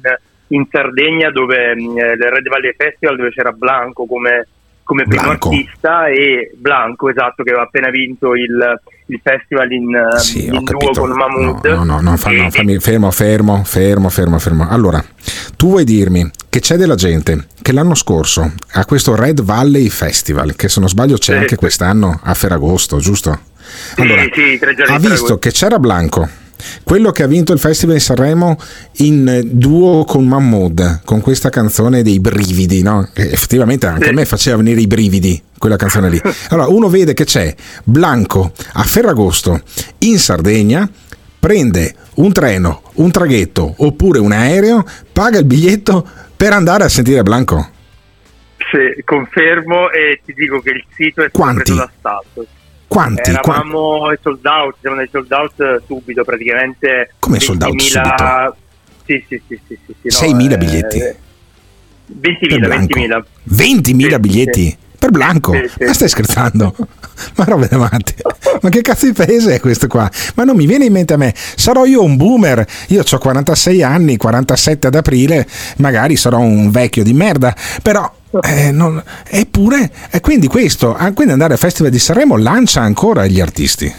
in 0.55 0.65
Sardegna 0.71 1.31
dove 1.31 1.75
mh, 1.75 1.97
eh, 1.99 2.11
il 2.13 2.21
Red 2.21 2.47
Valley 2.47 2.73
Festival 2.77 3.17
dove 3.17 3.31
c'era 3.31 3.51
Blanco 3.51 4.05
come, 4.05 4.47
come 4.87 5.03
primo 5.03 5.23
Blanco. 5.25 5.49
artista 5.49 6.07
e 6.07 6.51
Blanco 6.57 7.09
esatto 7.09 7.43
che 7.43 7.49
aveva 7.51 7.65
appena 7.65 7.89
vinto 7.91 8.33
il, 8.33 8.79
il 9.07 9.19
festival 9.21 9.71
in, 9.71 9.95
Sì, 10.17 10.45
in 10.47 10.63
duo 10.63 10.89
con 10.91 11.11
Mahmood. 11.11 11.65
No, 11.65 11.83
no, 11.83 12.01
no, 12.01 12.17
fa- 12.17 12.31
no, 12.31 12.49
fammi, 12.49 12.79
fermo, 12.79 13.11
fermo, 13.11 13.63
fermo, 13.63 14.09
fermo, 14.09 14.39
fermo. 14.39 14.67
Allora, 14.69 15.03
tu 15.55 15.67
vuoi 15.67 15.83
dirmi 15.83 16.27
che 16.49 16.59
c'è 16.61 16.77
della 16.77 16.95
gente 16.95 17.47
che 17.61 17.73
l'anno 17.73 17.93
scorso 17.95 18.49
a 18.71 18.85
questo 18.85 19.15
Red 19.15 19.41
Valley 19.43 19.89
Festival, 19.89 20.55
che 20.55 20.69
se 20.69 20.79
non 20.79 20.89
sbaglio 20.89 21.17
c'è 21.17 21.33
Sì. 21.33 21.37
anche 21.39 21.55
quest'anno 21.57 22.19
a 22.23 22.33
Ferragosto, 22.33 22.97
giusto? 22.99 23.37
Allora, 23.97 24.21
sì, 24.33 24.57
tre 24.57 24.73
giorni 24.73 24.95
ha 24.95 24.99
visto 24.99 25.37
che 25.37 25.51
c'era 25.51 25.77
Blanco, 25.77 26.27
quello 26.83 27.11
che 27.11 27.23
ha 27.23 27.27
vinto 27.27 27.53
il 27.53 27.59
Festival 27.59 27.95
di 27.95 28.01
Sanremo 28.01 28.57
in 28.97 29.27
eh, 29.27 29.43
duo 29.43 30.03
con 30.03 30.27
Mahmood, 30.27 31.01
con 31.03 31.21
questa 31.21 31.49
canzone 31.49 32.03
dei 32.03 32.19
brividi, 32.19 32.81
no? 32.81 33.07
Che 33.13 33.29
effettivamente 33.29 33.87
anche 33.87 34.09
a 34.09 34.13
me 34.13 34.25
faceva 34.25 34.57
venire 34.57 34.81
i 34.81 34.87
brividi 34.87 35.41
quella 35.57 35.75
canzone 35.75 36.09
lì. 36.09 36.21
Allora, 36.49 36.67
uno 36.67 36.87
vede 36.89 37.13
che 37.13 37.25
c'è 37.25 37.53
Blanco 37.83 38.51
a 38.73 38.83
Ferragosto 38.83 39.61
in 39.99 40.17
Sardegna, 40.17 40.89
prende 41.39 41.93
un 42.15 42.31
treno, 42.31 42.81
un 42.95 43.11
traghetto 43.11 43.73
oppure 43.77 44.19
un 44.19 44.31
aereo, 44.31 44.83
paga 45.11 45.39
il 45.39 45.45
biglietto 45.45 46.05
per 46.35 46.53
andare 46.53 46.83
a 46.83 46.89
sentire 46.89 47.23
Blanco. 47.23 47.69
Sì, 48.57 49.01
confermo 49.03 49.89
e 49.91 50.21
ti 50.25 50.33
dico 50.33 50.59
che 50.59 50.71
il 50.71 50.83
sito 50.93 51.21
è 51.23 51.29
stato 51.29 51.37
Quanti? 51.37 51.73
d'assalto. 51.75 52.45
Quanti? 52.87 53.31
Qua- 53.41 53.55
Eravamo 53.55 54.07
ai 54.07 54.17
sold 54.21 54.45
out, 54.45 54.75
siamo 54.79 54.95
dei 54.95 55.09
sold 55.11 55.31
out 55.31 55.83
subito 55.85 56.23
praticamente. 56.23 57.13
Come 57.19 57.39
sold 57.39 57.61
out 57.61 57.75
20.000 57.75 58.53
Sì, 59.05 59.25
sì, 59.27 59.41
sì, 59.47 59.59
sì, 59.67 59.77
sì, 59.85 59.95
sì, 60.09 60.25
no, 60.27 60.37
6.000 60.37 60.51
eh, 60.51 60.57
biglietti. 60.57 60.97
20.000, 60.99 62.47
Per 62.47 62.59
Blanco. 62.59 62.99
20.000. 62.99 63.23
20.000 63.43 64.09
Sì, 64.13 64.19
biglietti. 64.19 64.77
Per 64.97 65.11
Blanco. 65.11 65.53
Sì, 65.53 65.67
sì. 65.67 65.83
Ma 65.85 65.93
stai 65.93 66.09
scherzando? 66.09 66.75
Ma 67.35 67.45
robe 67.45 67.67
da 67.67 67.77
matti. 67.77 68.13
Ma 68.61 68.69
che 68.69 68.81
cazzo 68.81 69.05
di 69.05 69.13
paese 69.13 69.55
è 69.55 69.59
questo 69.59 69.87
qua? 69.87 70.09
Ma 70.35 70.43
non 70.43 70.55
mi 70.55 70.65
viene 70.65 70.85
in 70.85 70.91
mente 70.91 71.13
a 71.13 71.17
me. 71.17 71.33
Sarò 71.35 71.85
io 71.85 72.03
un 72.03 72.15
boomer. 72.15 72.65
Io 72.89 73.03
ho 73.09 73.17
46 73.17 73.83
anni, 73.83 74.17
47 74.17 74.87
ad 74.87 74.95
aprile. 74.95 75.47
Magari 75.77 76.15
sarò 76.15 76.39
un 76.39 76.69
vecchio 76.69 77.03
di 77.03 77.13
merda. 77.13 77.55
Però. 77.81 78.11
eh, 78.43 78.71
non- 78.71 79.01
eppure, 79.29 79.89
e 80.11 80.19
quindi 80.19 80.47
questo, 80.47 80.93
ah, 80.93 81.11
quindi 81.13 81.33
andare 81.33 81.53
al 81.53 81.59
Festival 81.59 81.91
di 81.91 81.97
Sanremo 81.97 82.37
lancia 82.37 82.81
ancora 82.81 83.25
gli 83.25 83.39
artisti. 83.39 83.91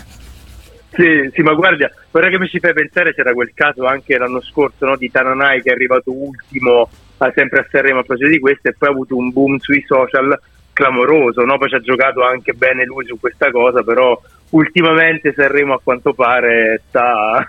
Sì, 0.90 1.30
sì, 1.32 1.42
ma 1.42 1.54
guarda, 1.54 1.90
ora 2.10 2.28
che 2.28 2.38
mi 2.38 2.48
ci 2.48 2.58
fai 2.58 2.72
pensare 2.72 3.14
c'era 3.14 3.32
quel 3.32 3.52
caso 3.54 3.86
anche 3.86 4.18
l'anno 4.18 4.40
scorso 4.42 4.84
no, 4.84 4.96
di 4.96 5.10
Tananai 5.10 5.62
che 5.62 5.70
è 5.70 5.72
arrivato 5.72 6.12
ultimo 6.12 6.88
sempre 7.34 7.60
a 7.60 7.66
Sanremo 7.70 8.00
a 8.00 8.02
proposito 8.02 8.30
di 8.30 8.38
questo 8.38 8.68
e 8.68 8.74
poi 8.76 8.88
ha 8.88 8.92
avuto 8.92 9.16
un 9.16 9.32
boom 9.32 9.58
sui 9.58 9.84
social 9.86 10.38
clamoroso, 10.78 11.42
no? 11.44 11.58
poi 11.58 11.68
ci 11.68 11.74
ha 11.74 11.80
giocato 11.80 12.22
anche 12.24 12.52
bene 12.52 12.84
lui 12.84 13.04
su 13.04 13.18
questa 13.18 13.50
cosa, 13.50 13.82
però 13.82 14.18
ultimamente 14.50 15.32
Sanremo 15.36 15.74
a 15.74 15.80
quanto 15.82 16.12
pare 16.14 16.82
sta, 16.88 17.44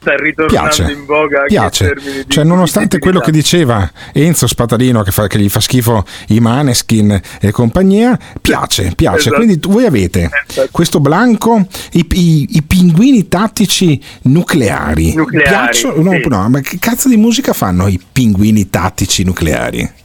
sta 0.00 0.16
ritornando 0.16 0.68
Piace, 0.74 0.90
in 0.90 1.04
voga 1.04 1.40
anche 1.42 1.52
piace. 1.54 1.94
in 1.98 2.24
Cioè, 2.26 2.44
nonostante 2.44 2.98
quello 2.98 3.20
che 3.20 3.30
diceva 3.30 3.88
Enzo 4.14 4.46
Spatalino, 4.46 5.02
che, 5.02 5.10
fa- 5.10 5.26
che 5.26 5.38
gli 5.38 5.50
fa 5.50 5.60
schifo 5.60 6.04
i 6.28 6.40
Maneskin 6.40 7.20
e 7.42 7.50
compagnia, 7.52 8.18
piace, 8.40 8.92
piace. 8.96 9.18
Esatto. 9.28 9.36
Quindi 9.36 9.60
voi 9.68 9.84
avete 9.84 10.30
questo 10.70 10.98
Blanco, 10.98 11.66
i, 11.92 12.06
i- 12.10 12.46
i 12.56 12.62
pinguini 12.62 13.28
tattici 13.28 14.02
nucleari. 14.22 15.14
Nucleari, 15.14 15.48
Piacciono- 15.48 16.02
no, 16.02 16.12
sì. 16.12 16.26
no, 16.28 16.48
ma 16.48 16.60
che 16.60 16.78
cazzo 16.80 17.08
di 17.10 17.16
musica 17.18 17.52
fanno 17.52 17.86
i 17.86 18.00
pinguini 18.10 18.70
tattici 18.70 19.24
nucleari? 19.24 19.98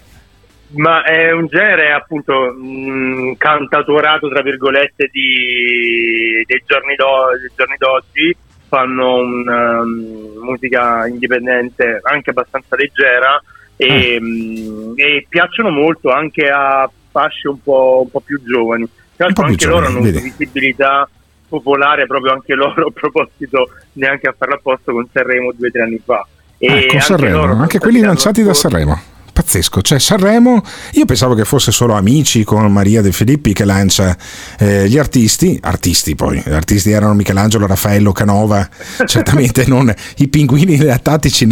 Ma 0.75 1.03
è 1.03 1.31
un 1.31 1.47
genere 1.47 1.91
appunto 1.91 2.53
mh, 2.53 3.35
cantautorato 3.37 4.27
tra 4.29 4.41
virgolette 4.41 5.09
di, 5.11 6.43
dei, 6.45 6.63
giorni 6.65 6.95
do- 6.95 7.37
dei 7.39 7.51
giorni 7.55 7.75
d'oggi, 7.77 8.35
fanno 8.67 9.15
una 9.15 9.83
musica 9.83 11.07
indipendente 11.07 11.99
anche 12.03 12.31
abbastanza 12.31 12.75
leggera 12.75 13.41
e, 13.77 14.19
mh, 14.19 14.93
e 14.95 15.25
piacciono 15.29 15.69
molto 15.69 16.11
anche 16.11 16.49
a 16.49 16.89
fasce 17.11 17.47
un 17.47 17.61
po', 17.61 18.01
un 18.03 18.11
po' 18.11 18.19
più 18.19 18.41
giovani. 18.43 18.85
Tra 19.15 19.25
l'altro 19.25 19.45
anche 19.45 19.65
loro 19.65 19.85
giovani, 19.85 19.95
hanno 19.95 20.07
avuto 20.07 20.21
vedi. 20.21 20.35
visibilità 20.37 21.09
popolare 21.47 22.05
proprio 22.05 22.33
anche 22.33 22.53
loro 22.53 22.87
a 22.87 22.91
proposito 22.91 23.69
neanche 23.93 24.27
a 24.27 24.35
farlo 24.37 24.55
apposta 24.55 24.91
con 24.91 25.07
Sanremo 25.11 25.53
due 25.53 25.69
o 25.69 25.71
tre 25.71 25.83
anni 25.83 26.01
fa. 26.03 26.27
E 26.57 26.67
con 26.67 26.77
anche 26.77 26.99
Sanremo, 26.99 27.37
loro 27.37 27.53
anche 27.53 27.79
quelli 27.79 28.01
lanciati 28.01 28.43
da 28.43 28.53
Sanremo. 28.53 29.13
Pazzesco, 29.35 29.81
cioè 29.81 29.99
Sanremo, 29.99 30.63
io 30.93 31.03
pensavo 31.03 31.33
che 31.33 31.43
fosse 31.43 31.73
solo 31.73 31.93
Amici 31.93 32.45
con 32.45 32.71
Maria 32.71 33.01
De 33.01 33.11
Filippi 33.11 33.51
che 33.51 33.65
lancia 33.65 34.15
eh, 34.57 34.87
gli 34.87 34.97
artisti, 34.97 35.59
artisti 35.61 36.15
poi, 36.15 36.41
gli 36.41 36.53
artisti 36.53 36.91
erano 36.91 37.13
Michelangelo, 37.15 37.67
Raffaello, 37.67 38.13
Canova, 38.13 38.65
certamente 39.05 39.65
non 39.67 39.93
i 40.19 40.29
pinguini 40.29 40.77
tattici 41.03 41.45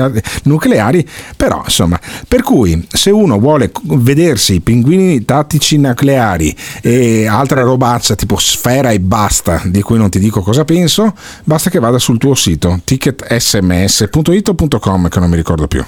nucleari, 0.43 1.05
però 1.35 1.61
insomma, 1.65 1.99
per 2.26 2.41
cui 2.41 2.88
se 2.89 3.10
uno 3.10 3.38
vuole 3.38 3.69
vedersi 3.84 4.53
i 4.53 4.61
pinguini 4.61 5.26
tattici 5.26 5.77
nucleari 5.77 6.55
e 6.81 7.27
altra 7.27 7.64
robaccia 7.64 8.15
tipo 8.15 8.38
sfera 8.38 8.91
e 8.91 9.01
basta, 9.01 9.61
di 9.65 9.81
cui 9.81 9.97
non 9.97 10.10
ti 10.10 10.19
dico 10.19 10.39
cosa 10.41 10.64
penso, 10.64 11.14
basta 11.43 11.69
che 11.69 11.80
vada 11.80 11.99
sul 11.99 12.18
tuo 12.18 12.34
sito 12.34 12.80
ticketsms.it 12.81 14.47
o 14.47 14.80
.com 14.80 15.10
che 15.10 15.19
non 15.19 15.30
mi 15.30 15.35
ricordo 15.35 15.68
più. 15.68 15.84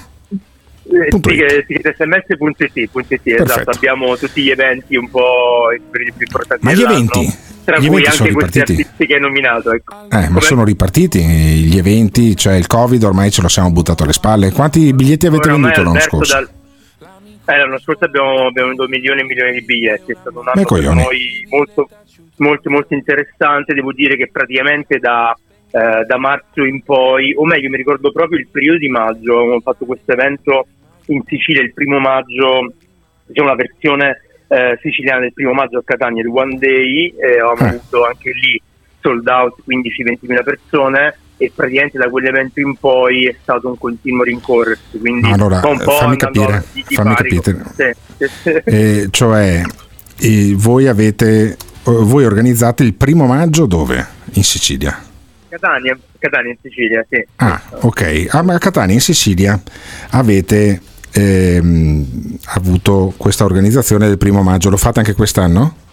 Eh, 0.87 1.09
ticket- 1.09 1.65
ticketsms.it, 1.65 2.75
.it, 2.75 3.21
esatto, 3.41 3.71
abbiamo 3.71 4.15
tutti 4.17 4.43
gli 4.43 4.51
eventi 4.51 4.95
un 4.95 5.09
po' 5.09 5.69
più 5.89 6.05
importanti 6.19 6.63
Ma 6.63 6.73
gli 6.73 6.81
eventi? 6.83 7.35
tra 7.63 7.79
Gli 7.79 7.87
cui 7.87 8.05
anche 8.05 8.31
questi 8.31 8.59
ripartiti? 8.59 8.71
artisti 8.81 9.05
che 9.07 9.13
hai 9.15 9.19
nominato 9.19 9.71
ecco. 9.73 9.95
Eh, 10.11 10.29
ma 10.29 10.39
sono 10.41 10.63
ripartiti 10.63 11.19
gli 11.23 11.77
eventi, 11.77 12.35
cioè 12.35 12.53
il 12.55 12.67
Covid 12.67 13.03
ormai 13.03 13.31
ce 13.31 13.41
lo 13.41 13.47
siamo 13.47 13.71
buttato 13.71 14.03
alle 14.03 14.13
spalle. 14.13 14.51
Quanti 14.51 14.93
biglietti 14.93 15.25
avete 15.25 15.49
Oramai, 15.49 15.71
venduto 15.71 15.83
l'anno 15.89 15.99
scorso? 16.01 16.33
dal- 16.33 16.49
eh, 17.47 17.57
l'anno 17.57 17.79
scorso 17.79 18.05
abbiamo, 18.05 18.45
abbiamo 18.47 18.67
venduto 18.69 18.87
milioni 18.87 19.21
e 19.21 19.23
milioni 19.23 19.51
di 19.53 19.61
biglietti, 19.63 20.11
è 20.11 20.15
stato 20.19 20.39
un 20.39 20.47
anno 20.47 20.61
Beh, 20.61 20.81
per 20.81 20.93
noi 20.93 21.45
molto, 21.49 21.89
molto, 22.37 22.69
molto 22.69 22.93
interessante. 22.93 23.73
Devo 23.73 23.91
dire 23.91 24.15
che 24.17 24.29
praticamente 24.31 24.99
da, 24.99 25.35
eh, 25.75 26.05
da 26.07 26.17
marzo 26.17 26.63
in 26.63 26.81
poi, 26.83 27.33
o 27.35 27.43
meglio, 27.45 27.69
mi 27.69 27.75
ricordo 27.77 28.11
proprio 28.11 28.39
il 28.39 28.47
periodo 28.49 28.77
di 28.77 28.87
maggio, 28.87 29.39
abbiamo 29.39 29.59
fatto 29.59 29.85
questo 29.85 30.11
evento 30.13 30.67
in 31.07 31.21
Sicilia 31.27 31.61
il 31.61 31.73
primo 31.73 31.99
maggio, 31.99 32.71
diciamo 33.25 33.49
la 33.49 33.55
versione 33.55 34.21
eh, 34.47 34.77
siciliana 34.81 35.19
del 35.21 35.33
primo 35.33 35.51
maggio 35.53 35.79
a 35.79 35.83
Catania, 35.83 36.21
il 36.21 36.29
One 36.29 36.57
Day, 36.57 37.13
e 37.17 37.39
avevamo 37.39 37.57
Eh. 37.59 37.67
avuto 37.75 38.05
anche 38.05 38.31
lì 38.31 38.61
sold 39.01 39.27
out 39.27 39.55
15-20 39.67 40.17
mila 40.21 40.43
persone 40.43 41.17
e 41.37 41.51
praticamente 41.53 41.97
da 41.97 42.09
quell'evento 42.09 42.59
in 42.61 42.75
poi 42.77 43.25
è 43.27 43.35
stato 43.41 43.67
un 43.67 43.77
continuo 43.77 44.23
rincorrersi, 44.23 44.97
quindi 44.97 45.29
Allora, 45.29 45.59
un 45.65 45.77
po' 45.83 45.91
fammi 45.91 46.15
capire, 46.15 46.63
di- 46.71 46.85
di 46.87 46.95
fammi 46.95 47.13
capire. 47.15 47.63
sì, 47.75 48.27
sì. 48.27 48.49
Eh, 48.63 49.07
cioè, 49.11 49.61
eh, 50.21 50.53
voi 50.55 50.87
avete, 50.87 51.49
eh, 51.51 51.57
voi 51.83 52.23
organizzate 52.23 52.83
il 52.83 52.93
primo 52.93 53.25
maggio 53.25 53.65
dove? 53.65 54.07
In 54.35 54.43
Sicilia. 54.43 54.97
Catania, 55.57 55.97
Catania 56.19 56.51
in 56.51 56.57
Sicilia, 56.61 57.05
sì. 57.09 57.25
Ah, 57.37 57.61
ok. 57.81 58.27
Ah, 58.29 58.39
a 58.39 58.57
Catania 58.57 58.95
in 58.95 59.01
Sicilia 59.01 59.61
avete 60.09 60.81
ehm, 61.11 62.37
avuto 62.55 63.13
questa 63.15 63.45
organizzazione 63.45 64.07
del 64.07 64.17
primo 64.17 64.41
maggio. 64.41 64.69
Lo 64.69 64.77
fate 64.77 64.99
anche 64.99 65.13
quest'anno? 65.13 65.83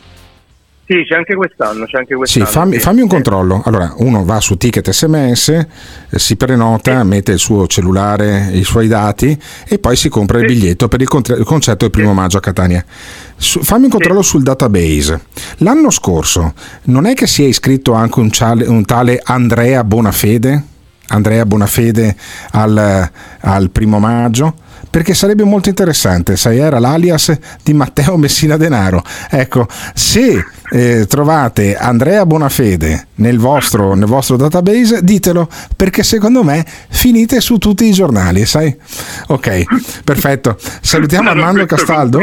Sì, 0.84 1.04
c'è 1.08 1.14
anche 1.16 1.34
quest'anno, 1.36 1.84
c'è 1.86 1.96
anche 1.98 2.08
Sì, 2.10 2.14
quest'anno. 2.16 2.44
fammi, 2.46 2.78
fammi 2.78 3.00
un 3.02 3.08
controllo. 3.08 3.62
Allora, 3.64 3.94
uno 3.98 4.24
va 4.24 4.40
su 4.40 4.56
ticket 4.56 4.90
SMS, 4.90 5.48
eh, 5.48 5.66
si 6.18 6.36
prenota, 6.36 7.02
mette 7.04 7.32
il 7.32 7.38
suo 7.38 7.66
cellulare, 7.68 8.50
i 8.52 8.64
suoi 8.64 8.88
dati 8.88 9.38
e 9.68 9.78
poi 9.78 9.94
si 9.96 10.08
compra 10.08 10.38
il 10.40 10.44
biglietto 10.46 10.88
per 10.88 11.00
il, 11.00 11.08
contra- 11.08 11.36
il 11.36 11.44
concerto 11.44 11.84
del 11.86 11.90
primo 11.90 12.12
maggio 12.12 12.38
a 12.38 12.40
Catania. 12.40 12.84
Su- 13.36 13.62
fammi 13.62 13.84
un 13.84 13.90
controllo 13.90 14.22
sul 14.22 14.42
database. 14.42 15.20
L'anno 15.58 15.90
scorso 15.90 16.52
non 16.84 17.06
è 17.06 17.14
che 17.14 17.26
si 17.28 17.44
è 17.44 17.46
iscritto 17.46 17.92
anche 17.92 18.18
un, 18.18 18.30
ciale- 18.30 18.66
un 18.66 18.84
tale 18.84 19.20
Andrea 19.22 19.84
Bonafede? 19.84 20.64
Andrea 21.08 21.46
Bonafede 21.46 22.16
al, 22.50 23.10
al 23.40 23.70
primo 23.70 23.98
maggio? 24.00 24.54
Perché 24.90 25.14
sarebbe 25.14 25.44
molto 25.44 25.70
interessante, 25.70 26.36
sai, 26.36 26.58
era 26.58 26.78
l'alias 26.78 27.34
di 27.62 27.72
Matteo 27.72 28.16
Messina 28.18 28.58
Denaro. 28.58 29.02
Ecco, 29.30 29.66
se 29.94 30.44
eh, 30.72 31.04
trovate 31.06 31.76
Andrea 31.76 32.24
Bonafede 32.24 33.08
nel 33.16 33.38
vostro, 33.38 33.94
nel 33.94 34.08
vostro 34.08 34.36
database, 34.36 35.02
ditelo, 35.02 35.48
perché 35.76 36.02
secondo 36.02 36.42
me 36.42 36.64
finite 36.88 37.40
su 37.40 37.58
tutti 37.58 37.84
i 37.84 37.92
giornali, 37.92 38.46
sai? 38.46 38.74
Ok, 39.28 39.64
perfetto. 40.02 40.56
Salutiamo 40.80 41.28
Armando 41.28 41.66
Castaldo 41.66 42.20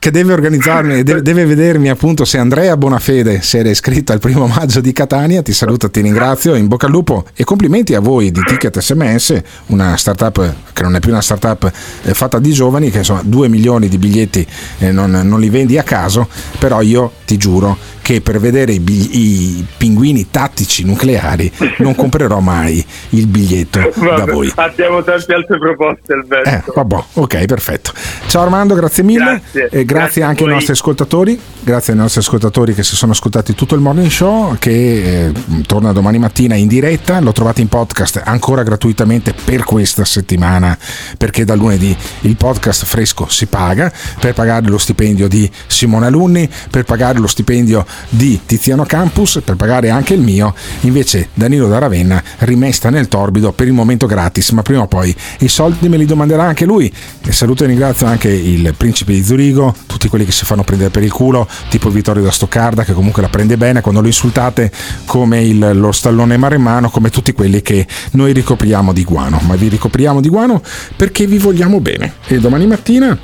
che 0.00 0.10
deve 0.10 0.32
organizzarmi, 0.32 1.02
deve, 1.02 1.20
deve 1.22 1.44
vedermi 1.44 1.90
appunto 1.90 2.24
se 2.24 2.38
Andrea 2.38 2.74
Bonafede 2.76 3.42
si 3.42 3.58
era 3.58 3.68
iscritto 3.68 4.12
al 4.12 4.18
primo 4.18 4.46
maggio 4.46 4.80
di 4.80 4.92
Catania. 4.92 5.42
Ti 5.42 5.52
saluto, 5.52 5.90
ti 5.90 6.00
ringrazio, 6.00 6.54
in 6.54 6.66
bocca 6.66 6.86
al 6.86 6.92
lupo 6.92 7.26
e 7.34 7.44
complimenti 7.44 7.94
a 7.94 8.00
voi 8.00 8.32
di 8.32 8.40
Ticket 8.42 8.78
SMS, 8.78 9.40
una 9.66 9.96
startup 9.96 10.54
che 10.72 10.82
non 10.82 10.96
è 10.96 11.00
più 11.00 11.10
una 11.10 11.20
startup 11.20 11.70
eh, 12.02 12.14
fatta 12.14 12.38
di 12.38 12.50
giovani, 12.50 12.90
che 12.90 12.98
insomma 12.98 13.22
2 13.22 13.48
milioni 13.48 13.88
di 13.88 13.98
biglietti 13.98 14.44
eh, 14.78 14.90
non, 14.90 15.10
non 15.10 15.38
li 15.38 15.50
vendi 15.50 15.76
a 15.76 15.82
caso, 15.82 16.26
però 16.58 16.80
io 16.80 17.12
ti 17.26 17.36
giuro 17.36 17.76
che 18.10 18.20
per 18.20 18.40
vedere 18.40 18.72
i, 18.72 18.80
bigli- 18.80 19.16
i 19.16 19.66
pinguini 19.76 20.32
tattici 20.32 20.84
nucleari 20.84 21.48
non 21.78 21.94
comprerò 21.94 22.40
mai 22.40 22.84
il 23.10 23.28
biglietto 23.28 23.78
da 23.94 24.04
Vabbè, 24.16 24.32
voi. 24.32 24.52
Abbiamo 24.56 25.00
tante 25.04 25.32
altre 25.32 25.58
proposte, 25.60 26.14
Alberto. 26.14 26.48
Eh, 26.48 26.62
vabbè, 26.74 27.04
ok, 27.12 27.44
perfetto. 27.44 27.92
Ciao 28.26 28.42
Armando, 28.42 28.74
grazie 28.74 29.04
mille. 29.04 29.40
Grazie. 29.52 29.62
E 29.66 29.84
grazie, 29.84 29.84
Grazie 29.84 30.22
anche 30.24 30.42
ai 30.42 30.50
nostri 30.50 30.72
ascoltatori. 30.72 31.40
Grazie 31.60 31.92
ai 31.92 32.00
nostri 32.00 32.20
ascoltatori 32.20 32.74
che 32.74 32.82
si 32.82 32.96
sono 32.96 33.12
ascoltati 33.12 33.54
tutto 33.54 33.76
il 33.76 33.80
morning 33.80 34.10
show 34.10 34.56
che 34.58 35.26
eh, 35.26 35.32
torna 35.66 35.92
domani 35.92 36.18
mattina 36.18 36.56
in 36.56 36.66
diretta. 36.66 37.20
Lo 37.20 37.30
trovate 37.30 37.60
in 37.60 37.68
podcast 37.68 38.22
ancora 38.24 38.64
gratuitamente 38.64 39.34
per 39.44 39.62
questa 39.62 40.04
settimana 40.04 40.76
perché 41.16 41.44
da 41.44 41.54
lunedì 41.54 41.96
il 42.22 42.34
podcast 42.34 42.86
fresco 42.86 43.28
si 43.28 43.46
paga 43.46 43.92
per 44.18 44.34
pagare 44.34 44.66
lo 44.66 44.78
stipendio 44.78 45.28
di 45.28 45.48
Simone 45.68 46.06
Alunni, 46.06 46.50
per 46.70 46.82
pagare 46.82 47.20
lo 47.20 47.28
stipendio 47.28 47.86
di 48.08 48.40
Tiziano 48.44 48.84
Campus, 48.84 49.40
per 49.44 49.56
pagare 49.56 49.90
anche 49.90 50.14
il 50.14 50.20
mio. 50.20 50.54
Invece 50.80 51.28
Danilo 51.34 51.68
da 51.68 51.78
Ravenna 51.78 52.22
rimesta 52.38 52.90
nel 52.90 53.08
torbido 53.08 53.52
per 53.52 53.66
il 53.66 53.72
momento 53.72 54.06
gratis, 54.06 54.50
ma 54.50 54.62
prima 54.62 54.82
o 54.82 54.86
poi 54.86 55.14
i 55.40 55.48
soldi 55.48 55.88
me 55.88 55.96
li 55.96 56.06
domanderà 56.06 56.44
anche 56.44 56.64
lui. 56.64 56.92
E 57.22 57.32
saluto 57.32 57.64
e 57.64 57.66
ringrazio 57.66 58.06
anche 58.06 58.28
il 58.28 58.74
principe 58.76 59.12
di 59.12 59.22
Zurigo, 59.22 59.74
tutti 59.86 60.08
quelli 60.08 60.24
che 60.24 60.32
si 60.32 60.44
fanno 60.44 60.62
prendere 60.62 60.90
per 60.90 61.02
il 61.02 61.12
culo, 61.12 61.46
tipo 61.68 61.90
Vittorio 61.90 62.22
da 62.22 62.30
Stoccarda 62.30 62.84
che 62.84 62.92
comunque 62.92 63.22
la 63.22 63.28
prende 63.28 63.56
bene 63.56 63.80
quando 63.80 64.00
lo 64.00 64.06
insultate 64.06 64.70
come 65.04 65.42
il- 65.42 65.70
lo 65.74 65.92
stallone 65.92 66.36
maremmano, 66.36 66.90
come 66.90 67.10
tutti 67.10 67.32
quelli 67.32 67.62
che 67.62 67.86
noi 68.12 68.32
ricopriamo 68.32 68.92
di 68.92 69.04
guano. 69.04 69.40
Ma 69.46 69.54
vi 69.56 69.68
ricopriamo 69.68 70.20
di 70.20 70.28
guano 70.28 70.62
perché 70.96 71.26
vi 71.26 71.38
vogliamo 71.38 71.80
bene. 71.80 72.14
E 72.26 72.38
domani 72.38 72.66
mattina 72.66 73.18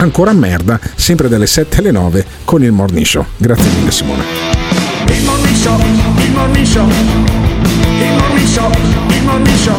ancora 0.00 0.32
merda, 0.32 0.80
sempre 0.94 1.28
dalle 1.28 1.46
7 1.46 1.78
alle 1.78 1.90
9 1.90 2.24
con 2.44 2.62
il 2.62 2.72
morning 2.72 3.04
show. 3.04 3.24
Grazie 3.36 3.70
mille 3.78 3.90
Simone. 3.90 4.24
Il 5.06 5.24
morning 5.24 5.56
show, 5.56 5.78
il 5.78 6.32
morning 6.32 6.66
show, 6.66 6.88
il 6.88 8.12
morning 8.16 8.46
show, 8.46 8.70
il 9.08 9.22
morning 9.24 9.56
show. 9.56 9.74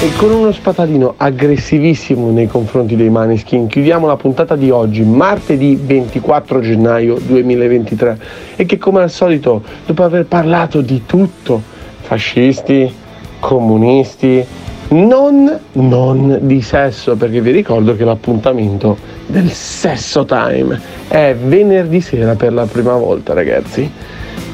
E 0.00 0.12
con 0.16 0.30
uno 0.30 0.52
spatalino 0.52 1.14
aggressivissimo 1.16 2.30
nei 2.30 2.46
confronti 2.46 2.94
dei 2.94 3.10
Maneskin 3.10 3.66
chiudiamo 3.66 4.06
la 4.06 4.16
puntata 4.16 4.54
di 4.54 4.70
oggi, 4.70 5.02
martedì 5.02 5.74
24 5.74 6.60
gennaio 6.60 7.18
2023 7.20 8.18
e 8.54 8.64
che 8.64 8.78
come 8.78 9.00
al 9.00 9.10
solito, 9.10 9.60
dopo 9.86 10.04
aver 10.04 10.26
parlato 10.26 10.82
di 10.82 11.02
tutto, 11.04 11.60
fascisti, 12.02 12.94
comunisti, 13.40 14.46
non, 14.88 15.58
non 15.72 16.38
di 16.42 16.62
sesso, 16.62 17.16
perché 17.16 17.40
vi 17.40 17.50
ricordo 17.50 17.94
che 17.94 18.04
l'appuntamento 18.04 18.96
del 19.26 19.50
sesso 19.50 20.24
time 20.24 20.80
è 21.08 21.34
venerdì 21.34 22.00
sera 22.00 22.34
per 22.34 22.52
la 22.52 22.66
prima 22.66 22.96
volta 22.96 23.34
ragazzi. 23.34 23.90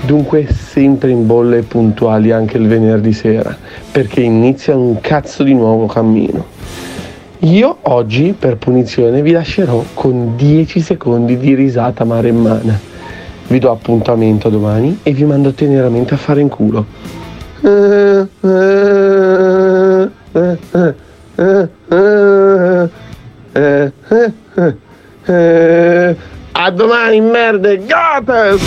Dunque 0.01 0.47
sempre 0.47 1.11
in 1.11 1.27
bolle 1.27 1.59
e 1.59 1.63
puntuali 1.63 2.31
anche 2.31 2.59
il 2.59 2.67
venerdì 2.67 3.13
sera, 3.13 3.57
perché 3.91 4.21
inizia 4.21 4.77
un 4.77 5.01
cazzo 5.01 5.43
di 5.43 5.55
nuovo 5.55 5.87
cammino. 5.87 6.53
Io 7.41 7.77
oggi 7.83 8.35
per 8.39 8.57
punizione 8.57 9.23
vi 9.23 9.33
lascerò 9.33 9.83
con 9.95 10.35
10 10.37 10.81
secondi 10.81 11.37
di 11.39 11.55
risata 11.55 12.05
maremmana. 12.05 12.79
Vi 13.47 13.59
do 13.59 13.71
appuntamento 13.71 14.49
domani 14.49 15.01
e 15.03 15.13
vi 15.13 15.25
mando 15.25 15.53
teneramente 15.53 16.15
a 16.15 16.17
fare 16.17 16.41
in 16.41 16.49
culo. 16.49 16.87
A 26.53 26.71
domani, 26.71 27.21
merde, 27.21 27.79
Gotham! 27.79 28.59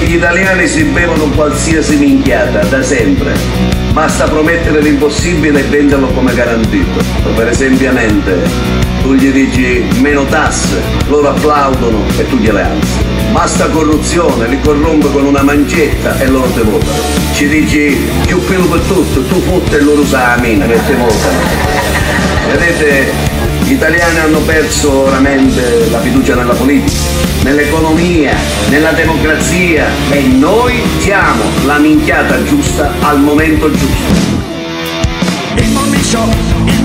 Gli 0.00 0.14
italiani 0.14 0.66
si 0.66 0.84
bevono 0.84 1.24
qualsiasi 1.34 1.96
minchiata, 1.96 2.64
da 2.64 2.82
sempre. 2.82 3.34
Basta 3.92 4.26
promettere 4.26 4.80
l'impossibile 4.80 5.60
e 5.60 5.64
venderlo 5.64 6.06
come 6.08 6.32
garantito. 6.34 7.02
Per 7.34 7.48
esempio, 7.48 7.92
tu 9.02 9.12
gli 9.12 9.30
dici 9.30 9.84
meno 10.00 10.24
tasse, 10.24 10.80
loro 11.08 11.28
applaudono 11.28 12.04
e 12.18 12.26
tu 12.26 12.38
gliele 12.38 12.62
alzi. 12.62 12.95
Basta 13.36 13.68
corruzione, 13.68 14.48
li 14.48 14.58
corrompe 14.62 15.10
con 15.12 15.26
una 15.26 15.42
mancetta 15.42 16.18
e 16.18 16.26
loro 16.26 16.48
te 16.52 16.62
votano. 16.62 17.02
Ci 17.34 17.46
dici 17.46 17.98
più 18.24 18.42
pelo 18.46 18.64
per 18.64 18.80
tutto, 18.80 19.22
tu 19.26 19.42
fotte 19.42 19.76
e 19.76 19.82
loro 19.82 20.04
mina 20.40 20.64
che 20.66 20.80
te 20.86 20.94
votano. 20.94 21.38
Vedete, 22.48 23.12
gli 23.64 23.72
italiani 23.72 24.18
hanno 24.20 24.38
perso 24.38 25.04
veramente 25.04 25.86
la 25.90 26.00
fiducia 26.00 26.34
nella 26.34 26.54
politica, 26.54 26.98
nell'economia, 27.42 28.34
nella 28.70 28.92
democrazia 28.92 29.86
e 30.08 30.22
noi 30.22 30.82
siamo 30.96 31.42
la 31.66 31.76
minchiata 31.76 32.42
giusta 32.42 32.90
al 33.00 33.20
momento 33.20 33.70
giusto. 33.70 34.36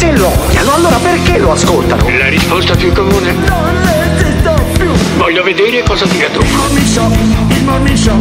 Se 0.00 0.16
lo 0.16 0.28
odiano, 0.28 0.72
allora 0.72 0.96
perché 0.96 1.36
lo 1.36 1.52
ascoltano? 1.52 2.08
La 2.08 2.30
risposta 2.30 2.74
più 2.74 2.90
comune? 2.90 3.32
Non 3.34 3.86
esisto 4.16 4.54
più. 4.72 4.90
Voglio 5.18 5.42
vedere 5.42 5.82
cosa 5.82 6.06
dirà 6.06 6.26
tu. 6.30 6.40
Il 6.40 6.54
morning 6.54 6.86
show, 6.86 7.12
il 7.50 7.64
morning 7.64 7.96
show. 7.98 8.18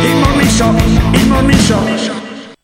Il 0.00 0.14
morning 0.16 0.48
show, 0.48 0.74
il 1.12 1.26
morning 1.28 1.60
show. 1.60 2.21